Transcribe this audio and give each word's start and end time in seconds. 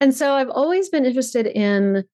And 0.00 0.14
so 0.14 0.32
I've 0.32 0.50
always 0.50 0.88
been 0.88 1.04
interested 1.04 1.46
in 1.46 2.04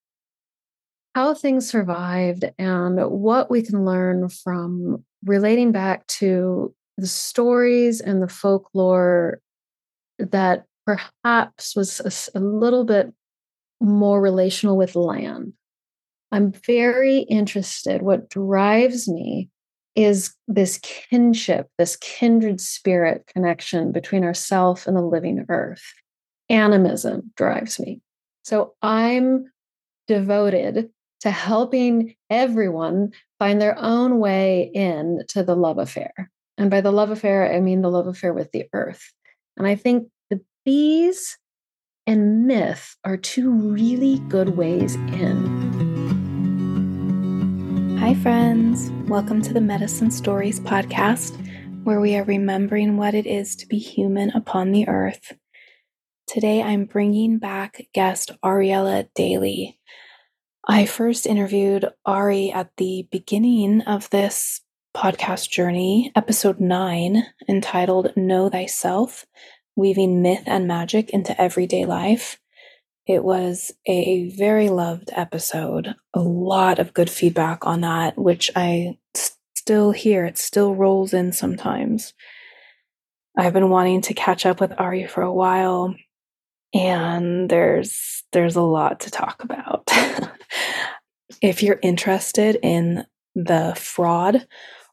how 1.14 1.34
things 1.34 1.68
survived 1.68 2.44
and 2.58 2.98
what 3.10 3.50
we 3.50 3.62
can 3.62 3.84
learn 3.84 4.28
from 4.28 5.04
relating 5.24 5.72
back 5.72 6.06
to 6.06 6.74
the 6.98 7.06
stories 7.06 8.00
and 8.00 8.22
the 8.22 8.28
folklore 8.28 9.40
that 10.18 10.64
perhaps 10.84 11.76
was 11.76 12.30
a, 12.34 12.38
a 12.38 12.40
little 12.40 12.84
bit 12.84 13.12
more 13.80 14.20
relational 14.20 14.76
with 14.76 14.96
land. 14.96 15.52
I'm 16.32 16.52
very 16.52 17.20
interested. 17.20 18.02
What 18.02 18.28
drives 18.28 19.08
me 19.08 19.48
is 19.94 20.34
this 20.48 20.78
kinship, 20.82 21.68
this 21.78 21.96
kindred 21.96 22.60
spirit 22.60 23.26
connection 23.26 23.92
between 23.92 24.24
ourself 24.24 24.86
and 24.86 24.96
the 24.96 25.02
living 25.02 25.46
earth. 25.48 25.84
Animism 26.48 27.32
drives 27.36 27.80
me. 27.80 28.00
So 28.44 28.74
I'm 28.80 29.46
devoted 30.06 30.90
to 31.22 31.30
helping 31.32 32.14
everyone 32.30 33.10
find 33.40 33.60
their 33.60 33.76
own 33.80 34.20
way 34.20 34.70
in 34.72 35.24
to 35.30 35.42
the 35.42 35.56
love 35.56 35.78
affair. 35.78 36.12
And 36.56 36.70
by 36.70 36.80
the 36.80 36.92
love 36.92 37.10
affair, 37.10 37.52
I 37.52 37.58
mean 37.60 37.82
the 37.82 37.90
love 37.90 38.06
affair 38.06 38.32
with 38.32 38.52
the 38.52 38.66
earth. 38.72 39.12
And 39.56 39.66
I 39.66 39.74
think 39.74 40.08
the 40.30 40.40
bees 40.64 41.36
and 42.06 42.46
myth 42.46 42.96
are 43.04 43.16
two 43.16 43.50
really 43.50 44.20
good 44.28 44.56
ways 44.56 44.94
in. 44.94 45.66
Hi, 47.98 48.14
friends. 48.14 48.92
Welcome 49.08 49.42
to 49.42 49.52
the 49.52 49.60
Medicine 49.60 50.12
Stories 50.12 50.60
podcast, 50.60 51.36
where 51.82 51.98
we 51.98 52.14
are 52.14 52.22
remembering 52.22 52.96
what 52.96 53.16
it 53.16 53.26
is 53.26 53.56
to 53.56 53.66
be 53.66 53.78
human 53.78 54.30
upon 54.30 54.70
the 54.70 54.86
earth. 54.86 55.32
Today, 56.26 56.62
I'm 56.62 56.86
bringing 56.86 57.38
back 57.38 57.86
guest 57.94 58.32
Ariella 58.44 59.08
Daly. 59.14 59.78
I 60.66 60.84
first 60.84 61.26
interviewed 61.26 61.88
Ari 62.04 62.50
at 62.50 62.70
the 62.76 63.06
beginning 63.10 63.82
of 63.82 64.10
this 64.10 64.60
podcast 64.94 65.50
journey, 65.50 66.10
episode 66.16 66.58
nine, 66.58 67.24
entitled 67.48 68.12
Know 68.16 68.48
Thyself 68.48 69.24
weaving 69.76 70.22
myth 70.22 70.42
and 70.46 70.66
magic 70.66 71.10
into 71.10 71.40
everyday 71.40 71.84
life. 71.84 72.40
It 73.06 73.22
was 73.22 73.72
a 73.86 74.30
very 74.30 74.68
loved 74.68 75.10
episode. 75.12 75.94
A 76.14 76.20
lot 76.20 76.80
of 76.80 76.94
good 76.94 77.10
feedback 77.10 77.64
on 77.66 77.82
that, 77.82 78.18
which 78.18 78.50
I 78.56 78.98
still 79.54 79.92
hear. 79.92 80.24
It 80.24 80.38
still 80.38 80.74
rolls 80.74 81.12
in 81.12 81.32
sometimes. 81.32 82.14
I've 83.38 83.52
been 83.52 83.70
wanting 83.70 84.00
to 84.02 84.14
catch 84.14 84.46
up 84.46 84.60
with 84.60 84.72
Ari 84.78 85.06
for 85.06 85.22
a 85.22 85.32
while, 85.32 85.94
and 86.76 87.48
there's 87.48 88.24
there's 88.32 88.56
a 88.56 88.62
lot 88.62 89.00
to 89.00 89.10
talk 89.10 89.42
about. 89.42 89.88
if 91.42 91.62
you're 91.62 91.78
interested 91.82 92.58
in 92.62 93.04
the 93.34 93.74
fraud 93.76 94.46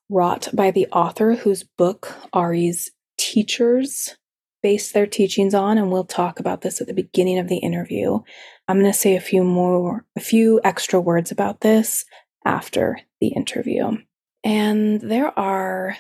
wrought 0.10 0.48
by 0.54 0.72
the 0.72 0.88
author 0.88 1.36
whose 1.36 1.64
book 1.64 2.14
Ari's 2.34 2.92
teachers 3.18 4.16
base 4.62 4.92
their 4.92 5.08
teachings 5.08 5.54
on, 5.54 5.78
and 5.78 5.92
we'll 5.92 6.06
talk 6.06 6.40
about 6.40 6.62
this 6.62 6.80
at 6.80 6.88
the 6.88 6.94
beginning 6.94 7.38
of 7.38 7.50
the 7.50 7.58
interview. 7.58 8.20
I'm 8.68 8.80
going 8.80 8.92
to 8.92 8.98
say 8.98 9.16
a 9.16 9.22
few 9.22 9.44
more, 9.44 10.06
a 10.16 10.22
few 10.22 10.62
extra 10.64 11.02
words 11.02 11.32
about 11.32 11.62
this 11.62 12.06
after 12.46 13.00
the 13.20 13.28
interview. 13.28 13.98
And 14.44 15.02
there 15.02 15.38
are 15.38 15.98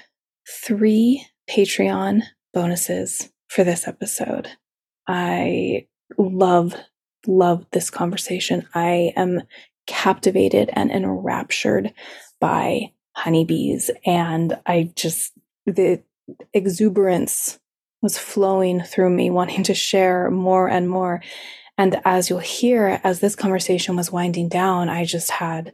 three 0.50 1.26
Patreon 1.50 2.24
bonuses 2.54 3.30
for 3.50 3.64
this 3.64 3.88
episode. 3.88 4.50
I 5.08 5.88
love, 6.18 6.76
love 7.28 7.66
this 7.72 7.90
conversation. 7.90 8.68
I 8.74 9.14
am 9.16 9.44
captivated 9.88 10.70
and 10.74 10.92
enraptured 10.92 11.94
by 12.40 12.92
honeybees. 13.16 13.92
And 14.06 14.60
I 14.66 14.92
just, 14.96 15.34
the 15.66 16.02
exuberance 16.54 17.60
was 18.02 18.18
flowing 18.18 18.82
through 18.82 19.10
me, 19.10 19.30
wanting 19.32 19.64
to 19.64 19.74
share 19.74 20.30
more 20.30 20.68
and 20.68 20.90
more. 20.90 21.22
And 21.78 22.00
as 22.06 22.30
you'll 22.30 22.40
hear, 22.40 23.02
as 23.04 23.20
this 23.20 23.36
conversation 23.36 23.96
was 23.96 24.12
winding 24.12 24.50
down, 24.50 24.90
I 24.90 25.06
just 25.06 25.32
had 25.32 25.74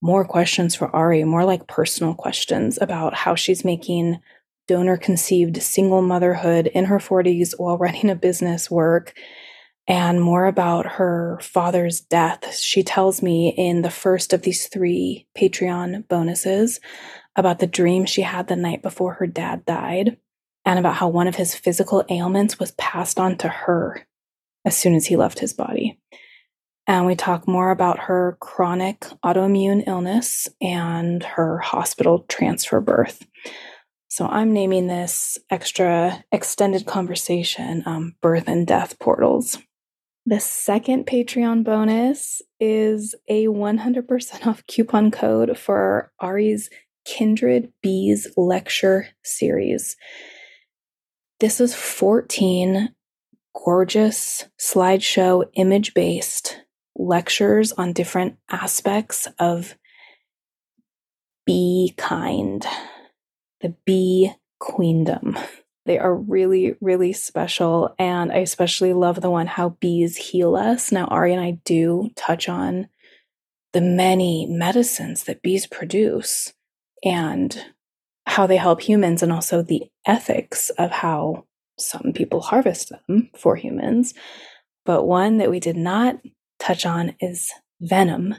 more 0.00 0.24
questions 0.24 0.74
for 0.74 0.94
Ari, 0.94 1.24
more 1.24 1.44
like 1.44 1.66
personal 1.66 2.14
questions 2.14 2.78
about 2.80 3.14
how 3.14 3.34
she's 3.34 3.64
making 3.64 4.20
donor 4.68 4.96
conceived 4.96 5.60
single 5.60 6.02
motherhood 6.02 6.68
in 6.68 6.84
her 6.84 6.98
40s 6.98 7.54
while 7.58 7.76
running 7.78 8.10
a 8.10 8.14
business 8.14 8.70
work, 8.70 9.14
and 9.88 10.22
more 10.22 10.44
about 10.44 10.86
her 10.86 11.38
father's 11.40 12.00
death. 12.00 12.54
She 12.54 12.84
tells 12.84 13.22
me 13.22 13.54
in 13.56 13.82
the 13.82 13.90
first 13.90 14.32
of 14.32 14.42
these 14.42 14.68
three 14.68 15.26
Patreon 15.36 16.06
bonuses 16.06 16.78
about 17.34 17.58
the 17.58 17.66
dream 17.66 18.04
she 18.04 18.22
had 18.22 18.46
the 18.46 18.56
night 18.56 18.82
before 18.82 19.14
her 19.14 19.26
dad 19.26 19.64
died 19.64 20.18
and 20.64 20.78
about 20.78 20.96
how 20.96 21.08
one 21.08 21.26
of 21.26 21.36
his 21.36 21.54
physical 21.54 22.04
ailments 22.10 22.58
was 22.58 22.72
passed 22.72 23.18
on 23.18 23.38
to 23.38 23.48
her 23.48 24.06
as 24.66 24.76
soon 24.76 24.94
as 24.94 25.06
he 25.06 25.16
left 25.16 25.38
his 25.38 25.54
body. 25.54 25.98
And 26.86 27.06
we 27.06 27.14
talk 27.14 27.48
more 27.48 27.70
about 27.70 27.98
her 28.00 28.36
chronic 28.40 29.00
autoimmune 29.24 29.86
illness 29.86 30.48
and 30.60 31.22
her 31.22 31.58
hospital 31.58 32.26
transfer 32.28 32.80
birth. 32.80 33.26
So 34.18 34.26
I'm 34.26 34.52
naming 34.52 34.88
this 34.88 35.38
extra 35.48 36.24
extended 36.32 36.86
conversation 36.86 37.84
um, 37.86 38.16
Birth 38.20 38.48
and 38.48 38.66
Death 38.66 38.98
Portals. 38.98 39.58
The 40.26 40.40
second 40.40 41.06
Patreon 41.06 41.62
bonus 41.62 42.42
is 42.58 43.14
a 43.28 43.46
100% 43.46 44.46
off 44.48 44.66
coupon 44.66 45.12
code 45.12 45.56
for 45.56 46.10
Ari's 46.18 46.68
Kindred 47.04 47.72
Bees 47.80 48.26
lecture 48.36 49.06
series. 49.22 49.96
This 51.38 51.60
is 51.60 51.76
14 51.76 52.92
gorgeous 53.54 54.46
slideshow 54.60 55.48
image 55.54 55.94
based 55.94 56.60
lectures 56.96 57.70
on 57.70 57.92
different 57.92 58.36
aspects 58.50 59.28
of 59.38 59.76
bee 61.46 61.94
kind, 61.96 62.66
the 63.60 63.74
bee 63.84 64.32
queendom. 64.58 65.38
They 65.86 65.98
are 65.98 66.14
really, 66.14 66.76
really 66.80 67.12
special. 67.12 67.94
And 67.98 68.30
I 68.30 68.38
especially 68.38 68.92
love 68.92 69.20
the 69.20 69.30
one 69.30 69.46
how 69.46 69.70
bees 69.80 70.16
heal 70.16 70.54
us. 70.54 70.92
Now, 70.92 71.06
Ari 71.06 71.32
and 71.32 71.42
I 71.42 71.58
do 71.64 72.10
touch 72.14 72.48
on 72.48 72.88
the 73.72 73.80
many 73.80 74.46
medicines 74.46 75.24
that 75.24 75.42
bees 75.42 75.66
produce 75.66 76.52
and 77.04 77.64
how 78.26 78.46
they 78.46 78.56
help 78.56 78.82
humans 78.82 79.22
and 79.22 79.32
also 79.32 79.62
the 79.62 79.84
ethics 80.06 80.70
of 80.70 80.90
how 80.90 81.46
some 81.78 82.12
people 82.14 82.40
harvest 82.42 82.90
them 82.90 83.30
for 83.36 83.56
humans. 83.56 84.12
But 84.84 85.04
one 85.04 85.38
that 85.38 85.50
we 85.50 85.60
did 85.60 85.76
not 85.76 86.18
touch 86.58 86.84
on 86.84 87.14
is 87.20 87.50
venom, 87.80 88.34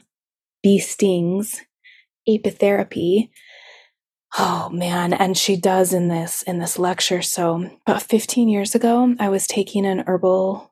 bee 0.62 0.80
stings, 0.80 1.62
apitherapy. 2.28 3.30
Oh 4.38 4.69
man, 4.69 5.13
and 5.13 5.38
she 5.38 5.56
does 5.56 5.91
in 5.94 6.07
this 6.07 6.44
in 6.44 6.59
this 6.59 6.78
lecture. 6.78 7.22
So 7.22 7.69
about 7.88 8.03
15 8.03 8.47
years 8.47 8.75
ago, 8.75 9.16
I 9.19 9.29
was 9.29 9.47
taking 9.47 9.85
an 9.85 10.03
herbal 10.06 10.72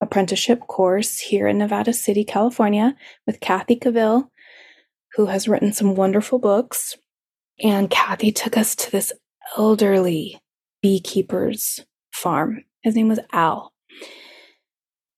apprenticeship 0.00 0.66
course 0.66 1.18
here 1.18 1.46
in 1.46 1.58
Nevada 1.58 1.92
City, 1.92 2.24
California, 2.24 2.96
with 3.26 3.40
Kathy 3.40 3.76
Cavill, 3.76 4.28
who 5.14 5.26
has 5.26 5.48
written 5.48 5.72
some 5.72 5.94
wonderful 5.94 6.38
books. 6.38 6.96
And 7.62 7.90
Kathy 7.90 8.32
took 8.32 8.56
us 8.56 8.74
to 8.76 8.90
this 8.90 9.12
elderly 9.56 10.40
beekeeper's 10.82 11.84
farm. 12.12 12.64
His 12.82 12.96
name 12.96 13.08
was 13.08 13.20
Al. 13.32 13.72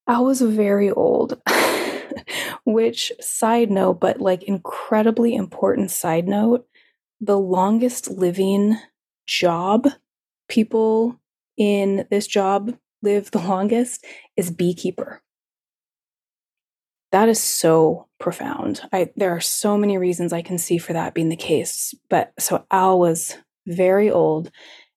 Al 0.08 0.24
was 0.24 0.40
very 0.40 0.90
old, 0.90 1.40
which, 2.64 3.12
side 3.20 3.70
note, 3.70 4.00
but 4.00 4.20
like 4.20 4.42
incredibly 4.42 5.34
important 5.34 5.92
side 5.92 6.26
note, 6.26 6.66
the 7.22 7.38
longest 7.38 8.10
living 8.10 8.76
job 9.26 9.88
people 10.48 11.20
in 11.56 12.04
this 12.10 12.26
job 12.26 12.76
live 13.00 13.30
the 13.30 13.38
longest 13.38 14.04
is 14.36 14.50
beekeeper. 14.50 15.22
That 17.12 17.28
is 17.28 17.40
so 17.40 18.08
profound. 18.18 18.80
I 18.92 19.10
there 19.16 19.30
are 19.30 19.40
so 19.40 19.78
many 19.78 19.98
reasons 19.98 20.32
I 20.32 20.42
can 20.42 20.58
see 20.58 20.78
for 20.78 20.92
that 20.94 21.14
being 21.14 21.28
the 21.28 21.36
case. 21.36 21.94
But 22.10 22.32
so 22.40 22.64
Al 22.70 22.98
was 22.98 23.36
very 23.66 24.10
old 24.10 24.50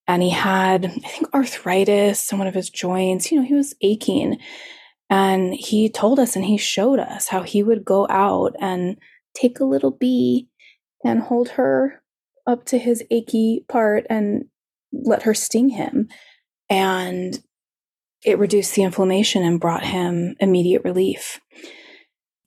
and 0.08 0.24
he 0.24 0.32
had, 0.32 0.86
I 0.86 0.90
think, 0.90 1.34
arthritis 1.34 2.32
in 2.32 2.40
one 2.40 2.48
of 2.48 2.56
his 2.56 2.70
joints. 2.70 3.32
You 3.32 3.40
know, 3.40 3.48
he 3.48 3.54
was 3.54 3.76
aching. 3.82 4.40
And 5.10 5.54
he 5.54 5.90
told 5.90 6.20
us 6.20 6.36
and 6.36 6.46
he 6.46 6.58
showed 6.58 7.00
us 7.00 7.28
how 7.28 7.44
he 7.44 7.62
would 7.62 7.86
go 7.86 8.08
out 8.10 8.56
and 8.60 8.98
take 9.36 9.60
a 9.60 9.66
little 9.66 9.92
bee 9.92 10.48
and 11.04 11.22
hold 11.22 11.50
her 11.50 12.02
up 12.48 12.66
to 12.66 12.78
his 12.78 13.04
achy 13.12 13.66
part 13.68 14.06
and 14.10 14.46
let 14.92 15.24
her 15.24 15.34
sting 15.34 15.70
him. 15.70 16.10
And 16.70 17.40
it 18.24 18.40
reduced 18.40 18.76
the 18.76 18.84
inflammation 18.84 19.44
and 19.44 19.60
brought 19.60 19.86
him 19.86 20.36
immediate 20.40 20.84
relief. 20.84 21.40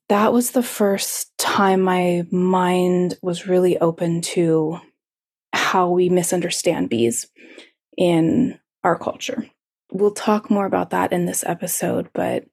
That 0.09 0.33
was 0.33 0.51
the 0.51 0.63
first 0.63 1.37
time 1.39 1.83
my 1.83 2.25
mind 2.31 3.19
was 3.23 3.47
really 3.47 3.79
open 3.79 4.23
to 4.23 4.79
how 5.53 5.91
we 5.91 6.09
misunderstand 6.09 6.89
bees 6.89 7.29
in 7.97 8.59
our 8.83 8.99
culture. 8.99 9.47
We'll 9.93 10.13
talk 10.13 10.51
more 10.51 10.67
about 10.67 10.91
that 10.91 11.13
in 11.13 11.27
this 11.27 11.45
episode, 11.47 12.09
but 12.15 12.45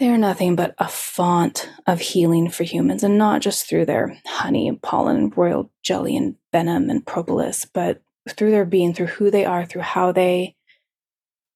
they 0.00 0.08
are 0.08 0.18
nothing 0.18 0.56
but 0.56 0.74
a 0.78 0.88
font 0.88 1.68
of 1.86 2.00
healing 2.00 2.48
for 2.48 2.64
humans, 2.64 3.04
and 3.04 3.18
not 3.18 3.42
just 3.42 3.68
through 3.68 3.84
their 3.84 4.18
honey 4.26 4.66
and 4.66 4.80
pollen 4.80 5.16
and 5.16 5.36
royal 5.36 5.70
jelly 5.82 6.16
and 6.16 6.36
venom 6.52 6.88
and 6.88 7.06
propolis, 7.06 7.66
but 7.66 8.02
through 8.30 8.50
their 8.50 8.64
being, 8.64 8.94
through 8.94 9.08
who 9.08 9.30
they 9.30 9.44
are, 9.44 9.66
through 9.66 9.82
how 9.82 10.10
they 10.10 10.56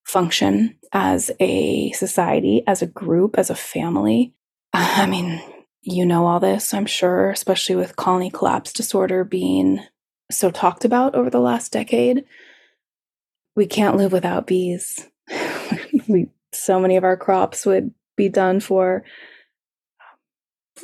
function 0.05 0.77
as 0.93 1.31
a 1.41 1.91
society, 1.93 2.63
as 2.67 2.83
a 2.83 2.87
group, 2.87 3.39
as 3.39 3.49
a 3.49 3.55
family. 3.55 4.35
I 4.75 5.07
mean, 5.07 5.43
you 5.81 6.05
know 6.05 6.27
all 6.27 6.39
this, 6.39 6.75
I'm 6.75 6.87
sure, 6.87 7.31
especially 7.31 7.77
with 7.77 7.97
colony 7.97 8.31
collapse 8.31 8.75
disorder 8.75 9.25
being 9.25 9.81
so 10.31 10.51
talked 10.51 10.85
about 10.85 11.15
over 11.15 11.31
the 11.31 11.41
last 11.41 11.73
decade. 11.73 12.27
We 13.57 13.65
can't 13.65 13.97
live 13.97 14.13
without 14.13 14.47
bees. 14.47 15.09
we 16.09 16.29
so 16.53 16.79
many 16.79 16.97
of 16.97 17.05
our 17.05 17.17
crops 17.17 17.67
would 17.67 17.93
be 18.17 18.29
done 18.29 18.61
for. 18.61 19.05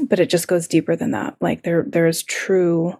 But 0.00 0.20
it 0.20 0.30
just 0.30 0.48
goes 0.48 0.68
deeper 0.68 0.96
than 0.96 1.10
that. 1.12 1.36
Like 1.40 1.62
there 1.62 1.84
there 1.86 2.06
is 2.06 2.22
true 2.22 2.94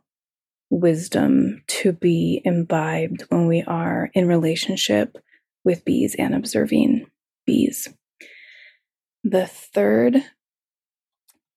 wisdom 0.71 1.63
to 1.67 1.93
be 1.93 2.41
imbibed 2.45 3.23
when 3.29 3.47
we 3.47 3.63
are 3.63 4.11
in 4.15 4.29
relationship 4.29 5.19
with 5.65 5.85
bees 5.85 6.15
and 6.19 6.35
observing 6.35 7.07
bees. 7.47 7.89
The 9.25 9.47
third 9.47 10.25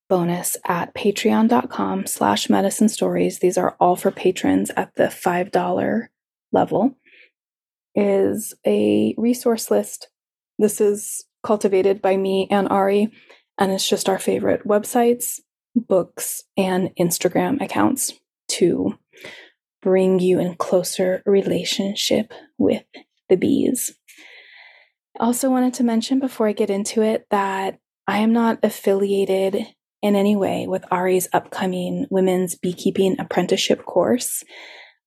bonus 0.09 0.57
at 0.65 0.93
patreon.com 0.93 2.05
slash 2.05 2.49
medicine 2.49 2.89
stories 2.89 3.39
these 3.39 3.57
are 3.57 3.75
all 3.79 3.95
for 3.95 4.11
patrons 4.11 4.69
at 4.75 4.93
the 4.95 5.09
five 5.09 5.49
dollar 5.49 6.11
level 6.51 6.95
is 7.95 8.53
a 8.65 9.13
resource 9.17 9.71
list. 9.71 10.09
This 10.59 10.81
is 10.81 11.25
cultivated 11.43 12.01
by 12.01 12.17
me 12.17 12.47
and 12.49 12.67
Ari. 12.69 13.11
And 13.57 13.71
it's 13.71 13.87
just 13.87 14.09
our 14.09 14.19
favorite 14.19 14.65
websites, 14.65 15.39
books, 15.75 16.43
and 16.57 16.89
Instagram 16.99 17.61
accounts 17.61 18.13
to 18.49 18.97
bring 19.81 20.19
you 20.19 20.39
in 20.39 20.55
closer 20.55 21.21
relationship 21.25 22.33
with 22.57 22.83
the 23.29 23.35
bees. 23.35 23.93
I 25.19 25.25
also 25.25 25.49
wanted 25.49 25.75
to 25.75 25.83
mention 25.83 26.19
before 26.19 26.47
I 26.47 26.53
get 26.53 26.69
into 26.69 27.01
it 27.01 27.27
that 27.29 27.79
I 28.07 28.19
am 28.19 28.33
not 28.33 28.59
affiliated 28.63 29.67
in 30.01 30.15
any 30.15 30.35
way 30.35 30.67
with 30.67 30.83
Ari's 30.91 31.27
upcoming 31.33 32.07
women's 32.09 32.55
beekeeping 32.55 33.17
apprenticeship 33.19 33.85
course. 33.85 34.43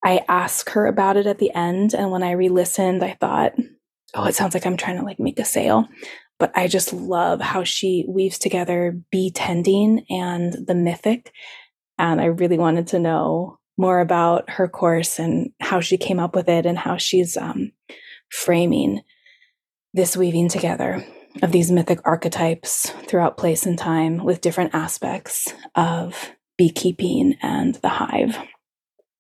I 0.05 0.25
asked 0.29 0.71
her 0.71 0.87
about 0.87 1.17
it 1.17 1.27
at 1.27 1.39
the 1.39 1.53
end, 1.55 1.95
and 1.95 2.11
when 2.11 2.23
I 2.23 2.33
re 2.33 2.49
listened, 2.49 3.03
I 3.03 3.17
thought, 3.21 3.53
oh, 4.15 4.25
it 4.25 4.35
sounds 4.35 4.55
like 4.55 4.65
I'm 4.65 4.77
trying 4.77 4.99
to 4.99 5.05
like 5.05 5.19
make 5.19 5.39
a 5.39 5.45
sale 5.45 5.89
but 6.39 6.53
I 6.55 6.69
just 6.69 6.93
love 6.93 7.41
how 7.41 7.65
she 7.65 8.05
weaves 8.09 8.39
together 8.39 9.01
bee 9.11 9.31
tending 9.31 10.05
and 10.11 10.53
the 10.67 10.75
mythic. 10.75 11.33
And 11.99 12.21
I 12.21 12.27
really 12.27 12.59
wanted 12.59 12.89
to 12.89 12.99
know 12.99 13.59
more 13.79 14.01
about 14.01 14.51
her 14.51 14.69
course 14.69 15.19
and 15.19 15.53
how 15.61 15.81
she 15.81 15.97
came 15.97 16.19
up 16.19 16.35
with 16.35 16.49
it 16.49 16.67
and 16.67 16.79
how 16.79 16.97
she's 16.97 17.37
um, 17.37 17.73
framing 18.31 19.03
this 19.95 20.17
weaving 20.17 20.49
together 20.49 21.07
of 21.43 21.53
these 21.53 21.71
mythic 21.71 22.01
archetypes 22.05 22.91
throughout 23.07 23.37
place 23.37 23.67
and 23.67 23.79
time 23.79 24.25
with 24.25 24.41
different 24.41 24.75
aspects 24.75 25.53
of 25.75 26.33
beekeeping 26.57 27.37
and 27.43 27.75
the 27.77 27.89
hive. 27.89 28.39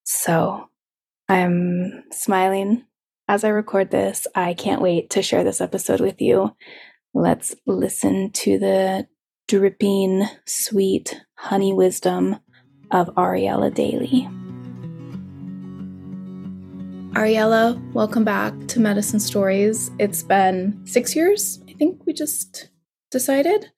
So 0.04 0.68
I'm 1.28 2.04
smiling 2.12 2.84
as 3.28 3.44
I 3.44 3.48
record 3.48 3.90
this. 3.90 4.26
I 4.34 4.54
can't 4.54 4.80
wait 4.80 5.10
to 5.10 5.22
share 5.22 5.44
this 5.44 5.60
episode 5.60 6.00
with 6.00 6.20
you. 6.20 6.54
Let's 7.18 7.54
listen 7.64 8.30
to 8.32 8.58
the 8.58 9.08
dripping, 9.48 10.26
sweet 10.44 11.18
honey 11.36 11.72
wisdom 11.72 12.36
of 12.90 13.08
Ariella 13.14 13.72
Daly. 13.72 14.28
Ariella, 17.18 17.80
welcome 17.94 18.22
back 18.22 18.52
to 18.68 18.80
Medicine 18.80 19.18
Stories. 19.18 19.90
It's 19.98 20.22
been 20.22 20.78
six 20.86 21.16
years, 21.16 21.58
I 21.66 21.72
think 21.72 22.04
we 22.04 22.12
just 22.12 22.68
decided. 23.10 23.70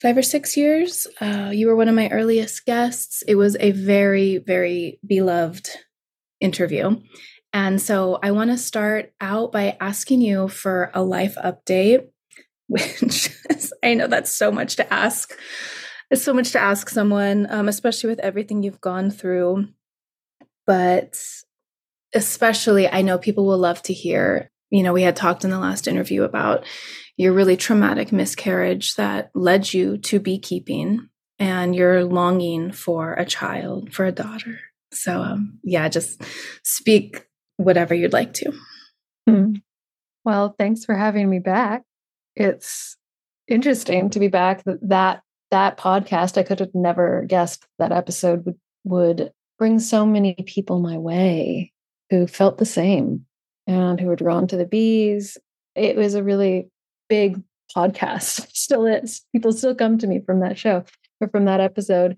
Five 0.00 0.16
or 0.16 0.22
six 0.22 0.56
years. 0.56 1.08
Uh, 1.20 1.50
you 1.52 1.66
were 1.66 1.74
one 1.74 1.88
of 1.88 1.96
my 1.96 2.08
earliest 2.10 2.64
guests. 2.64 3.24
It 3.26 3.34
was 3.34 3.56
a 3.58 3.72
very, 3.72 4.38
very 4.38 5.00
beloved 5.04 5.68
interview. 6.38 7.00
And 7.52 7.82
so 7.82 8.20
I 8.22 8.30
want 8.30 8.50
to 8.52 8.56
start 8.56 9.12
out 9.20 9.50
by 9.50 9.76
asking 9.80 10.20
you 10.20 10.46
for 10.46 10.92
a 10.94 11.02
life 11.02 11.34
update 11.42 12.06
which 12.68 13.30
is, 13.50 13.72
I 13.82 13.94
know 13.94 14.06
that's 14.06 14.30
so 14.30 14.50
much 14.50 14.76
to 14.76 14.92
ask. 14.92 15.36
It's 16.10 16.22
so 16.22 16.34
much 16.34 16.52
to 16.52 16.60
ask 16.60 16.88
someone, 16.88 17.46
um, 17.50 17.68
especially 17.68 18.10
with 18.10 18.20
everything 18.20 18.62
you've 18.62 18.80
gone 18.80 19.10
through. 19.10 19.68
But 20.66 21.20
especially, 22.14 22.88
I 22.88 23.02
know 23.02 23.18
people 23.18 23.46
will 23.46 23.58
love 23.58 23.82
to 23.82 23.92
hear. 23.92 24.50
You 24.70 24.82
know, 24.82 24.92
we 24.92 25.02
had 25.02 25.16
talked 25.16 25.44
in 25.44 25.50
the 25.50 25.58
last 25.58 25.86
interview 25.86 26.22
about 26.22 26.64
your 27.16 27.32
really 27.32 27.56
traumatic 27.56 28.12
miscarriage 28.12 28.96
that 28.96 29.30
led 29.34 29.72
you 29.72 29.98
to 29.98 30.20
beekeeping 30.20 31.08
and 31.38 31.74
your 31.74 32.04
longing 32.04 32.72
for 32.72 33.14
a 33.14 33.24
child, 33.24 33.92
for 33.92 34.04
a 34.04 34.12
daughter. 34.12 34.58
So, 34.92 35.20
um, 35.20 35.58
yeah, 35.62 35.88
just 35.88 36.22
speak 36.64 37.26
whatever 37.56 37.94
you'd 37.94 38.12
like 38.12 38.32
to. 38.34 38.52
Hmm. 39.28 39.54
Well, 40.24 40.54
thanks 40.58 40.84
for 40.84 40.94
having 40.94 41.30
me 41.30 41.38
back 41.38 41.82
it's 42.36 42.96
interesting 43.48 44.10
to 44.10 44.20
be 44.20 44.28
back 44.28 44.62
that 44.64 45.22
that 45.50 45.78
podcast. 45.78 46.36
I 46.36 46.42
could 46.42 46.60
have 46.60 46.74
never 46.74 47.24
guessed 47.26 47.66
that 47.78 47.92
episode 47.92 48.44
would 48.44 48.58
would 48.84 49.32
bring 49.58 49.78
so 49.78 50.06
many 50.06 50.34
people 50.46 50.80
my 50.80 50.98
way 50.98 51.72
who 52.10 52.26
felt 52.26 52.58
the 52.58 52.64
same 52.64 53.26
and 53.66 53.98
who 53.98 54.06
were 54.06 54.16
drawn 54.16 54.46
to 54.48 54.56
the 54.56 54.66
bees. 54.66 55.38
It 55.74 55.96
was 55.96 56.14
a 56.14 56.22
really 56.22 56.70
big 57.08 57.42
podcast. 57.74 58.48
Still 58.54 58.86
is. 58.86 59.22
People 59.32 59.52
still 59.52 59.74
come 59.74 59.98
to 59.98 60.06
me 60.06 60.20
from 60.24 60.40
that 60.40 60.58
show 60.58 60.84
or 61.20 61.28
from 61.28 61.46
that 61.46 61.60
episode. 61.60 62.16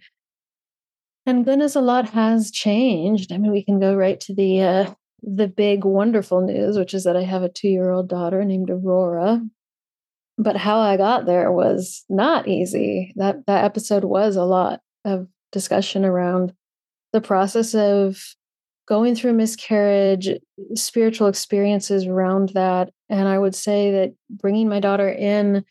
And 1.27 1.45
goodness 1.45 1.77
a 1.77 1.83
lot 1.83 2.09
has 2.11 2.51
changed 2.51 3.33
i 3.33 3.37
mean 3.37 3.53
we 3.53 3.63
can 3.63 3.79
go 3.79 3.95
right 3.95 4.19
to 4.19 4.35
the 4.35 4.63
uh 4.63 4.95
the 5.23 5.47
big 5.47 5.85
wonderful 5.85 6.41
news 6.41 6.79
which 6.79 6.95
is 6.95 7.05
that 7.05 7.19
i 7.19 7.23
have 7.23 7.43
a 7.43 7.51
two 7.51 7.69
year 7.69 7.91
old 7.91 8.09
daughter 8.09 8.43
named 8.47 8.71
aurora 8.71 9.43
but 10.39 10.57
how 10.57 10.79
I 10.79 10.97
got 10.97 11.27
there 11.27 11.51
was 11.51 12.05
not 12.09 12.47
easy. 12.49 13.13
That 13.17 13.45
that 13.47 13.65
episode 13.65 14.05
was 14.05 14.37
a 14.37 14.45
lot 14.45 14.81
of 15.05 15.27
discussion 15.53 16.05
around 16.05 16.55
the 17.13 17.21
process 17.21 17.75
of 17.75 18.23
going 18.87 19.15
through 19.15 19.35
miscarriage, 19.35 20.31
spiritual 20.75 21.27
experiences 21.27 22.07
around 22.07 22.51
that, 22.51 22.91
and 23.09 23.29
I 23.29 23.39
would 23.39 23.55
say 23.55 23.91
that 23.91 24.15
bringing 24.31 24.69
my 24.69 24.81
daughter 24.81 25.11
in 25.11 25.65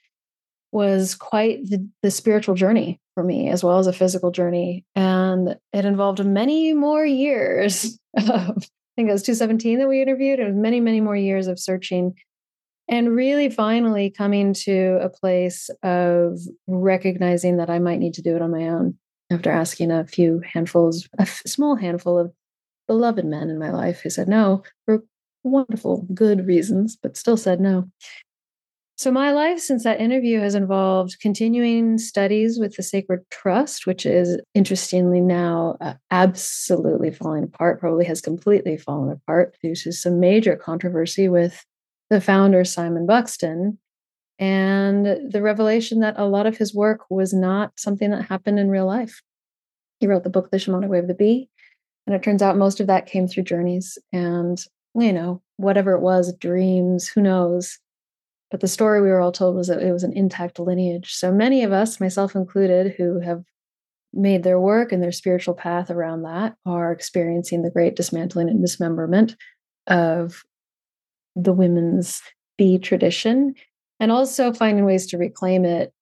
was 0.72 1.16
quite 1.16 1.64
the, 1.70 1.88
the 2.04 2.12
spiritual 2.12 2.54
journey 2.54 3.00
for 3.14 3.24
me 3.24 3.50
as 3.50 3.64
well 3.64 3.80
as 3.80 3.88
a 3.88 3.94
physical 3.94 4.32
journey 4.32 4.86
and 4.96 5.58
it 5.74 5.86
involved 5.86 6.24
many 6.24 6.74
more 6.74 7.06
years 7.06 7.98
of, 8.18 8.30
I 8.30 8.96
think 8.96 9.10
it 9.10 9.14
was 9.14 9.24
217 9.24 9.80
that 9.80 9.88
we 9.88 10.02
interviewed. 10.02 10.40
It 10.40 10.46
was 10.46 10.56
many, 10.56 10.80
many 10.82 11.02
more 11.02 11.16
years 11.16 11.48
of 11.48 11.58
searching 11.58 12.16
and 12.90 13.16
really 13.16 13.50
finally 13.50 14.10
coming 14.10 14.54
to 14.54 15.00
a 15.02 15.10
place 15.10 15.70
of 15.84 16.40
recognizing 16.68 17.58
that 17.58 17.70
I 17.70 17.80
might 17.80 18.00
need 18.00 18.14
to 18.16 18.22
do 18.22 18.36
it 18.36 18.42
on 18.42 18.52
my 18.52 18.68
own 18.68 18.98
after 19.32 19.52
asking 19.52 19.92
a 19.92 20.06
few 20.06 20.42
handfuls, 20.54 21.08
a 21.20 21.26
small 21.26 21.76
handful 21.76 22.18
of 22.18 22.32
beloved 22.88 23.26
men 23.26 23.50
in 23.50 23.60
my 23.60 23.72
life 23.72 24.02
who 24.02 24.10
said 24.10 24.28
no 24.28 24.64
for 24.86 25.04
wonderful, 25.44 26.06
good 26.14 26.48
reasons, 26.48 26.98
but 27.02 27.18
still 27.18 27.38
said 27.38 27.60
no. 27.60 27.90
So, 28.98 29.12
my 29.12 29.32
life 29.32 29.60
since 29.60 29.84
that 29.84 30.02
interview 30.02 30.40
has 30.40 30.56
involved 30.56 31.20
continuing 31.22 32.00
studies 32.00 32.58
with 32.60 32.76
the 32.78 32.82
Sacred 32.84 33.20
Trust, 33.30 33.86
which 33.86 34.08
is 34.08 34.40
interestingly 34.56 35.22
now 35.22 35.78
uh, 35.82 35.94
absolutely 36.10 37.12
falling 37.12 37.44
apart, 37.44 37.80
probably 37.80 38.06
has 38.06 38.22
completely 38.22 38.76
fallen 38.76 39.12
apart 39.12 39.56
due 39.62 39.76
to 39.76 39.92
some 39.92 40.20
major 40.20 40.56
controversy 40.56 41.30
with 41.30 41.64
the 42.10 42.22
founder, 42.22 42.64
Simon 42.64 43.06
Buxton, 43.06 43.78
and 44.40 45.06
the 45.06 45.42
revelation 45.42 46.00
that 46.02 46.16
a 46.18 46.26
lot 46.26 46.46
of 46.46 46.58
his 46.58 46.74
work 46.74 47.02
was 47.10 47.34
not 47.34 47.80
something 47.80 48.12
that 48.12 48.26
happened 48.26 48.60
in 48.60 48.70
real 48.70 48.86
life. 48.86 49.22
He 50.00 50.08
wrote 50.08 50.24
the 50.24 50.30
book, 50.30 50.52
The 50.52 50.58
Shamanic 50.58 50.90
Way 50.90 51.00
of 51.00 51.08
the 51.08 51.14
Bee, 51.16 51.50
and 52.06 52.16
it 52.16 52.24
turns 52.24 52.42
out 52.42 52.56
most 52.56 52.80
of 52.80 52.88
that 52.88 53.08
came 53.08 53.28
through 53.28 53.44
journeys 53.44 53.98
and, 54.14 54.64
you 54.96 55.12
know, 55.12 55.42
whatever 55.58 55.94
it 55.94 56.02
was, 56.02 56.34
dreams, 56.34 57.08
who 57.08 57.22
knows. 57.22 57.80
but 58.50 58.62
the 58.62 58.68
story 58.68 59.02
we 59.02 59.10
were 59.10 59.20
all 59.20 59.32
told 59.32 59.56
was 59.56 59.68
that 59.68 59.82
it 59.82 59.92
was 59.92 60.04
an 60.04 60.14
intact 60.14 60.60
lineage. 60.60 61.14
So 61.14 61.32
many 61.32 61.64
of 61.64 61.72
us, 61.72 62.00
myself 62.00 62.36
included, 62.36 62.96
who 62.98 63.20
have 63.20 63.44
made 64.14 64.44
their 64.44 64.60
work 64.60 64.92
and 64.92 65.04
their 65.04 65.12
spiritual 65.12 65.54
path 65.54 65.92
around 65.92 66.24
that 66.24 66.56
are 66.66 66.92
experiencing 66.92 67.62
the 67.62 67.70
great 67.70 67.96
dismantling 67.96 68.50
and 68.50 68.62
dismemberment 68.62 69.36
of 69.88 70.44
the 71.38 71.54
women's 71.54 72.22
bee 72.58 72.80
tradition 72.80 73.54
and 74.00 74.12
also 74.12 74.52
finding 74.52 74.86
ways 74.86 75.08
to 75.08 75.18
reclaim 75.18 75.66
it 75.66 75.94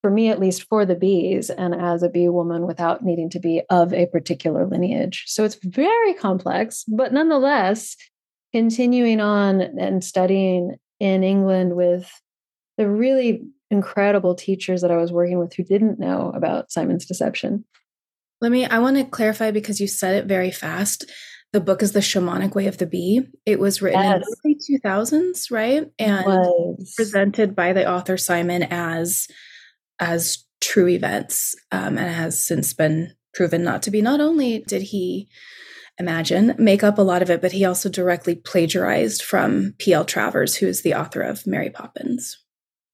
for 0.00 0.10
me 0.10 0.28
at 0.28 0.38
least 0.38 0.62
for 0.68 0.86
the 0.86 0.94
bees 0.94 1.50
and 1.50 1.74
as 1.74 2.02
a 2.02 2.08
bee 2.08 2.28
woman 2.28 2.66
without 2.66 3.04
needing 3.04 3.28
to 3.30 3.40
be 3.40 3.62
of 3.68 3.92
a 3.92 4.06
particular 4.06 4.64
lineage. 4.64 5.24
So 5.26 5.44
it's 5.44 5.58
very 5.62 6.14
complex 6.14 6.84
but 6.86 7.12
nonetheless 7.12 7.96
continuing 8.52 9.20
on 9.20 9.60
and 9.60 10.02
studying 10.02 10.76
in 11.00 11.22
england 11.22 11.76
with 11.76 12.10
the 12.78 12.88
really 12.88 13.42
incredible 13.70 14.34
teachers 14.34 14.80
that 14.80 14.90
i 14.90 14.96
was 14.96 15.12
working 15.12 15.38
with 15.38 15.52
who 15.52 15.62
didn't 15.62 15.98
know 15.98 16.32
about 16.34 16.72
simon's 16.72 17.04
deception. 17.04 17.64
Let 18.40 18.52
me 18.52 18.64
i 18.64 18.78
want 18.78 18.96
to 18.96 19.04
clarify 19.04 19.50
because 19.50 19.80
you 19.80 19.88
said 19.88 20.14
it 20.14 20.26
very 20.26 20.50
fast 20.50 21.10
the 21.52 21.60
book 21.60 21.82
is 21.82 21.92
the 21.92 22.00
shamanic 22.00 22.54
way 22.54 22.66
of 22.66 22.78
the 22.78 22.86
bee 22.86 23.22
it 23.46 23.58
was 23.58 23.80
written 23.80 24.02
yes. 24.02 24.22
in 24.44 24.56
the 24.58 24.80
2000s 24.84 25.50
right 25.50 25.90
and 25.98 26.78
presented 26.96 27.56
by 27.56 27.72
the 27.72 27.88
author 27.88 28.16
simon 28.16 28.62
as 28.64 29.28
as 30.00 30.44
true 30.60 30.88
events 30.88 31.54
um, 31.72 31.98
and 31.98 32.14
has 32.14 32.44
since 32.44 32.72
been 32.72 33.12
proven 33.34 33.62
not 33.62 33.82
to 33.84 33.90
be. 33.90 34.02
Not 34.02 34.20
only 34.20 34.60
did 34.60 34.82
he 34.82 35.28
imagine 35.98 36.54
make 36.58 36.82
up 36.82 36.98
a 36.98 37.02
lot 37.02 37.22
of 37.22 37.30
it, 37.30 37.40
but 37.40 37.52
he 37.52 37.64
also 37.64 37.88
directly 37.88 38.34
plagiarized 38.34 39.22
from 39.22 39.74
P.L. 39.78 40.04
Travers, 40.04 40.56
who 40.56 40.66
is 40.66 40.82
the 40.82 40.94
author 40.94 41.20
of 41.20 41.46
Mary 41.46 41.70
Poppins. 41.70 42.38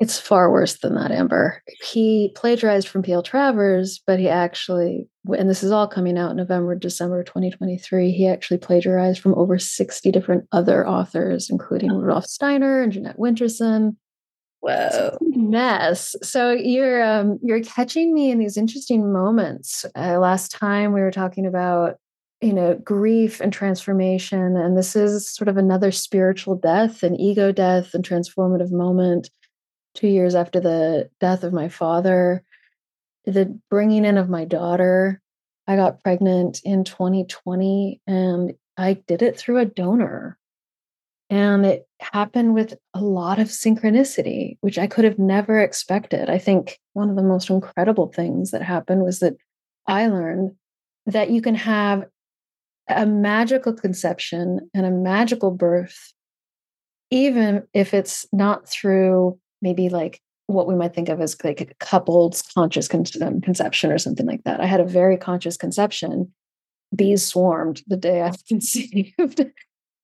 It's 0.00 0.18
far 0.18 0.50
worse 0.50 0.78
than 0.78 0.96
that, 0.96 1.12
Amber. 1.12 1.62
He 1.82 2.32
plagiarized 2.34 2.88
from 2.88 3.02
P.L. 3.02 3.22
Travers, 3.22 4.00
but 4.04 4.18
he 4.18 4.28
actually, 4.28 5.08
and 5.38 5.48
this 5.48 5.62
is 5.62 5.70
all 5.70 5.86
coming 5.86 6.18
out 6.18 6.34
November, 6.34 6.74
December 6.74 7.22
2023, 7.22 8.10
he 8.10 8.26
actually 8.26 8.58
plagiarized 8.58 9.20
from 9.20 9.34
over 9.34 9.56
60 9.56 10.10
different 10.10 10.44
other 10.50 10.86
authors, 10.86 11.48
including 11.48 11.92
Rudolf 11.92 12.26
Steiner 12.26 12.82
and 12.82 12.92
Jeanette 12.92 13.18
Winterson, 13.18 13.94
Whoa. 14.64 15.18
Mess. 15.20 16.16
So 16.22 16.50
you're 16.50 17.04
um, 17.04 17.38
you're 17.42 17.62
catching 17.62 18.14
me 18.14 18.30
in 18.30 18.38
these 18.38 18.56
interesting 18.56 19.12
moments. 19.12 19.84
Uh, 19.94 20.18
last 20.18 20.52
time 20.52 20.94
we 20.94 21.02
were 21.02 21.10
talking 21.10 21.44
about 21.44 21.96
you 22.40 22.54
know 22.54 22.74
grief 22.82 23.42
and 23.42 23.52
transformation, 23.52 24.56
and 24.56 24.74
this 24.74 24.96
is 24.96 25.30
sort 25.30 25.48
of 25.48 25.58
another 25.58 25.92
spiritual 25.92 26.56
death, 26.56 27.02
an 27.02 27.14
ego 27.20 27.52
death, 27.52 27.92
and 27.92 28.02
transformative 28.08 28.72
moment. 28.72 29.28
Two 29.94 30.08
years 30.08 30.34
after 30.34 30.60
the 30.60 31.10
death 31.20 31.44
of 31.44 31.52
my 31.52 31.68
father, 31.68 32.42
the 33.26 33.58
bringing 33.70 34.04
in 34.04 34.18
of 34.18 34.28
my 34.28 34.44
daughter. 34.44 35.20
I 35.66 35.76
got 35.76 36.02
pregnant 36.02 36.60
in 36.64 36.84
2020, 36.84 38.00
and 38.06 38.52
I 38.76 38.94
did 39.06 39.22
it 39.22 39.38
through 39.38 39.58
a 39.58 39.64
donor. 39.64 40.38
And 41.30 41.64
it 41.64 41.88
happened 42.00 42.54
with 42.54 42.74
a 42.92 43.00
lot 43.00 43.38
of 43.38 43.48
synchronicity, 43.48 44.58
which 44.60 44.78
I 44.78 44.86
could 44.86 45.04
have 45.04 45.18
never 45.18 45.58
expected. 45.58 46.28
I 46.28 46.38
think 46.38 46.78
one 46.92 47.08
of 47.08 47.16
the 47.16 47.22
most 47.22 47.48
incredible 47.48 48.08
things 48.08 48.50
that 48.50 48.62
happened 48.62 49.02
was 49.02 49.20
that 49.20 49.36
I 49.86 50.06
learned 50.06 50.52
that 51.06 51.30
you 51.30 51.40
can 51.40 51.54
have 51.54 52.04
a 52.88 53.06
magical 53.06 53.72
conception 53.72 54.70
and 54.74 54.84
a 54.84 54.90
magical 54.90 55.50
birth, 55.50 56.12
even 57.10 57.66
if 57.72 57.94
it's 57.94 58.26
not 58.32 58.68
through 58.68 59.38
maybe 59.64 59.88
like 59.88 60.20
what 60.46 60.68
we 60.68 60.76
might 60.76 60.94
think 60.94 61.08
of 61.08 61.20
as 61.20 61.36
like 61.42 61.60
a 61.60 61.66
coupled 61.80 62.40
conscious 62.54 62.86
con- 62.86 63.04
um, 63.22 63.40
conception 63.40 63.90
or 63.90 63.98
something 63.98 64.26
like 64.26 64.44
that. 64.44 64.60
I 64.60 64.66
had 64.66 64.80
a 64.80 64.84
very 64.84 65.16
conscious 65.16 65.56
conception. 65.56 66.32
Bees 66.94 67.26
swarmed 67.26 67.82
the 67.88 67.96
day 67.96 68.22
I 68.22 68.32
conceived. 68.48 69.46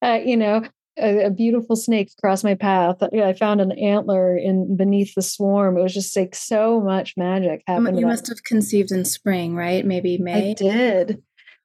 Uh, 0.03 0.19
you 0.25 0.37
know, 0.37 0.65
a, 0.99 1.27
a, 1.27 1.31
beautiful 1.31 1.77
snake 1.77 2.11
crossed 2.21 2.43
my 2.43 2.55
path. 2.55 3.03
I 3.03 3.35
found 3.35 3.61
an 3.61 3.73
antler 3.73 4.37
in 4.37 4.77
beneath 4.77 5.15
the 5.15 5.23
swarm. 5.23 5.77
It 5.77 5.83
was 5.83 5.95
just 5.95 6.17
like 6.17 6.35
so 6.35 6.81
much 6.81 7.15
magic 7.19 7.63
happened. 7.67 8.01
You 8.01 8.07
must 8.07 8.29
have 8.29 8.43
conceived 8.45 8.91
in 8.91 9.05
spring, 9.05 9.55
right? 9.55 9.85
Maybe 9.85 10.17
May. 10.17 10.51
I 10.51 10.55
did. 10.55 11.23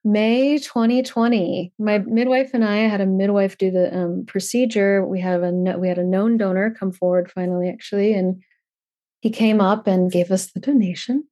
May 0.07 0.59
2020. 0.59 1.73
My 1.79 1.97
midwife 1.97 2.51
and 2.53 2.63
I 2.63 2.77
had 2.77 3.01
a 3.01 3.07
midwife 3.07 3.57
do 3.57 3.71
the 3.71 3.91
um, 3.93 4.23
procedure. 4.27 5.03
We 5.03 5.19
have 5.21 5.41
a 5.41 5.51
we 5.51 5.87
had 5.87 5.97
a 5.97 6.03
known 6.03 6.37
donor 6.37 6.75
come 6.77 6.91
forward 6.91 7.31
finally, 7.31 7.69
actually, 7.69 8.13
and 8.13 8.43
he 9.21 9.31
came 9.31 9.59
up 9.59 9.87
and 9.87 10.11
gave 10.11 10.29
us 10.29 10.51
the 10.51 10.59
donation. 10.59 11.25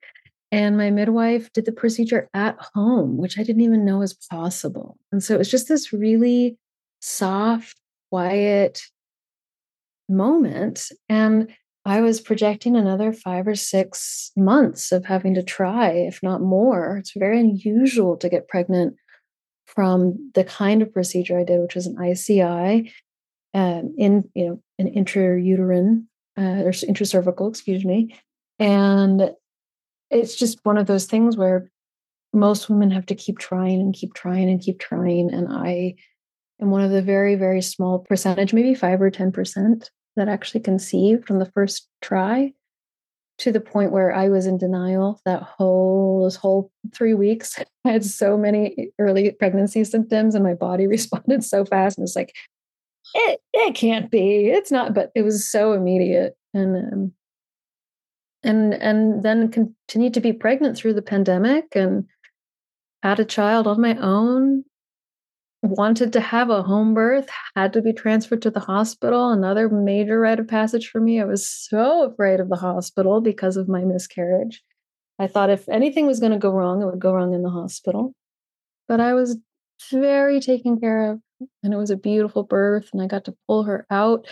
And 0.51 0.75
my 0.75 0.89
midwife 0.89 1.53
did 1.53 1.65
the 1.65 1.71
procedure 1.71 2.29
at 2.33 2.57
home, 2.73 3.17
which 3.17 3.37
I 3.37 3.43
didn't 3.43 3.61
even 3.61 3.85
know 3.85 3.99
was 3.99 4.13
possible. 4.13 4.97
And 5.11 5.23
so 5.23 5.35
it 5.35 5.37
was 5.37 5.51
just 5.51 5.67
this 5.67 5.93
really 5.93 6.57
soft, 6.99 7.79
quiet 8.09 8.81
moment. 10.09 10.89
And 11.09 11.55
I 11.85 12.01
was 12.01 12.21
projecting 12.21 12.75
another 12.75 13.11
five 13.11 13.47
or 13.47 13.55
six 13.55 14.31
months 14.37 14.91
of 14.91 15.05
having 15.05 15.33
to 15.35 15.43
try, 15.43 15.89
if 15.91 16.21
not 16.23 16.41
more. 16.41 16.97
It's 16.97 17.11
very 17.15 17.39
unusual 17.39 18.15
to 18.17 18.29
get 18.29 18.47
pregnant 18.47 18.95
from 19.65 20.31
the 20.33 20.45
kind 20.45 20.81
of 20.81 20.93
procedure 20.93 21.37
I 21.37 21.43
did, 21.43 21.59
which 21.59 21.75
was 21.75 21.87
an 21.87 22.01
ICI, 22.01 22.91
um, 23.53 23.93
in 23.97 24.29
you 24.33 24.47
know 24.47 24.61
an 24.79 24.93
intrauterine 24.93 26.05
uh, 26.37 26.63
or 26.63 26.71
intracervical, 26.71 27.49
excuse 27.49 27.83
me, 27.83 28.15
and 28.59 29.31
it's 30.09 30.35
just 30.35 30.59
one 30.63 30.77
of 30.77 30.87
those 30.87 31.05
things 31.05 31.35
where 31.35 31.69
most 32.31 32.69
women 32.69 32.91
have 32.91 33.05
to 33.07 33.15
keep 33.15 33.39
trying 33.39 33.79
and 33.79 33.93
keep 33.93 34.13
trying 34.13 34.49
and 34.49 34.61
keep 34.61 34.79
trying, 34.79 35.33
and 35.33 35.47
I 35.51 35.95
and 36.59 36.71
one 36.71 36.81
of 36.81 36.91
the 36.91 37.01
very, 37.01 37.35
very 37.35 37.61
small 37.61 37.99
percentage, 37.99 38.53
maybe 38.53 38.73
five 38.73 39.01
or 39.01 39.11
10% 39.11 39.89
that 40.15 40.27
actually 40.27 40.61
conceived 40.61 41.25
from 41.25 41.39
the 41.39 41.51
first 41.51 41.87
try 42.01 42.53
to 43.39 43.51
the 43.51 43.59
point 43.59 43.91
where 43.91 44.13
I 44.13 44.29
was 44.29 44.45
in 44.45 44.57
denial 44.57 45.19
that 45.25 45.41
whole 45.41 46.23
this 46.25 46.35
whole 46.35 46.71
three 46.93 47.13
weeks. 47.13 47.59
I 47.85 47.91
had 47.91 48.05
so 48.05 48.37
many 48.37 48.91
early 48.99 49.31
pregnancy 49.31 49.83
symptoms 49.83 50.35
and 50.35 50.43
my 50.43 50.53
body 50.53 50.87
responded 50.87 51.43
so 51.43 51.65
fast 51.65 51.97
and 51.97 52.05
it's 52.05 52.15
like, 52.15 52.33
it, 53.15 53.39
it 53.53 53.75
can't 53.75 54.09
be. 54.09 54.47
It's 54.47 54.71
not, 54.71 54.93
but 54.93 55.11
it 55.15 55.23
was 55.23 55.49
so 55.49 55.73
immediate. 55.73 56.35
And 56.53 56.75
um, 56.75 57.11
and 58.43 58.73
and 58.73 59.23
then 59.23 59.49
continued 59.49 60.13
to 60.13 60.21
be 60.21 60.33
pregnant 60.33 60.77
through 60.77 60.93
the 60.93 61.01
pandemic 61.01 61.65
and 61.75 62.05
had 63.01 63.19
a 63.19 63.25
child 63.25 63.67
on 63.67 63.81
my 63.81 63.95
own 63.97 64.63
wanted 65.63 66.11
to 66.13 66.19
have 66.19 66.49
a 66.49 66.61
home 66.61 66.93
birth, 66.93 67.29
had 67.55 67.73
to 67.73 67.81
be 67.81 67.93
transferred 67.93 68.41
to 68.41 68.51
the 68.51 68.59
hospital. 68.59 69.31
Another 69.31 69.69
major 69.69 70.19
rite 70.19 70.39
of 70.39 70.47
passage 70.47 70.89
for 70.89 70.99
me. 70.99 71.21
I 71.21 71.25
was 71.25 71.47
so 71.47 72.11
afraid 72.11 72.39
of 72.39 72.49
the 72.49 72.57
hospital 72.57 73.21
because 73.21 73.55
of 73.55 73.69
my 73.69 73.81
miscarriage. 73.81 74.61
I 75.19 75.27
thought 75.27 75.49
if 75.49 75.67
anything 75.69 76.05
was 76.05 76.19
going 76.19 76.33
to 76.33 76.37
go 76.37 76.51
wrong, 76.51 76.81
it 76.81 76.85
would 76.85 76.99
go 76.99 77.13
wrong 77.13 77.33
in 77.33 77.43
the 77.43 77.49
hospital. 77.49 78.13
But 78.87 78.99
I 78.99 79.13
was 79.13 79.37
very 79.89 80.41
taken 80.41 80.79
care 80.79 81.11
of, 81.11 81.19
and 81.63 81.73
it 81.73 81.77
was 81.77 81.91
a 81.91 81.97
beautiful 81.97 82.43
birth, 82.43 82.89
and 82.91 83.01
I 83.01 83.07
got 83.07 83.25
to 83.25 83.35
pull 83.47 83.63
her 83.63 83.85
out. 83.89 84.27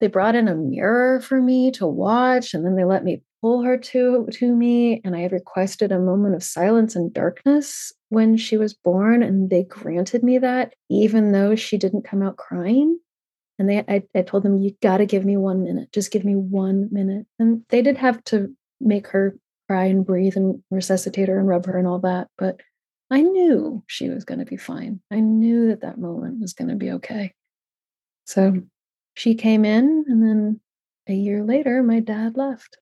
They 0.00 0.08
brought 0.08 0.34
in 0.34 0.48
a 0.48 0.56
mirror 0.56 1.20
for 1.20 1.40
me 1.40 1.70
to 1.72 1.86
watch, 1.86 2.52
and 2.52 2.66
then 2.66 2.74
they 2.74 2.84
let 2.84 3.04
me 3.04 3.22
pull 3.42 3.62
her 3.62 3.76
to 3.76 4.28
to 4.30 4.54
me 4.54 5.00
and 5.04 5.16
i 5.16 5.24
requested 5.24 5.90
a 5.90 5.98
moment 5.98 6.34
of 6.34 6.44
silence 6.44 6.94
and 6.94 7.12
darkness 7.12 7.92
when 8.12 8.36
she 8.36 8.58
was 8.58 8.74
born 8.74 9.22
and 9.22 9.48
they 9.48 9.62
granted 9.62 10.22
me 10.22 10.36
that 10.36 10.74
even 10.90 11.32
though 11.32 11.56
she 11.56 11.78
didn't 11.78 12.04
come 12.04 12.22
out 12.22 12.36
crying. 12.36 13.00
And 13.58 13.70
they 13.70 13.78
i, 13.88 14.02
I 14.14 14.20
told 14.20 14.42
them 14.42 14.58
you 14.58 14.76
got 14.82 14.98
to 14.98 15.06
give 15.06 15.24
me 15.24 15.38
one 15.38 15.64
minute. 15.64 15.90
Just 15.92 16.12
give 16.12 16.22
me 16.22 16.36
one 16.36 16.90
minute. 16.92 17.26
And 17.38 17.62
they 17.70 17.80
did 17.80 17.96
have 17.96 18.22
to 18.24 18.54
make 18.82 19.06
her 19.08 19.34
cry 19.66 19.84
and 19.84 20.04
breathe 20.04 20.36
and 20.36 20.62
resuscitate 20.70 21.28
her 21.28 21.38
and 21.38 21.48
rub 21.48 21.64
her 21.64 21.78
and 21.78 21.86
all 21.86 22.00
that 22.00 22.28
but 22.36 22.60
i 23.10 23.22
knew 23.22 23.82
she 23.86 24.10
was 24.10 24.24
going 24.24 24.40
to 24.40 24.44
be 24.44 24.58
fine. 24.58 25.00
I 25.10 25.20
knew 25.20 25.68
that 25.68 25.80
that 25.80 25.98
moment 25.98 26.40
was 26.40 26.52
going 26.52 26.68
to 26.68 26.76
be 26.76 26.90
okay. 26.92 27.32
So 28.26 28.60
she 29.14 29.34
came 29.36 29.64
in 29.64 30.04
and 30.06 30.22
then 30.22 30.60
a 31.08 31.14
year 31.14 31.44
later 31.44 31.82
my 31.82 32.00
dad 32.00 32.36
left. 32.36 32.76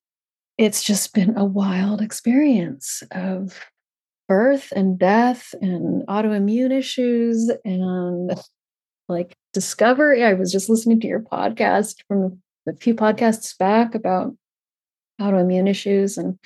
It's 0.57 0.83
just 0.83 1.13
been 1.13 1.37
a 1.37 1.45
wild 1.45 2.01
experience 2.01 3.03
of 3.11 3.57
birth 4.31 4.71
and 4.73 4.97
death 4.97 5.53
and 5.61 6.07
autoimmune 6.07 6.71
issues 6.71 7.51
and 7.65 8.31
like 9.09 9.35
discovery. 9.51 10.23
I 10.23 10.31
was 10.31 10.53
just 10.53 10.69
listening 10.69 11.01
to 11.01 11.07
your 11.07 11.19
podcast 11.19 11.95
from 12.07 12.41
a 12.65 12.73
few 12.77 12.95
podcasts 12.95 13.57
back 13.57 13.93
about 13.93 14.33
autoimmune 15.19 15.69
issues 15.69 16.17
and 16.17 16.39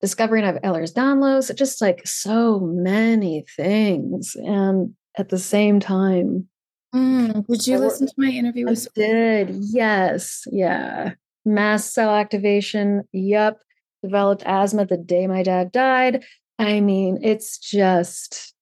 discovering 0.00 0.42
I 0.42 0.48
have 0.48 0.62
Ehlers-Danlos, 0.62 1.54
just 1.56 1.80
like 1.80 2.04
so 2.04 2.58
many 2.58 3.44
things. 3.56 4.34
And 4.34 4.96
at 5.16 5.28
the 5.28 5.38
same 5.38 5.78
time, 5.78 6.48
Mm, 6.92 7.46
did 7.46 7.66
you 7.66 7.78
listen 7.78 8.06
to 8.06 8.12
my 8.18 8.28
interview 8.28 8.66
with? 8.66 8.88
I 8.98 9.00
did. 9.00 9.56
Yes. 9.70 10.42
Yeah. 10.50 11.12
Mast 11.44 11.94
cell 11.94 12.14
activation. 12.14 13.04
Yep. 13.12 13.60
Developed 14.02 14.42
asthma 14.44 14.84
the 14.84 14.98
day 14.98 15.26
my 15.26 15.42
dad 15.42 15.72
died. 15.72 16.24
I 16.62 16.80
mean, 16.80 17.18
it's 17.22 17.58
just 17.58 18.54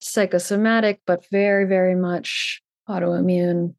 psychosomatic, 0.00 1.00
but 1.06 1.24
very, 1.30 1.66
very 1.66 1.94
much 1.94 2.62
autoimmune. 2.88 3.74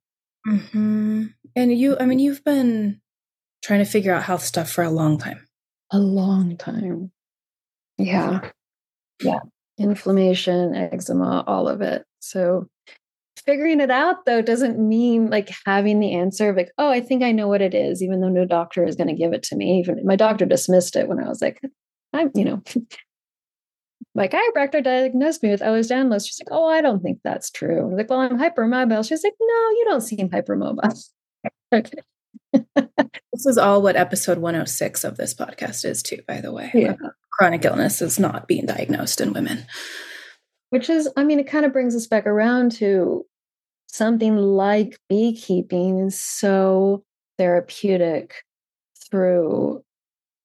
Mm-hmm. 0.48 1.26
And 1.56 1.78
you, 1.78 1.98
I 2.00 2.06
mean, 2.06 2.20
you've 2.20 2.44
been 2.44 3.02
trying 3.62 3.80
to 3.80 3.86
figure 3.86 4.14
out 4.14 4.24
health 4.24 4.44
stuff 4.44 4.72
for 4.72 4.84
a 4.84 4.90
long 4.90 5.18
time. 5.18 5.46
A 5.92 6.00
long 6.00 6.56
time. 6.58 7.12
Yeah. 7.98 8.50
Yeah. 9.22 9.40
Inflammation, 9.78 10.76
eczema, 10.76 11.44
all 11.48 11.68
of 11.68 11.82
it. 11.82 12.06
So 12.20 12.68
figuring 13.46 13.80
it 13.80 13.90
out 13.90 14.26
though 14.26 14.42
doesn't 14.42 14.78
mean 14.78 15.30
like 15.30 15.50
having 15.66 16.00
the 16.00 16.14
answer 16.14 16.50
of 16.50 16.58
like, 16.58 16.72
oh, 16.78 16.90
I 16.90 17.02
think 17.02 17.24
I 17.24 17.32
know 17.32 17.48
what 17.48 17.62
it 17.62 17.74
is, 17.74 18.04
even 18.04 18.22
though 18.22 18.30
no 18.30 18.46
doctor 18.46 18.86
is 18.86 18.96
going 18.96 19.08
to 19.08 19.14
give 19.14 19.34
it 19.34 19.44
to 19.44 19.56
me. 19.56 19.80
Even 19.80 20.06
my 20.06 20.16
doctor 20.16 20.46
dismissed 20.46 20.96
it 20.96 21.08
when 21.08 21.20
I 21.20 21.28
was 21.28 21.42
like, 21.42 21.62
I'm, 22.14 22.32
you 22.36 22.46
know, 22.46 22.62
my 24.20 24.28
chiropractor 24.28 24.84
diagnosed 24.84 25.42
me 25.42 25.50
with 25.50 25.62
Ehlers-Danlos. 25.62 26.28
She's 26.28 26.42
like, 26.42 26.50
oh, 26.52 26.68
I 26.68 26.82
don't 26.82 27.02
think 27.02 27.20
that's 27.24 27.50
true. 27.50 27.86
I'm 27.86 27.96
like, 27.96 28.10
well, 28.10 28.20
I'm 28.20 28.38
hypermobile. 28.38 29.08
She's 29.08 29.24
like, 29.24 29.34
no, 29.40 29.48
you 29.48 29.86
don't 29.88 30.02
seem 30.02 30.30
hypermobile. 30.30 31.10
okay. 31.74 32.00
this 33.32 33.46
is 33.46 33.58
all 33.58 33.82
what 33.82 33.96
episode 33.96 34.40
106 34.40 35.06
of 35.06 35.16
this 35.16 35.34
podcast 35.34 35.86
is 35.86 36.04
too, 36.04 36.20
by 36.28 36.42
the 36.42 36.52
way. 36.52 36.70
Yeah. 36.74 36.96
Chronic 37.32 37.64
illness 37.64 38.02
is 38.02 38.20
not 38.20 38.46
being 38.46 38.66
diagnosed 38.66 39.22
in 39.22 39.32
women. 39.32 39.66
Which 40.72 40.90
is, 40.90 41.08
I 41.16 41.24
mean, 41.24 41.40
it 41.40 41.48
kind 41.48 41.64
of 41.64 41.72
brings 41.72 41.96
us 41.96 42.06
back 42.06 42.28
around 42.28 42.74
to 42.74 43.26
something 43.88 44.36
like 44.36 45.00
beekeeping 45.08 46.08
is 46.08 46.20
so 46.20 47.06
therapeutic 47.38 48.44
through 49.10 49.82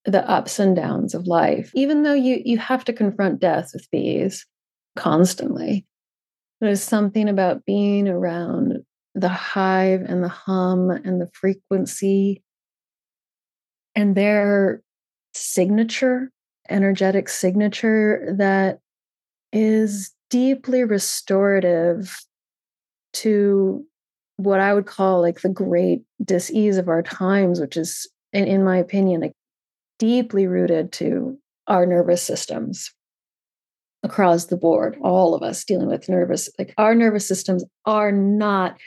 the 0.05 0.29
ups 0.29 0.59
and 0.59 0.77
downs 0.77 1.15
of 1.15 1.27
life 1.27 1.71
even 1.75 2.03
though 2.03 2.15
you 2.15 2.43
you 2.45 2.59
have 2.59 2.85
to 2.85 2.93
confront 2.93 3.41
death 3.41 3.71
with 3.73 3.91
bees 3.91 4.47
constantly. 4.97 5.87
There's 6.61 6.83
something 6.83 7.29
about 7.29 7.65
being 7.65 8.09
around 8.09 8.85
the 9.15 9.29
hive 9.29 10.03
and 10.03 10.23
the 10.23 10.29
hum 10.29 10.91
and 10.91 11.21
the 11.21 11.31
frequency 11.33 12.43
and 13.95 14.15
their 14.15 14.83
signature 15.35 16.31
energetic 16.71 17.29
signature 17.29 18.35
that 18.39 18.79
is 19.53 20.13
deeply 20.31 20.85
restorative 20.85 22.17
to 23.13 23.85
what 24.37 24.61
I 24.61 24.75
would 24.75 24.87
call 24.87 25.21
like 25.21 25.43
the 25.43 25.49
great 25.49 26.03
disease 26.25 26.77
of 26.77 26.89
our 26.89 27.03
times, 27.03 27.61
which 27.61 27.77
is, 27.77 28.11
in, 28.33 28.47
in 28.47 28.65
my 28.65 28.79
opinion, 28.79 29.21
like 29.21 29.35
deeply 29.99 30.47
rooted 30.47 30.93
to 30.93 31.39
our 31.67 31.87
nervous 31.87 32.23
systems 32.23 32.93
across 34.03 34.47
the 34.47 34.57
board. 34.57 34.97
All 35.03 35.35
of 35.35 35.43
us 35.43 35.65
dealing 35.65 35.89
with 35.89 36.09
nervous, 36.09 36.51
like 36.59 36.75
our 36.77 36.95
nervous 36.95 37.27
systems 37.27 37.65
are 37.87 38.13
not 38.13 38.79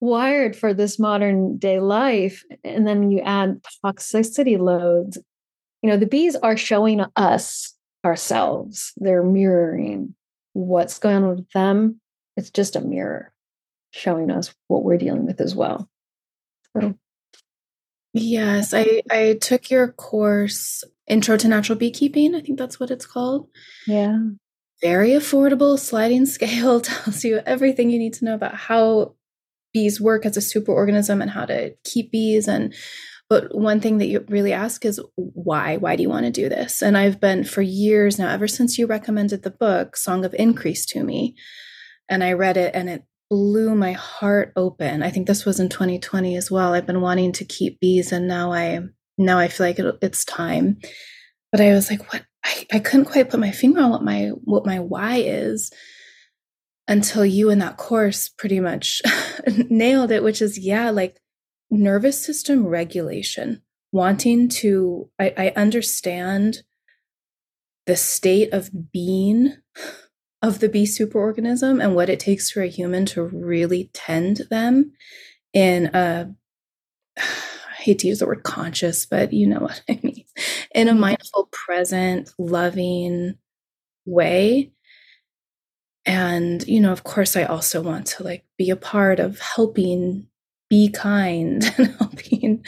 wired 0.00 0.56
for 0.56 0.72
this 0.72 0.98
modern 0.98 1.58
day 1.58 1.78
life. 1.78 2.42
And 2.64 2.86
then 2.86 3.10
you 3.10 3.20
add 3.20 3.62
toxicity 3.84 4.58
loads. 4.58 5.18
You 5.82 5.90
know, 5.90 5.96
the 5.96 6.06
bees 6.06 6.36
are 6.36 6.56
showing 6.56 7.04
us 7.16 7.74
ourselves, 8.04 8.92
they're 8.96 9.22
mirroring 9.22 10.14
what's 10.54 10.98
going 10.98 11.16
on 11.16 11.36
with 11.36 11.50
them. 11.50 12.00
It's 12.36 12.50
just 12.50 12.76
a 12.76 12.80
mirror 12.80 13.32
showing 13.90 14.30
us 14.30 14.54
what 14.68 14.84
we're 14.84 14.96
dealing 14.96 15.26
with 15.26 15.40
as 15.40 15.54
well. 15.54 15.88
So. 16.74 16.94
Yes, 18.12 18.74
I 18.74 19.02
I 19.10 19.38
took 19.40 19.70
your 19.70 19.92
course 19.92 20.84
Intro 21.06 21.36
to 21.36 21.48
Natural 21.48 21.78
Beekeeping. 21.78 22.34
I 22.34 22.40
think 22.40 22.58
that's 22.58 22.80
what 22.80 22.90
it's 22.90 23.06
called. 23.06 23.48
Yeah. 23.86 24.18
Very 24.82 25.10
affordable 25.10 25.78
sliding 25.78 26.26
scale 26.26 26.80
tells 26.80 27.24
you 27.24 27.40
everything 27.46 27.90
you 27.90 27.98
need 27.98 28.14
to 28.14 28.24
know 28.24 28.34
about 28.34 28.54
how 28.54 29.14
bees 29.72 30.00
work 30.00 30.26
as 30.26 30.36
a 30.36 30.40
superorganism 30.40 31.22
and 31.22 31.30
how 31.30 31.44
to 31.44 31.74
keep 31.84 32.10
bees 32.10 32.48
and 32.48 32.74
but 33.28 33.54
one 33.56 33.80
thing 33.80 33.98
that 33.98 34.08
you 34.08 34.24
really 34.28 34.52
ask 34.52 34.84
is 34.84 35.00
why 35.14 35.76
why 35.76 35.94
do 35.94 36.02
you 36.02 36.08
want 36.08 36.26
to 36.26 36.32
do 36.32 36.48
this 36.48 36.82
and 36.82 36.98
i've 36.98 37.20
been 37.20 37.44
for 37.44 37.62
years 37.62 38.18
now 38.18 38.28
ever 38.28 38.48
since 38.48 38.78
you 38.78 38.86
recommended 38.86 39.42
the 39.42 39.50
book 39.50 39.96
song 39.96 40.24
of 40.24 40.34
increase 40.34 40.84
to 40.84 41.04
me 41.04 41.36
and 42.08 42.24
i 42.24 42.32
read 42.32 42.56
it 42.56 42.74
and 42.74 42.90
it 42.90 43.04
blew 43.30 43.76
my 43.76 43.92
heart 43.92 44.52
open. 44.56 45.02
I 45.02 45.10
think 45.10 45.28
this 45.28 45.44
was 45.44 45.60
in 45.60 45.68
2020 45.68 46.36
as 46.36 46.50
well. 46.50 46.74
I've 46.74 46.86
been 46.86 47.00
wanting 47.00 47.32
to 47.32 47.44
keep 47.44 47.78
bees 47.80 48.10
and 48.12 48.26
now 48.26 48.52
I 48.52 48.80
now 49.16 49.38
I 49.38 49.48
feel 49.48 49.66
like 49.66 49.78
it, 49.78 49.98
it's 50.02 50.24
time. 50.24 50.78
But 51.52 51.60
I 51.60 51.72
was 51.72 51.90
like, 51.90 52.12
what? 52.12 52.24
I, 52.44 52.66
I 52.72 52.78
couldn't 52.80 53.06
quite 53.06 53.30
put 53.30 53.38
my 53.38 53.50
finger 53.50 53.80
on 53.80 53.90
what 53.90 54.02
my 54.02 54.30
what 54.44 54.66
my 54.66 54.80
why 54.80 55.18
is 55.18 55.70
until 56.88 57.24
you 57.24 57.50
in 57.50 57.60
that 57.60 57.76
course 57.76 58.28
pretty 58.28 58.60
much 58.60 59.00
nailed 59.70 60.10
it, 60.10 60.24
which 60.24 60.42
is 60.42 60.58
yeah, 60.58 60.90
like 60.90 61.20
nervous 61.70 62.22
system 62.22 62.66
regulation. 62.66 63.62
Wanting 63.92 64.48
to 64.48 65.10
I, 65.18 65.34
I 65.36 65.52
understand 65.56 66.62
the 67.86 67.96
state 67.96 68.52
of 68.52 68.70
being 68.92 69.56
of 70.42 70.60
the 70.60 70.68
bee 70.68 70.84
superorganism 70.84 71.82
and 71.82 71.94
what 71.94 72.08
it 72.08 72.20
takes 72.20 72.50
for 72.50 72.62
a 72.62 72.68
human 72.68 73.04
to 73.06 73.22
really 73.22 73.90
tend 73.92 74.42
them 74.50 74.92
in 75.52 75.86
a 75.94 76.34
I 77.18 77.82
hate 77.82 78.00
to 78.00 78.08
use 78.08 78.18
the 78.18 78.26
word 78.26 78.42
conscious, 78.42 79.06
but 79.06 79.32
you 79.32 79.46
know 79.46 79.60
what 79.60 79.82
I 79.88 79.98
mean, 80.02 80.24
in 80.74 80.88
a 80.88 80.92
mm-hmm. 80.92 81.00
mindful, 81.00 81.48
present, 81.50 82.30
loving 82.38 83.36
way. 84.04 84.72
And, 86.04 86.66
you 86.66 86.80
know, 86.80 86.92
of 86.92 87.04
course, 87.04 87.36
I 87.36 87.44
also 87.44 87.82
want 87.82 88.06
to 88.08 88.22
like 88.22 88.44
be 88.58 88.70
a 88.70 88.76
part 88.76 89.20
of 89.20 89.38
helping 89.38 90.26
bee 90.68 90.90
kind 90.90 91.64
and 91.78 91.94
helping 91.96 92.64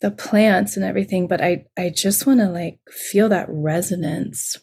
the 0.00 0.10
plants 0.10 0.76
and 0.76 0.84
everything. 0.84 1.26
But 1.26 1.40
I, 1.40 1.66
I 1.76 1.90
just 1.90 2.26
want 2.26 2.40
to 2.40 2.48
like 2.48 2.78
feel 2.88 3.28
that 3.30 3.46
resonance 3.48 4.56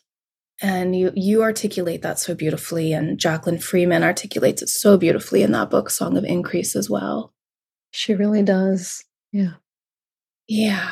and 0.63 0.95
you 0.95 1.11
you 1.13 1.43
articulate 1.43 2.01
that 2.01 2.17
so 2.17 2.33
beautifully 2.33 2.93
and 2.93 3.19
jacqueline 3.19 3.59
freeman 3.59 4.01
articulates 4.01 4.61
it 4.61 4.69
so 4.69 4.97
beautifully 4.97 5.43
in 5.43 5.51
that 5.51 5.69
book 5.69 5.89
song 5.89 6.17
of 6.17 6.23
increase 6.23 6.75
as 6.75 6.89
well. 6.89 7.33
She 7.91 8.15
really 8.15 8.41
does. 8.41 9.03
Yeah. 9.31 9.55
Yeah. 10.47 10.89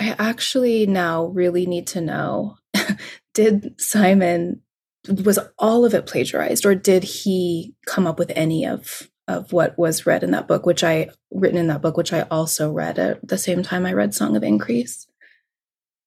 I 0.00 0.16
actually 0.18 0.86
now 0.86 1.26
really 1.26 1.64
need 1.64 1.86
to 1.88 2.00
know 2.00 2.56
did 3.34 3.80
simon 3.80 4.60
was 5.08 5.38
all 5.58 5.84
of 5.84 5.94
it 5.94 6.06
plagiarized 6.06 6.66
or 6.66 6.74
did 6.74 7.04
he 7.04 7.74
come 7.86 8.06
up 8.06 8.18
with 8.18 8.32
any 8.34 8.66
of 8.66 9.08
of 9.28 9.52
what 9.52 9.78
was 9.78 10.06
read 10.06 10.24
in 10.24 10.32
that 10.32 10.48
book 10.48 10.66
which 10.66 10.82
i 10.82 11.08
written 11.30 11.58
in 11.58 11.68
that 11.68 11.82
book 11.82 11.96
which 11.96 12.12
i 12.12 12.22
also 12.22 12.70
read 12.72 12.98
at 12.98 13.26
the 13.26 13.38
same 13.38 13.62
time 13.62 13.86
i 13.86 13.92
read 13.92 14.12
song 14.12 14.36
of 14.36 14.42
increase? 14.42 15.06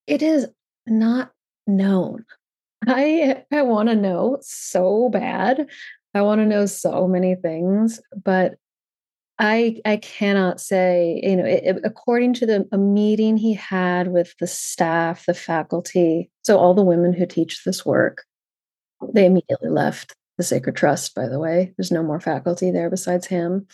It 0.07 0.21
is 0.21 0.47
not 0.85 1.31
known 1.65 2.25
I 2.87 3.43
I 3.51 3.61
want 3.63 3.89
to 3.89 3.95
know 3.95 4.37
so 4.41 5.09
bad. 5.09 5.67
I 6.13 6.21
want 6.21 6.39
to 6.39 6.45
know 6.45 6.65
so 6.65 7.07
many 7.07 7.35
things, 7.35 7.99
but 8.23 8.55
I 9.37 9.81
I 9.85 9.97
cannot 9.97 10.61
say, 10.61 11.19
you 11.23 11.35
know, 11.35 11.45
it, 11.45 11.79
according 11.83 12.33
to 12.35 12.45
the 12.45 12.67
a 12.71 12.77
meeting 12.77 13.37
he 13.37 13.53
had 13.53 14.09
with 14.09 14.33
the 14.39 14.47
staff, 14.47 15.25
the 15.25 15.33
faculty, 15.33 16.29
so 16.43 16.57
all 16.57 16.73
the 16.73 16.83
women 16.83 17.13
who 17.13 17.25
teach 17.25 17.63
this 17.63 17.85
work, 17.85 18.23
they 19.13 19.25
immediately 19.25 19.69
left 19.69 20.15
the 20.37 20.43
Sacred 20.43 20.75
Trust, 20.75 21.15
by 21.15 21.27
the 21.27 21.39
way. 21.39 21.73
There's 21.77 21.91
no 21.91 22.03
more 22.03 22.19
faculty 22.19 22.71
there 22.71 22.89
besides 22.89 23.27
him. 23.27 23.67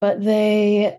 But 0.00 0.22
they 0.22 0.98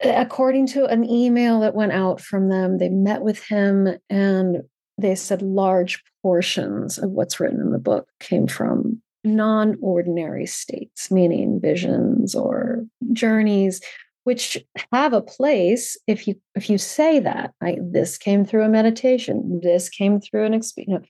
according 0.00 0.66
to 0.68 0.86
an 0.86 1.08
email 1.08 1.60
that 1.60 1.74
went 1.74 1.92
out 1.92 2.20
from 2.20 2.48
them, 2.48 2.78
they 2.78 2.88
met 2.88 3.22
with 3.22 3.42
him 3.44 3.88
and 4.08 4.62
they 4.98 5.14
said 5.14 5.42
large 5.42 6.02
portions 6.22 6.98
of 6.98 7.10
what's 7.10 7.38
written 7.38 7.60
in 7.60 7.70
the 7.70 7.78
book 7.78 8.08
came 8.20 8.46
from 8.46 9.00
non 9.24 9.76
ordinary 9.80 10.46
states, 10.46 11.10
meaning 11.10 11.60
visions 11.60 12.34
or 12.34 12.84
journeys, 13.12 13.80
which 14.28 14.58
have 14.92 15.14
a 15.14 15.22
place 15.22 15.96
if 16.06 16.28
you 16.28 16.34
if 16.54 16.68
you 16.68 16.76
say 16.76 17.18
that 17.18 17.54
like 17.62 17.78
this 17.80 18.18
came 18.18 18.44
through 18.44 18.62
a 18.62 18.68
meditation 18.68 19.58
this 19.62 19.88
came 19.88 20.20
through 20.20 20.44
an 20.44 20.52
experience 20.52 21.08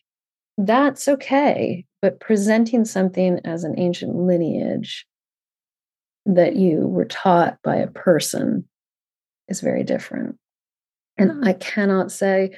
that's 0.56 1.08
okay 1.08 1.84
but 2.00 2.20
presenting 2.20 2.84
something 2.84 3.40
as 3.44 3.64
an 3.64 3.76
ancient 3.76 4.14
lineage 4.14 5.04
that 6.26 6.54
you 6.54 6.86
were 6.86 7.06
taught 7.06 7.58
by 7.64 7.74
a 7.74 7.88
person 7.88 8.68
is 9.48 9.62
very 9.62 9.82
different. 9.82 10.36
And 11.16 11.32
hmm. 11.32 11.44
i 11.44 11.54
cannot 11.54 12.12
say 12.12 12.56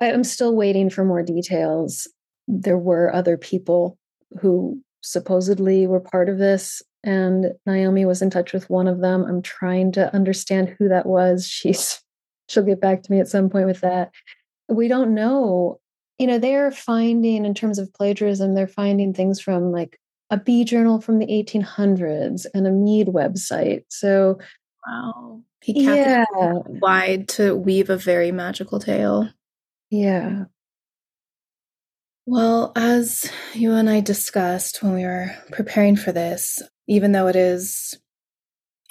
I'm 0.00 0.24
still 0.24 0.54
waiting 0.54 0.90
for 0.90 1.04
more 1.04 1.22
details. 1.22 2.08
There 2.48 2.78
were 2.78 3.14
other 3.14 3.36
people 3.36 3.98
who 4.40 4.80
supposedly 5.02 5.86
were 5.86 6.00
part 6.00 6.28
of 6.28 6.38
this. 6.38 6.82
And 7.02 7.52
Naomi 7.66 8.04
was 8.04 8.22
in 8.22 8.30
touch 8.30 8.52
with 8.52 8.68
one 8.68 8.86
of 8.86 9.00
them. 9.00 9.24
I'm 9.24 9.42
trying 9.42 9.92
to 9.92 10.14
understand 10.14 10.74
who 10.78 10.88
that 10.88 11.06
was. 11.06 11.46
She's 11.48 12.00
she'll 12.48 12.64
get 12.64 12.80
back 12.80 13.02
to 13.02 13.12
me 13.12 13.20
at 13.20 13.28
some 13.28 13.48
point 13.48 13.66
with 13.66 13.80
that. 13.80 14.10
We 14.68 14.88
don't 14.88 15.14
know. 15.14 15.80
You 16.18 16.26
know, 16.26 16.38
they're 16.38 16.70
finding 16.70 17.46
in 17.46 17.54
terms 17.54 17.78
of 17.78 17.92
plagiarism, 17.94 18.54
they're 18.54 18.66
finding 18.66 19.14
things 19.14 19.40
from 19.40 19.72
like 19.72 19.98
a 20.30 20.36
bee 20.36 20.64
journal 20.64 21.00
from 21.00 21.18
the 21.18 21.26
1800s 21.26 22.46
and 22.52 22.66
a 22.66 22.70
Mead 22.70 23.08
website. 23.08 23.84
So, 23.88 24.38
wow, 24.86 25.42
he 25.62 25.84
yeah, 25.84 26.24
wide 26.34 27.28
to 27.30 27.56
weave 27.56 27.88
a 27.88 27.96
very 27.96 28.32
magical 28.32 28.78
tale. 28.78 29.28
Yeah, 29.90 30.44
well, 32.26 32.72
as 32.76 33.30
you 33.54 33.72
and 33.72 33.90
I 33.90 34.00
discussed 34.00 34.82
when 34.82 34.94
we 34.94 35.04
were 35.04 35.34
preparing 35.50 35.96
for 35.96 36.12
this, 36.12 36.62
even 36.86 37.12
though 37.12 37.26
it 37.26 37.36
is 37.36 37.98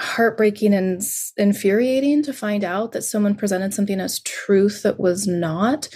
heartbreaking 0.01 0.73
and 0.73 1.01
infuriating 1.37 2.23
to 2.23 2.33
find 2.33 2.63
out 2.63 2.91
that 2.93 3.03
someone 3.03 3.35
presented 3.35 3.73
something 3.73 3.99
as 3.99 4.19
truth 4.21 4.83
that 4.83 4.99
was 4.99 5.27
not, 5.27 5.89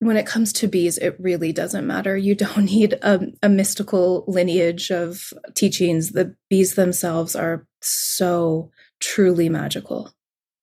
when 0.00 0.16
it 0.16 0.26
comes 0.26 0.52
to 0.54 0.68
bees, 0.68 0.98
it 0.98 1.16
really 1.18 1.52
doesn't 1.52 1.86
matter. 1.86 2.16
You 2.16 2.34
don't 2.34 2.64
need 2.64 2.94
a, 3.02 3.20
a 3.42 3.48
mystical 3.48 4.24
lineage 4.26 4.90
of 4.90 5.32
teachings. 5.54 6.12
The 6.12 6.34
bees 6.50 6.74
themselves 6.74 7.36
are 7.36 7.66
so 7.82 8.70
truly 9.00 9.48
magical. 9.48 10.12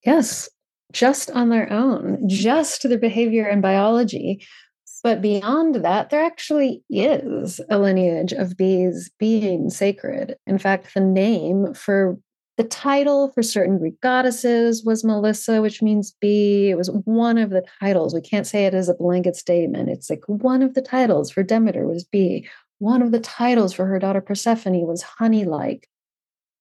Yes, 0.05 0.49
just 0.91 1.31
on 1.31 1.49
their 1.49 1.71
own, 1.71 2.27
just 2.27 2.87
their 2.87 2.97
behavior 2.97 3.45
and 3.45 3.61
biology 3.61 4.45
but 5.03 5.21
beyond 5.21 5.75
that, 5.75 6.09
there 6.09 6.23
actually 6.23 6.83
is 6.89 7.59
a 7.69 7.79
lineage 7.79 8.33
of 8.33 8.55
bees 8.55 9.09
being 9.17 9.69
sacred. 9.69 10.37
In 10.45 10.57
fact, 10.57 10.93
the 10.93 10.99
name 10.99 11.73
for 11.73 12.19
the 12.57 12.63
title 12.65 13.31
for 13.31 13.41
certain 13.41 13.79
Greek 13.79 13.99
goddesses 14.01 14.83
was 14.83 15.03
Melissa, 15.03 15.61
which 15.61 15.81
means 15.81 16.15
bee. 16.21 16.69
It 16.69 16.77
was 16.77 16.91
one 17.05 17.39
of 17.39 17.49
the 17.49 17.63
titles. 17.79 18.13
We 18.13 18.21
can't 18.21 18.45
say 18.45 18.65
it 18.65 18.75
as 18.75 18.89
a 18.89 18.93
blanket 18.93 19.35
statement. 19.35 19.89
It's 19.89 20.09
like 20.09 20.23
one 20.27 20.61
of 20.61 20.75
the 20.75 20.81
titles 20.81 21.31
for 21.31 21.41
Demeter 21.41 21.87
was 21.87 22.03
bee. 22.03 22.47
One 22.77 23.01
of 23.01 23.11
the 23.11 23.19
titles 23.19 23.73
for 23.73 23.85
her 23.85 23.97
daughter 23.97 24.21
Persephone 24.21 24.85
was 24.85 25.01
honey 25.01 25.45
like. 25.45 25.87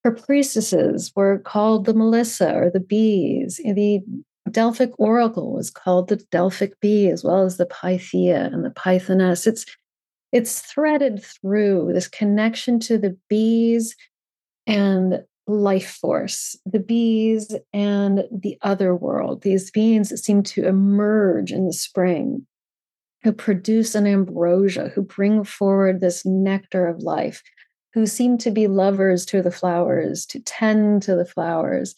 Her 0.04 0.12
priestesses 0.12 1.12
were 1.14 1.38
called 1.38 1.84
the 1.84 1.94
Melissa 1.94 2.54
or 2.54 2.70
the 2.70 2.80
bees. 2.80 3.56
The 3.56 4.00
Delphic 4.50 4.92
oracle 4.98 5.52
was 5.52 5.70
called 5.70 6.08
the 6.08 6.16
Delphic 6.16 6.80
bee, 6.80 7.08
as 7.08 7.22
well 7.22 7.44
as 7.44 7.56
the 7.56 7.66
Pythia 7.66 8.46
and 8.46 8.64
the 8.64 8.70
Pythoness. 8.70 9.46
It's 9.46 9.66
it's 10.32 10.60
threaded 10.60 11.22
through 11.22 11.90
this 11.92 12.08
connection 12.08 12.78
to 12.80 12.98
the 12.98 13.16
bees 13.28 13.96
and 14.66 15.24
life 15.48 15.98
force, 16.00 16.56
the 16.64 16.78
bees 16.78 17.54
and 17.72 18.24
the 18.30 18.56
other 18.62 18.94
world, 18.94 19.42
these 19.42 19.70
beings 19.70 20.10
that 20.10 20.18
seem 20.18 20.42
to 20.44 20.66
emerge 20.66 21.50
in 21.50 21.66
the 21.66 21.72
spring, 21.72 22.46
who 23.24 23.32
produce 23.32 23.96
an 23.96 24.06
ambrosia, 24.06 24.88
who 24.94 25.02
bring 25.02 25.42
forward 25.42 26.00
this 26.00 26.24
nectar 26.24 26.86
of 26.86 27.02
life, 27.02 27.42
who 27.92 28.06
seem 28.06 28.38
to 28.38 28.50
be 28.50 28.66
lovers 28.66 29.26
to 29.26 29.42
the 29.42 29.50
flowers, 29.50 30.24
to 30.26 30.40
tend 30.40 31.02
to 31.02 31.16
the 31.16 31.24
flowers. 31.24 31.94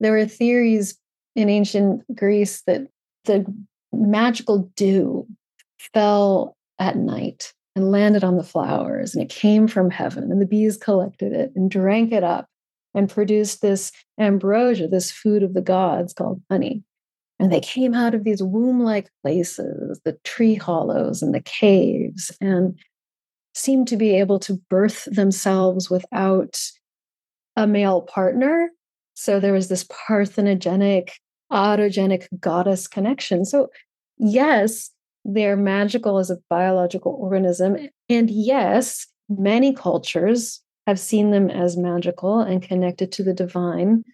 There 0.00 0.12
were 0.12 0.26
theories 0.26 0.98
in 1.36 1.48
ancient 1.48 2.02
Greece 2.14 2.62
that 2.66 2.86
the 3.24 3.44
magical 3.92 4.70
dew 4.76 5.26
fell 5.92 6.56
at 6.78 6.96
night 6.96 7.52
and 7.76 7.90
landed 7.90 8.24
on 8.24 8.36
the 8.36 8.44
flowers, 8.44 9.14
and 9.14 9.22
it 9.22 9.30
came 9.30 9.66
from 9.66 9.90
heaven, 9.90 10.30
and 10.30 10.40
the 10.40 10.46
bees 10.46 10.76
collected 10.76 11.32
it 11.32 11.52
and 11.56 11.70
drank 11.70 12.12
it 12.12 12.22
up 12.22 12.46
and 12.94 13.10
produced 13.10 13.60
this 13.60 13.90
ambrosia, 14.18 14.86
this 14.86 15.10
food 15.10 15.42
of 15.42 15.54
the 15.54 15.60
gods 15.60 16.12
called 16.12 16.40
honey. 16.50 16.84
And 17.40 17.52
they 17.52 17.60
came 17.60 17.94
out 17.94 18.14
of 18.14 18.22
these 18.22 18.42
womb 18.42 18.80
like 18.80 19.10
places, 19.22 20.00
the 20.04 20.16
tree 20.22 20.54
hollows 20.54 21.20
and 21.20 21.34
the 21.34 21.42
caves, 21.42 22.30
and 22.40 22.78
seemed 23.54 23.88
to 23.88 23.96
be 23.96 24.18
able 24.18 24.38
to 24.40 24.60
birth 24.68 25.04
themselves 25.04 25.88
without 25.88 26.60
a 27.56 27.66
male 27.66 28.02
partner. 28.02 28.70
So 29.14 29.38
there 29.38 29.52
was 29.52 29.68
this 29.68 29.84
parthenogenic 29.84 31.10
autogenic 31.52 32.26
goddess 32.40 32.88
connection. 32.88 33.44
So, 33.44 33.68
yes, 34.18 34.90
they're 35.24 35.56
magical 35.56 36.18
as 36.18 36.30
a 36.30 36.38
biological 36.50 37.16
organism. 37.18 37.88
And 38.08 38.28
yes, 38.28 39.06
many 39.28 39.72
cultures 39.72 40.60
have 40.86 40.98
seen 40.98 41.30
them 41.30 41.50
as 41.50 41.76
magical 41.76 42.40
and 42.40 42.60
connected 42.60 43.12
to 43.12 43.22
the 43.22 43.32
divine 43.32 44.04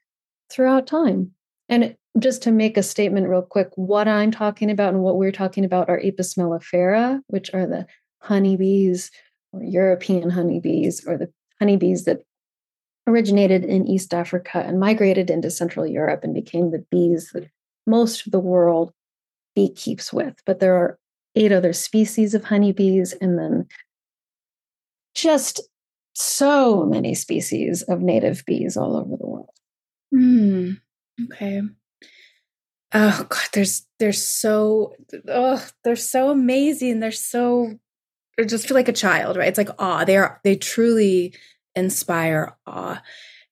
throughout 0.50 0.86
time. 0.86 1.32
And 1.68 1.96
just 2.18 2.42
to 2.42 2.52
make 2.52 2.76
a 2.76 2.82
statement 2.82 3.28
real 3.28 3.42
quick, 3.42 3.68
what 3.76 4.06
I'm 4.06 4.30
talking 4.30 4.70
about 4.70 4.92
and 4.92 5.02
what 5.02 5.16
we're 5.16 5.32
talking 5.32 5.64
about 5.64 5.88
are 5.88 6.00
Apis 6.04 6.34
mellifera, 6.34 7.20
which 7.28 7.52
are 7.54 7.66
the 7.66 7.86
honeybees 8.20 9.10
or 9.52 9.62
European 9.62 10.30
honeybees 10.30 11.06
or 11.06 11.16
the 11.16 11.30
honeybees 11.58 12.04
that 12.04 12.22
originated 13.06 13.64
in 13.64 13.86
East 13.86 14.14
Africa 14.14 14.58
and 14.58 14.78
migrated 14.78 15.30
into 15.30 15.50
Central 15.50 15.86
Europe 15.86 16.20
and 16.22 16.34
became 16.34 16.70
the 16.70 16.84
bees 16.90 17.30
that 17.32 17.48
most 17.86 18.26
of 18.26 18.32
the 18.32 18.40
world 18.40 18.92
bee 19.54 19.70
keeps 19.70 20.12
with. 20.12 20.34
But 20.46 20.60
there 20.60 20.74
are 20.76 20.98
eight 21.34 21.52
other 21.52 21.72
species 21.72 22.34
of 22.34 22.44
honeybees, 22.44 23.12
and 23.14 23.38
then 23.38 23.66
just 25.14 25.60
so 26.14 26.84
many 26.84 27.14
species 27.14 27.82
of 27.82 28.00
native 28.00 28.44
bees 28.46 28.76
all 28.76 28.96
over 28.96 29.16
the 29.16 29.26
world. 29.26 29.50
Hmm. 30.12 30.72
Okay. 31.24 31.62
Oh 32.92 33.26
God, 33.28 33.48
there's 33.52 33.86
they're 33.98 34.12
so 34.12 34.94
oh 35.28 35.64
they're 35.84 35.96
so 35.96 36.30
amazing. 36.30 37.00
They're 37.00 37.12
so 37.12 37.78
I 38.38 38.44
just 38.44 38.66
feel 38.66 38.74
like 38.74 38.88
a 38.88 38.92
child, 38.92 39.36
right? 39.36 39.48
It's 39.48 39.58
like 39.58 39.70
awe. 39.78 40.04
They 40.04 40.16
are 40.16 40.40
they 40.44 40.56
truly 40.56 41.34
inspire 41.74 42.56
awe. 42.66 43.02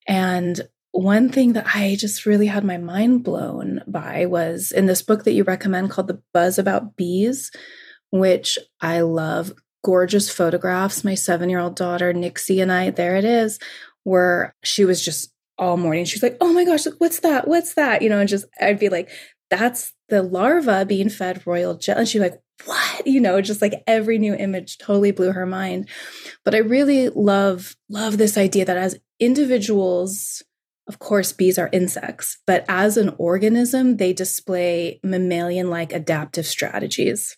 And 0.07 0.61
one 0.93 1.29
thing 1.29 1.53
that 1.53 1.67
I 1.75 1.97
just 1.97 2.27
really 2.27 2.47
had 2.47 2.65
my 2.65 2.79
mind 2.79 3.23
blown 3.23 3.83
by 3.87 4.27
was 4.27 4.73
in 4.73 4.87
this 4.87 5.03
book 5.03 5.25
that 5.25 5.33
you 5.33 5.45
recommend 5.45 5.91
called 5.91 6.09
The 6.09 6.23
Buzz 6.33 6.59
About 6.59 6.97
Bees, 6.97 7.51
which 8.11 8.59
I 8.81 9.01
love. 9.01 9.53
Gorgeous 9.85 10.29
photographs. 10.29 11.05
My 11.05 11.15
seven 11.15 11.49
year 11.49 11.61
old 11.61 11.77
daughter, 11.77 12.13
Nixie, 12.13 12.61
and 12.61 12.73
I, 12.73 12.91
there 12.91 13.17
it 13.17 13.25
is, 13.25 13.61
where 14.03 14.55
she 14.65 14.85
was 14.85 15.03
just 15.03 15.33
all 15.57 15.77
morning. 15.77 16.05
She's 16.05 16.23
like, 16.23 16.37
oh 16.41 16.53
my 16.53 16.65
gosh, 16.65 16.85
what's 16.99 17.21
that? 17.21 17.47
What's 17.47 17.75
that? 17.75 18.03
You 18.03 18.09
know, 18.09 18.19
and 18.19 18.29
just, 18.29 18.47
I'd 18.61 18.81
be 18.81 18.89
like, 18.89 19.09
that's 19.51 19.93
the 20.09 20.23
larva 20.23 20.85
being 20.85 21.09
fed 21.09 21.47
royal 21.47 21.77
jelly. 21.77 22.01
And 22.01 22.09
she's 22.09 22.21
like, 22.21 22.41
what? 22.65 23.07
You 23.07 23.21
know, 23.21 23.41
just 23.41 23.63
like 23.63 23.83
every 23.87 24.19
new 24.19 24.35
image 24.35 24.79
totally 24.79 25.11
blew 25.11 25.33
her 25.33 25.47
mind. 25.47 25.89
But 26.45 26.55
I 26.55 26.59
really 26.59 27.09
love, 27.09 27.77
love 27.89 28.19
this 28.19 28.37
idea 28.37 28.65
that 28.65 28.77
as 28.77 28.99
individuals, 29.21 30.43
of 30.89 30.99
course, 30.99 31.33
bees 31.33 31.59
are 31.59 31.71
insects, 31.73 32.39
but 32.47 32.65
as 32.69 32.97
an 32.97 33.15
organism, 33.19 33.99
they 33.99 34.13
display 34.13 35.01
mammalian 35.05 35.71
like 35.71 35.93
adaptive 35.93 36.47
strategies. 36.47 37.37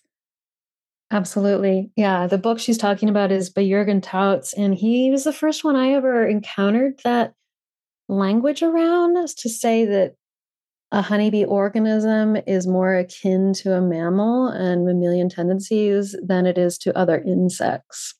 Absolutely. 1.11 1.91
Yeah. 1.97 2.27
The 2.27 2.37
book 2.37 2.57
she's 2.57 2.77
talking 2.77 3.09
about 3.09 3.33
is 3.33 3.49
by 3.49 3.63
Jürgen 3.63 4.01
Tautz, 4.01 4.53
and 4.57 4.73
he 4.73 5.11
was 5.11 5.25
the 5.25 5.33
first 5.33 5.63
one 5.63 5.75
I 5.75 5.91
ever 5.91 6.25
encountered 6.25 7.01
that 7.03 7.33
language 8.07 8.63
around 8.63 9.15
to 9.15 9.49
say 9.49 9.85
that 9.85 10.15
a 10.91 11.01
honeybee 11.01 11.45
organism 11.45 12.37
is 12.47 12.67
more 12.67 12.95
akin 12.95 13.53
to 13.53 13.73
a 13.73 13.81
mammal 13.81 14.47
and 14.47 14.85
mammalian 14.85 15.29
tendencies 15.29 16.15
than 16.21 16.45
it 16.45 16.57
is 16.57 16.77
to 16.79 16.97
other 16.97 17.21
insects. 17.21 18.15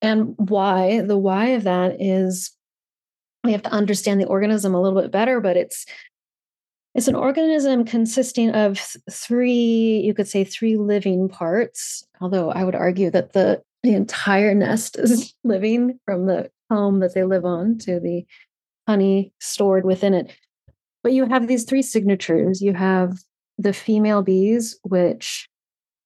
And 0.00 0.34
why? 0.36 1.02
The 1.02 1.18
why 1.18 1.48
of 1.48 1.64
that 1.64 2.00
is 2.00 2.52
we 3.42 3.52
have 3.52 3.62
to 3.62 3.72
understand 3.72 4.20
the 4.20 4.26
organism 4.26 4.74
a 4.74 4.80
little 4.80 5.00
bit 5.00 5.10
better, 5.10 5.40
but 5.40 5.56
it's 5.56 5.84
it's 6.94 7.08
an 7.08 7.16
organism 7.16 7.84
consisting 7.84 8.50
of 8.50 8.80
three, 9.10 10.00
you 10.04 10.14
could 10.14 10.28
say 10.28 10.44
three 10.44 10.76
living 10.76 11.28
parts, 11.28 12.06
although 12.20 12.50
I 12.50 12.62
would 12.64 12.76
argue 12.76 13.10
that 13.10 13.32
the 13.32 13.62
the 13.82 13.94
entire 13.94 14.54
nest 14.54 14.98
is 14.98 15.34
living 15.44 15.98
from 16.06 16.26
the 16.26 16.50
home 16.70 17.00
that 17.00 17.14
they 17.14 17.24
live 17.24 17.44
on 17.44 17.78
to 17.78 18.00
the 18.00 18.24
honey 18.86 19.32
stored 19.40 19.84
within 19.84 20.14
it. 20.14 20.34
But 21.04 21.12
you 21.12 21.26
have 21.26 21.46
these 21.46 21.64
three 21.64 21.82
signatures. 21.82 22.60
You 22.60 22.72
have 22.72 23.18
the 23.58 23.72
female 23.72 24.22
bees, 24.22 24.76
which 24.82 25.48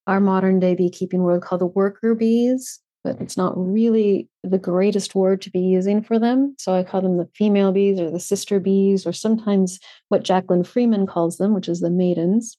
our 0.06 0.20
modern 0.20 0.60
day 0.60 0.74
beekeeping 0.74 1.22
world 1.22 1.42
call 1.42 1.56
the 1.56 1.66
worker 1.66 2.14
bees, 2.14 2.80
but 3.04 3.18
it's 3.20 3.36
not 3.36 3.54
really 3.56 4.28
the 4.42 4.58
greatest 4.58 5.14
word 5.14 5.40
to 5.42 5.50
be 5.50 5.60
using 5.60 6.02
for 6.02 6.18
them. 6.18 6.54
So 6.58 6.74
I 6.74 6.82
call 6.82 7.00
them 7.00 7.16
the 7.16 7.28
female 7.34 7.72
bees 7.72 8.00
or 8.00 8.10
the 8.10 8.20
sister 8.20 8.60
bees, 8.60 9.06
or 9.06 9.12
sometimes 9.12 9.78
what 10.08 10.24
Jacqueline 10.24 10.64
Freeman 10.64 11.06
calls 11.06 11.38
them, 11.38 11.54
which 11.54 11.68
is 11.68 11.80
the 11.80 11.90
maidens. 11.90 12.58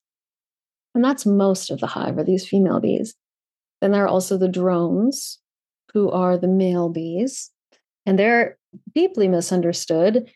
And 0.95 1.03
that's 1.03 1.25
most 1.25 1.69
of 1.69 1.79
the 1.79 1.87
hive 1.87 2.17
are 2.17 2.23
these 2.23 2.47
female 2.47 2.79
bees. 2.79 3.15
Then 3.81 3.91
there 3.91 4.05
are 4.05 4.07
also 4.07 4.37
the 4.37 4.47
drones, 4.47 5.39
who 5.93 6.09
are 6.09 6.37
the 6.37 6.47
male 6.47 6.89
bees. 6.89 7.51
And 8.05 8.17
they're 8.17 8.57
deeply 8.95 9.27
misunderstood, 9.27 10.31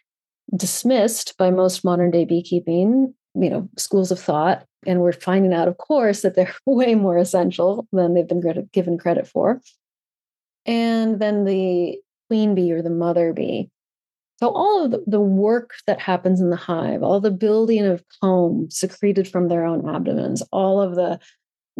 dismissed 0.56 1.36
by 1.38 1.50
most 1.50 1.84
modern 1.84 2.12
day 2.12 2.26
beekeeping, 2.26 3.14
you 3.36 3.50
know, 3.50 3.70
schools 3.78 4.12
of 4.12 4.20
thought. 4.20 4.66
And 4.86 5.00
we're 5.00 5.14
finding 5.14 5.54
out, 5.54 5.68
of 5.68 5.78
course, 5.78 6.22
that 6.22 6.36
they're 6.36 6.54
way 6.66 6.96
more 6.96 7.18
essential 7.18 7.88
than 7.92 8.14
they've 8.14 8.28
been 8.28 8.68
given 8.72 8.98
credit 8.98 9.28
for. 9.28 9.62
And 10.66 11.20
then 11.20 11.46
the 11.46 11.98
queen 12.30 12.56
bee 12.56 12.72
or 12.72 12.82
the 12.82 12.90
mother 12.90 13.34
bee. 13.34 13.70
So, 14.40 14.50
all 14.50 14.86
of 14.86 14.92
the, 15.06 15.22
work 15.22 15.72
that 15.88 16.02
happens 16.02 16.42
in 16.42 16.50
the 16.50 16.58
hive, 16.58 17.04
all 17.04 17.22
the 17.22 17.32
building 17.32 17.86
of 17.86 18.04
comb 18.20 18.70
secreted 18.70 19.28
from 19.28 19.48
their 19.48 19.64
own 19.64 19.88
abdomens, 19.88 20.42
all 20.52 20.82
of 20.82 20.96
the 20.96 21.20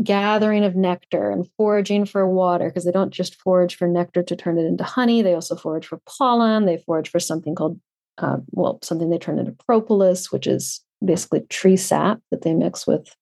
gathering 0.02 0.64
of 0.64 0.76
nectar 0.76 1.30
and 1.30 1.48
foraging 1.58 2.06
for 2.06 2.28
water, 2.28 2.70
because 2.70 2.86
they 2.86 2.92
don't 2.92 3.12
just 3.12 3.40
forage 3.42 3.76
for 3.76 3.88
nectar 3.88 4.24
to 4.24 4.36
turn 4.36 4.58
it 4.58 4.66
into 4.66 4.84
honey, 4.84 5.22
they 5.22 5.34
also 5.34 5.56
forage 5.56 5.86
for 5.86 6.00
pollen. 6.06 6.66
They 6.66 6.78
forage 6.78 7.10
for 7.10 7.20
something 7.20 7.54
called, 7.54 7.80
uh, 8.18 8.38
well, 8.52 8.80
something 8.84 9.10
they 9.10 9.18
turn 9.18 9.40
into 9.40 9.56
propolis, 9.66 10.32
which 10.32 10.48
is 10.48 10.82
basically 11.04 11.42
tree 11.50 11.78
sap 11.78 12.20
that 12.32 12.44
they 12.44 12.54
mix 12.54 12.88
with 12.88 13.16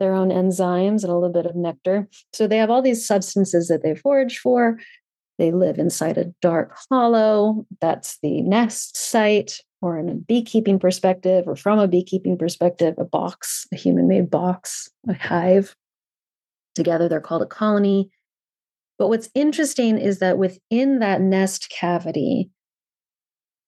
their 0.00 0.14
own 0.14 0.30
enzymes 0.30 1.02
and 1.02 1.12
a 1.12 1.14
little 1.14 1.32
bit 1.32 1.46
of 1.46 1.54
nectar. 1.54 2.08
So 2.32 2.46
they 2.46 2.56
have 2.56 2.70
all 2.70 2.82
these 2.82 3.06
substances 3.06 3.68
that 3.68 3.82
they 3.82 3.94
forage 3.94 4.38
for. 4.38 4.78
They 5.38 5.52
live 5.52 5.78
inside 5.78 6.18
a 6.18 6.32
dark 6.42 6.76
hollow. 6.90 7.66
That's 7.80 8.18
the 8.22 8.42
nest 8.42 8.96
site, 8.96 9.60
or 9.80 9.98
in 9.98 10.08
a 10.08 10.14
beekeeping 10.14 10.78
perspective, 10.78 11.44
or 11.46 11.56
from 11.56 11.78
a 11.78 11.88
beekeeping 11.88 12.36
perspective, 12.36 12.94
a 12.98 13.04
box, 13.04 13.66
a 13.72 13.76
human 13.76 14.08
made 14.08 14.30
box, 14.30 14.90
a 15.08 15.14
hive. 15.14 15.74
Together, 16.74 17.08
they're 17.08 17.20
called 17.20 17.42
a 17.42 17.46
colony. 17.46 18.10
But 18.98 19.08
what's 19.08 19.30
interesting 19.34 19.98
is 19.98 20.18
that 20.18 20.38
within 20.38 20.98
that 20.98 21.20
nest 21.20 21.70
cavity, 21.70 22.50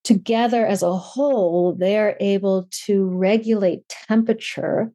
together 0.04 0.66
as 0.66 0.82
a 0.82 0.96
whole, 0.96 1.74
they're 1.74 2.16
able 2.20 2.68
to 2.86 3.06
regulate 3.06 3.88
temperature 3.88 4.92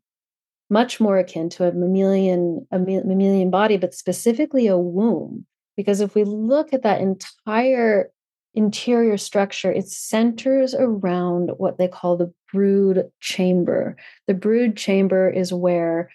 much 0.69 0.99
more 0.99 1.17
akin 1.17 1.49
to 1.49 1.67
a 1.67 1.71
mammalian, 1.71 2.67
a 2.71 2.77
mammalian 2.77 3.49
body, 3.49 3.77
but 3.77 3.93
specifically 3.93 4.67
a 4.67 4.77
womb. 4.77 5.45
Because 5.75 5.99
if 5.99 6.13
we 6.13 6.23
look 6.23 6.73
at 6.73 6.83
that 6.83 7.01
entire 7.01 8.11
interior 8.53 9.17
structure, 9.17 9.71
it 9.71 9.87
centers 9.87 10.75
around 10.75 11.51
what 11.57 11.77
they 11.77 11.87
call 11.87 12.17
the 12.17 12.31
brood 12.51 13.09
chamber. 13.19 13.95
The 14.27 14.33
brood 14.33 14.77
chamber 14.77 15.29
is 15.29 15.53
where 15.53 16.11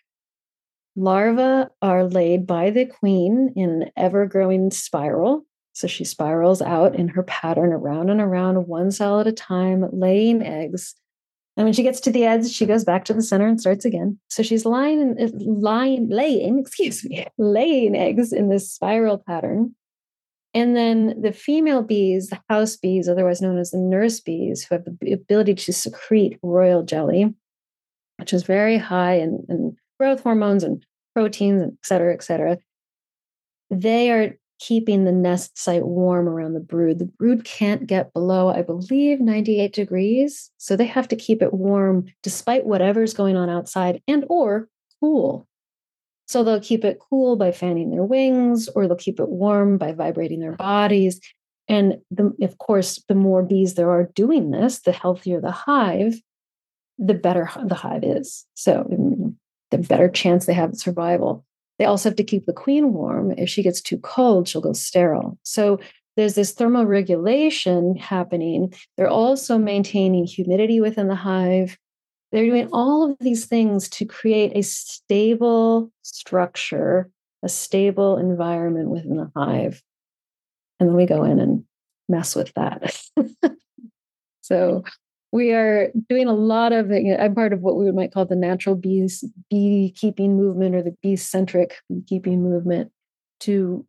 larvae 0.96 1.68
are 1.82 2.04
laid 2.04 2.46
by 2.46 2.70
the 2.70 2.86
queen 2.86 3.52
in 3.56 3.90
ever 3.96 4.26
growing 4.26 4.70
spiral. 4.70 5.44
So 5.74 5.88
she 5.88 6.04
spirals 6.04 6.62
out 6.62 6.94
in 6.94 7.08
her 7.08 7.24
pattern 7.24 7.72
around 7.72 8.08
and 8.08 8.20
around, 8.20 8.68
one 8.68 8.92
cell 8.92 9.20
at 9.20 9.26
a 9.26 9.32
time, 9.32 9.84
laying 9.92 10.40
eggs. 10.40 10.94
And 11.56 11.64
when 11.64 11.72
she 11.72 11.82
gets 11.82 12.00
to 12.02 12.12
the 12.12 12.24
edge, 12.24 12.48
she 12.48 12.64
goes 12.64 12.84
back 12.84 13.04
to 13.06 13.14
the 13.14 13.22
center 13.22 13.46
and 13.46 13.60
starts 13.60 13.84
again. 13.84 14.18
So 14.30 14.44
she's 14.44 14.64
lying, 14.64 15.16
uh, 15.20 15.28
lying, 15.36 16.08
laying, 16.08 16.58
excuse 16.60 17.04
me, 17.04 17.26
laying 17.38 17.96
eggs 17.96 18.32
in 18.32 18.48
this 18.48 18.72
spiral 18.72 19.18
pattern. 19.18 19.74
And 20.54 20.76
then 20.76 21.20
the 21.20 21.32
female 21.32 21.82
bees, 21.82 22.28
the 22.28 22.40
house 22.48 22.76
bees, 22.76 23.08
otherwise 23.08 23.42
known 23.42 23.58
as 23.58 23.72
the 23.72 23.78
nurse 23.78 24.20
bees, 24.20 24.64
who 24.64 24.76
have 24.76 24.84
the 25.00 25.12
ability 25.12 25.56
to 25.56 25.72
secrete 25.72 26.38
royal 26.44 26.84
jelly, 26.84 27.34
which 28.18 28.32
is 28.32 28.44
very 28.44 28.78
high 28.78 29.14
in, 29.14 29.44
in 29.48 29.76
growth 29.98 30.22
hormones 30.22 30.62
and 30.62 30.86
proteins, 31.16 31.64
et 31.64 31.84
cetera, 31.84 32.14
et 32.14 32.22
cetera. 32.22 32.58
They 33.70 34.12
are 34.12 34.36
keeping 34.66 35.04
the 35.04 35.12
nest 35.12 35.58
site 35.58 35.84
warm 35.84 36.26
around 36.26 36.54
the 36.54 36.60
brood. 36.60 36.98
The 36.98 37.04
brood 37.04 37.44
can't 37.44 37.86
get 37.86 38.14
below, 38.14 38.48
I 38.48 38.62
believe, 38.62 39.20
98 39.20 39.74
degrees. 39.74 40.50
So 40.56 40.74
they 40.74 40.86
have 40.86 41.06
to 41.08 41.16
keep 41.16 41.42
it 41.42 41.52
warm 41.52 42.06
despite 42.22 42.64
whatever's 42.64 43.12
going 43.12 43.36
on 43.36 43.50
outside 43.50 44.00
and 44.08 44.24
or 44.28 44.68
cool. 45.00 45.46
So 46.26 46.42
they'll 46.42 46.60
keep 46.60 46.82
it 46.82 46.98
cool 46.98 47.36
by 47.36 47.52
fanning 47.52 47.90
their 47.90 48.04
wings 48.04 48.68
or 48.68 48.86
they'll 48.86 48.96
keep 48.96 49.20
it 49.20 49.28
warm 49.28 49.76
by 49.76 49.92
vibrating 49.92 50.40
their 50.40 50.56
bodies. 50.56 51.20
And 51.68 51.98
the, 52.10 52.34
of 52.40 52.56
course, 52.56 53.02
the 53.06 53.14
more 53.14 53.42
bees 53.42 53.74
there 53.74 53.90
are 53.90 54.10
doing 54.14 54.50
this, 54.50 54.80
the 54.80 54.92
healthier 54.92 55.42
the 55.42 55.50
hive, 55.50 56.14
the 56.98 57.14
better 57.14 57.50
the 57.66 57.74
hive 57.74 58.04
is. 58.04 58.46
So 58.54 58.86
the 59.70 59.78
better 59.78 60.08
chance 60.08 60.46
they 60.46 60.54
have 60.54 60.70
of 60.70 60.78
survival. 60.78 61.44
They 61.78 61.84
also 61.84 62.08
have 62.08 62.16
to 62.16 62.24
keep 62.24 62.46
the 62.46 62.52
queen 62.52 62.92
warm. 62.92 63.32
If 63.32 63.48
she 63.48 63.62
gets 63.62 63.80
too 63.80 63.98
cold, 63.98 64.48
she'll 64.48 64.60
go 64.60 64.72
sterile. 64.72 65.38
So 65.42 65.80
there's 66.16 66.34
this 66.34 66.54
thermoregulation 66.54 67.98
happening. 67.98 68.72
They're 68.96 69.08
also 69.08 69.58
maintaining 69.58 70.26
humidity 70.26 70.80
within 70.80 71.08
the 71.08 71.16
hive. 71.16 71.76
They're 72.30 72.46
doing 72.46 72.68
all 72.72 73.10
of 73.10 73.16
these 73.20 73.46
things 73.46 73.88
to 73.90 74.04
create 74.04 74.52
a 74.54 74.62
stable 74.62 75.90
structure, 76.02 77.10
a 77.42 77.48
stable 77.48 78.16
environment 78.18 78.90
within 78.90 79.16
the 79.16 79.30
hive. 79.36 79.82
And 80.78 80.88
then 80.88 80.96
we 80.96 81.06
go 81.06 81.24
in 81.24 81.40
and 81.40 81.64
mess 82.08 82.34
with 82.36 82.52
that. 82.54 83.00
so 84.42 84.84
we 85.34 85.50
are 85.52 85.90
doing 86.08 86.28
a 86.28 86.32
lot 86.32 86.72
of 86.72 86.90
you 86.92 87.10
know, 87.10 87.16
i'm 87.16 87.34
part 87.34 87.52
of 87.52 87.60
what 87.60 87.76
we 87.76 87.90
might 87.90 88.12
call 88.12 88.24
the 88.24 88.36
natural 88.36 88.76
bees 88.76 89.24
beekeeping 89.50 90.36
movement 90.36 90.76
or 90.76 90.82
the 90.82 90.94
bee 91.02 91.16
centric 91.16 91.74
beekeeping 91.88 92.40
movement 92.40 92.90
to 93.40 93.84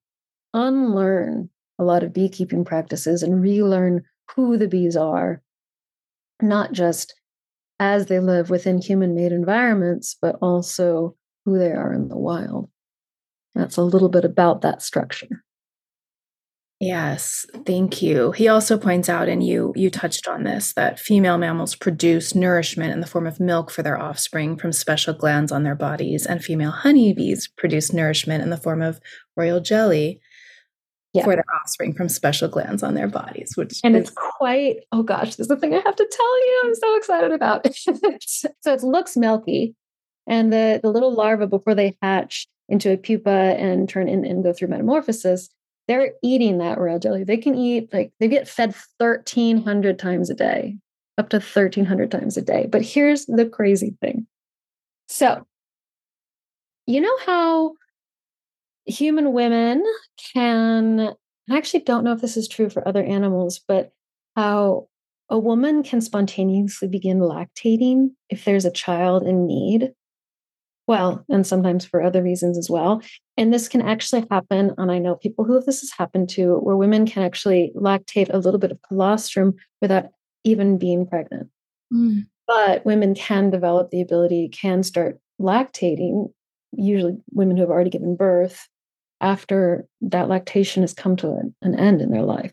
unlearn 0.56 1.48
a 1.78 1.84
lot 1.84 2.04
of 2.04 2.12
beekeeping 2.12 2.66
practices 2.66 3.22
and 3.22 3.42
relearn 3.42 4.04
who 4.36 4.58
the 4.58 4.68
bees 4.68 4.98
are 4.98 5.42
not 6.42 6.72
just 6.72 7.14
as 7.80 8.08
they 8.08 8.20
live 8.20 8.50
within 8.50 8.82
human 8.82 9.14
made 9.14 9.32
environments 9.32 10.18
but 10.20 10.36
also 10.42 11.16
who 11.46 11.60
they 11.60 11.72
are 11.72 11.94
in 11.94 12.08
the 12.08 12.18
wild. 12.18 12.72
That's 13.54 13.78
a 13.78 13.84
little 13.84 14.10
bit 14.10 14.26
about 14.26 14.62
that 14.62 14.82
structure 14.82 15.45
Yes, 16.86 17.48
thank 17.66 18.04
you. 18.04 18.32
He 18.34 18.48
also 18.48 18.78
points 18.78 19.10
out, 19.10 19.28
and 19.28 19.44
you 19.44 19.74
you 19.76 19.90
touched 19.90 20.28
on 20.28 20.44
this, 20.44 20.74
that 20.74 21.00
female 21.00 21.40
mammals 21.40 21.74
produce 21.74 22.36
nourishment 22.36 22.94
in 22.94 23.00
the 23.00 23.08
form 23.08 23.26
of 23.26 23.40
milk 23.40 23.72
for 23.72 23.82
their 23.82 24.00
offspring 24.00 24.56
from 24.56 24.72
special 24.72 25.12
glands 25.16 25.52
on 25.52 25.64
their 25.64 25.74
bodies, 25.74 26.28
and 26.28 26.44
female 26.44 26.70
honeybees 26.70 27.48
produce 27.58 27.92
nourishment 27.92 28.44
in 28.44 28.52
the 28.52 28.58
form 28.58 28.84
of 28.84 29.00
royal 29.36 29.60
jelly 29.60 30.20
yeah. 31.12 31.24
for 31.24 31.34
their 31.34 31.46
offspring 31.60 31.96
from 31.96 32.08
special 32.08 32.48
glands 32.48 32.84
on 32.84 32.94
their 32.94 33.08
bodies. 33.08 33.54
Which 33.56 33.80
and 33.84 33.96
is- 33.96 34.10
it's 34.10 34.12
quite 34.38 34.82
oh 34.92 35.02
gosh, 35.02 35.36
there's 35.36 35.50
a 35.50 35.58
thing 35.58 35.74
I 35.74 35.82
have 35.84 35.96
to 35.96 36.08
tell 36.12 36.46
you. 36.46 36.62
I'm 36.66 36.76
so 36.76 36.98
excited 36.98 37.32
about. 37.32 37.68
so 38.22 38.74
it 38.74 38.84
looks 38.84 39.18
milky, 39.18 39.74
and 40.28 40.54
the 40.54 40.82
the 40.84 40.92
little 40.92 41.16
larvae 41.16 41.48
before 41.48 41.74
they 41.74 41.98
hatch 42.04 42.48
into 42.70 42.92
a 42.92 42.98
pupa 42.98 43.56
and 43.58 43.90
turn 43.90 44.08
in 44.08 44.24
and 44.24 44.44
go 44.44 44.54
through 44.54 44.68
metamorphosis 44.68 45.50
they're 45.88 46.14
eating 46.24 46.58
that 46.58 46.80
royal 46.80 47.00
jelly. 47.00 47.24
They 47.24 47.38
can 47.38 47.56
eat 47.56 47.94
like 47.94 48.12
they 48.20 48.28
get 48.28 48.48
fed 48.48 48.76
1300 48.98 50.00
times 50.00 50.30
a 50.30 50.34
day, 50.34 50.78
up 51.18 51.30
to 51.30 51.38
1300 51.38 52.12
times 52.12 52.38
a 52.38 52.42
day. 52.42 52.68
But 52.70 52.82
here's 52.82 53.26
the 53.26 53.46
crazy 53.46 53.96
thing. 54.02 54.28
So, 55.08 55.46
you 56.88 57.02
know 57.02 57.18
how 57.26 57.74
human 58.86 59.34
women 59.34 59.84
can 60.34 61.16
I 61.50 61.58
actually 61.58 61.82
don't 61.82 62.04
know 62.04 62.14
if 62.14 62.22
this 62.22 62.38
is 62.38 62.48
true 62.48 62.70
for 62.70 62.88
other 62.88 63.04
animals, 63.04 63.60
but 63.68 63.92
how 64.36 64.88
a 65.30 65.38
woman 65.38 65.84
can 65.84 66.02
spontaneously 66.02 66.88
begin 66.88 67.20
lactating 67.20 68.12
if 68.30 68.46
there's 68.46 68.66
a 68.66 68.72
child 68.72 69.24
in 69.24 69.46
need 69.46 69.92
well, 70.88 71.26
and 71.30 71.46
sometimes 71.46 71.86
for 71.86 72.02
other 72.02 72.22
reasons 72.22 72.58
as 72.58 72.70
well. 72.70 73.02
And 73.38 73.54
this 73.54 73.68
can 73.68 73.82
actually 73.82 74.26
happen. 74.30 74.72
And 74.78 74.92
I 74.92 75.00
know 75.00 75.16
people 75.16 75.46
who 75.46 75.60
this 75.62 75.82
has 75.82 75.92
happened 75.98 76.30
to, 76.32 76.58
where 76.58 76.76
women 76.76 77.06
can 77.06 77.24
actually 77.24 77.72
lactate 77.76 78.34
a 78.34 78.38
little 78.38 78.60
bit 78.60 78.72
of 78.72 78.82
colostrum 78.88 79.56
without 79.82 80.06
even 80.44 80.78
being 80.78 81.08
pregnant. 81.08 81.50
Mm. 81.94 82.28
But 82.48 82.86
women 82.86 83.16
can 83.16 83.50
develop 83.50 83.90
the 83.90 84.02
ability, 84.02 84.50
can 84.50 84.84
start 84.84 85.20
lactating, 85.42 86.32
usually 86.72 87.18
women 87.32 87.58
who 87.58 87.62
have 87.64 87.72
already 87.72 87.90
given 87.90 88.16
birth 88.16 88.68
after 89.22 89.88
that 90.02 90.30
lactation 90.30 90.84
has 90.84 90.94
come 90.94 91.16
to 91.16 91.32
an, 91.32 91.56
an 91.62 91.80
end 91.80 92.02
in 92.02 92.12
their 92.12 92.22
life. 92.22 92.52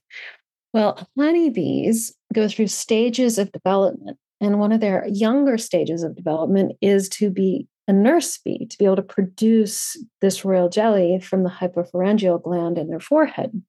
Well, 0.73 1.07
honeybees 1.19 2.15
go 2.33 2.49
through 2.49 2.69
stages 2.69 3.39
of 3.39 3.53
development. 3.53 4.17
And 4.41 4.59
one 4.59 4.73
of 4.73 4.81
their 4.81 5.07
younger 5.07 5.59
stages 5.59 6.03
of 6.03 6.17
development 6.17 6.73
is 6.81 7.09
to 7.11 7.31
be 7.31 7.69
a 7.89 7.93
nurse 7.93 8.39
bee 8.39 8.67
to 8.67 8.79
be 8.79 8.85
able 8.85 8.97
to 8.97 9.03
produce 9.03 9.97
this 10.21 10.45
royal 10.45 10.69
jelly 10.69 11.19
from 11.21 11.43
the 11.43 11.51
hypopharyngeal 11.51 12.43
gland 12.43 12.79
in 12.79 12.89
their 12.89 13.01
forehead, 13.01 13.63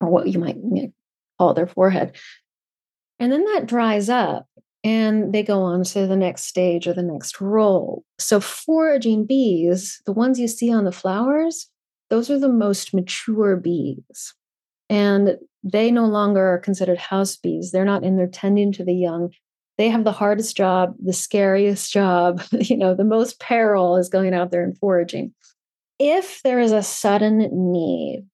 or 0.00 0.08
what 0.08 0.28
you 0.28 0.38
might 0.38 0.56
call 1.38 1.54
their 1.54 1.66
forehead. 1.66 2.16
And 3.18 3.32
then 3.32 3.44
that 3.44 3.66
dries 3.66 4.08
up 4.08 4.46
and 4.84 5.32
they 5.32 5.42
go 5.42 5.62
on 5.62 5.84
to 5.84 6.06
the 6.06 6.16
next 6.16 6.44
stage 6.44 6.86
or 6.86 6.92
the 6.92 7.02
next 7.02 7.40
role. 7.40 8.04
So, 8.18 8.40
foraging 8.40 9.26
bees, 9.26 10.00
the 10.06 10.12
ones 10.12 10.40
you 10.40 10.48
see 10.48 10.72
on 10.72 10.84
the 10.84 10.92
flowers, 10.92 11.68
those 12.10 12.30
are 12.30 12.38
the 12.38 12.48
most 12.48 12.92
mature 12.92 13.56
bees. 13.56 14.34
And 14.90 15.38
they 15.62 15.90
no 15.90 16.04
longer 16.06 16.40
are 16.40 16.58
considered 16.58 16.98
house 16.98 17.36
bees. 17.36 17.70
They're 17.70 17.84
not 17.84 18.02
in 18.02 18.16
there 18.16 18.26
tending 18.26 18.72
to 18.72 18.84
the 18.84 18.94
young. 18.94 19.32
They 19.78 19.88
have 19.88 20.04
the 20.04 20.12
hardest 20.12 20.56
job, 20.56 20.94
the 21.02 21.12
scariest 21.12 21.92
job, 21.92 22.42
you 22.52 22.76
know, 22.76 22.94
the 22.94 23.04
most 23.04 23.40
peril 23.40 23.96
is 23.96 24.08
going 24.08 24.34
out 24.34 24.50
there 24.50 24.62
and 24.62 24.76
foraging. 24.78 25.32
If 25.98 26.42
there 26.42 26.60
is 26.60 26.72
a 26.72 26.82
sudden 26.82 27.48
need, 27.72 28.26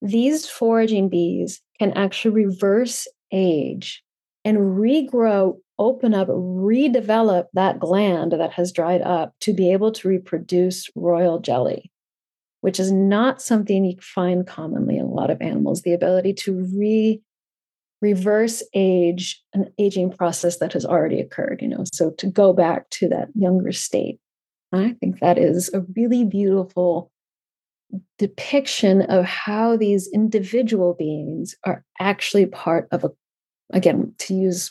these 0.00 0.48
foraging 0.48 1.08
bees 1.08 1.60
can 1.78 1.92
actually 1.92 2.44
reverse 2.44 3.06
age 3.32 4.02
and 4.44 4.58
regrow, 4.58 5.58
open 5.78 6.14
up, 6.14 6.28
redevelop 6.28 7.46
that 7.52 7.78
gland 7.78 8.32
that 8.32 8.52
has 8.52 8.72
dried 8.72 9.02
up 9.02 9.34
to 9.40 9.54
be 9.54 9.72
able 9.72 9.92
to 9.92 10.08
reproduce 10.08 10.90
royal 10.96 11.38
jelly 11.38 11.92
which 12.62 12.78
is 12.80 12.90
not 12.90 13.42
something 13.42 13.84
you 13.84 13.96
find 14.00 14.46
commonly 14.46 14.96
in 14.96 15.04
a 15.04 15.10
lot 15.10 15.30
of 15.30 15.42
animals 15.42 15.82
the 15.82 15.92
ability 15.92 16.32
to 16.32 16.64
re 16.74 17.20
reverse 18.02 18.62
age 18.74 19.40
an 19.54 19.72
aging 19.78 20.10
process 20.10 20.58
that 20.58 20.72
has 20.72 20.84
already 20.84 21.20
occurred 21.20 21.60
you 21.62 21.68
know? 21.68 21.84
So 21.92 22.10
to 22.10 22.26
go 22.26 22.52
back 22.52 22.90
to 22.90 23.08
that 23.08 23.28
younger 23.34 23.72
state 23.72 24.18
i 24.72 24.92
think 25.00 25.20
that 25.20 25.38
is 25.38 25.70
a 25.72 25.80
really 25.96 26.24
beautiful 26.24 27.10
depiction 28.18 29.02
of 29.02 29.24
how 29.24 29.76
these 29.76 30.08
individual 30.12 30.94
beings 30.94 31.54
are 31.64 31.84
actually 32.00 32.46
part 32.46 32.88
of 32.90 33.04
a 33.04 33.10
again 33.72 34.14
to 34.18 34.34
use 34.34 34.70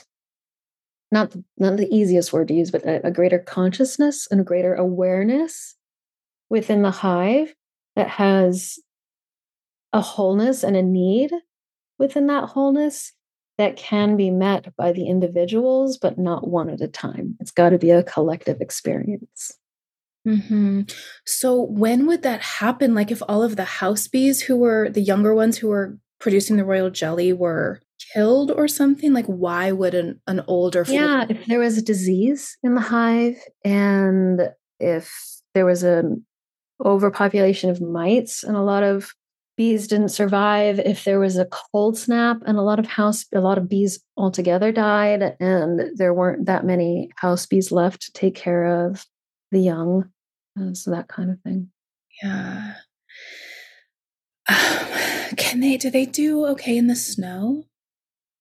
not 1.11 1.31
the, 1.31 1.43
not 1.57 1.77
the 1.77 1.93
easiest 1.93 2.33
word 2.33 2.47
to 2.47 2.53
use 2.53 2.71
but 2.71 2.83
a, 2.83 3.07
a 3.07 3.11
greater 3.11 3.39
consciousness 3.39 4.27
and 4.29 4.41
a 4.41 4.45
greater 4.45 4.73
awareness 4.73 5.75
within 6.49 6.81
the 6.81 6.91
hive 6.91 7.53
that 7.95 8.07
has 8.07 8.79
a 9.93 10.01
wholeness 10.01 10.63
and 10.63 10.75
a 10.75 10.81
need 10.81 11.31
within 11.99 12.27
that 12.27 12.49
wholeness 12.49 13.13
that 13.57 13.77
can 13.77 14.17
be 14.17 14.29
met 14.29 14.75
by 14.75 14.91
the 14.91 15.07
individuals, 15.07 15.97
but 15.97 16.17
not 16.17 16.47
one 16.47 16.69
at 16.69 16.81
a 16.81 16.87
time. 16.87 17.35
It's 17.39 17.51
got 17.51 17.69
to 17.69 17.77
be 17.77 17.91
a 17.91 18.03
collective 18.03 18.61
experience. 18.61 19.51
Mm-hmm. 20.27 20.81
So, 21.25 21.61
when 21.61 22.05
would 22.07 22.23
that 22.23 22.41
happen? 22.41 22.93
Like, 22.93 23.11
if 23.11 23.21
all 23.27 23.43
of 23.43 23.55
the 23.55 23.65
house 23.65 24.07
bees 24.07 24.41
who 24.41 24.55
were 24.55 24.89
the 24.89 25.01
younger 25.01 25.33
ones 25.33 25.57
who 25.57 25.67
were 25.67 25.97
producing 26.19 26.57
the 26.57 26.65
royal 26.65 26.89
jelly 26.89 27.33
were 27.33 27.81
killed 28.13 28.51
or 28.51 28.67
something? 28.67 29.13
Like, 29.13 29.25
why 29.25 29.71
would 29.71 29.93
an, 29.93 30.21
an 30.27 30.43
older 30.47 30.85
yeah, 30.87 31.25
if 31.27 31.45
there 31.47 31.59
was 31.59 31.77
a 31.77 31.81
disease 31.81 32.57
in 32.63 32.75
the 32.75 32.81
hive 32.81 33.37
and 33.65 34.41
if 34.79 35.13
there 35.53 35.65
was 35.65 35.83
a 35.83 36.03
overpopulation 36.83 37.69
of 37.69 37.81
mites 37.81 38.43
and 38.43 38.55
a 38.55 38.61
lot 38.61 38.83
of 38.83 39.13
bees 39.61 39.87
didn't 39.87 40.09
survive 40.09 40.79
if 40.79 41.03
there 41.03 41.19
was 41.19 41.37
a 41.37 41.45
cold 41.45 41.95
snap 41.95 42.41
and 42.47 42.57
a 42.57 42.63
lot 42.63 42.79
of 42.79 42.87
house 42.87 43.27
a 43.31 43.39
lot 43.39 43.59
of 43.59 43.69
bees 43.69 44.03
altogether 44.17 44.71
died 44.71 45.35
and 45.39 45.95
there 45.97 46.15
weren't 46.15 46.47
that 46.47 46.65
many 46.65 47.11
house 47.17 47.45
bees 47.45 47.71
left 47.71 48.01
to 48.01 48.11
take 48.11 48.33
care 48.33 48.87
of 48.87 49.05
the 49.51 49.59
young 49.59 50.09
uh, 50.59 50.73
so 50.73 50.89
that 50.89 51.07
kind 51.09 51.29
of 51.29 51.39
thing. 51.41 51.69
Yeah. 52.23 52.73
Um, 54.49 55.35
can 55.37 55.59
they 55.59 55.77
do 55.77 55.91
they 55.91 56.07
do 56.07 56.43
okay 56.47 56.75
in 56.75 56.87
the 56.87 56.95
snow? 56.95 57.65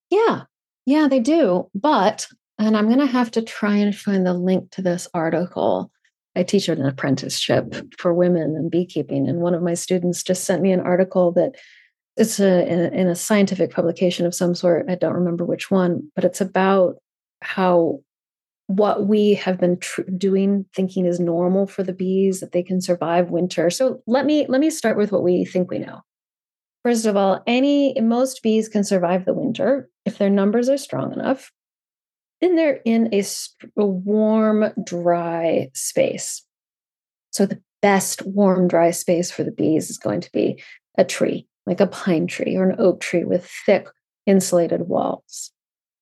Yeah. 0.08 0.44
Yeah 0.86 1.06
they 1.06 1.20
do 1.20 1.68
but 1.74 2.28
and 2.58 2.78
i'm 2.78 2.86
going 2.86 2.98
to 2.98 3.18
have 3.18 3.30
to 3.32 3.42
try 3.42 3.76
and 3.76 3.94
find 3.94 4.24
the 4.24 4.32
link 4.32 4.70
to 4.70 4.80
this 4.80 5.06
article 5.12 5.92
I 6.36 6.42
teach 6.42 6.68
an 6.68 6.84
apprenticeship 6.84 7.74
for 7.98 8.14
women 8.14 8.56
in 8.56 8.68
beekeeping, 8.68 9.28
and 9.28 9.40
one 9.40 9.54
of 9.54 9.62
my 9.62 9.74
students 9.74 10.22
just 10.22 10.44
sent 10.44 10.62
me 10.62 10.72
an 10.72 10.80
article 10.80 11.32
that 11.32 11.56
it's 12.16 12.38
a, 12.38 12.66
in, 12.68 12.80
a, 12.80 12.88
in 12.88 13.08
a 13.08 13.16
scientific 13.16 13.72
publication 13.72 14.26
of 14.26 14.34
some 14.34 14.54
sort. 14.54 14.86
I 14.88 14.94
don't 14.94 15.14
remember 15.14 15.44
which 15.44 15.70
one, 15.70 16.10
but 16.14 16.24
it's 16.24 16.40
about 16.40 16.96
how 17.40 18.00
what 18.70 19.08
we 19.08 19.34
have 19.34 19.58
been 19.58 19.76
tr- 19.78 20.02
doing 20.16 20.64
thinking 20.76 21.04
is 21.04 21.18
normal 21.18 21.66
for 21.66 21.82
the 21.82 21.92
bees 21.92 22.38
that 22.38 22.52
they 22.52 22.62
can 22.62 22.80
survive 22.80 23.28
winter 23.28 23.68
so 23.68 24.00
let 24.06 24.24
me 24.24 24.46
let 24.48 24.60
me 24.60 24.70
start 24.70 24.96
with 24.96 25.10
what 25.10 25.24
we 25.24 25.44
think 25.44 25.68
we 25.68 25.78
know 25.80 26.00
first 26.84 27.04
of 27.04 27.16
all 27.16 27.42
any 27.48 28.00
most 28.00 28.44
bees 28.44 28.68
can 28.68 28.84
survive 28.84 29.24
the 29.24 29.34
winter 29.34 29.88
if 30.06 30.18
their 30.18 30.30
numbers 30.30 30.68
are 30.68 30.78
strong 30.78 31.12
enough 31.12 31.50
then 32.40 32.56
they're 32.56 32.80
in 32.84 33.12
a, 33.12 33.22
a 33.76 33.86
warm, 33.86 34.72
dry 34.84 35.70
space. 35.74 36.42
So 37.30 37.46
the 37.46 37.60
best 37.82 38.24
warm, 38.26 38.68
dry 38.68 38.90
space 38.90 39.30
for 39.30 39.44
the 39.44 39.52
bees 39.52 39.90
is 39.90 39.98
going 39.98 40.20
to 40.22 40.32
be 40.32 40.62
a 40.98 41.04
tree, 41.04 41.46
like 41.66 41.80
a 41.80 41.86
pine 41.86 42.26
tree 42.26 42.56
or 42.56 42.68
an 42.68 42.76
oak 42.78 43.00
tree 43.00 43.24
with 43.24 43.46
thick 43.66 43.88
insulated 44.26 44.88
walls. 44.88 45.50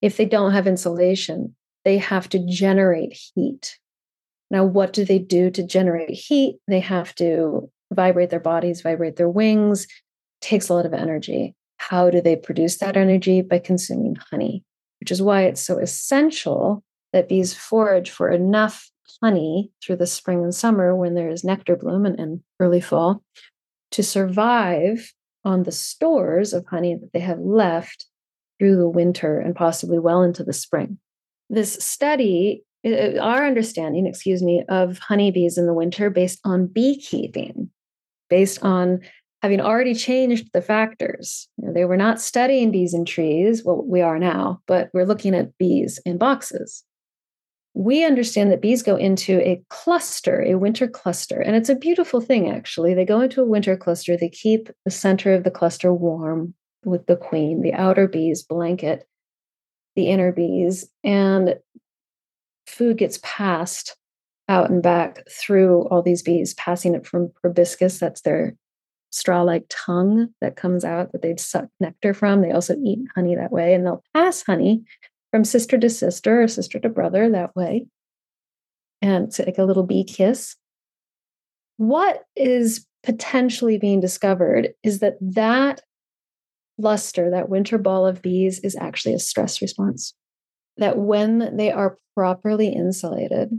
If 0.01 0.17
they 0.17 0.25
don't 0.25 0.53
have 0.53 0.67
insulation, 0.67 1.55
they 1.85 1.99
have 1.99 2.29
to 2.31 2.39
generate 2.39 3.19
heat. 3.35 3.79
Now, 4.51 4.65
what 4.65 4.93
do 4.93 5.05
they 5.05 5.19
do 5.19 5.51
to 5.51 5.63
generate 5.63 6.11
heat? 6.11 6.59
They 6.69 6.81
have 6.81 7.15
to 7.17 7.71
vibrate 7.93 8.31
their 8.31 8.41
bodies, 8.41 8.81
vibrate 8.81 9.17
their 9.17 9.29
wings. 9.29 9.87
Takes 10.41 10.69
a 10.69 10.75
lot 10.75 10.87
of 10.87 10.95
energy. 10.95 11.55
How 11.79 12.11
do 12.11 12.21
they 12.21 12.37
produce 12.37 12.79
that 12.79 12.97
energy? 12.97 13.43
By 13.43 13.59
consuming 13.59 14.17
honey 14.31 14.65
which 15.01 15.11
is 15.11 15.23
why 15.23 15.43
it's 15.43 15.63
so 15.63 15.79
essential 15.79 16.83
that 17.13 17.29
bees 17.29 17.55
forage 17.55 18.11
for 18.11 18.31
enough 18.31 18.91
honey 19.23 19.71
through 19.83 19.97
the 19.97 20.07
spring 20.07 20.43
and 20.43 20.55
summer 20.55 20.95
when 20.95 21.15
there 21.15 21.31
is 21.31 21.45
nectar 21.45 21.77
bloom 21.77 22.07
and, 22.07 22.19
and 22.21 22.41
early 22.61 22.81
fall 22.81 23.23
to 23.91 24.03
survive 24.03 25.13
on 25.45 25.63
the 25.63 25.73
stores 25.73 26.53
of 26.53 26.67
honey 26.67 26.95
that 26.95 27.13
they 27.13 27.21
have 27.21 27.39
left 27.39 28.07
through 28.59 28.77
the 28.77 28.89
winter 28.89 29.41
and 29.41 29.55
possibly 29.55 29.99
well 29.99 30.23
into 30.23 30.45
the 30.45 30.53
spring. 30.53 30.99
This 31.49 31.73
study, 31.75 32.65
our 32.85 33.47
understanding, 33.47 34.07
excuse 34.07 34.43
me, 34.43 34.65
of 34.69 34.99
honeybees 34.99 35.57
in 35.57 35.67
the 35.67 35.75
winter 35.75 36.11
based 36.11 36.41
on 36.45 36.67
beekeeping, 36.67 37.71
based 38.29 38.63
on 38.63 39.01
having 39.43 39.61
already 39.61 39.95
changed 39.95 40.51
the 40.53 40.63
factors. 40.63 41.49
You 41.57 41.69
know, 41.69 41.73
they 41.73 41.85
were 41.85 41.97
not 41.97 42.21
studying 42.21 42.71
bees 42.71 42.95
in 42.95 43.05
trees, 43.05 43.63
well, 43.65 43.83
we 43.87 44.01
are 44.01 44.19
now, 44.19 44.61
but 44.67 44.91
we're 44.93 45.07
looking 45.07 45.35
at 45.35 45.57
bees 45.59 46.01
in 46.05 46.19
boxes. 46.19 46.85
We 47.75 48.05
understand 48.05 48.51
that 48.51 48.61
bees 48.61 48.83
go 48.83 48.97
into 48.97 49.41
a 49.47 49.63
cluster, 49.71 50.43
a 50.43 50.57
winter 50.57 50.89
cluster, 50.89 51.41
and 51.41 51.55
it's 51.55 51.69
a 51.69 51.77
beautiful 51.77 52.21
thing, 52.21 52.51
actually. 52.51 52.95
They 52.95 53.05
go 53.05 53.21
into 53.21 53.41
a 53.41 53.47
winter 53.47 53.77
cluster, 53.77 54.17
they 54.17 54.29
keep 54.29 54.69
the 54.85 54.91
center 54.91 55.33
of 55.33 55.45
the 55.45 55.51
cluster 55.51 55.93
warm 55.93 56.55
with 56.85 57.07
the 57.07 57.17
queen, 57.17 57.63
the 57.63 57.75
outer 57.75 58.09
bees 58.09 58.43
blanket 58.43 59.07
the 59.99 60.09
inner 60.09 60.31
bees, 60.31 60.89
and 61.03 61.57
food 62.69 62.99
gets 62.99 63.19
passed 63.25 63.97
out 64.49 64.71
and 64.71 64.81
back 64.81 65.25
through 65.29 65.89
all 65.89 66.03
these 66.03 66.23
bees, 66.23 66.55
passing 66.55 66.95
it 66.95 67.05
from 67.05 67.33
proboscis, 67.43 67.99
that's 67.99 68.21
their 68.21 68.55
straw 69.11 69.43
like 69.43 69.65
tongue 69.69 70.29
that 70.41 70.57
comes 70.57 70.85
out 70.85 71.13
that 71.13 71.23
they'd 71.23 71.41
suck 71.41 71.69
nectar 71.81 72.15
from. 72.15 72.43
They 72.43 72.53
also 72.53 72.77
eat 72.85 72.99
honey 73.15 73.35
that 73.35 73.53
way, 73.53 73.75
and 73.75 73.85
they'll 73.85 74.05
pass 74.15 74.43
honey 74.43 74.83
from 75.31 75.45
sister 75.45 75.79
to 75.79 75.91
sister 75.91 76.43
or 76.43 76.49
sister 76.49 76.79
to 76.79 76.89
brother 76.89 77.31
that 77.31 77.55
way. 77.57 77.87
And 79.01 79.25
it's 79.25 79.39
like 79.39 79.59
a 79.59 79.65
little 79.65 79.85
bee 79.85 80.05
kiss. 80.05 80.57
What 81.77 82.25
is 82.35 82.87
potentially 83.05 83.79
being 83.79 84.01
discovered 84.01 84.71
is 84.83 84.99
that 84.99 85.17
that 85.21 85.81
luster, 86.79 87.31
that 87.31 87.49
winter 87.49 87.79
ball 87.79 88.07
of 88.07 88.23
bees, 88.23 88.59
is 88.61 88.77
actually 88.77 89.15
a 89.15 89.19
stress 89.19 89.63
response. 89.63 90.15
That 90.77 90.99
when 90.99 91.57
they 91.57 91.71
are 91.71 91.97
properly 92.17 92.69
insulated 92.69 93.51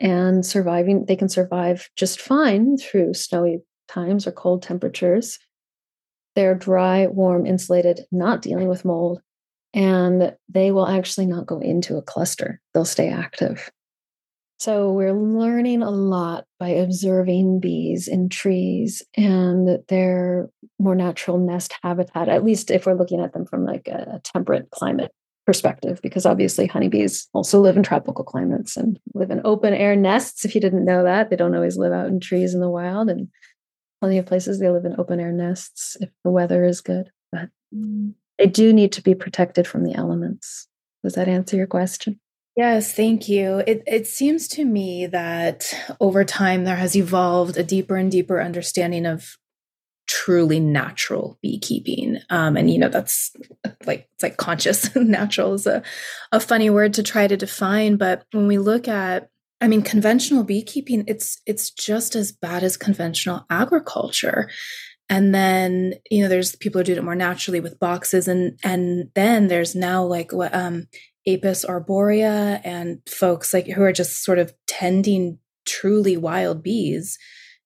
and 0.00 0.44
surviving, 0.44 1.06
they 1.06 1.16
can 1.16 1.28
survive 1.28 1.88
just 1.96 2.20
fine 2.20 2.76
through 2.76 3.14
snowy 3.14 3.60
times 3.88 4.26
or 4.26 4.32
cold 4.32 4.62
temperatures. 4.62 5.38
They're 6.34 6.54
dry, 6.54 7.06
warm, 7.08 7.46
insulated, 7.46 8.00
not 8.10 8.42
dealing 8.42 8.68
with 8.68 8.84
mold, 8.84 9.20
and 9.74 10.34
they 10.48 10.72
will 10.72 10.88
actually 10.88 11.26
not 11.26 11.46
go 11.46 11.58
into 11.58 11.96
a 11.96 12.02
cluster. 12.02 12.60
They'll 12.72 12.84
stay 12.84 13.08
active. 13.08 13.70
So 14.58 14.92
we're 14.92 15.12
learning 15.12 15.82
a 15.82 15.90
lot 15.90 16.44
by 16.60 16.68
observing 16.68 17.58
bees 17.58 18.06
in 18.06 18.28
trees 18.28 19.02
and 19.16 19.80
their 19.88 20.48
more 20.78 20.94
natural 20.94 21.36
nest 21.36 21.74
habitat, 21.82 22.28
at 22.28 22.44
least 22.44 22.70
if 22.70 22.86
we're 22.86 22.94
looking 22.94 23.20
at 23.20 23.32
them 23.32 23.44
from 23.44 23.66
like 23.66 23.88
a 23.88 24.20
temperate 24.22 24.70
climate 24.70 25.10
perspective, 25.46 25.98
because 26.00 26.24
obviously 26.24 26.68
honeybees 26.68 27.28
also 27.32 27.60
live 27.60 27.76
in 27.76 27.82
tropical 27.82 28.24
climates 28.24 28.76
and 28.76 29.00
live 29.14 29.32
in 29.32 29.40
open 29.44 29.74
air 29.74 29.96
nests. 29.96 30.44
If 30.44 30.54
you 30.54 30.60
didn't 30.60 30.84
know 30.84 31.02
that, 31.02 31.28
they 31.28 31.34
don't 31.34 31.56
always 31.56 31.76
live 31.76 31.92
out 31.92 32.06
in 32.06 32.20
trees 32.20 32.54
in 32.54 32.60
the 32.60 32.70
wild. 32.70 33.10
And 33.10 33.26
plenty 34.02 34.18
of 34.18 34.26
places 34.26 34.58
they 34.58 34.68
live 34.68 34.84
in 34.84 34.98
open 34.98 35.20
air 35.20 35.30
nests 35.30 35.96
if 36.00 36.10
the 36.24 36.30
weather 36.30 36.64
is 36.64 36.80
good, 36.80 37.12
but 37.30 37.50
mm. 37.72 38.12
they 38.36 38.46
do 38.46 38.72
need 38.72 38.90
to 38.90 39.00
be 39.00 39.14
protected 39.14 39.64
from 39.64 39.84
the 39.84 39.94
elements. 39.94 40.66
Does 41.04 41.12
that 41.12 41.28
answer 41.28 41.56
your 41.56 41.68
question? 41.68 42.18
Yes, 42.56 42.92
thank 42.92 43.28
you. 43.28 43.62
It, 43.64 43.84
it 43.86 44.08
seems 44.08 44.48
to 44.48 44.64
me 44.64 45.06
that 45.06 45.72
over 46.00 46.24
time 46.24 46.64
there 46.64 46.74
has 46.74 46.96
evolved 46.96 47.56
a 47.56 47.62
deeper 47.62 47.94
and 47.94 48.10
deeper 48.10 48.42
understanding 48.42 49.06
of 49.06 49.36
truly 50.08 50.58
natural 50.58 51.38
beekeeping. 51.40 52.18
Um, 52.28 52.56
and 52.56 52.68
you 52.68 52.80
know, 52.80 52.88
that's 52.88 53.30
like 53.86 54.08
it's 54.14 54.24
like 54.24 54.36
conscious. 54.36 54.96
natural 54.96 55.54
is 55.54 55.68
a, 55.68 55.80
a 56.32 56.40
funny 56.40 56.70
word 56.70 56.94
to 56.94 57.04
try 57.04 57.28
to 57.28 57.36
define. 57.36 57.98
But 57.98 58.24
when 58.32 58.48
we 58.48 58.58
look 58.58 58.88
at 58.88 59.28
I 59.62 59.68
mean, 59.68 59.82
conventional 59.82 60.42
beekeeping, 60.42 61.04
it's 61.06 61.40
it's 61.46 61.70
just 61.70 62.16
as 62.16 62.32
bad 62.32 62.64
as 62.64 62.76
conventional 62.76 63.46
agriculture. 63.48 64.50
And 65.08 65.34
then, 65.34 65.94
you 66.10 66.22
know, 66.22 66.28
there's 66.28 66.56
people 66.56 66.80
who 66.80 66.84
do 66.84 66.94
it 66.94 67.04
more 67.04 67.14
naturally 67.14 67.60
with 67.60 67.78
boxes. 67.78 68.26
And 68.26 68.58
and 68.64 69.10
then 69.14 69.46
there's 69.46 69.74
now 69.74 70.04
like 70.04 70.32
what 70.32 70.52
um 70.54 70.88
Apis 71.28 71.64
arborea 71.64 72.60
and 72.64 72.98
folks 73.08 73.54
like 73.54 73.68
who 73.68 73.82
are 73.82 73.92
just 73.92 74.24
sort 74.24 74.40
of 74.40 74.52
tending 74.66 75.38
truly 75.64 76.16
wild 76.16 76.62
bees 76.62 77.18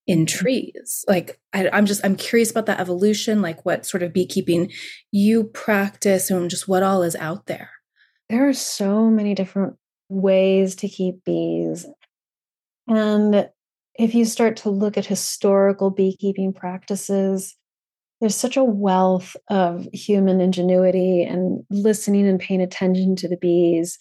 in 0.07 0.21
mm-hmm. 0.21 0.39
trees 0.39 1.05
like 1.09 1.41
I, 1.55 1.69
i'm 1.73 1.87
just 1.87 2.05
i'm 2.05 2.17
curious 2.17 2.51
about 2.51 2.67
that 2.67 2.81
evolution 2.81 3.41
like 3.41 3.65
what 3.65 3.87
sort 3.87 4.03
of 4.03 4.13
beekeeping 4.13 4.71
you 5.11 5.45
practice 5.45 6.31
and 6.31 6.51
just 6.51 6.69
what 6.69 6.83
all 6.83 7.03
is 7.03 7.17
out 7.17 7.47
there 7.47 7.71
there 8.29 8.47
are 8.47 8.53
so 8.53 9.09
many 9.09 9.35
different 9.35 9.79
ways 10.09 10.77
to 10.77 10.89
keep 10.89 11.25
bees. 11.25 11.87
And 12.89 13.49
if 13.99 14.15
you 14.15 14.25
start 14.25 14.57
to 14.59 14.71
look 14.71 14.97
at 14.97 15.07
historical 15.07 15.91
beekeeping 15.91 16.53
practices 16.53 17.57
there's 18.21 18.37
such 18.37 18.57
a 18.57 18.65
wealth 18.65 19.37
of 19.51 19.87
human 19.93 20.41
ingenuity 20.41 21.23
and 21.23 21.65
listening 21.71 22.27
and 22.27 22.41
paying 22.41 22.63
attention 22.63 23.17
to 23.17 23.29
the 23.29 23.37
bees. 23.37 23.99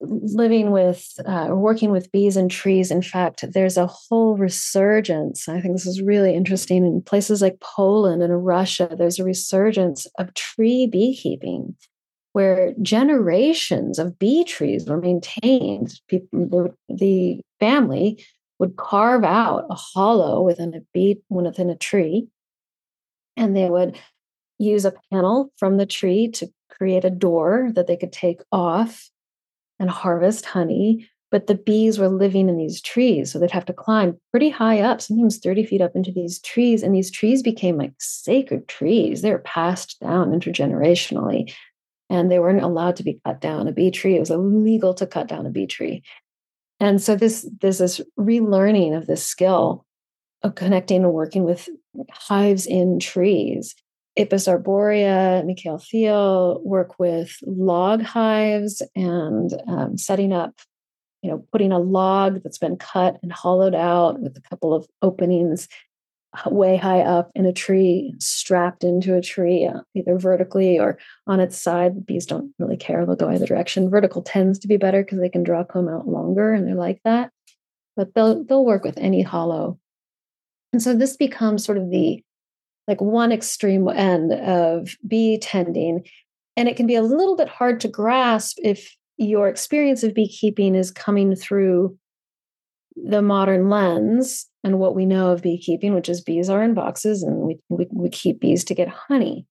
Living 0.00 0.72
with 0.72 1.12
uh, 1.26 1.50
working 1.52 1.92
with 1.92 2.10
bees 2.10 2.36
and 2.36 2.50
trees 2.50 2.90
in 2.90 3.02
fact 3.02 3.44
there's 3.54 3.76
a 3.76 3.86
whole 3.86 4.36
resurgence. 4.36 5.48
I 5.48 5.60
think 5.60 5.74
this 5.74 5.86
is 5.86 6.02
really 6.02 6.34
interesting. 6.34 6.84
In 6.84 7.02
places 7.02 7.40
like 7.40 7.60
poland 7.60 8.20
and 8.20 8.44
russia 8.44 8.92
there's 8.98 9.20
a 9.20 9.24
resurgence 9.24 10.08
of 10.18 10.34
tree 10.34 10.88
beekeeping 10.88 11.76
where 12.32 12.72
generations 12.80 13.98
of 13.98 14.18
bee 14.18 14.44
trees 14.44 14.86
were 14.86 14.96
maintained 14.96 16.00
People, 16.08 16.74
the 16.88 17.40
family 17.60 18.24
would 18.58 18.76
carve 18.76 19.24
out 19.24 19.66
a 19.70 19.74
hollow 19.74 20.42
within 20.42 20.74
a 20.74 20.80
bee 20.94 21.20
within 21.28 21.70
a 21.70 21.76
tree 21.76 22.28
and 23.36 23.56
they 23.56 23.68
would 23.68 23.98
use 24.58 24.84
a 24.84 24.94
panel 25.12 25.52
from 25.56 25.76
the 25.76 25.86
tree 25.86 26.28
to 26.28 26.48
create 26.70 27.04
a 27.04 27.10
door 27.10 27.70
that 27.74 27.86
they 27.86 27.96
could 27.96 28.12
take 28.12 28.40
off 28.50 29.10
and 29.78 29.90
harvest 29.90 30.46
honey. 30.46 31.08
But 31.30 31.46
the 31.46 31.54
bees 31.54 31.98
were 31.98 32.08
living 32.08 32.50
in 32.50 32.58
these 32.58 32.82
trees. 32.82 33.32
So 33.32 33.38
they'd 33.38 33.50
have 33.50 33.64
to 33.64 33.72
climb 33.72 34.20
pretty 34.30 34.50
high 34.50 34.80
up, 34.80 35.00
sometimes 35.00 35.38
30 35.38 35.64
feet 35.64 35.80
up 35.80 35.96
into 35.96 36.12
these 36.12 36.38
trees. 36.40 36.82
And 36.82 36.94
these 36.94 37.10
trees 37.10 37.42
became 37.42 37.78
like 37.78 37.94
sacred 37.98 38.68
trees. 38.68 39.22
They 39.22 39.30
were 39.30 39.38
passed 39.38 39.98
down 40.00 40.30
intergenerationally. 40.30 41.52
And 42.12 42.30
they 42.30 42.38
weren't 42.38 42.62
allowed 42.62 42.96
to 42.96 43.02
be 43.02 43.18
cut 43.24 43.40
down. 43.40 43.66
A 43.66 43.72
bee 43.72 43.90
tree, 43.90 44.16
it 44.16 44.20
was 44.20 44.30
illegal 44.30 44.92
to 44.94 45.06
cut 45.06 45.28
down 45.28 45.46
a 45.46 45.50
bee 45.50 45.66
tree. 45.66 46.02
And 46.78 47.00
so 47.00 47.16
this 47.16 47.48
there's 47.60 47.78
this 47.78 48.02
relearning 48.20 48.94
of 48.94 49.06
this 49.06 49.24
skill 49.24 49.86
of 50.42 50.54
connecting 50.54 51.04
and 51.04 51.12
working 51.14 51.44
with 51.44 51.68
hives 52.10 52.66
in 52.66 52.98
trees. 52.98 53.74
Apis 54.18 54.46
arborea, 54.46 55.46
Michael 55.46 55.78
Thiele 55.78 56.62
work 56.62 56.98
with 56.98 57.34
log 57.46 58.02
hives 58.02 58.82
and 58.94 59.50
um, 59.66 59.96
setting 59.96 60.34
up, 60.34 60.52
you 61.22 61.30
know, 61.30 61.46
putting 61.50 61.72
a 61.72 61.78
log 61.78 62.42
that's 62.42 62.58
been 62.58 62.76
cut 62.76 63.16
and 63.22 63.32
hollowed 63.32 63.74
out 63.74 64.20
with 64.20 64.36
a 64.36 64.42
couple 64.42 64.74
of 64.74 64.86
openings 65.00 65.66
way 66.46 66.76
high 66.76 67.00
up 67.00 67.30
in 67.34 67.46
a 67.46 67.52
tree, 67.52 68.14
strapped 68.18 68.84
into 68.84 69.14
a 69.16 69.22
tree, 69.22 69.66
uh, 69.66 69.80
either 69.94 70.18
vertically 70.18 70.78
or 70.78 70.98
on 71.26 71.40
its 71.40 71.60
side. 71.60 71.96
The 71.96 72.00
bees 72.00 72.26
don't 72.26 72.54
really 72.58 72.76
care; 72.76 73.04
they'll 73.04 73.16
go 73.16 73.28
either 73.28 73.46
direction. 73.46 73.90
Vertical 73.90 74.22
tends 74.22 74.58
to 74.60 74.68
be 74.68 74.76
better 74.76 75.02
because 75.02 75.20
they 75.20 75.28
can 75.28 75.42
draw 75.42 75.64
comb 75.64 75.88
out 75.88 76.08
longer, 76.08 76.52
and 76.52 76.66
they're 76.66 76.74
like 76.74 77.00
that. 77.04 77.30
But 77.96 78.14
they'll 78.14 78.44
they'll 78.44 78.64
work 78.64 78.84
with 78.84 78.98
any 78.98 79.22
hollow 79.22 79.78
and 80.72 80.82
so 80.82 80.94
this 80.94 81.16
becomes 81.16 81.64
sort 81.64 81.78
of 81.78 81.90
the 81.90 82.22
like 82.88 83.00
one 83.00 83.30
extreme 83.30 83.88
end 83.88 84.32
of 84.32 84.96
bee 85.06 85.38
tending. 85.38 86.04
And 86.56 86.68
it 86.68 86.76
can 86.76 86.86
be 86.86 86.96
a 86.96 87.02
little 87.02 87.36
bit 87.36 87.48
hard 87.48 87.80
to 87.80 87.88
grasp 87.88 88.58
if 88.62 88.94
your 89.16 89.48
experience 89.48 90.02
of 90.02 90.14
beekeeping 90.14 90.74
is 90.74 90.90
coming 90.90 91.36
through 91.36 91.96
the 92.96 93.22
modern 93.22 93.68
lens 93.68 94.46
and 94.64 94.78
what 94.78 94.94
we 94.94 95.06
know 95.06 95.30
of 95.30 95.42
beekeeping, 95.42 95.94
which 95.94 96.08
is 96.08 96.20
bees 96.20 96.48
are 96.48 96.62
in 96.62 96.74
boxes 96.74 97.22
and 97.22 97.36
we, 97.38 97.58
we, 97.68 97.86
we 97.90 98.08
keep 98.08 98.40
bees 98.40 98.64
to 98.64 98.74
get 98.74 98.88
honey. 98.88 99.46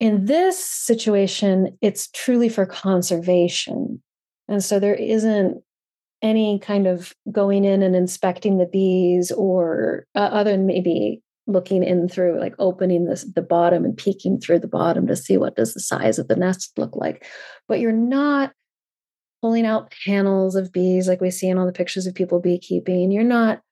In 0.00 0.26
this 0.26 0.62
situation, 0.64 1.76
it's 1.82 2.08
truly 2.12 2.48
for 2.48 2.64
conservation. 2.64 4.02
And 4.46 4.64
so 4.64 4.78
there 4.78 4.94
isn't 4.94 5.62
any 6.22 6.58
kind 6.60 6.86
of 6.86 7.12
going 7.30 7.64
in 7.64 7.82
and 7.82 7.94
inspecting 7.94 8.58
the 8.58 8.66
bees 8.66 9.30
or 9.32 10.06
uh, 10.14 10.30
other 10.32 10.52
than 10.52 10.66
maybe 10.66 11.22
looking 11.46 11.82
in 11.82 12.08
through 12.08 12.38
like 12.38 12.54
opening 12.58 13.06
this 13.06 13.24
the 13.34 13.42
bottom 13.42 13.84
and 13.84 13.96
peeking 13.96 14.38
through 14.38 14.58
the 14.58 14.68
bottom 14.68 15.06
to 15.06 15.16
see 15.16 15.36
what 15.38 15.56
does 15.56 15.74
the 15.74 15.80
size 15.80 16.18
of 16.18 16.28
the 16.28 16.36
nest 16.36 16.72
look 16.76 16.94
like 16.94 17.24
but 17.68 17.80
you're 17.80 17.90
not 17.90 18.52
pulling 19.40 19.64
out 19.64 19.94
panels 20.04 20.56
of 20.56 20.72
bees 20.72 21.08
like 21.08 21.20
we 21.20 21.30
see 21.30 21.48
in 21.48 21.56
all 21.56 21.64
the 21.64 21.72
pictures 21.72 22.06
of 22.06 22.14
people 22.14 22.38
beekeeping 22.38 23.10
you're 23.10 23.24
not 23.24 23.62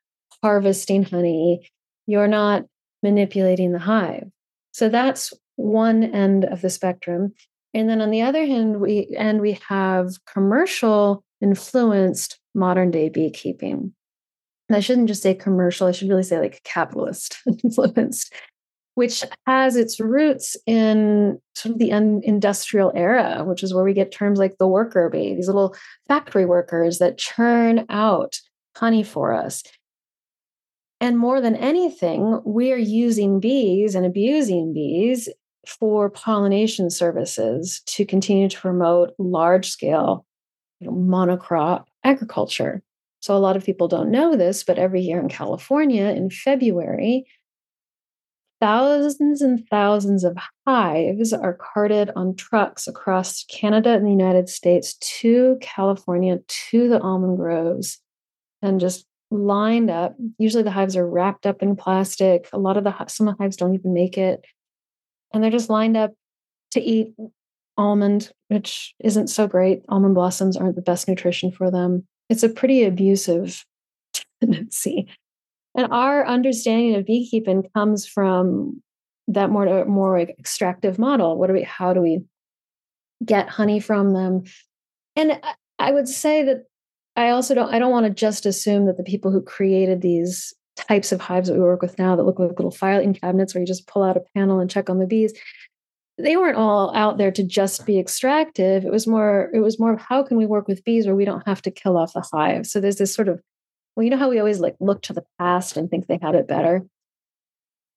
harvesting 0.43 1.03
honey 1.03 1.69
you're 2.07 2.29
not 2.29 2.65
manipulating 3.03 3.73
the 3.73 3.79
hive 3.79 4.29
so 4.73 4.89
that's 4.89 5.33
one 5.57 6.03
end 6.03 6.45
of 6.45 6.61
the 6.61 6.71
spectrum 6.71 7.33
and 7.75 7.89
then 7.89 8.01
on 8.01 8.11
the 8.11 8.23
other 8.23 8.45
hand 8.45 8.81
we 8.81 9.15
and 9.19 9.41
we 9.41 9.59
have 9.69 10.13
commercial 10.33 11.25
influenced 11.41 12.39
modern 12.55 12.91
day 12.91 13.09
beekeeping. 13.09 13.93
And 14.69 14.77
I 14.77 14.81
shouldn't 14.81 15.09
just 15.09 15.23
say 15.23 15.35
commercial, 15.35 15.87
I 15.87 15.93
should 15.93 16.09
really 16.09 16.23
say 16.23 16.41
like 16.41 16.63
capitalist 16.65 17.39
influenced, 17.65 18.33
which 18.95 19.23
has 19.47 19.77
its 19.77 20.01
roots 20.01 20.57
in 20.67 21.39
sort 21.55 21.75
of 21.75 21.79
the 21.79 21.91
industrial 21.91 22.93
era, 22.97 23.45
which 23.45 23.63
is 23.63 23.73
where 23.73 23.85
we 23.85 23.93
get 23.93 24.11
terms 24.11 24.39
like 24.39 24.59
the 24.59 24.67
worker 24.67 25.09
bee, 25.09 25.35
these 25.35 25.47
little 25.47 25.77
factory 26.09 26.47
workers 26.47 26.99
that 26.99 27.19
churn 27.19 27.87
out 27.91 28.41
honey 28.77 29.05
for 29.05 29.33
us. 29.33 29.63
And 31.01 31.19
more 31.19 31.41
than 31.41 31.57
anything, 31.57 32.41
we 32.45 32.73
are 32.73 32.79
using 32.79 33.39
bees 33.39 33.95
and 33.95 34.07
abusing 34.07 34.73
bees 34.73 35.29
for 35.67 36.09
pollination 36.09 36.91
services 36.91 37.83
to 37.87 38.07
continue 38.07 38.49
to 38.49 38.61
promote 38.61 39.13
large 39.19 39.69
scale 39.69 40.25
you 40.81 40.87
know, 40.87 40.93
monocrop 40.93 41.85
agriculture. 42.05 42.83
So 43.21 43.37
a 43.37 43.39
lot 43.39 43.57
of 43.57 43.65
people 43.65 43.89
don't 43.89 44.11
know 44.11 44.37
this, 44.37 44.63
but 44.63 44.79
every 44.79 45.01
year 45.01 45.19
in 45.19 45.29
California 45.29 46.05
in 46.05 46.31
February, 46.31 47.27
thousands 48.61 49.43
and 49.43 49.67
thousands 49.69 50.25
of 50.25 50.37
hives 50.67 51.33
are 51.33 51.55
carted 51.55 52.11
on 52.17 52.37
trucks 52.37 52.87
across 52.87 53.45
Canada 53.45 53.91
and 53.91 54.07
the 54.07 54.11
United 54.11 54.49
States 54.49 54.95
to 54.95 55.59
California 55.61 56.39
to 56.71 56.89
the 56.89 57.01
almond 57.01 57.37
groves 57.37 57.99
and 58.63 58.81
just 58.81 59.07
lined 59.31 59.91
up. 59.91 60.15
Usually 60.39 60.63
the 60.63 60.71
hives 60.71 60.97
are 60.97 61.09
wrapped 61.09 61.47
up 61.47 61.63
in 61.63 61.77
plastic. 61.77 62.49
A 62.53 62.59
lot 62.59 62.77
of 62.77 62.85
the 62.85 62.95
some 63.07 63.29
of 63.29 63.37
the 63.37 63.43
hives 63.43 63.57
don't 63.57 63.75
even 63.75 63.93
make 63.93 64.17
it. 64.19 64.45
And 65.33 65.43
they're 65.43 65.51
just 65.51 65.71
lined 65.71 65.97
up 65.97 66.13
to 66.73 66.81
eat 66.81 67.15
almond, 67.77 68.33
which 68.49 68.95
isn't 69.03 69.29
so 69.29 69.47
great. 69.47 69.83
Almond 69.89 70.15
blossoms 70.15 70.57
aren't 70.57 70.77
the 70.77 70.83
best 70.83 71.09
nutrition 71.09 71.51
for 71.51 71.71
them. 71.71 72.07
It's 72.29 72.43
a 72.43 72.49
pretty 72.49 72.85
abusive 72.85 73.65
tendency. 74.41 75.09
And 75.77 75.93
our 75.93 76.27
understanding 76.27 76.95
of 76.95 77.05
beekeeping 77.05 77.65
comes 77.75 78.07
from 78.07 78.83
that 79.29 79.51
more 79.51 79.85
more 79.85 80.19
extractive 80.19 80.99
model. 80.99 81.37
What 81.37 81.49
do 81.49 81.53
we 81.53 81.63
how 81.63 81.93
do 81.93 82.01
we 82.01 82.21
get 83.25 83.49
honey 83.49 83.81
from 83.81 84.13
them? 84.13 84.45
And 85.17 85.41
I 85.79 85.91
would 85.91 86.09
say 86.09 86.43
that 86.45 86.65
I 87.17 87.31
also 87.31 87.55
don't 87.55 87.73
I 87.73 87.79
don't 87.79 87.91
want 87.91 88.07
to 88.07 88.13
just 88.13 88.47
assume 88.47 88.87
that 88.87 88.97
the 88.97 89.03
people 89.03 89.31
who 89.31 89.41
created 89.43 90.03
these 90.03 90.55
types 90.77 91.11
of 91.11 91.21
hives 91.21 91.49
that 91.49 91.55
we 91.55 91.61
work 91.61 91.81
with 91.81 91.99
now 91.99 92.15
that 92.15 92.25
look 92.25 92.39
like 92.39 92.51
little 92.51 92.71
filing 92.71 93.15
cabinets 93.15 93.55
where 93.55 93.61
you 93.63 93.67
just 93.67 93.87
pull 93.87 94.03
out 94.03 94.17
a 94.17 94.25
panel 94.35 94.61
and 94.61 94.71
check 94.71 94.91
on 94.91 94.99
the 94.99 95.07
bees 95.07 95.33
they 96.19 96.37
weren't 96.37 96.57
all 96.57 96.95
out 96.97 97.19
there 97.19 97.31
to 97.31 97.43
just 97.43 97.85
be 97.85 97.99
extractive. 97.99 98.85
It 98.85 98.91
was 98.91 99.07
more 99.07 99.51
it 99.53 99.61
was 99.61 99.79
more 99.79 99.93
of 99.93 100.01
how 100.01 100.23
can 100.23 100.37
we 100.37 100.47
work 100.47 100.67
with 100.67 100.85
bees 100.85 101.07
where 101.07 101.15
we 101.15 101.25
don't 101.25 101.47
have 101.47 101.61
to 101.63 101.71
kill 101.71 101.99
off 101.99 102.15
the 102.15 102.27
hive. 102.33 102.67
So 102.67 102.81
there's 102.81 102.97
this 102.97 103.15
sort 103.15 103.29
of 103.29 103.41
well 103.95 104.05
you 104.05 104.11
know 104.11 104.17
how 104.17 104.31
we 104.31 104.39
always 104.39 104.61
like 104.61 104.77
look 104.81 105.03
to 105.03 105.13
the 105.13 105.25
past 105.39 105.77
and 105.77 105.91
think 105.91 106.07
they 106.07 106.19
had 106.21 106.35
it 106.35 106.49
better? 106.49 106.87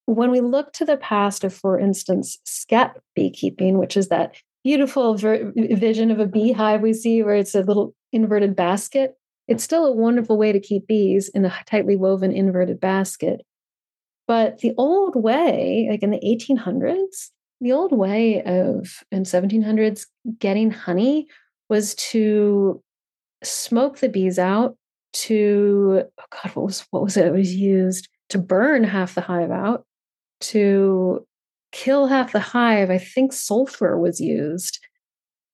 When 0.06 0.32
we 0.32 0.42
look 0.42 0.74
to 0.74 0.86
the 0.86 0.98
past 0.98 1.44
of 1.44 1.54
for 1.54 1.80
instance 1.80 2.40
skep 2.44 3.02
beekeeping 3.16 3.78
which 3.78 3.96
is 3.96 4.10
that 4.10 4.36
beautiful 4.64 5.16
ver- 5.16 5.52
vision 5.56 6.12
of 6.12 6.20
a 6.20 6.24
mm-hmm. 6.24 6.32
beehive 6.32 6.82
we 6.82 6.94
see 6.94 7.24
where 7.24 7.36
it's 7.36 7.56
a 7.56 7.62
little 7.62 7.94
inverted 8.12 8.56
basket. 8.56 9.16
It's 9.48 9.64
still 9.64 9.86
a 9.86 9.92
wonderful 9.92 10.38
way 10.38 10.52
to 10.52 10.60
keep 10.60 10.88
bees 10.88 11.30
in 11.30 11.46
a 11.46 11.54
tightly 11.66 11.96
woven 11.96 12.32
inverted 12.32 12.80
basket. 12.80 13.42
But 14.28 14.60
the 14.60 14.74
old 14.78 15.16
way, 15.16 15.88
like 15.90 16.04
in 16.04 16.12
the 16.12 16.20
1800s, 16.20 17.30
the 17.62 17.72
old 17.72 17.92
way 17.92 18.44
of 18.44 19.04
in 19.12 19.24
1700s 19.24 20.06
getting 20.38 20.72
honey 20.72 21.28
was 21.68 21.96
to 21.96 22.82
smoke 23.44 24.00
the 24.00 24.10
bees 24.10 24.38
out 24.38 24.76
to 25.12 26.04
oh 26.20 26.24
god 26.30 26.56
what 26.56 26.66
was 26.66 26.86
what 26.92 27.04
was 27.04 27.18
it 27.18 27.26
it 27.26 27.34
was 27.34 27.54
used 27.54 28.08
to 28.30 28.38
burn 28.38 28.84
half 28.84 29.16
the 29.16 29.22
hive 29.22 29.52
out 29.52 29.86
to 30.40 31.26
kill 31.72 32.08
half 32.08 32.32
the 32.32 32.40
hive 32.40 32.90
i 32.90 32.98
think 32.98 33.32
sulfur 33.34 33.98
was 33.98 34.20
used 34.20 34.80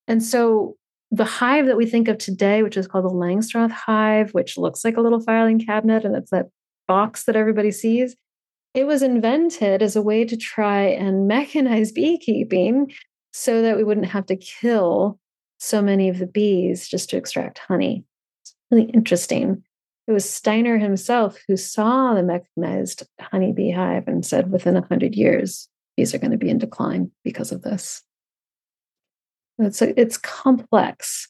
and 0.08 0.22
so 0.22 0.76
the 1.10 1.24
hive 1.24 1.66
that 1.66 1.76
we 1.76 1.86
think 1.86 2.08
of 2.08 2.18
today 2.18 2.62
which 2.62 2.76
is 2.76 2.86
called 2.86 3.04
the 3.04 3.10
langstroth 3.10 3.70
hive 3.70 4.32
which 4.32 4.58
looks 4.58 4.84
like 4.84 4.96
a 4.96 5.00
little 5.00 5.20
filing 5.20 5.58
cabinet 5.58 6.04
and 6.04 6.16
it's 6.16 6.30
that 6.30 6.46
box 6.88 7.24
that 7.24 7.36
everybody 7.36 7.70
sees 7.70 8.16
it 8.76 8.86
was 8.86 9.02
invented 9.02 9.82
as 9.82 9.96
a 9.96 10.02
way 10.02 10.24
to 10.24 10.36
try 10.36 10.82
and 10.82 11.30
mechanize 11.30 11.92
beekeeping 11.92 12.92
so 13.32 13.62
that 13.62 13.76
we 13.76 13.84
wouldn't 13.84 14.06
have 14.06 14.26
to 14.26 14.36
kill 14.36 15.18
so 15.58 15.82
many 15.82 16.08
of 16.08 16.18
the 16.18 16.26
bees 16.26 16.88
just 16.88 17.10
to 17.10 17.16
extract 17.16 17.58
honey. 17.58 18.04
It's 18.42 18.54
really 18.70 18.84
interesting. 18.90 19.62
It 20.06 20.12
was 20.12 20.28
Steiner 20.28 20.78
himself 20.78 21.38
who 21.48 21.56
saw 21.56 22.14
the 22.14 22.22
mechanized 22.22 23.04
honey 23.20 23.52
beehive 23.52 24.06
and 24.06 24.24
said 24.24 24.52
within 24.52 24.74
100 24.74 25.14
years, 25.14 25.68
bees 25.96 26.14
are 26.14 26.18
going 26.18 26.30
to 26.30 26.36
be 26.36 26.50
in 26.50 26.58
decline 26.58 27.10
because 27.24 27.52
of 27.52 27.62
this. 27.62 28.02
It's, 29.58 29.80
a, 29.80 29.98
it's 29.98 30.18
complex. 30.18 31.28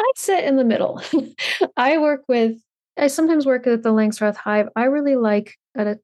I 0.00 0.10
sit 0.16 0.44
in 0.44 0.56
the 0.56 0.64
middle. 0.64 1.02
I 1.76 1.98
work 1.98 2.22
with, 2.28 2.56
I 2.96 3.08
sometimes 3.08 3.46
work 3.46 3.66
at 3.66 3.82
the 3.82 3.92
Langstroth 3.92 4.36
Hive. 4.36 4.68
I 4.76 4.84
really 4.84 5.16
like 5.16 5.56
a 5.76 5.96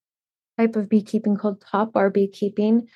type 0.58 0.76
of 0.76 0.88
beekeeping 0.88 1.36
called 1.36 1.60
top 1.60 1.92
bar 1.92 2.10
beekeeping, 2.10 2.88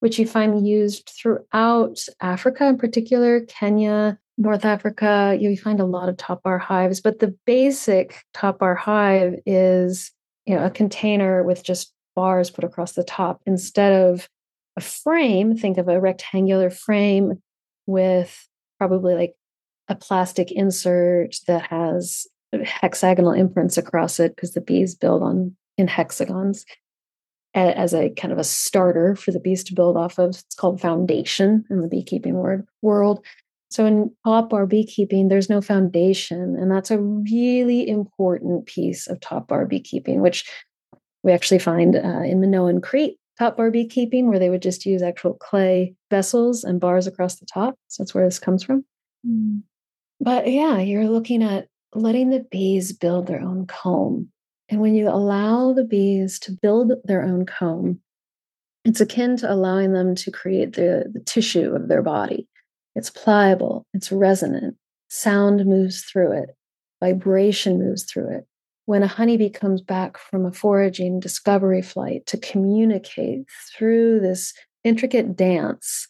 which 0.00 0.18
you 0.18 0.26
find 0.26 0.66
used 0.66 1.10
throughout 1.20 1.98
Africa, 2.20 2.66
in 2.66 2.78
particular, 2.78 3.40
Kenya, 3.42 4.18
North 4.36 4.64
Africa. 4.64 5.36
You 5.38 5.56
find 5.56 5.80
a 5.80 5.84
lot 5.84 6.08
of 6.08 6.16
top 6.16 6.44
bar 6.44 6.58
hives, 6.58 7.00
but 7.00 7.18
the 7.18 7.36
basic 7.44 8.22
top 8.32 8.60
bar 8.60 8.76
hive 8.76 9.34
is 9.44 10.12
you 10.46 10.54
know 10.54 10.64
a 10.64 10.70
container 10.70 11.42
with 11.42 11.62
just 11.62 11.92
bars 12.18 12.50
put 12.50 12.64
across 12.64 12.94
the 12.94 13.04
top 13.04 13.40
instead 13.46 13.92
of 13.92 14.28
a 14.76 14.80
frame. 14.80 15.56
Think 15.56 15.78
of 15.78 15.86
a 15.86 16.00
rectangular 16.00 16.68
frame 16.68 17.40
with 17.86 18.48
probably 18.76 19.14
like 19.14 19.34
a 19.86 19.94
plastic 19.94 20.50
insert 20.50 21.36
that 21.46 21.62
has 21.70 22.26
hexagonal 22.64 23.30
imprints 23.30 23.78
across 23.78 24.18
it 24.18 24.34
because 24.34 24.50
the 24.50 24.60
bees 24.60 24.96
build 24.96 25.22
on 25.22 25.54
in 25.76 25.86
hexagons 25.86 26.66
as 27.54 27.94
a 27.94 28.10
kind 28.10 28.32
of 28.32 28.38
a 28.38 28.44
starter 28.44 29.14
for 29.14 29.30
the 29.30 29.38
bees 29.38 29.62
to 29.62 29.74
build 29.74 29.96
off 29.96 30.18
of. 30.18 30.30
It's 30.30 30.56
called 30.56 30.80
foundation 30.80 31.64
in 31.70 31.82
the 31.82 31.88
beekeeping 31.88 32.34
word 32.34 32.66
world. 32.82 33.24
So 33.70 33.86
in 33.86 34.10
top 34.24 34.50
bar 34.50 34.66
beekeeping, 34.66 35.28
there's 35.28 35.48
no 35.48 35.60
foundation, 35.60 36.56
and 36.58 36.68
that's 36.68 36.90
a 36.90 36.98
really 36.98 37.88
important 37.88 38.66
piece 38.66 39.06
of 39.06 39.20
top 39.20 39.46
bar 39.46 39.66
beekeeping, 39.66 40.20
which 40.20 40.50
we 41.28 41.34
actually 41.34 41.60
find 41.60 41.96
uh, 41.96 42.22
in 42.22 42.40
Minoan 42.40 42.80
Crete 42.82 43.18
top 43.38 43.56
bar 43.56 43.70
beekeeping, 43.70 44.28
where 44.28 44.40
they 44.40 44.50
would 44.50 44.62
just 44.62 44.84
use 44.84 45.00
actual 45.00 45.34
clay 45.34 45.94
vessels 46.10 46.64
and 46.64 46.80
bars 46.80 47.06
across 47.06 47.36
the 47.36 47.46
top. 47.46 47.76
So 47.86 48.02
that's 48.02 48.12
where 48.12 48.24
this 48.24 48.40
comes 48.40 48.64
from. 48.64 48.84
Mm. 49.24 49.62
But 50.20 50.50
yeah, 50.50 50.78
you're 50.78 51.08
looking 51.08 51.44
at 51.44 51.68
letting 51.94 52.30
the 52.30 52.44
bees 52.50 52.92
build 52.92 53.28
their 53.28 53.40
own 53.40 53.66
comb 53.66 54.30
and 54.68 54.80
when 54.80 54.94
you 54.94 55.08
allow 55.08 55.72
the 55.72 55.84
bees 55.84 56.38
to 56.40 56.52
build 56.52 56.92
their 57.04 57.22
own 57.22 57.46
comb, 57.46 58.00
it's 58.84 59.00
akin 59.00 59.36
to 59.38 59.52
allowing 59.52 59.92
them 59.92 60.14
to 60.16 60.30
create 60.30 60.74
the, 60.74 61.10
the 61.12 61.20
tissue 61.20 61.74
of 61.74 61.88
their 61.88 62.02
body. 62.02 62.46
It's 62.94 63.10
pliable, 63.10 63.86
it's 63.94 64.12
resonant, 64.12 64.76
sound 65.08 65.64
moves 65.64 66.02
through 66.02 66.32
it, 66.32 66.50
vibration 67.00 67.78
moves 67.78 68.04
through 68.04 68.36
it. 68.36 68.46
When 68.88 69.02
a 69.02 69.06
honeybee 69.06 69.50
comes 69.50 69.82
back 69.82 70.16
from 70.16 70.46
a 70.46 70.50
foraging 70.50 71.20
discovery 71.20 71.82
flight 71.82 72.24
to 72.24 72.38
communicate 72.38 73.44
through 73.76 74.20
this 74.20 74.54
intricate 74.82 75.36
dance, 75.36 76.08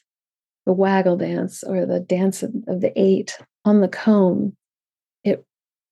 the 0.64 0.72
waggle 0.72 1.16
dance 1.16 1.64
or 1.64 1.87
the 1.87 1.99
dance 1.99 2.45
of, 2.45 2.55
of 2.68 2.81
the 2.81 2.93
eight 2.95 3.37
on 3.64 3.81
the 3.81 3.89
comb, 3.89 4.57
it 5.24 5.45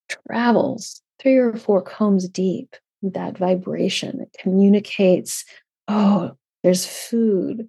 travels 0.07 1.01
three 1.19 1.35
or 1.35 1.57
four 1.57 1.81
combs 1.81 2.29
deep, 2.29 2.73
that 3.01 3.37
vibration. 3.37 4.21
It 4.21 4.33
communicates, 4.39 5.43
oh, 5.89 6.37
there's 6.63 6.85
food. 6.85 7.67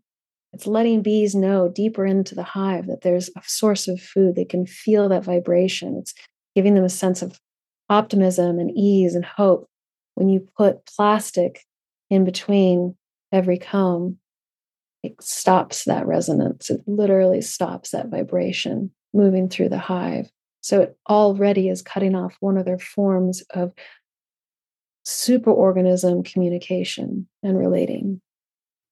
It's 0.52 0.68
letting 0.68 1.02
bees 1.02 1.34
know 1.34 1.68
deeper 1.68 2.06
into 2.06 2.36
the 2.36 2.44
hive 2.44 2.86
that 2.86 3.00
there's 3.00 3.30
a 3.30 3.42
source 3.44 3.88
of 3.88 4.00
food. 4.00 4.36
They 4.36 4.44
can 4.44 4.64
feel 4.64 5.08
that 5.08 5.24
vibration. 5.24 5.96
It's 5.96 6.14
giving 6.54 6.76
them 6.76 6.84
a 6.84 6.88
sense 6.88 7.20
of 7.20 7.40
optimism 7.88 8.58
and 8.58 8.70
ease 8.70 9.14
and 9.14 9.24
hope. 9.24 9.68
When 10.14 10.28
you 10.28 10.48
put 10.56 10.84
plastic 10.86 11.64
in 12.10 12.24
between 12.24 12.96
every 13.32 13.58
comb, 13.58 14.18
it 15.02 15.22
stops 15.22 15.84
that 15.84 16.06
resonance. 16.06 16.70
It 16.70 16.82
literally 16.86 17.40
stops 17.40 17.90
that 17.90 18.08
vibration 18.08 18.90
moving 19.14 19.48
through 19.48 19.68
the 19.68 19.78
hive. 19.78 20.30
So 20.60 20.80
it 20.82 20.96
already 21.08 21.68
is 21.68 21.82
cutting 21.82 22.14
off 22.14 22.36
one 22.40 22.58
of 22.58 22.64
their 22.64 22.78
forms 22.78 23.42
of 23.54 23.72
superorganism 25.06 26.24
communication 26.24 27.28
and 27.42 27.58
relating. 27.58 28.20